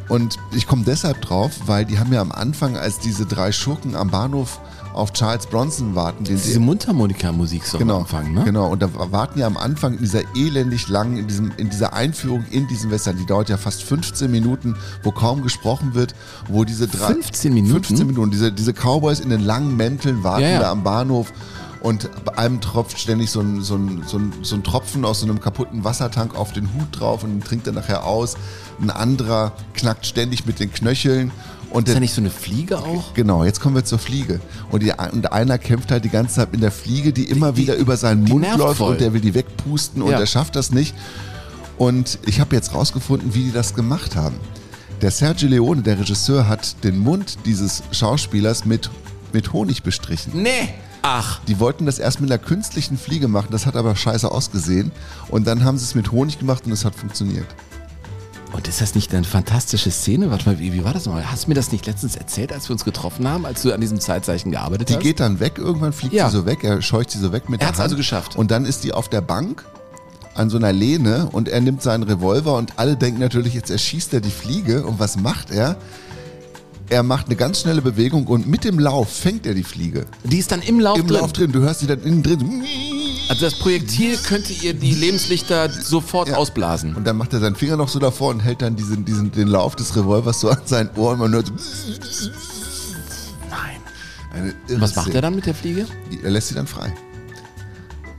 Und 0.10 0.38
ich 0.52 0.68
komme 0.68 0.84
deshalb 0.86 1.22
drauf, 1.22 1.52
weil 1.65 1.86
die 1.86 1.99
haben 1.99 2.11
ja 2.14 2.22
am 2.22 2.32
Anfang, 2.32 2.78
als 2.78 2.99
diese 2.99 3.26
drei 3.26 3.52
Schurken 3.52 3.95
am 3.95 4.10
Bahnhof 4.10 4.60
auf 4.94 5.11
Charles 5.14 5.48
Bronson 5.48 5.95
warten, 5.95 6.24
den 6.24 6.36
Diese 6.36 6.60
Mundharmonika-Musik 6.60 7.65
so 7.65 7.78
genau, 7.78 7.95
am 7.95 8.02
Anfang, 8.02 8.34
ne? 8.34 8.44
Genau, 8.44 8.68
und 8.72 8.82
da 8.82 8.90
warten 9.11 9.40
ja 9.40 9.48
am 9.48 9.57
Anfang 9.57 9.94
in 9.94 9.99
dieser 9.99 10.22
elendig 10.36 10.88
langen, 10.88 11.18
in, 11.18 11.28
diesem, 11.28 11.52
in 11.57 11.70
dieser 11.70 11.94
Einführung 11.94 12.45
in 12.52 12.68
diesen 12.68 12.91
Western, 12.91 13.18
die 13.18 13.26
dauert 13.26 13.49
ja 13.49 13.57
fast 13.57 13.84
15 13.84 14.30
Minuten, 14.30 14.76
wo 15.02 15.11
kaum 15.11 15.41
gesprochen 15.41 15.95
wird, 15.95 16.14
wo 16.48 16.64
diese 16.64 16.88
drei... 16.88 17.14
15 17.14 17.53
Minuten? 17.53 17.84
15 17.84 18.07
Minuten, 18.07 18.32
diese, 18.32 18.52
diese 18.52 18.74
Cowboys 18.74 19.20
in 19.20 19.30
den 19.30 19.41
langen 19.41 19.76
Mänteln 19.76 20.24
warten 20.24 20.44
Ja, 20.44 20.49
ja. 20.49 20.60
da 20.60 20.72
am 20.72 20.84
Bahnhof 20.84 21.34
und 21.84 22.10
bei 22.26 22.38
einem 22.38 22.61
tropft 22.61 22.97
ständig 22.97 23.30
so 23.30 23.41
ein, 23.41 23.61
so, 23.61 23.76
ein, 23.76 24.03
so, 24.07 24.18
ein, 24.18 24.34
so 24.41 24.55
ein 24.55 24.64
Tropfen 24.64 25.03
aus 25.05 25.19
so 25.19 25.26
einem 25.27 25.39
kaputten 25.39 25.84
Wassertank 25.84 26.34
auf 26.35 26.53
den 26.53 26.73
Hut 26.73 26.88
drauf 26.99 27.23
und 27.23 27.31
den 27.31 27.43
trinkt 27.43 27.68
er 27.68 27.73
nachher 27.73 28.05
aus. 28.05 28.35
Ein 28.81 28.89
anderer 28.89 29.51
knackt 29.73 30.05
ständig 30.05 30.45
mit 30.45 30.60
den 30.60 30.72
Knöcheln. 30.72 31.31
Und 31.72 31.88
Ist 31.89 31.95
da 31.95 31.99
nicht 31.99 32.14
so 32.14 32.22
eine 32.22 32.30
Fliege 32.30 32.77
auch? 32.80 33.14
Genau, 33.15 33.43
jetzt 33.43 33.60
kommen 33.60 33.76
wir 33.76 33.84
zur 33.84 33.99
Fliege. 33.99 34.39
Und, 34.72 34.81
die, 34.84 34.93
und 35.11 35.31
einer 35.34 35.57
kämpft 35.57 35.91
halt 35.91 36.05
die 36.05 36.10
ganze 36.10 36.35
Zeit 36.35 36.51
mit 36.53 36.61
der 36.61 36.72
Fliege, 36.72 37.11
die 37.11 37.26
immer 37.26 37.57
wieder 37.57 37.76
über 37.76 37.97
seinen 37.97 38.23
Mund 38.23 38.45
läuft 38.57 38.77
voll. 38.77 38.91
und 38.91 39.01
der 39.01 39.11
will 39.14 39.22
die 39.22 39.34
wegpusten 39.34 40.01
und 40.01 40.11
Ja. 40.11 40.19
er 40.19 40.26
schafft 40.27 40.55
das 40.55 40.72
nicht. 40.72 40.95
Und 41.77 42.19
ich 42.26 42.39
habe 42.39 42.55
jetzt 42.55 42.73
rausgefunden, 42.73 43.34
wie 43.34 43.45
die 43.45 43.51
das 43.51 43.73
gemacht 43.73 44.15
haben. 44.15 44.35
Der 45.01 45.11
Sergio 45.11 45.49
Leone, 45.49 45.81
der 45.81 45.99
Regisseur, 45.99 46.47
hat 46.47 46.81
den 46.84 46.97
Mund 46.99 47.39
dieses 47.45 47.84
Schauspielers 47.91 48.64
mit, 48.65 48.89
mit 49.34 49.51
Honig 49.51 49.84
bestrichen. 49.84 50.31
Nee. 50.41 50.69
Ach. 51.04 51.40
Die 51.48 51.60
wollten 51.60 51.86
das 51.86 52.00
erst 52.00 52.22
mit 52.22 52.32
einer 52.32 52.40
künstlichen 52.40 52.98
Fliege 52.98 53.28
machen, 53.28 53.50
das 53.52 53.66
hat 53.66 53.76
aber 53.76 53.96
scheiße 53.96 54.30
ausgesehen. 54.32 54.92
Und 55.30 55.46
dann 55.46 55.64
haben 55.64 55.78
sie 55.78 55.84
es 55.84 55.96
mit 55.96 56.12
Honig 56.12 56.40
gemacht 56.40 56.66
und 56.66 56.72
es 56.72 56.86
hat 56.86 56.96
funktioniert. 56.96 57.46
Und 58.54 58.68
ist 58.68 58.82
das 58.82 58.94
nicht 58.96 59.14
eine 59.14 59.24
fantastische 59.24 59.90
Szene? 59.92 60.30
Warte 60.32 60.48
mal, 60.48 60.60
wie, 60.60 60.74
wie 60.74 60.84
war 60.84 60.94
das 60.94 61.06
nochmal? 61.06 61.30
Hast 61.30 61.46
du 61.46 61.50
mir 61.50 61.56
das 61.56 61.72
nicht 61.72 61.86
letztens 61.88 62.16
erzählt, 62.16 62.54
als 62.54 62.70
wir 62.70 62.74
uns 62.74 62.86
getroffen 62.86 63.28
haben, 63.28 63.46
als 63.46 63.64
du 63.64 63.74
an 63.74 63.82
diesem 63.82 64.00
Zeitzeichen 64.00 64.52
gearbeitet 64.52 64.90
Die 64.90 64.94
hast? 64.94 65.02
geht 65.02 65.20
dann 65.20 65.40
weg, 65.40 65.58
irgendwann 65.58 65.92
fliegt 65.92 66.14
Ja. 66.14 66.30
sie 66.30 66.38
so 66.38 66.46
weg, 66.46 66.64
er 66.64 66.82
scheucht 66.82 67.12
sie 67.12 67.20
so 67.20 67.32
weg 67.34 67.50
mit 67.50 67.60
Er 67.60 67.66
der 67.66 67.68
hat's 67.70 67.80
Hand. 67.80 67.86
also 67.86 67.96
geschafft. 67.98 68.36
Und 68.36 68.52
dann 68.52 68.66
ist 68.66 68.84
die 68.84 68.94
auf 68.94 69.10
der 69.10 69.22
Bank 69.22 69.66
an 70.36 70.50
so 70.52 70.58
einer 70.58 70.72
Lehne 70.72 71.30
und 71.32 71.48
er 71.50 71.62
nimmt 71.62 71.82
seinen 71.82 72.04
Revolver 72.04 72.56
und 72.56 72.74
alle 72.80 72.96
denken 72.96 73.20
natürlich, 73.20 73.54
jetzt 73.56 73.70
erschießt 73.72 74.14
er 74.14 74.22
die 74.22 74.32
Fliege. 74.32 74.86
Und 74.86 75.00
was 75.00 75.18
macht 75.18 75.52
er? 75.52 75.76
Er 76.89 77.03
macht 77.03 77.27
eine 77.27 77.35
ganz 77.35 77.61
schnelle 77.61 77.81
Bewegung 77.81 78.27
und 78.27 78.47
mit 78.47 78.64
dem 78.64 78.77
Lauf 78.80 79.11
fängt 79.11 79.45
er 79.45 79.53
die 79.53 79.64
Fliege. 79.64 80.05
Die 80.23 80.38
ist 80.38 80.51
dann 80.51 80.61
im 80.61 80.80
Lauf 80.80 80.97
Im 80.99 81.07
drin. 81.07 81.19
Lauf 81.19 81.34
drin. 81.34 81.51
Du 81.51 81.61
hörst 81.61 81.80
sie 81.80 81.88
dann 81.88 82.01
innen 82.03 82.23
drin. 82.23 82.64
Also 83.30 83.45
das 83.45 83.55
Projektil 83.55 84.18
könnte 84.18 84.53
ihr 84.53 84.73
die 84.73 84.93
Lebenslichter 84.93 85.69
sofort 85.69 86.31
ausblasen. 86.34 86.95
Und 86.95 87.05
dann 87.05 87.18
macht 87.18 87.34
er 87.34 87.39
seinen 87.39 87.55
Finger 87.55 87.77
noch 87.77 87.88
so 87.88 87.99
davor 87.99 88.30
und 88.30 88.41
hält 88.41 88.61
dann 88.61 88.76
diesen, 88.76 89.05
diesen, 89.05 89.31
den 89.31 89.47
Lauf 89.47 89.76
des 89.76 89.95
Revolvers 89.95 90.41
so 90.41 90.49
an 90.49 90.60
seinen 90.65 90.89
Ohren 90.97 91.14
und 91.14 91.31
man 91.31 91.34
hört 91.34 91.47
so. 91.47 92.30
Nein. 93.49 94.53
Was 94.80 94.95
macht 94.95 95.05
Szene. 95.05 95.15
er 95.15 95.22
dann 95.22 95.35
mit 95.35 95.45
der 95.45 95.55
Fliege? 95.55 95.85
Er 96.22 96.31
lässt 96.31 96.49
sie 96.49 96.55
dann 96.55 96.68
frei. 96.68 96.93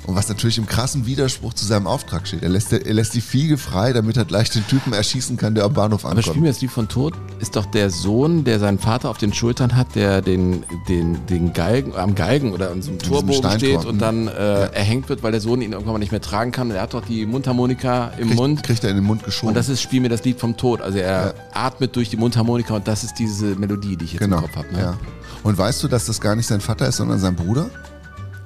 Und 0.06 0.16
was 0.16 0.28
natürlich 0.28 0.58
im 0.58 0.66
krassen 0.66 1.06
Widerspruch 1.06 1.54
zu 1.54 1.64
seinem 1.64 1.86
Auftrag 1.86 2.26
steht. 2.28 2.42
Er 2.42 2.50
lässt, 2.50 2.70
er 2.72 2.92
lässt 2.92 3.14
die 3.14 3.22
Fliege 3.22 3.56
frei, 3.56 3.94
damit 3.94 4.18
er 4.18 4.26
gleich 4.26 4.50
den 4.50 4.66
Typen 4.66 4.92
erschießen 4.92 5.38
kann, 5.38 5.54
der 5.54 5.64
am 5.64 5.72
Bahnhof 5.72 6.04
Aber 6.04 6.20
Spiel 6.20 6.30
ankommt. 6.32 6.42
mir 6.42 6.48
das 6.52 6.60
Lied 6.60 6.70
von 6.70 6.88
Tod 6.88 7.14
ist 7.40 7.56
doch 7.56 7.64
der 7.64 7.88
Sohn, 7.88 8.44
der 8.44 8.58
seinen 8.60 8.78
Vater 8.78 9.08
auf 9.08 9.16
den 9.16 9.32
Schultern 9.32 9.74
hat, 9.76 9.94
der 9.94 10.20
den, 10.20 10.64
den, 10.88 11.24
den 11.26 11.54
Galgen, 11.54 11.94
am 11.96 12.14
Galgen 12.14 12.52
oder 12.52 12.70
an 12.70 12.82
so 12.82 12.90
einem 12.90 12.98
Torbogen 12.98 13.50
steht 13.58 13.86
und 13.86 13.98
dann 13.98 14.28
äh, 14.28 14.66
erhängt 14.72 15.08
wird, 15.08 15.22
weil 15.22 15.32
der 15.32 15.40
Sohn 15.40 15.62
ihn 15.62 15.72
irgendwann 15.72 15.94
mal 15.94 15.98
nicht 15.98 16.12
mehr 16.12 16.20
tragen 16.20 16.52
kann. 16.52 16.68
Und 16.68 16.76
er 16.76 16.82
hat 16.82 16.92
doch 16.92 17.04
die 17.06 17.24
Mundharmonika 17.24 18.08
im 18.18 18.26
Kriegt- 18.28 18.34
Mund. 18.36 18.62
kriegt 18.62 18.84
er 18.84 18.90
in 18.90 18.96
den 18.96 19.04
Mund 19.06 19.24
geschoben. 19.24 19.48
Und 19.48 19.54
das 19.54 19.70
ist 19.70 19.80
Spiel 19.80 20.02
mir 20.02 20.10
das 20.10 20.22
Lied 20.24 20.38
vom 20.38 20.56
Tod. 20.58 20.82
Also 20.82 20.98
er 20.98 21.34
atmet 21.54 21.96
durch 21.96 22.10
die 22.10 22.18
Mundharmonika 22.18 22.74
und 22.74 22.86
das 22.86 23.04
ist 23.04 23.14
diese 23.18 23.54
Melodie, 23.56 23.96
die 23.96 24.04
ich 24.04 24.12
jetzt 24.12 24.20
Genau. 24.20 24.36
im 24.36 24.42
Kopf 24.42 24.56
habe. 24.56 24.70
Ne? 24.72 24.80
Ja. 24.80 24.98
Und 25.44 25.56
weißt 25.56 25.82
du, 25.82 25.88
dass 25.88 26.04
das 26.06 26.20
gar 26.20 26.36
nicht 26.36 26.46
sein 26.46 26.60
Vater 26.60 26.86
ist, 26.88 26.96
sondern 26.96 27.18
sein 27.18 27.34
Bruder? 27.36 27.70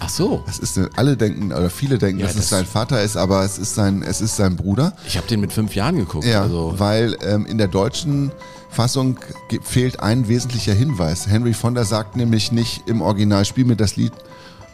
Ach 0.00 0.08
so. 0.08 0.42
Das 0.46 0.58
ist, 0.58 0.78
alle 0.96 1.16
denken, 1.16 1.52
oder 1.52 1.70
viele 1.70 1.98
denken, 1.98 2.20
Ja, 2.20 2.26
dass 2.26 2.36
das- 2.36 2.44
es 2.44 2.50
sein 2.50 2.66
Vater 2.66 3.02
ist, 3.02 3.16
aber 3.16 3.44
es 3.44 3.58
ist 3.58 3.74
sein, 3.74 4.02
es 4.02 4.20
ist 4.20 4.36
sein 4.36 4.56
Bruder. 4.56 4.92
Ich 5.06 5.16
habe 5.16 5.26
den 5.26 5.40
mit 5.40 5.52
fünf 5.52 5.74
Jahren 5.74 5.96
geguckt. 5.96 6.24
Ja, 6.24 6.42
Also 6.42 6.74
weil 6.76 7.16
ähm, 7.22 7.46
in 7.46 7.58
der 7.58 7.68
deutschen 7.68 8.30
Fassung 8.70 9.18
fehlt 9.62 10.00
ein 10.00 10.28
wesentlicher 10.28 10.74
Hinweis. 10.74 11.26
Henry 11.26 11.54
Fonda 11.54 11.84
sagt 11.84 12.16
nämlich 12.16 12.52
nicht 12.52 12.82
im 12.88 13.00
Original, 13.02 13.44
spiel 13.44 13.64
mir 13.64 13.76
das 13.76 13.96
Lied 13.96 14.12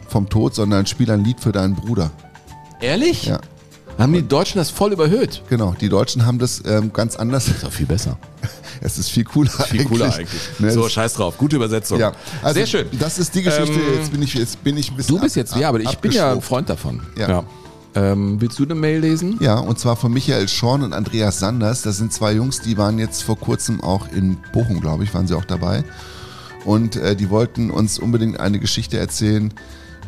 vom 0.07 0.29
Tod, 0.29 0.53
sondern 0.53 0.85
spiel 0.85 1.09
ein 1.09 1.23
Lied 1.23 1.39
für 1.39 1.51
deinen 1.51 1.75
Bruder. 1.75 2.11
Ehrlich? 2.81 3.25
Ja. 3.25 3.39
Haben 3.97 4.13
die 4.13 4.27
Deutschen 4.27 4.57
das 4.57 4.69
voll 4.69 4.91
überhöht? 4.91 5.41
Genau, 5.49 5.73
die 5.79 5.89
Deutschen 5.89 6.25
haben 6.25 6.37
das 6.37 6.61
ähm, 6.65 6.91
ganz 6.91 7.15
anders. 7.15 7.45
Das 7.45 7.57
ist 7.57 7.65
auch 7.65 7.71
viel 7.71 7.85
besser. 7.85 8.17
Es 8.81 8.97
ist 8.97 9.09
viel 9.09 9.23
cooler 9.23 9.49
Viel 9.49 9.79
eigentlich. 9.79 9.87
cooler 9.87 10.13
eigentlich. 10.13 10.41
Ne, 10.59 10.69
so, 10.69 10.89
scheiß 10.89 11.13
drauf. 11.13 11.37
Gute 11.37 11.55
Übersetzung. 11.55 11.97
Ja, 11.97 12.11
also 12.43 12.55
Sehr 12.55 12.67
schön. 12.67 12.87
Das 12.99 13.17
ist 13.17 13.33
die 13.33 13.41
Geschichte. 13.41 13.71
Ähm, 13.71 13.97
jetzt 13.97 14.11
bin 14.11 14.21
ich, 14.21 14.33
jetzt 14.33 14.63
bin 14.65 14.77
ich 14.77 14.91
ein 14.91 14.97
bisschen. 14.97 15.15
Du 15.15 15.21
bist 15.21 15.37
jetzt, 15.37 15.55
ja, 15.55 15.69
aber 15.69 15.79
ich 15.79 15.97
bin 15.99 16.11
ja 16.11 16.33
ein. 16.33 16.41
Freund 16.41 16.69
davon. 16.69 17.01
Ja. 17.17 17.45
Ähm, 17.95 18.41
willst 18.41 18.59
du 18.59 18.63
eine 18.63 18.75
Mail 18.75 18.99
lesen? 18.99 19.37
Ja, 19.39 19.57
und 19.57 19.79
zwar 19.79 19.95
von 19.95 20.11
Michael 20.11 20.49
Schorn 20.49 20.83
und 20.83 20.91
Andreas 20.91 21.39
Sanders. 21.39 21.83
Das 21.83 21.97
sind 21.97 22.11
zwei 22.11 22.33
Jungs, 22.33 22.59
die 22.59 22.77
waren 22.77 22.99
jetzt 22.99 23.23
vor 23.23 23.39
kurzem 23.39 23.81
auch 23.81 24.09
in 24.11 24.37
Bochum, 24.51 24.81
glaube 24.81 25.05
ich, 25.05 25.13
waren 25.13 25.25
sie 25.25 25.35
auch 25.35 25.45
dabei. 25.45 25.85
Und 26.65 26.97
äh, 26.97 27.15
die 27.15 27.29
wollten 27.29 27.71
uns 27.71 27.97
unbedingt 27.97 28.41
eine 28.41 28.59
Geschichte 28.59 28.97
erzählen 28.97 29.53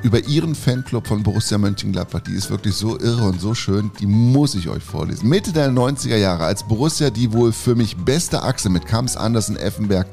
über 0.04 0.20
ihren 0.26 0.56
Fanclub 0.56 1.08
von 1.08 1.24
Borussia 1.24 1.58
Mönchengladbach. 1.58 2.22
Die 2.22 2.34
ist 2.34 2.50
wirklich 2.50 2.76
so 2.76 3.00
irre 3.00 3.24
und 3.24 3.42
so 3.42 3.54
schön, 3.54 3.92
die 4.00 4.06
muss 4.06 4.56
ich 4.56 4.70
euch 4.70 4.84
vorlesen. 4.84 5.30
Mitte 5.30 5.52
der 5.52 5.70
90er 5.72 6.18
Jahre, 6.18 6.46
als 6.46 6.68
Borussia 6.68 7.10
die 7.10 7.34
wohl 7.34 7.52
für 7.52 7.76
mich 7.76 7.98
beste 7.98 8.44
Achse 8.44 8.70
mit 8.70 8.86
Kamps, 8.86 9.16
Andersen, 9.16 9.58
Effenberg, 9.58 10.08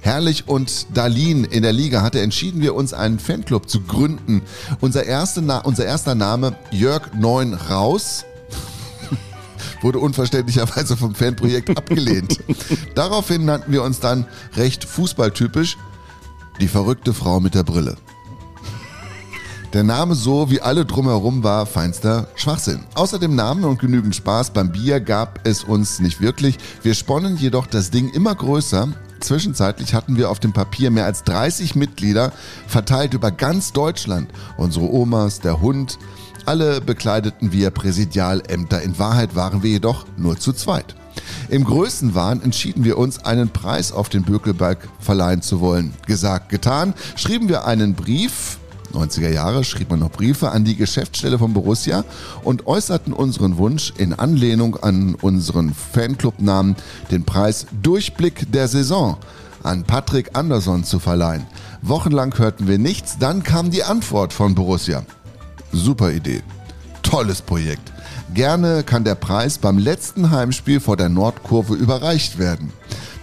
Herrlich 0.00 0.46
und 0.46 0.86
Darlin 0.94 1.44
in 1.44 1.62
der 1.62 1.72
Liga 1.72 2.00
hatte 2.00 2.20
entschieden, 2.20 2.60
wir 2.60 2.76
uns 2.76 2.94
einen 2.94 3.18
Fanclub 3.18 3.68
zu 3.68 3.80
gründen. 3.80 4.42
Unser, 4.80 5.04
erste 5.04 5.42
Na 5.42 5.58
unser 5.58 5.84
erster 5.84 6.14
Name 6.14 6.54
Jörg 6.70 7.12
Neun 7.14 7.54
Raus 7.54 8.24
wurde 9.82 9.98
unverständlicherweise 9.98 10.96
vom 10.96 11.14
Fanprojekt 11.14 11.70
abgelehnt. 11.76 12.38
Daraufhin 12.94 13.44
nannten 13.44 13.72
wir 13.72 13.82
uns 13.82 13.98
dann 13.98 14.26
recht 14.54 14.84
fußballtypisch 14.84 15.76
die 16.60 16.68
verrückte 16.68 17.12
Frau 17.12 17.40
mit 17.40 17.54
der 17.54 17.64
Brille. 17.64 17.96
Der 19.72 19.82
Name 19.82 20.14
so 20.14 20.48
wie 20.50 20.60
alle 20.60 20.86
drumherum 20.86 21.42
war 21.42 21.66
feinster 21.66 22.28
Schwachsinn. 22.36 22.84
Außer 22.94 23.18
dem 23.18 23.34
Namen 23.34 23.64
und 23.64 23.78
genügend 23.78 24.14
Spaß 24.14 24.50
beim 24.50 24.70
Bier 24.70 25.00
gab 25.00 25.40
es 25.44 25.64
uns 25.64 25.98
nicht 25.98 26.20
wirklich. 26.20 26.56
Wir 26.82 26.94
sponnen 26.94 27.36
jedoch 27.36 27.66
das 27.66 27.90
Ding 27.90 28.08
immer 28.10 28.34
größer. 28.34 28.88
Zwischenzeitlich 29.20 29.92
hatten 29.92 30.16
wir 30.16 30.30
auf 30.30 30.38
dem 30.38 30.52
Papier 30.52 30.90
mehr 30.90 31.04
als 31.04 31.24
30 31.24 31.74
Mitglieder, 31.74 32.32
verteilt 32.68 33.12
über 33.12 33.30
ganz 33.32 33.72
Deutschland. 33.72 34.30
Unsere 34.56 34.90
Omas, 34.90 35.40
der 35.40 35.60
Hund, 35.60 35.98
alle 36.44 36.80
bekleideten 36.80 37.50
wir 37.50 37.70
Präsidialämter. 37.70 38.82
In 38.82 38.98
Wahrheit 38.98 39.34
waren 39.34 39.62
wir 39.64 39.70
jedoch 39.70 40.06
nur 40.16 40.38
zu 40.38 40.52
zweit. 40.52 40.94
Im 41.48 41.64
Größenwahn 41.64 42.40
entschieden 42.40 42.84
wir 42.84 42.98
uns, 42.98 43.24
einen 43.24 43.48
Preis 43.48 43.90
auf 43.90 44.08
den 44.08 44.22
Bökelberg 44.22 44.88
verleihen 45.00 45.42
zu 45.42 45.60
wollen. 45.60 45.92
Gesagt, 46.06 46.50
getan, 46.50 46.94
schrieben 47.16 47.48
wir 47.48 47.66
einen 47.66 47.94
Brief 47.94 48.58
90er 48.96 49.30
Jahre 49.30 49.64
schrieb 49.64 49.90
man 49.90 50.00
noch 50.00 50.10
Briefe 50.10 50.50
an 50.50 50.64
die 50.64 50.76
Geschäftsstelle 50.76 51.38
von 51.38 51.52
Borussia 51.52 52.04
und 52.42 52.66
äußerten 52.66 53.12
unseren 53.12 53.58
Wunsch 53.58 53.92
in 53.98 54.12
Anlehnung 54.12 54.76
an 54.76 55.14
unseren 55.14 55.74
Fanclubnamen 55.74 56.76
den 57.10 57.24
Preis 57.24 57.66
Durchblick 57.82 58.50
der 58.50 58.68
Saison 58.68 59.18
an 59.62 59.84
Patrick 59.84 60.30
Andersson 60.32 60.84
zu 60.84 60.98
verleihen. 60.98 61.46
Wochenlang 61.82 62.36
hörten 62.38 62.68
wir 62.68 62.78
nichts, 62.78 63.18
dann 63.18 63.42
kam 63.42 63.70
die 63.70 63.82
Antwort 63.82 64.32
von 64.32 64.54
Borussia. 64.54 65.04
Super 65.72 66.12
Idee. 66.12 66.42
Tolles 67.02 67.42
Projekt. 67.42 67.92
Gerne 68.34 68.82
kann 68.82 69.04
der 69.04 69.14
Preis 69.14 69.58
beim 69.58 69.78
letzten 69.78 70.30
Heimspiel 70.30 70.80
vor 70.80 70.96
der 70.96 71.08
Nordkurve 71.08 71.74
überreicht 71.74 72.38
werden. 72.38 72.72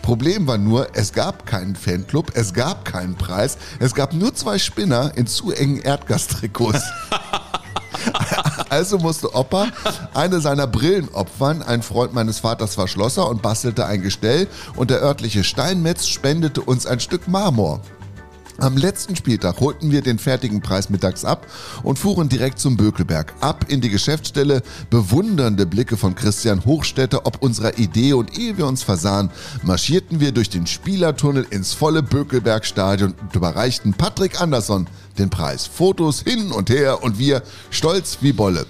Problem 0.03 0.45
war 0.47 0.57
nur, 0.57 0.89
es 0.93 1.13
gab 1.13 1.45
keinen 1.45 1.77
Fanclub, 1.77 2.33
es 2.35 2.53
gab 2.53 2.83
keinen 2.83 3.15
Preis, 3.15 3.57
es 3.79 3.95
gab 3.95 4.13
nur 4.13 4.35
zwei 4.35 4.59
Spinner 4.59 5.13
in 5.15 5.25
zu 5.25 5.51
engen 5.51 5.81
Erdgastrikots. 5.81 6.83
Also 8.69 8.97
musste 8.97 9.33
Opa 9.33 9.67
eine 10.13 10.41
seiner 10.41 10.67
Brillen 10.67 11.07
opfern. 11.13 11.61
Ein 11.61 11.83
Freund 11.83 12.13
meines 12.13 12.39
Vaters 12.39 12.77
war 12.77 12.89
Schlosser 12.89 13.29
und 13.29 13.41
bastelte 13.41 13.85
ein 13.85 14.01
Gestell 14.01 14.47
und 14.75 14.89
der 14.89 15.01
örtliche 15.01 15.45
Steinmetz 15.45 16.07
spendete 16.07 16.59
uns 16.59 16.85
ein 16.85 16.99
Stück 16.99 17.29
Marmor. 17.29 17.81
Am 18.59 18.77
letzten 18.77 19.15
Spieltag 19.15 19.59
holten 19.59 19.89
wir 19.91 20.01
den 20.01 20.19
fertigen 20.19 20.61
Preis 20.61 20.89
mittags 20.89 21.25
ab 21.25 21.47
und 21.81 21.97
fuhren 21.97 22.29
direkt 22.29 22.59
zum 22.59 22.77
Bökelberg. 22.77 23.33
Ab 23.41 23.65
in 23.67 23.81
die 23.81 23.89
Geschäftsstelle, 23.89 24.61
bewundernde 24.89 25.65
Blicke 25.65 25.97
von 25.97 26.13
Christian 26.13 26.63
Hochstädter 26.63 27.25
ob 27.25 27.41
unserer 27.41 27.79
Idee 27.79 28.13
und 28.13 28.37
ehe 28.37 28.57
wir 28.57 28.67
uns 28.67 28.83
versahen, 28.83 29.31
marschierten 29.63 30.19
wir 30.19 30.31
durch 30.31 30.49
den 30.49 30.67
Spielertunnel 30.67 31.47
ins 31.49 31.73
volle 31.73 32.03
Bökelbergstadion 32.03 33.15
und 33.19 33.35
überreichten 33.35 33.93
Patrick 33.93 34.39
Andersson 34.39 34.87
den 35.17 35.29
Preis. 35.29 35.65
Fotos 35.65 36.21
hin 36.21 36.51
und 36.51 36.69
her 36.69 37.03
und 37.03 37.17
wir 37.17 37.41
stolz 37.71 38.19
wie 38.21 38.33
Bolle. 38.33 38.67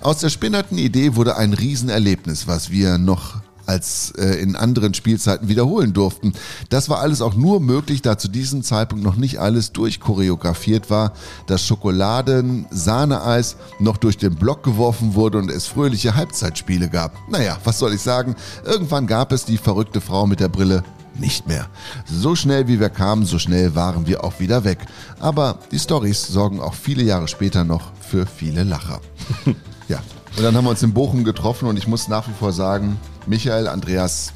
Aus 0.00 0.18
der 0.18 0.30
spinnerten 0.30 0.78
Idee 0.78 1.14
wurde 1.14 1.36
ein 1.36 1.52
Riesenerlebnis, 1.52 2.46
was 2.46 2.70
wir 2.70 2.98
noch 2.98 3.45
als 3.66 4.12
äh, 4.16 4.40
in 4.40 4.56
anderen 4.56 4.94
Spielzeiten 4.94 5.48
wiederholen 5.48 5.92
durften. 5.92 6.32
Das 6.70 6.88
war 6.88 7.00
alles 7.00 7.20
auch 7.20 7.34
nur 7.34 7.60
möglich, 7.60 8.02
da 8.02 8.18
zu 8.18 8.28
diesem 8.28 8.62
Zeitpunkt 8.62 9.04
noch 9.04 9.16
nicht 9.16 9.38
alles 9.38 9.72
durchchoreografiert 9.72 10.90
war, 10.90 11.12
das 11.46 11.66
Schokoladen-Sahneeis 11.66 13.56
noch 13.78 13.96
durch 13.96 14.16
den 14.18 14.34
Block 14.36 14.62
geworfen 14.62 15.14
wurde 15.14 15.38
und 15.38 15.50
es 15.50 15.66
fröhliche 15.66 16.14
Halbzeitspiele 16.14 16.88
gab. 16.88 17.12
Naja, 17.28 17.58
was 17.64 17.78
soll 17.78 17.92
ich 17.94 18.00
sagen? 18.00 18.36
Irgendwann 18.64 19.06
gab 19.06 19.32
es 19.32 19.44
die 19.44 19.58
verrückte 19.58 20.00
Frau 20.00 20.26
mit 20.26 20.40
der 20.40 20.48
Brille 20.48 20.84
nicht 21.18 21.46
mehr. 21.46 21.66
So 22.04 22.36
schnell 22.36 22.68
wie 22.68 22.80
wir 22.80 22.90
kamen, 22.90 23.24
so 23.24 23.38
schnell 23.38 23.74
waren 23.74 24.06
wir 24.06 24.24
auch 24.24 24.38
wieder 24.38 24.64
weg. 24.64 24.78
Aber 25.18 25.58
die 25.70 25.78
Stories 25.78 26.26
sorgen 26.26 26.60
auch 26.60 26.74
viele 26.74 27.02
Jahre 27.02 27.28
später 27.28 27.64
noch 27.64 27.92
für 28.00 28.26
viele 28.26 28.64
Lacher. 28.64 29.00
ja, 29.88 29.98
und 30.36 30.42
dann 30.42 30.54
haben 30.54 30.64
wir 30.64 30.70
uns 30.70 30.82
in 30.82 30.92
Bochum 30.92 31.24
getroffen 31.24 31.68
und 31.68 31.78
ich 31.78 31.86
muss 31.86 32.08
nach 32.08 32.28
wie 32.28 32.34
vor 32.38 32.52
sagen, 32.52 32.98
Michael, 33.26 33.66
Andreas, 33.66 34.32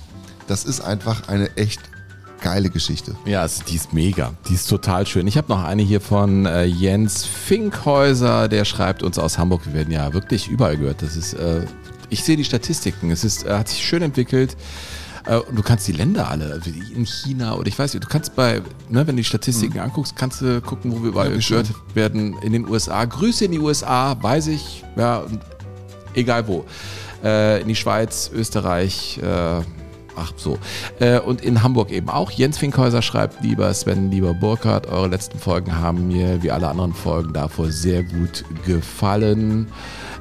das 0.49 0.65
ist 0.65 0.81
einfach 0.81 1.29
eine 1.29 1.57
echt 1.57 1.81
geile 2.41 2.71
Geschichte. 2.71 3.15
Ja, 3.25 3.43
also 3.43 3.63
die 3.69 3.77
ist 3.77 3.93
mega. 3.93 4.33
Die 4.49 4.55
ist 4.55 4.69
total 4.69 5.07
schön. 5.07 5.27
Ich 5.27 5.37
habe 5.37 5.49
noch 5.49 5.63
eine 5.63 5.83
hier 5.83 6.01
von 6.01 6.47
äh, 6.47 6.65
Jens 6.65 7.25
Finkhäuser, 7.25 8.49
der 8.49 8.65
schreibt 8.65 9.03
uns 9.03 9.19
aus 9.19 9.39
Hamburg. 9.39 9.67
Wir 9.67 9.75
werden 9.75 9.93
ja 9.93 10.13
wirklich 10.13 10.49
überall 10.49 10.77
gehört. 10.77 11.03
Das 11.03 11.17
ist, 11.17 11.35
äh, 11.35 11.67
ich 12.09 12.25
sehe 12.25 12.37
die 12.37 12.45
Statistiken. 12.45 13.11
Es 13.11 13.25
ist, 13.25 13.47
äh, 13.47 13.53
hat 13.53 13.69
sich 13.69 13.85
schön 13.87 14.03
entwickelt. 14.03 14.57
Äh, 15.27 15.37
und 15.37 15.57
du 15.57 15.63
kannst 15.63 15.87
die 15.87 15.93
Länder 15.93 16.29
alle, 16.31 16.53
also 16.53 16.71
in 16.71 17.07
China 17.07 17.55
oder 17.55 17.69
ich 17.69 17.79
weiß 17.79 17.93
nicht, 17.95 18.03
du 18.03 18.09
kannst 18.09 18.35
bei, 18.35 18.63
ne, 18.89 19.07
wenn 19.07 19.17
du 19.17 19.21
die 19.21 19.25
Statistiken 19.25 19.75
mhm. 19.75 19.85
anguckst, 19.85 20.17
kannst 20.17 20.41
du 20.41 20.61
gucken, 20.63 20.93
wo 20.93 21.03
wir 21.03 21.11
überall 21.11 21.31
ja, 21.31 21.37
gehört 21.37 21.69
werden. 21.95 22.37
In 22.43 22.53
den 22.53 22.69
USA. 22.69 23.05
Grüße 23.05 23.45
in 23.45 23.53
die 23.53 23.61
USA, 23.61 24.17
weiß 24.21 24.49
ich, 24.49 24.83
ja, 24.97 25.25
egal 26.15 26.49
wo 26.49 26.65
äh, 27.25 27.61
in 27.61 27.69
die 27.69 27.77
Schweiz, 27.77 28.31
Österreich, 28.33 29.19
äh, 29.23 29.63
ach 30.17 30.33
so. 30.37 30.59
Äh, 30.99 31.21
und 31.21 31.43
in 31.43 31.63
Hamburg 31.63 31.91
eben 31.91 32.09
auch. 32.09 32.31
Jens 32.31 32.59
Finkhäuser 32.59 33.03
schreibt, 33.03 33.43
lieber 33.43 33.73
Sven, 33.75 34.11
lieber 34.11 34.35
Burkhardt, 34.35 34.87
eure 34.87 35.09
letzten 35.09 35.39
Folgen 35.39 35.79
haben 35.79 36.09
mir, 36.09 36.43
wie 36.43 36.51
alle 36.51 36.69
anderen 36.69 36.93
Folgen 36.93 37.33
davor, 37.33 37.71
sehr 37.71 38.03
gut 38.03 38.45
gefallen. 38.67 39.69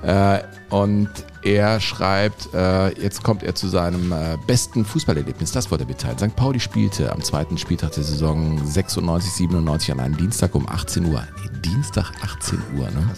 Äh, 0.03 0.39
und 0.69 1.09
er 1.41 1.79
schreibt, 1.79 2.53
äh, 2.53 2.89
jetzt 3.01 3.23
kommt 3.23 3.43
er 3.43 3.55
zu 3.55 3.67
seinem 3.67 4.11
äh, 4.11 4.37
besten 4.45 4.85
Fußballerlebnis. 4.85 5.51
Das 5.51 5.71
wollte 5.71 5.85
er 5.85 5.87
mitteilen. 5.87 6.17
St. 6.17 6.35
Pauli 6.35 6.59
spielte 6.59 7.11
am 7.11 7.23
zweiten 7.23 7.57
Spieltag 7.57 7.93
der 7.93 8.03
Saison 8.03 8.59
96, 8.65 9.31
97 9.31 9.91
an 9.93 9.99
einem 9.99 10.17
Dienstag 10.17 10.53
um 10.53 10.67
18 10.67 11.05
Uhr. 11.05 11.23
Nee, 11.41 11.59
Dienstag 11.61 12.11
18 12.21 12.59
Uhr, 12.77 12.89
ne? 12.91 13.09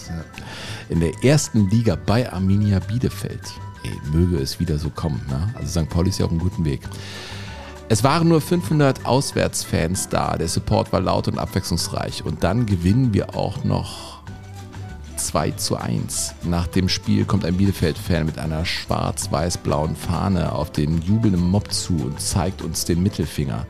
In 0.89 0.99
der 0.99 1.11
ersten 1.23 1.69
Liga 1.69 1.97
bei 2.05 2.31
Arminia 2.31 2.79
Bielefeld 2.79 3.53
ey, 3.83 3.99
möge 4.11 4.37
es 4.37 4.59
wieder 4.59 4.77
so 4.77 4.89
kommen. 4.89 5.21
Ne? 5.29 5.53
Also 5.55 5.81
St. 5.81 5.89
Pauli 5.89 6.09
ist 6.09 6.19
ja 6.19 6.25
auf 6.25 6.31
einem 6.31 6.39
guten 6.39 6.65
Weg. 6.65 6.81
Es 7.89 8.03
waren 8.03 8.29
nur 8.29 8.39
500 8.39 9.05
Auswärtsfans 9.05 10.07
da. 10.07 10.37
Der 10.37 10.47
Support 10.47 10.93
war 10.93 11.01
laut 11.01 11.27
und 11.27 11.37
abwechslungsreich. 11.37 12.23
Und 12.23 12.43
dann 12.43 12.65
gewinnen 12.65 13.13
wir 13.13 13.35
auch 13.35 13.65
noch 13.65 14.21
2 15.17 15.51
zu 15.51 15.77
1. 15.77 16.35
Nach 16.43 16.67
dem 16.67 16.89
Spiel 16.89 17.25
kommt 17.25 17.45
ein 17.45 17.57
Bielefeld-Fan 17.57 18.25
mit 18.25 18.39
einer 18.39 18.65
schwarz-weiß-blauen 18.65 19.95
Fahne 19.95 20.53
auf 20.53 20.71
den 20.71 21.01
jubelnden 21.01 21.43
Mob 21.43 21.71
zu 21.71 21.93
und 21.93 22.19
zeigt 22.19 22.61
uns 22.61 22.85
den 22.85 23.03
Mittelfinger. 23.03 23.65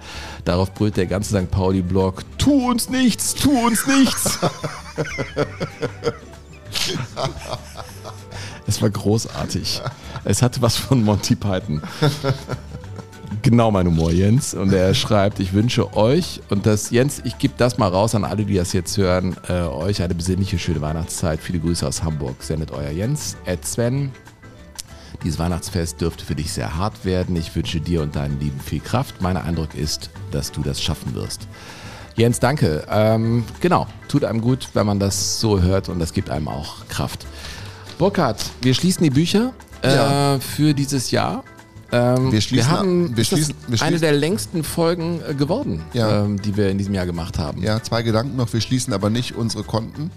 Darauf 0.45 0.73
brüllt 0.73 0.97
der 0.97 1.07
ganze 1.07 1.37
St. 1.37 1.51
Pauli-Block: 1.51 2.23
Tu 2.37 2.69
uns 2.69 2.89
nichts, 2.89 3.35
tu 3.35 3.51
uns 3.51 3.85
nichts! 3.87 4.39
Es 8.67 8.81
war 8.81 8.89
großartig. 8.89 9.81
Es 10.23 10.41
hatte 10.41 10.61
was 10.61 10.77
von 10.77 11.03
Monty 11.03 11.35
Python. 11.35 11.81
Genau 13.41 13.71
mein 13.71 13.87
Humor, 13.87 14.11
Jens. 14.11 14.53
Und 14.53 14.71
er 14.71 14.93
schreibt, 14.93 15.39
ich 15.39 15.53
wünsche 15.53 15.95
euch 15.95 16.41
und 16.49 16.65
das, 16.65 16.91
Jens, 16.91 17.21
ich 17.25 17.37
gebe 17.37 17.53
das 17.57 17.77
mal 17.77 17.87
raus 17.87 18.13
an 18.13 18.23
alle, 18.23 18.45
die 18.45 18.55
das 18.55 18.71
jetzt 18.71 18.95
hören, 18.97 19.35
äh, 19.49 19.63
euch 19.63 20.01
eine 20.01 20.13
besinnliche, 20.13 20.59
schöne 20.59 20.79
Weihnachtszeit. 20.79 21.39
Viele 21.41 21.59
Grüße 21.59 21.85
aus 21.87 22.03
Hamburg. 22.03 22.43
Sendet 22.43 22.71
euer 22.71 22.91
Jens, 22.91 23.35
Ed 23.45 23.65
Sven. 23.65 24.11
Dieses 25.23 25.39
Weihnachtsfest 25.39 25.99
dürfte 25.99 26.23
für 26.23 26.35
dich 26.35 26.51
sehr 26.51 26.75
hart 26.77 27.03
werden. 27.03 27.35
Ich 27.35 27.55
wünsche 27.55 27.79
dir 27.79 28.01
und 28.01 28.15
deinen 28.15 28.39
Lieben 28.39 28.59
viel 28.59 28.79
Kraft. 28.79 29.21
Mein 29.21 29.37
Eindruck 29.37 29.75
ist, 29.75 30.11
dass 30.31 30.51
du 30.51 30.61
das 30.61 30.81
schaffen 30.81 31.13
wirst. 31.15 31.47
Jens, 32.21 32.39
danke. 32.39 32.83
Ähm, 32.87 33.43
genau, 33.61 33.87
tut 34.07 34.23
einem 34.25 34.41
gut, 34.41 34.69
wenn 34.75 34.85
man 34.85 34.99
das 34.99 35.39
so 35.39 35.59
hört 35.59 35.89
und 35.89 35.97
das 35.97 36.13
gibt 36.13 36.29
einem 36.29 36.49
auch 36.49 36.87
Kraft. 36.87 37.25
Burkhard, 37.97 38.45
wir 38.61 38.75
schließen 38.75 39.03
die 39.03 39.09
Bücher 39.09 39.53
äh, 39.81 39.95
ja. 39.95 40.39
für 40.39 40.75
dieses 40.75 41.09
Jahr. 41.09 41.43
Ähm, 41.91 42.31
wir, 42.31 42.39
schließen, 42.39 42.69
wir 42.69 42.77
haben 42.77 43.17
wir 43.17 43.23
schließen, 43.23 43.55
wir 43.61 43.69
schließen, 43.69 43.87
eine 43.87 43.99
der 43.99 44.11
längsten 44.11 44.63
Folgen 44.63 45.19
äh, 45.27 45.33
geworden, 45.33 45.81
ja. 45.93 46.25
ähm, 46.25 46.39
die 46.39 46.55
wir 46.55 46.69
in 46.69 46.77
diesem 46.77 46.93
Jahr 46.93 47.07
gemacht 47.07 47.39
haben. 47.39 47.63
Ja, 47.63 47.81
zwei 47.81 48.03
Gedanken 48.03 48.35
noch. 48.35 48.53
Wir 48.53 48.61
schließen 48.61 48.93
aber 48.93 49.09
nicht 49.09 49.33
unsere 49.33 49.63
Konten. 49.63 50.11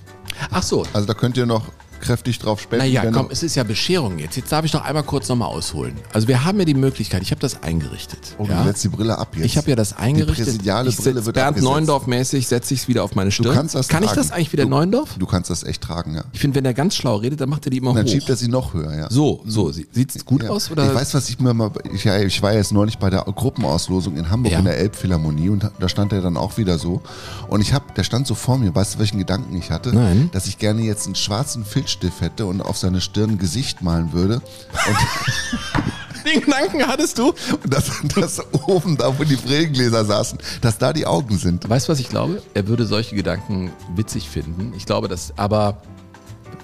Ach 0.50 0.62
so. 0.62 0.84
Also 0.92 1.06
da 1.06 1.14
könnt 1.14 1.38
ihr 1.38 1.46
noch 1.46 1.72
kräftig 2.04 2.38
drauf 2.38 2.60
spenden. 2.60 2.84
Naja, 2.86 3.02
komm, 3.10 3.26
du- 3.26 3.32
es 3.32 3.42
ist 3.42 3.54
ja 3.56 3.64
Bescherung 3.64 4.18
jetzt. 4.18 4.36
Jetzt 4.36 4.52
darf 4.52 4.64
ich 4.64 4.72
noch 4.72 4.84
einmal 4.84 5.02
kurz 5.02 5.28
nochmal 5.28 5.48
ausholen. 5.48 5.94
Also 6.12 6.28
wir 6.28 6.44
haben 6.44 6.58
ja 6.58 6.64
die 6.64 6.74
Möglichkeit, 6.74 7.22
ich 7.22 7.30
habe 7.30 7.40
das 7.40 7.62
eingerichtet. 7.62 8.36
Oh, 8.38 8.44
du 8.44 8.52
ja? 8.52 8.62
setzt 8.64 8.84
die 8.84 8.88
Brille 8.88 9.18
ab 9.18 9.28
jetzt. 9.36 9.44
Ich 9.46 9.56
habe 9.56 9.70
ja 9.70 9.76
das 9.76 9.92
eingerichtet. 9.96 10.38
Die 10.46 10.50
präsidiale 10.52 10.88
ich 10.90 10.96
Brille 10.96 11.24
wird 11.24 11.34
Bernd 11.34 11.48
abgesetzt. 11.48 11.70
Neuendorf-mäßig 11.72 12.46
setze 12.46 12.74
ich 12.74 12.80
es 12.82 12.88
wieder 12.88 13.02
auf 13.04 13.14
meine 13.14 13.30
Du 13.30 13.34
Stirn. 13.34 13.54
kannst 13.54 13.74
das 13.74 13.88
Kann 13.88 14.02
ich 14.02 14.10
tragen. 14.10 14.20
das 14.22 14.30
eigentlich 14.32 14.52
wieder 14.52 14.64
du, 14.64 14.70
Neuendorf? 14.70 15.16
Du 15.18 15.26
kannst 15.26 15.50
das 15.50 15.64
echt 15.64 15.82
tragen, 15.82 16.14
ja. 16.14 16.24
Ich 16.32 16.40
finde, 16.40 16.56
wenn 16.56 16.64
er 16.64 16.74
ganz 16.74 16.94
schlau 16.94 17.16
redet, 17.16 17.40
dann 17.40 17.48
macht 17.48 17.66
er 17.66 17.70
die 17.70 17.78
immer 17.78 17.94
dann 17.94 18.04
hoch. 18.06 18.10
schiebt 18.10 18.28
er 18.28 18.36
sie 18.36 18.48
noch 18.48 18.74
höher, 18.74 18.94
ja. 18.96 19.10
So, 19.10 19.42
so. 19.46 19.72
Sieht 19.72 20.14
es 20.14 20.24
gut 20.24 20.42
Ja. 20.42 20.50
aus? 20.50 20.70
Oder? 20.70 20.86
Ich 20.86 20.94
weiß, 20.94 21.14
was 21.14 21.28
ich 21.28 21.40
mir 21.40 21.54
mal, 21.54 21.70
ich, 21.92 22.04
ja, 22.04 22.18
ich 22.18 22.40
war 22.42 22.52
jetzt 22.52 22.72
neulich 22.72 22.98
bei 22.98 23.10
der 23.10 23.22
Gruppenauslosung 23.22 24.16
in 24.16 24.30
Hamburg 24.30 24.52
Ja. 24.52 24.58
in 24.58 24.64
der 24.64 24.78
Elbphilharmonie 24.78 25.48
und 25.48 25.70
da 25.78 25.88
stand 25.88 26.12
er 26.12 26.20
dann 26.20 26.36
auch 26.36 26.56
wieder 26.58 26.78
so. 26.78 27.00
Und 27.48 27.60
ich 27.60 27.72
habe, 27.72 27.84
der 27.96 28.04
stand 28.04 28.26
so 28.26 28.34
vor 28.34 28.58
mir, 28.58 28.74
weißt 28.74 28.94
du, 28.94 28.98
welchen 28.98 29.18
Gedanken 29.18 29.56
ich 29.56 29.70
hatte? 29.70 29.94
Nein. 29.94 30.28
Dass 30.32 30.46
ich 30.46 30.58
gerne 30.58 30.82
jetzt 30.82 31.06
einen 31.06 31.14
schwarzen 31.14 31.64
Filzstift 31.94 32.20
hätte 32.20 32.46
und 32.46 32.60
auf 32.60 32.76
seine 32.76 33.00
Stirn 33.00 33.30
ein 33.30 33.38
Gesicht 33.38 33.82
malen 33.82 34.12
würde. 34.12 34.42
Den 36.26 36.40
Gedanken 36.40 36.86
hattest 36.86 37.18
du? 37.18 37.28
Und 37.28 37.36
dass, 37.72 37.90
dass 38.14 38.40
oben 38.66 38.96
da, 38.96 39.18
wo 39.18 39.24
die 39.24 39.36
Brillengläser 39.36 40.04
saßen, 40.04 40.38
dass 40.62 40.78
da 40.78 40.92
die 40.92 41.06
Augen 41.06 41.36
sind. 41.36 41.68
Weißt 41.68 41.86
du, 41.86 41.92
was 41.92 42.00
ich 42.00 42.08
glaube? 42.08 42.42
Er 42.54 42.66
würde 42.66 42.86
solche 42.86 43.14
Gedanken 43.14 43.70
witzig 43.94 44.28
finden. 44.28 44.72
Ich 44.76 44.86
glaube, 44.86 45.08
dass, 45.08 45.36
aber. 45.36 45.82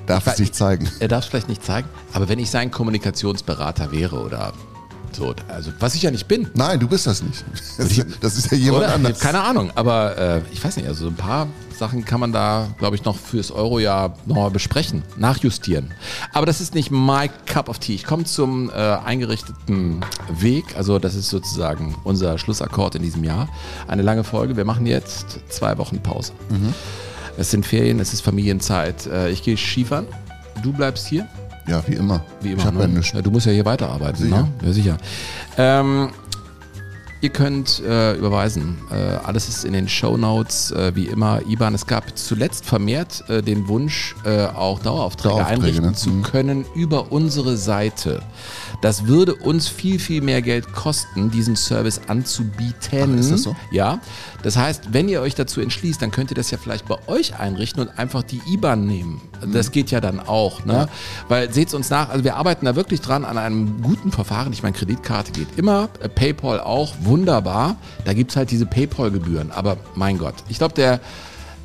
Darf 0.06 0.26
es 0.26 0.38
nicht 0.38 0.54
zeigen. 0.54 0.90
Er 0.98 1.08
darf 1.08 1.24
es 1.24 1.30
vielleicht 1.30 1.48
nicht 1.48 1.64
zeigen, 1.64 1.88
aber 2.14 2.28
wenn 2.28 2.38
ich 2.38 2.50
sein 2.50 2.70
Kommunikationsberater 2.70 3.92
wäre 3.92 4.20
oder 4.20 4.54
so, 5.14 5.34
also 5.48 5.70
was 5.80 5.94
ich 5.94 6.02
ja 6.02 6.10
nicht 6.10 6.26
bin. 6.28 6.48
Nein, 6.54 6.78
du 6.80 6.88
bist 6.88 7.06
das 7.06 7.22
nicht. 7.22 7.44
Das, 7.78 7.90
ist- 7.98 8.06
das 8.20 8.36
ist 8.36 8.50
ja 8.50 8.56
jemand 8.58 8.84
Oder? 8.84 8.94
anders. 8.94 9.18
Keine 9.20 9.40
Ahnung, 9.42 9.70
aber 9.74 10.16
äh, 10.18 10.40
ich 10.52 10.62
weiß 10.64 10.76
nicht, 10.76 10.86
also 10.88 11.04
so 11.04 11.08
ein 11.10 11.16
paar 11.16 11.46
Sachen 11.76 12.04
kann 12.04 12.20
man 12.20 12.30
da, 12.32 12.68
glaube 12.78 12.94
ich, 12.96 13.04
noch 13.04 13.16
fürs 13.16 13.50
Eurojahr 13.50 14.14
nochmal 14.26 14.50
besprechen, 14.50 15.02
nachjustieren. 15.16 15.94
Aber 16.34 16.44
das 16.44 16.60
ist 16.60 16.74
nicht 16.74 16.90
my 16.90 17.30
cup 17.46 17.70
of 17.70 17.78
tea. 17.78 17.94
Ich 17.94 18.04
komme 18.04 18.24
zum 18.24 18.68
äh, 18.68 18.72
eingerichteten 18.74 20.00
Weg, 20.38 20.64
also 20.76 20.98
das 20.98 21.14
ist 21.14 21.30
sozusagen 21.30 21.94
unser 22.04 22.36
Schlussakkord 22.38 22.96
in 22.96 23.02
diesem 23.02 23.24
Jahr. 23.24 23.48
Eine 23.88 24.02
lange 24.02 24.24
Folge. 24.24 24.56
Wir 24.58 24.66
machen 24.66 24.84
jetzt 24.84 25.38
zwei 25.48 25.78
Wochen 25.78 26.00
Pause. 26.02 26.32
Mhm. 26.50 26.74
Es 27.38 27.50
sind 27.50 27.64
Ferien, 27.64 27.98
es 28.00 28.12
ist 28.12 28.20
Familienzeit. 28.20 29.06
Äh, 29.06 29.30
ich 29.30 29.42
gehe 29.42 29.56
Skifahren. 29.56 30.06
Du 30.62 30.72
bleibst 30.72 31.06
hier. 31.06 31.26
Ja, 31.66 31.82
wie 31.86 31.94
immer. 31.94 32.24
Wie 32.40 32.52
immer. 32.52 32.60
Ich 32.60 32.66
hab 32.66 32.74
ne? 32.74 32.80
ja 32.82 32.86
nichts. 32.88 33.12
Ja, 33.12 33.22
du 33.22 33.30
musst 33.30 33.46
ja 33.46 33.52
hier 33.52 33.64
weiterarbeiten. 33.64 34.22
Sicher. 34.24 34.42
Ne? 34.42 34.48
Ja, 34.62 34.72
sicher. 34.72 34.96
Ähm, 35.58 36.10
ihr 37.20 37.28
könnt 37.30 37.80
äh, 37.80 38.14
überweisen. 38.14 38.78
Äh, 38.90 38.94
alles 39.24 39.48
ist 39.48 39.64
in 39.64 39.72
den 39.74 39.88
Show 39.88 40.16
Notes, 40.16 40.70
äh, 40.72 40.92
wie 40.94 41.06
immer. 41.06 41.40
IBAN. 41.46 41.74
Es 41.74 41.86
gab 41.86 42.16
zuletzt 42.16 42.64
vermehrt 42.64 43.24
äh, 43.28 43.42
den 43.42 43.68
Wunsch, 43.68 44.14
äh, 44.24 44.46
auch 44.46 44.80
Daueraufträge, 44.80 45.34
Daueraufträge, 45.34 45.62
einrichten 45.62 45.86
ne? 45.86 45.92
zu 45.94 46.10
Mhm. 46.10 46.22
können 46.22 46.64
über 46.74 47.12
unsere 47.12 47.56
Seite. 47.56 48.20
Das 48.80 49.06
würde 49.06 49.34
uns 49.34 49.68
viel, 49.68 49.98
viel 49.98 50.22
mehr 50.22 50.40
Geld 50.42 50.72
kosten, 50.72 51.30
diesen 51.30 51.56
Service 51.56 52.00
anzubieten. 52.06 53.14
Ach, 53.14 53.20
ist 53.20 53.30
das 53.30 53.42
so? 53.42 53.56
Ja. 53.70 54.00
Das 54.42 54.56
heißt, 54.56 54.92
wenn 54.92 55.08
ihr 55.08 55.20
euch 55.20 55.34
dazu 55.34 55.60
entschließt, 55.60 56.00
dann 56.00 56.10
könnt 56.10 56.30
ihr 56.30 56.34
das 56.34 56.50
ja 56.50 56.58
vielleicht 56.58 56.88
bei 56.88 56.96
euch 57.06 57.38
einrichten 57.38 57.82
und 57.82 57.98
einfach 57.98 58.22
die 58.22 58.40
IBAN 58.46 58.86
nehmen. 58.86 59.20
Das 59.52 59.72
geht 59.72 59.90
ja 59.90 60.00
dann 60.00 60.20
auch. 60.20 60.64
Ne? 60.64 60.72
Ja. 60.72 60.88
Weil 61.28 61.52
seht 61.52 61.72
uns 61.74 61.90
nach, 61.90 62.08
also 62.10 62.24
wir 62.24 62.36
arbeiten 62.36 62.64
da 62.64 62.76
wirklich 62.76 63.00
dran 63.00 63.24
an 63.24 63.38
einem 63.38 63.82
guten 63.82 64.12
Verfahren. 64.12 64.52
Ich 64.52 64.62
meine, 64.62 64.76
Kreditkarte 64.76 65.32
geht 65.32 65.48
immer, 65.56 65.88
äh, 66.00 66.08
PayPal 66.08 66.60
auch, 66.60 66.94
wunderbar. 67.02 67.76
Da 68.04 68.12
gibt 68.14 68.30
es 68.30 68.36
halt 68.36 68.50
diese 68.50 68.66
PayPal-Gebühren. 68.66 69.50
Aber 69.50 69.76
mein 69.94 70.18
Gott, 70.18 70.34
ich 70.48 70.58
glaube, 70.58 70.74
der, 70.74 71.00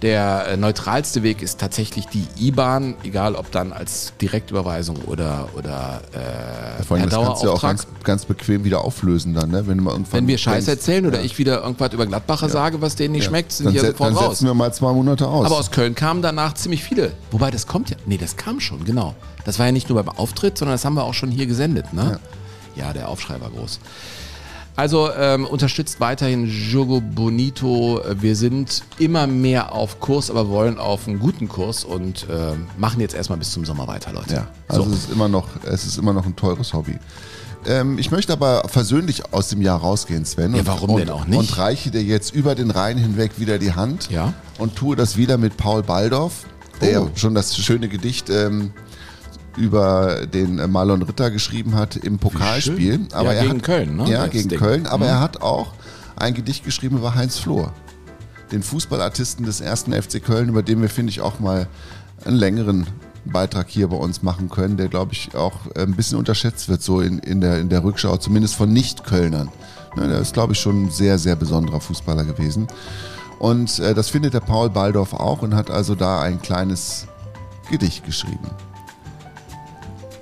der 0.01 0.47
äh, 0.49 0.57
neutralste 0.57 1.23
Weg 1.23 1.41
ist 1.41 1.59
tatsächlich 1.59 2.07
die 2.07 2.27
IBAN, 2.37 2.95
egal 3.03 3.35
ob 3.35 3.51
dann 3.51 3.71
als 3.73 4.13
Direktüberweisung 4.21 4.97
oder, 5.05 5.49
oder 5.55 6.01
äh, 6.11 6.83
Vor 6.83 6.97
allem, 6.97 7.09
das 7.09 7.19
kannst 7.19 7.43
du 7.43 7.47
ja 7.47 7.53
auch 7.53 7.61
ganz, 7.61 7.87
ganz 8.03 8.25
bequem 8.25 8.63
wieder 8.63 8.81
auflösen 8.81 9.33
dann, 9.33 9.51
ne? 9.51 9.65
Wenn, 9.67 9.85
Wenn 9.85 10.27
wir 10.27 10.37
Scheiße 10.37 10.67
denkst, 10.67 10.67
erzählen 10.67 11.05
oder 11.05 11.19
ja. 11.19 11.25
ich 11.25 11.37
wieder 11.37 11.63
irgendwas 11.63 11.93
über 11.93 12.05
Gladbacher 12.05 12.49
sage, 12.49 12.81
was 12.81 12.95
denen 12.95 13.13
nicht 13.13 13.23
Ja. 13.23 13.29
schmeckt, 13.29 13.53
sind 13.53 13.65
dann 13.65 13.73
die 13.73 13.79
ja 13.79 13.85
sofort 13.85 14.09
Dann 14.09 14.17
raus. 14.17 14.29
setzen 14.31 14.47
wir 14.47 14.53
mal 14.53 14.73
zwei 14.73 14.91
Monate 14.91 15.27
aus. 15.27 15.45
Aber 15.45 15.57
aus 15.57 15.71
Köln 15.71 15.95
kamen 15.95 16.21
danach 16.21 16.53
ziemlich 16.53 16.83
viele. 16.83 17.13
Wobei, 17.31 17.49
das 17.49 17.65
kommt 17.65 17.89
ja. 17.89 17.97
Nee, 18.05 18.17
das 18.17 18.35
kam 18.35 18.59
schon, 18.59 18.83
genau. 18.83 19.15
Das 19.45 19.59
war 19.59 19.65
ja 19.65 19.71
nicht 19.71 19.89
nur 19.89 20.03
beim 20.03 20.17
Auftritt, 20.17 20.57
sondern 20.57 20.75
das 20.75 20.83
haben 20.85 20.95
wir 20.95 21.03
auch 21.03 21.13
schon 21.13 21.31
hier 21.31 21.45
gesendet, 21.45 21.93
ne? 21.93 22.19
Ja, 22.75 22.91
der 22.91 23.07
Aufschrei 23.07 23.39
war 23.39 23.49
groß. 23.49 23.79
Also 24.77 25.09
ähm, 25.17 25.45
unterstützt 25.45 25.99
weiterhin 26.01 26.45
Jogo 26.47 26.99
Bonito. 26.99 28.01
Wir 28.19 28.35
sind 28.35 28.83
immer 28.99 29.25
mehr 29.25 29.71
auf 29.73 30.01
Kurs, 30.01 30.29
aber 30.29 30.49
wollen 30.49 30.77
auf 30.77 31.07
einen 31.07 31.19
guten 31.19 31.47
Kurs 31.47 31.85
und 31.85 32.27
ähm, 32.29 32.67
machen 32.77 32.99
jetzt 32.99 33.15
erstmal 33.15 33.39
bis 33.39 33.51
zum 33.51 33.63
Sommer 33.63 33.87
weiter, 33.87 34.11
Leute. 34.11 34.33
Ja, 34.35 34.47
also 34.67 34.83
so. 34.83 34.89
es, 34.91 34.97
ist 35.05 35.11
immer 35.11 35.29
noch, 35.29 35.47
es 35.63 35.85
ist 35.85 35.97
immer 35.97 36.11
noch 36.11 36.25
ein 36.25 36.35
teures 36.35 36.73
Hobby. 36.73 36.97
Ähm, 37.65 37.97
ich 37.97 38.11
möchte 38.11 38.33
aber 38.33 38.63
versöhnlich 38.67 39.33
aus 39.33 39.47
dem 39.47 39.61
Jahr 39.61 39.79
rausgehen, 39.79 40.25
Sven. 40.25 40.53
Ja, 40.53 40.59
und- 40.59 40.67
warum 40.67 40.89
und, 40.91 40.99
denn 40.99 41.09
auch 41.09 41.25
nicht? 41.25 41.39
Und 41.39 41.57
reiche 41.57 41.89
dir 41.89 42.03
jetzt 42.03 42.35
über 42.35 42.53
den 42.53 42.69
Rhein 42.69 42.97
hinweg 42.97 43.39
wieder 43.39 43.57
die 43.57 43.73
Hand 43.73 44.09
Ja. 44.11 44.33
und 44.57 44.75
tue 44.75 44.97
das 44.97 45.15
wieder 45.15 45.37
mit 45.37 45.55
Paul 45.55 45.83
Baldorf, 45.83 46.43
der 46.81 47.01
Oh. 47.01 47.05
ja 47.05 47.11
schon 47.15 47.33
das 47.33 47.55
schöne 47.57 47.87
Gedicht 47.87 48.29
ähm, 48.29 48.73
über 49.57 50.25
den 50.27 50.59
äh, 50.59 50.67
Marlon 50.67 51.01
Ritter 51.01 51.31
geschrieben 51.31 51.75
hat 51.75 51.95
im 51.95 52.17
Pokalspiel. 52.19 52.93
schön. 52.93 53.07
Ja, 53.11 53.41
gegen 53.41 53.55
hat, 53.57 53.63
Köln, 53.63 53.95
ne? 53.97 54.09
Ja, 54.09 54.27
gegen 54.27 54.49
Ding. 54.49 54.59
Köln. 54.59 54.85
Aber 54.87 55.05
Mhm. 55.05 55.11
er 55.11 55.19
hat 55.21 55.41
auch 55.41 55.73
ein 56.17 56.33
Gedicht 56.33 56.63
geschrieben 56.65 56.97
über 56.97 57.15
Heinz 57.15 57.37
Flohr, 57.39 57.71
den 58.51 58.63
Fußballartisten 58.63 59.45
des 59.45 59.61
ersten 59.61 59.93
FC 59.93 60.23
Köln, 60.23 60.49
über 60.49 60.63
den 60.63 60.81
wir, 60.81 60.89
finde 60.89 61.09
ich, 61.11 61.21
auch 61.21 61.39
mal 61.39 61.67
einen 62.25 62.37
längeren 62.37 62.87
Beitrag 63.25 63.67
hier 63.69 63.87
bei 63.87 63.97
uns 63.97 64.21
machen 64.21 64.49
können, 64.49 64.77
der, 64.77 64.87
glaube 64.87 65.13
ich, 65.13 65.33
auch 65.35 65.53
äh, 65.75 65.81
ein 65.81 65.95
bisschen 65.95 66.17
unterschätzt 66.19 66.69
wird, 66.69 66.83
so 66.83 67.01
in, 67.01 67.19
in, 67.19 67.41
der, 67.41 67.59
in 67.59 67.69
der 67.69 67.83
Rückschau, 67.83 68.17
zumindest 68.17 68.55
von 68.55 68.71
Nicht-Kölnern. 68.71 69.49
Ne, 69.95 70.07
der 70.09 70.19
ist, 70.19 70.33
glaube 70.33 70.53
ich, 70.53 70.59
schon 70.59 70.83
ein 70.85 70.91
sehr, 70.91 71.17
sehr 71.17 71.35
besonderer 71.35 71.79
Fußballer 71.79 72.25
gewesen. 72.25 72.67
Und 73.39 73.79
äh, 73.79 73.93
das 73.93 74.09
findet 74.09 74.33
der 74.33 74.41
Paul 74.41 74.69
Baldorf 74.69 75.13
auch 75.13 75.41
und 75.41 75.55
hat 75.55 75.71
also 75.71 75.95
da 75.95 76.21
ein 76.21 76.41
kleines 76.41 77.07
Gedicht 77.69 78.05
geschrieben. 78.05 78.49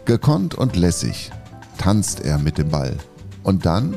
Gekonnt 0.05 0.55
und 0.55 0.75
lässig 0.75 1.31
tanzt 1.77 2.19
er 2.19 2.37
mit 2.37 2.57
dem 2.57 2.69
Ball. 2.69 2.97
Und 3.43 3.65
dann 3.65 3.95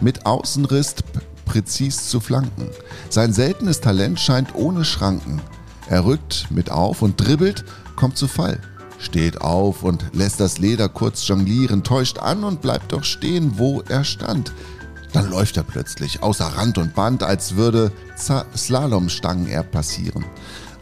mit 0.00 0.26
Außenriss 0.26 0.96
präzis 1.44 2.08
zu 2.08 2.20
flanken. 2.20 2.68
Sein 3.10 3.32
seltenes 3.32 3.80
Talent 3.80 4.18
scheint 4.18 4.54
ohne 4.54 4.84
Schranken. 4.84 5.40
Er 5.88 6.04
rückt 6.04 6.46
mit 6.50 6.70
auf 6.70 7.02
und 7.02 7.16
dribbelt, 7.16 7.64
kommt 7.96 8.16
zu 8.16 8.26
Fall. 8.26 8.58
Steht 8.98 9.42
auf 9.42 9.82
und 9.82 10.06
lässt 10.12 10.40
das 10.40 10.58
Leder 10.58 10.88
kurz 10.88 11.28
jonglieren, 11.28 11.82
täuscht 11.82 12.18
an 12.18 12.42
und 12.42 12.62
bleibt 12.62 12.92
doch 12.92 13.04
stehen, 13.04 13.58
wo 13.58 13.82
er 13.82 14.04
stand. 14.04 14.52
Dann 15.12 15.30
läuft 15.30 15.56
er 15.58 15.62
plötzlich 15.62 16.22
außer 16.22 16.46
Rand 16.46 16.78
und 16.78 16.94
Band, 16.94 17.22
als 17.22 17.54
würde 17.56 17.92
Slalomstangen 18.16 19.46
er 19.46 19.62
passieren. 19.62 20.24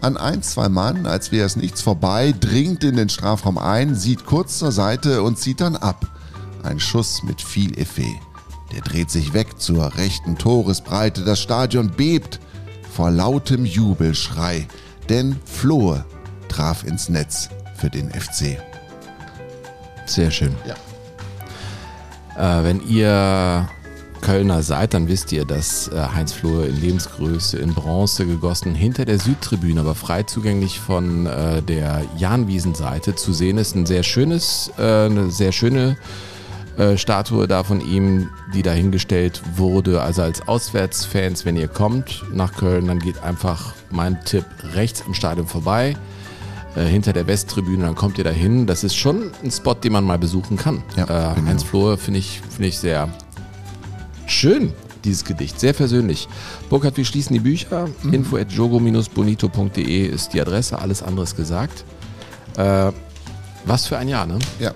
An 0.02 0.16
ein, 0.16 0.42
zwei 0.42 0.68
Mann, 0.68 1.06
als 1.06 1.30
wäre 1.30 1.46
es 1.46 1.54
nichts 1.54 1.80
vorbei, 1.80 2.34
dringt 2.38 2.82
in 2.82 2.96
den 2.96 3.08
Strafraum 3.08 3.56
ein, 3.56 3.94
sieht 3.94 4.26
kurz 4.26 4.58
zur 4.58 4.72
Seite 4.72 5.22
und 5.22 5.38
zieht 5.38 5.60
dann 5.60 5.76
ab. 5.76 6.08
Ein 6.64 6.80
Schuss 6.80 7.22
mit 7.22 7.40
viel 7.40 7.78
Effet. 7.78 8.18
Der 8.72 8.80
dreht 8.80 9.12
sich 9.12 9.32
weg 9.32 9.60
zur 9.60 9.94
rechten 9.96 10.36
Toresbreite. 10.36 11.22
Das 11.22 11.38
Stadion 11.38 11.92
bebt 11.92 12.40
vor 12.90 13.12
lautem 13.12 13.64
Jubelschrei, 13.64 14.66
denn 15.08 15.36
Flohe 15.44 16.04
traf 16.48 16.82
ins 16.82 17.08
Netz 17.08 17.48
für 17.76 17.88
den 17.88 18.10
FC. 18.10 18.58
Sehr 20.06 20.32
schön. 20.32 20.54
Ja. 22.36 22.58
Äh, 22.60 22.64
wenn 22.64 22.88
ihr 22.88 23.68
Kölner 24.22 24.62
seid, 24.62 24.94
dann 24.94 25.08
wisst 25.08 25.32
ihr, 25.32 25.44
dass 25.44 25.88
äh, 25.88 26.00
Heinz 26.14 26.32
Flohe 26.32 26.66
in 26.66 26.80
Lebensgröße 26.80 27.58
in 27.58 27.74
Bronze 27.74 28.24
gegossen 28.24 28.74
hinter 28.74 29.04
der 29.04 29.18
Südtribüne, 29.18 29.80
aber 29.80 29.94
frei 29.94 30.22
zugänglich 30.22 30.80
von 30.80 31.26
äh, 31.26 31.60
der 31.60 32.02
Jahnwiesenseite 32.16 33.14
zu 33.14 33.34
sehen 33.34 33.58
ist. 33.58 33.74
Ein 33.76 33.84
sehr 33.84 34.02
schönes, 34.02 34.72
äh, 34.78 35.06
eine 35.06 35.30
sehr 35.30 35.52
schöne 35.52 35.98
Statue 36.96 37.46
da 37.46 37.64
von 37.64 37.82
ihm, 37.82 38.30
die 38.54 38.62
dahingestellt 38.62 39.42
wurde. 39.56 40.00
Also 40.00 40.22
als 40.22 40.48
Auswärtsfans, 40.48 41.44
wenn 41.44 41.54
ihr 41.54 41.68
kommt 41.68 42.24
nach 42.32 42.54
Köln, 42.54 42.86
dann 42.86 42.98
geht 42.98 43.22
einfach 43.22 43.74
mein 43.90 44.24
Tipp 44.24 44.46
rechts 44.72 45.04
am 45.06 45.12
Stadion 45.12 45.46
vorbei 45.46 45.94
hinter 46.74 47.12
der 47.12 47.26
Westtribüne, 47.26 47.84
dann 47.84 47.94
kommt 47.94 48.16
ihr 48.16 48.24
da 48.24 48.30
hin. 48.30 48.66
Das 48.66 48.84
ist 48.84 48.96
schon 48.96 49.32
ein 49.44 49.50
Spot, 49.50 49.74
den 49.74 49.92
man 49.92 50.04
mal 50.04 50.18
besuchen 50.18 50.56
kann. 50.56 50.82
Ja, 50.96 51.02
äh, 51.02 51.34
genau. 51.34 51.48
Heinz 51.50 51.62
Flohe 51.62 51.98
finde 51.98 52.20
ich, 52.20 52.40
finde 52.48 52.68
ich 52.68 52.78
sehr 52.78 53.10
schön, 54.32 54.72
dieses 55.04 55.24
Gedicht. 55.24 55.60
Sehr 55.60 55.72
persönlich. 55.72 56.28
Burkhard, 56.70 56.96
wir 56.96 57.04
schließen 57.04 57.34
die 57.34 57.40
Bücher. 57.40 57.88
Mhm. 58.02 58.12
Info 58.14 58.36
at 58.36 58.52
jogo-bonito.de 58.52 60.06
ist 60.06 60.32
die 60.32 60.40
Adresse. 60.40 60.78
Alles 60.78 61.02
andere 61.02 61.24
ist 61.24 61.36
gesagt. 61.36 61.84
Äh, 62.56 62.92
was 63.64 63.86
für 63.86 63.98
ein 63.98 64.08
Jahr, 64.08 64.26
ne? 64.26 64.38
Ja. 64.58 64.72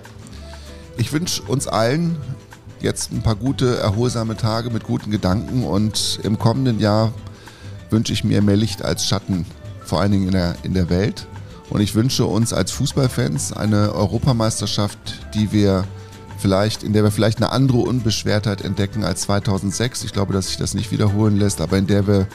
Ich 0.97 1.11
wünsche 1.13 1.43
uns 1.43 1.67
allen 1.67 2.17
jetzt 2.79 3.11
ein 3.11 3.21
paar 3.21 3.35
gute, 3.35 3.77
erholsame 3.77 4.37
Tage 4.37 4.69
mit 4.69 4.83
guten 4.83 5.11
Gedanken 5.11 5.63
und 5.63 6.19
im 6.23 6.37
kommenden 6.37 6.79
Jahr 6.79 7.13
wünsche 7.89 8.13
ich 8.13 8.23
mir 8.23 8.41
mehr 8.41 8.55
Licht 8.55 8.83
als 8.83 9.07
Schatten, 9.07 9.45
vor 9.83 10.01
allen 10.01 10.11
Dingen 10.11 10.27
in 10.27 10.33
der, 10.33 10.55
in 10.63 10.73
der 10.73 10.89
Welt 10.89 11.27
Und 11.69 11.81
ich 11.81 11.95
wünsche 11.95 12.25
uns 12.25 12.53
als 12.53 12.71
Fußballfans 12.71 13.53
eine 13.53 13.93
Europameisterschaft, 13.93 14.97
die 15.33 15.51
wir 15.51 15.85
vielleicht, 16.37 16.83
in 16.83 16.93
der 16.93 17.03
wir 17.03 17.11
vielleicht 17.11 17.37
eine 17.37 17.51
andere 17.51 17.79
Unbeschwertheit 17.79 18.61
entdecken 18.61 19.03
als 19.03 19.21
2006. 19.21 20.03
Ich 20.03 20.13
glaube, 20.13 20.33
dass 20.33 20.47
sich 20.47 20.57
das 20.57 20.73
nicht 20.73 20.91
wiederholen 20.91 21.37
lässt, 21.37 21.61
aber 21.61 21.77
in 21.77 21.87
der 21.87 22.07
wir 22.07 22.27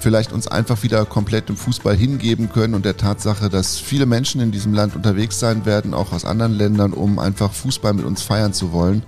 vielleicht 0.00 0.32
uns 0.32 0.46
einfach 0.46 0.82
wieder 0.82 1.04
komplett 1.04 1.48
dem 1.48 1.56
Fußball 1.56 1.96
hingeben 1.96 2.50
können 2.50 2.74
und 2.74 2.84
der 2.84 2.96
Tatsache, 2.96 3.48
dass 3.48 3.78
viele 3.78 4.06
Menschen 4.06 4.40
in 4.40 4.52
diesem 4.52 4.72
Land 4.72 4.94
unterwegs 4.94 5.38
sein 5.38 5.66
werden, 5.66 5.94
auch 5.94 6.12
aus 6.12 6.24
anderen 6.24 6.52
Ländern, 6.52 6.92
um 6.92 7.18
einfach 7.18 7.52
Fußball 7.52 7.94
mit 7.94 8.04
uns 8.04 8.22
feiern 8.22 8.52
zu 8.52 8.72
wollen. 8.72 9.02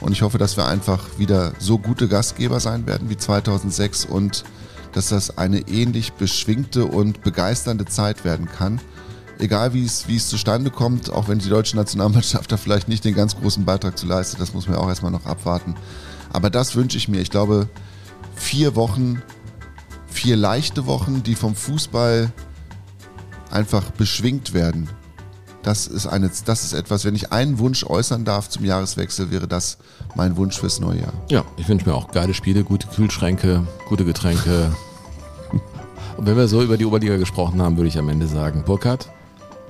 Und 0.00 0.12
ich 0.12 0.22
hoffe, 0.22 0.38
dass 0.38 0.56
wir 0.56 0.66
einfach 0.66 1.18
wieder 1.18 1.52
so 1.58 1.78
gute 1.78 2.08
Gastgeber 2.08 2.60
sein 2.60 2.86
werden 2.86 3.08
wie 3.08 3.16
2006 3.16 4.04
und 4.04 4.44
dass 4.92 5.08
das 5.08 5.38
eine 5.38 5.60
ähnlich 5.68 6.12
beschwingte 6.14 6.86
und 6.86 7.22
begeisternde 7.22 7.84
Zeit 7.86 8.24
werden 8.24 8.46
kann. 8.46 8.80
Egal 9.38 9.74
wie 9.74 9.84
es, 9.84 10.08
wie 10.08 10.16
es 10.16 10.28
zustande 10.28 10.70
kommt, 10.70 11.10
auch 11.10 11.28
wenn 11.28 11.38
die 11.38 11.48
deutsche 11.48 11.76
Nationalmannschaft 11.76 12.50
da 12.50 12.56
vielleicht 12.56 12.88
nicht 12.88 13.04
den 13.04 13.14
ganz 13.14 13.36
großen 13.36 13.64
Beitrag 13.64 13.98
zu 13.98 14.06
leistet, 14.06 14.40
das 14.40 14.54
muss 14.54 14.66
man 14.66 14.76
auch 14.76 14.88
erstmal 14.88 15.12
noch 15.12 15.26
abwarten. 15.26 15.74
Aber 16.32 16.50
das 16.50 16.74
wünsche 16.74 16.96
ich 16.96 17.08
mir. 17.08 17.20
Ich 17.20 17.30
glaube, 17.30 17.68
vier 18.34 18.74
Wochen 18.76 19.22
vier 20.16 20.36
leichte 20.36 20.86
Wochen, 20.86 21.22
die 21.22 21.34
vom 21.34 21.54
Fußball 21.54 22.32
einfach 23.50 23.90
beschwingt 23.92 24.54
werden. 24.54 24.88
Das 25.62 25.86
ist, 25.86 26.06
eine, 26.06 26.30
das 26.44 26.64
ist 26.64 26.72
etwas, 26.72 27.04
wenn 27.04 27.14
ich 27.14 27.32
einen 27.32 27.58
Wunsch 27.58 27.84
äußern 27.84 28.24
darf 28.24 28.48
zum 28.48 28.64
Jahreswechsel, 28.64 29.30
wäre 29.30 29.48
das 29.48 29.78
mein 30.14 30.36
Wunsch 30.36 30.58
fürs 30.58 30.80
neue 30.80 31.00
Jahr. 31.00 31.12
Ja, 31.28 31.44
ich 31.56 31.68
wünsche 31.68 31.86
mir 31.86 31.94
auch 31.94 32.10
geile 32.12 32.34
Spiele, 32.34 32.64
gute 32.64 32.86
Kühlschränke, 32.86 33.66
gute 33.88 34.04
Getränke. 34.04 34.74
Und 36.16 36.26
wenn 36.26 36.36
wir 36.36 36.48
so 36.48 36.62
über 36.62 36.76
die 36.76 36.86
Oberliga 36.86 37.16
gesprochen 37.16 37.60
haben, 37.60 37.76
würde 37.76 37.88
ich 37.88 37.98
am 37.98 38.08
Ende 38.08 38.26
sagen, 38.26 38.62
Burkhard, 38.64 39.08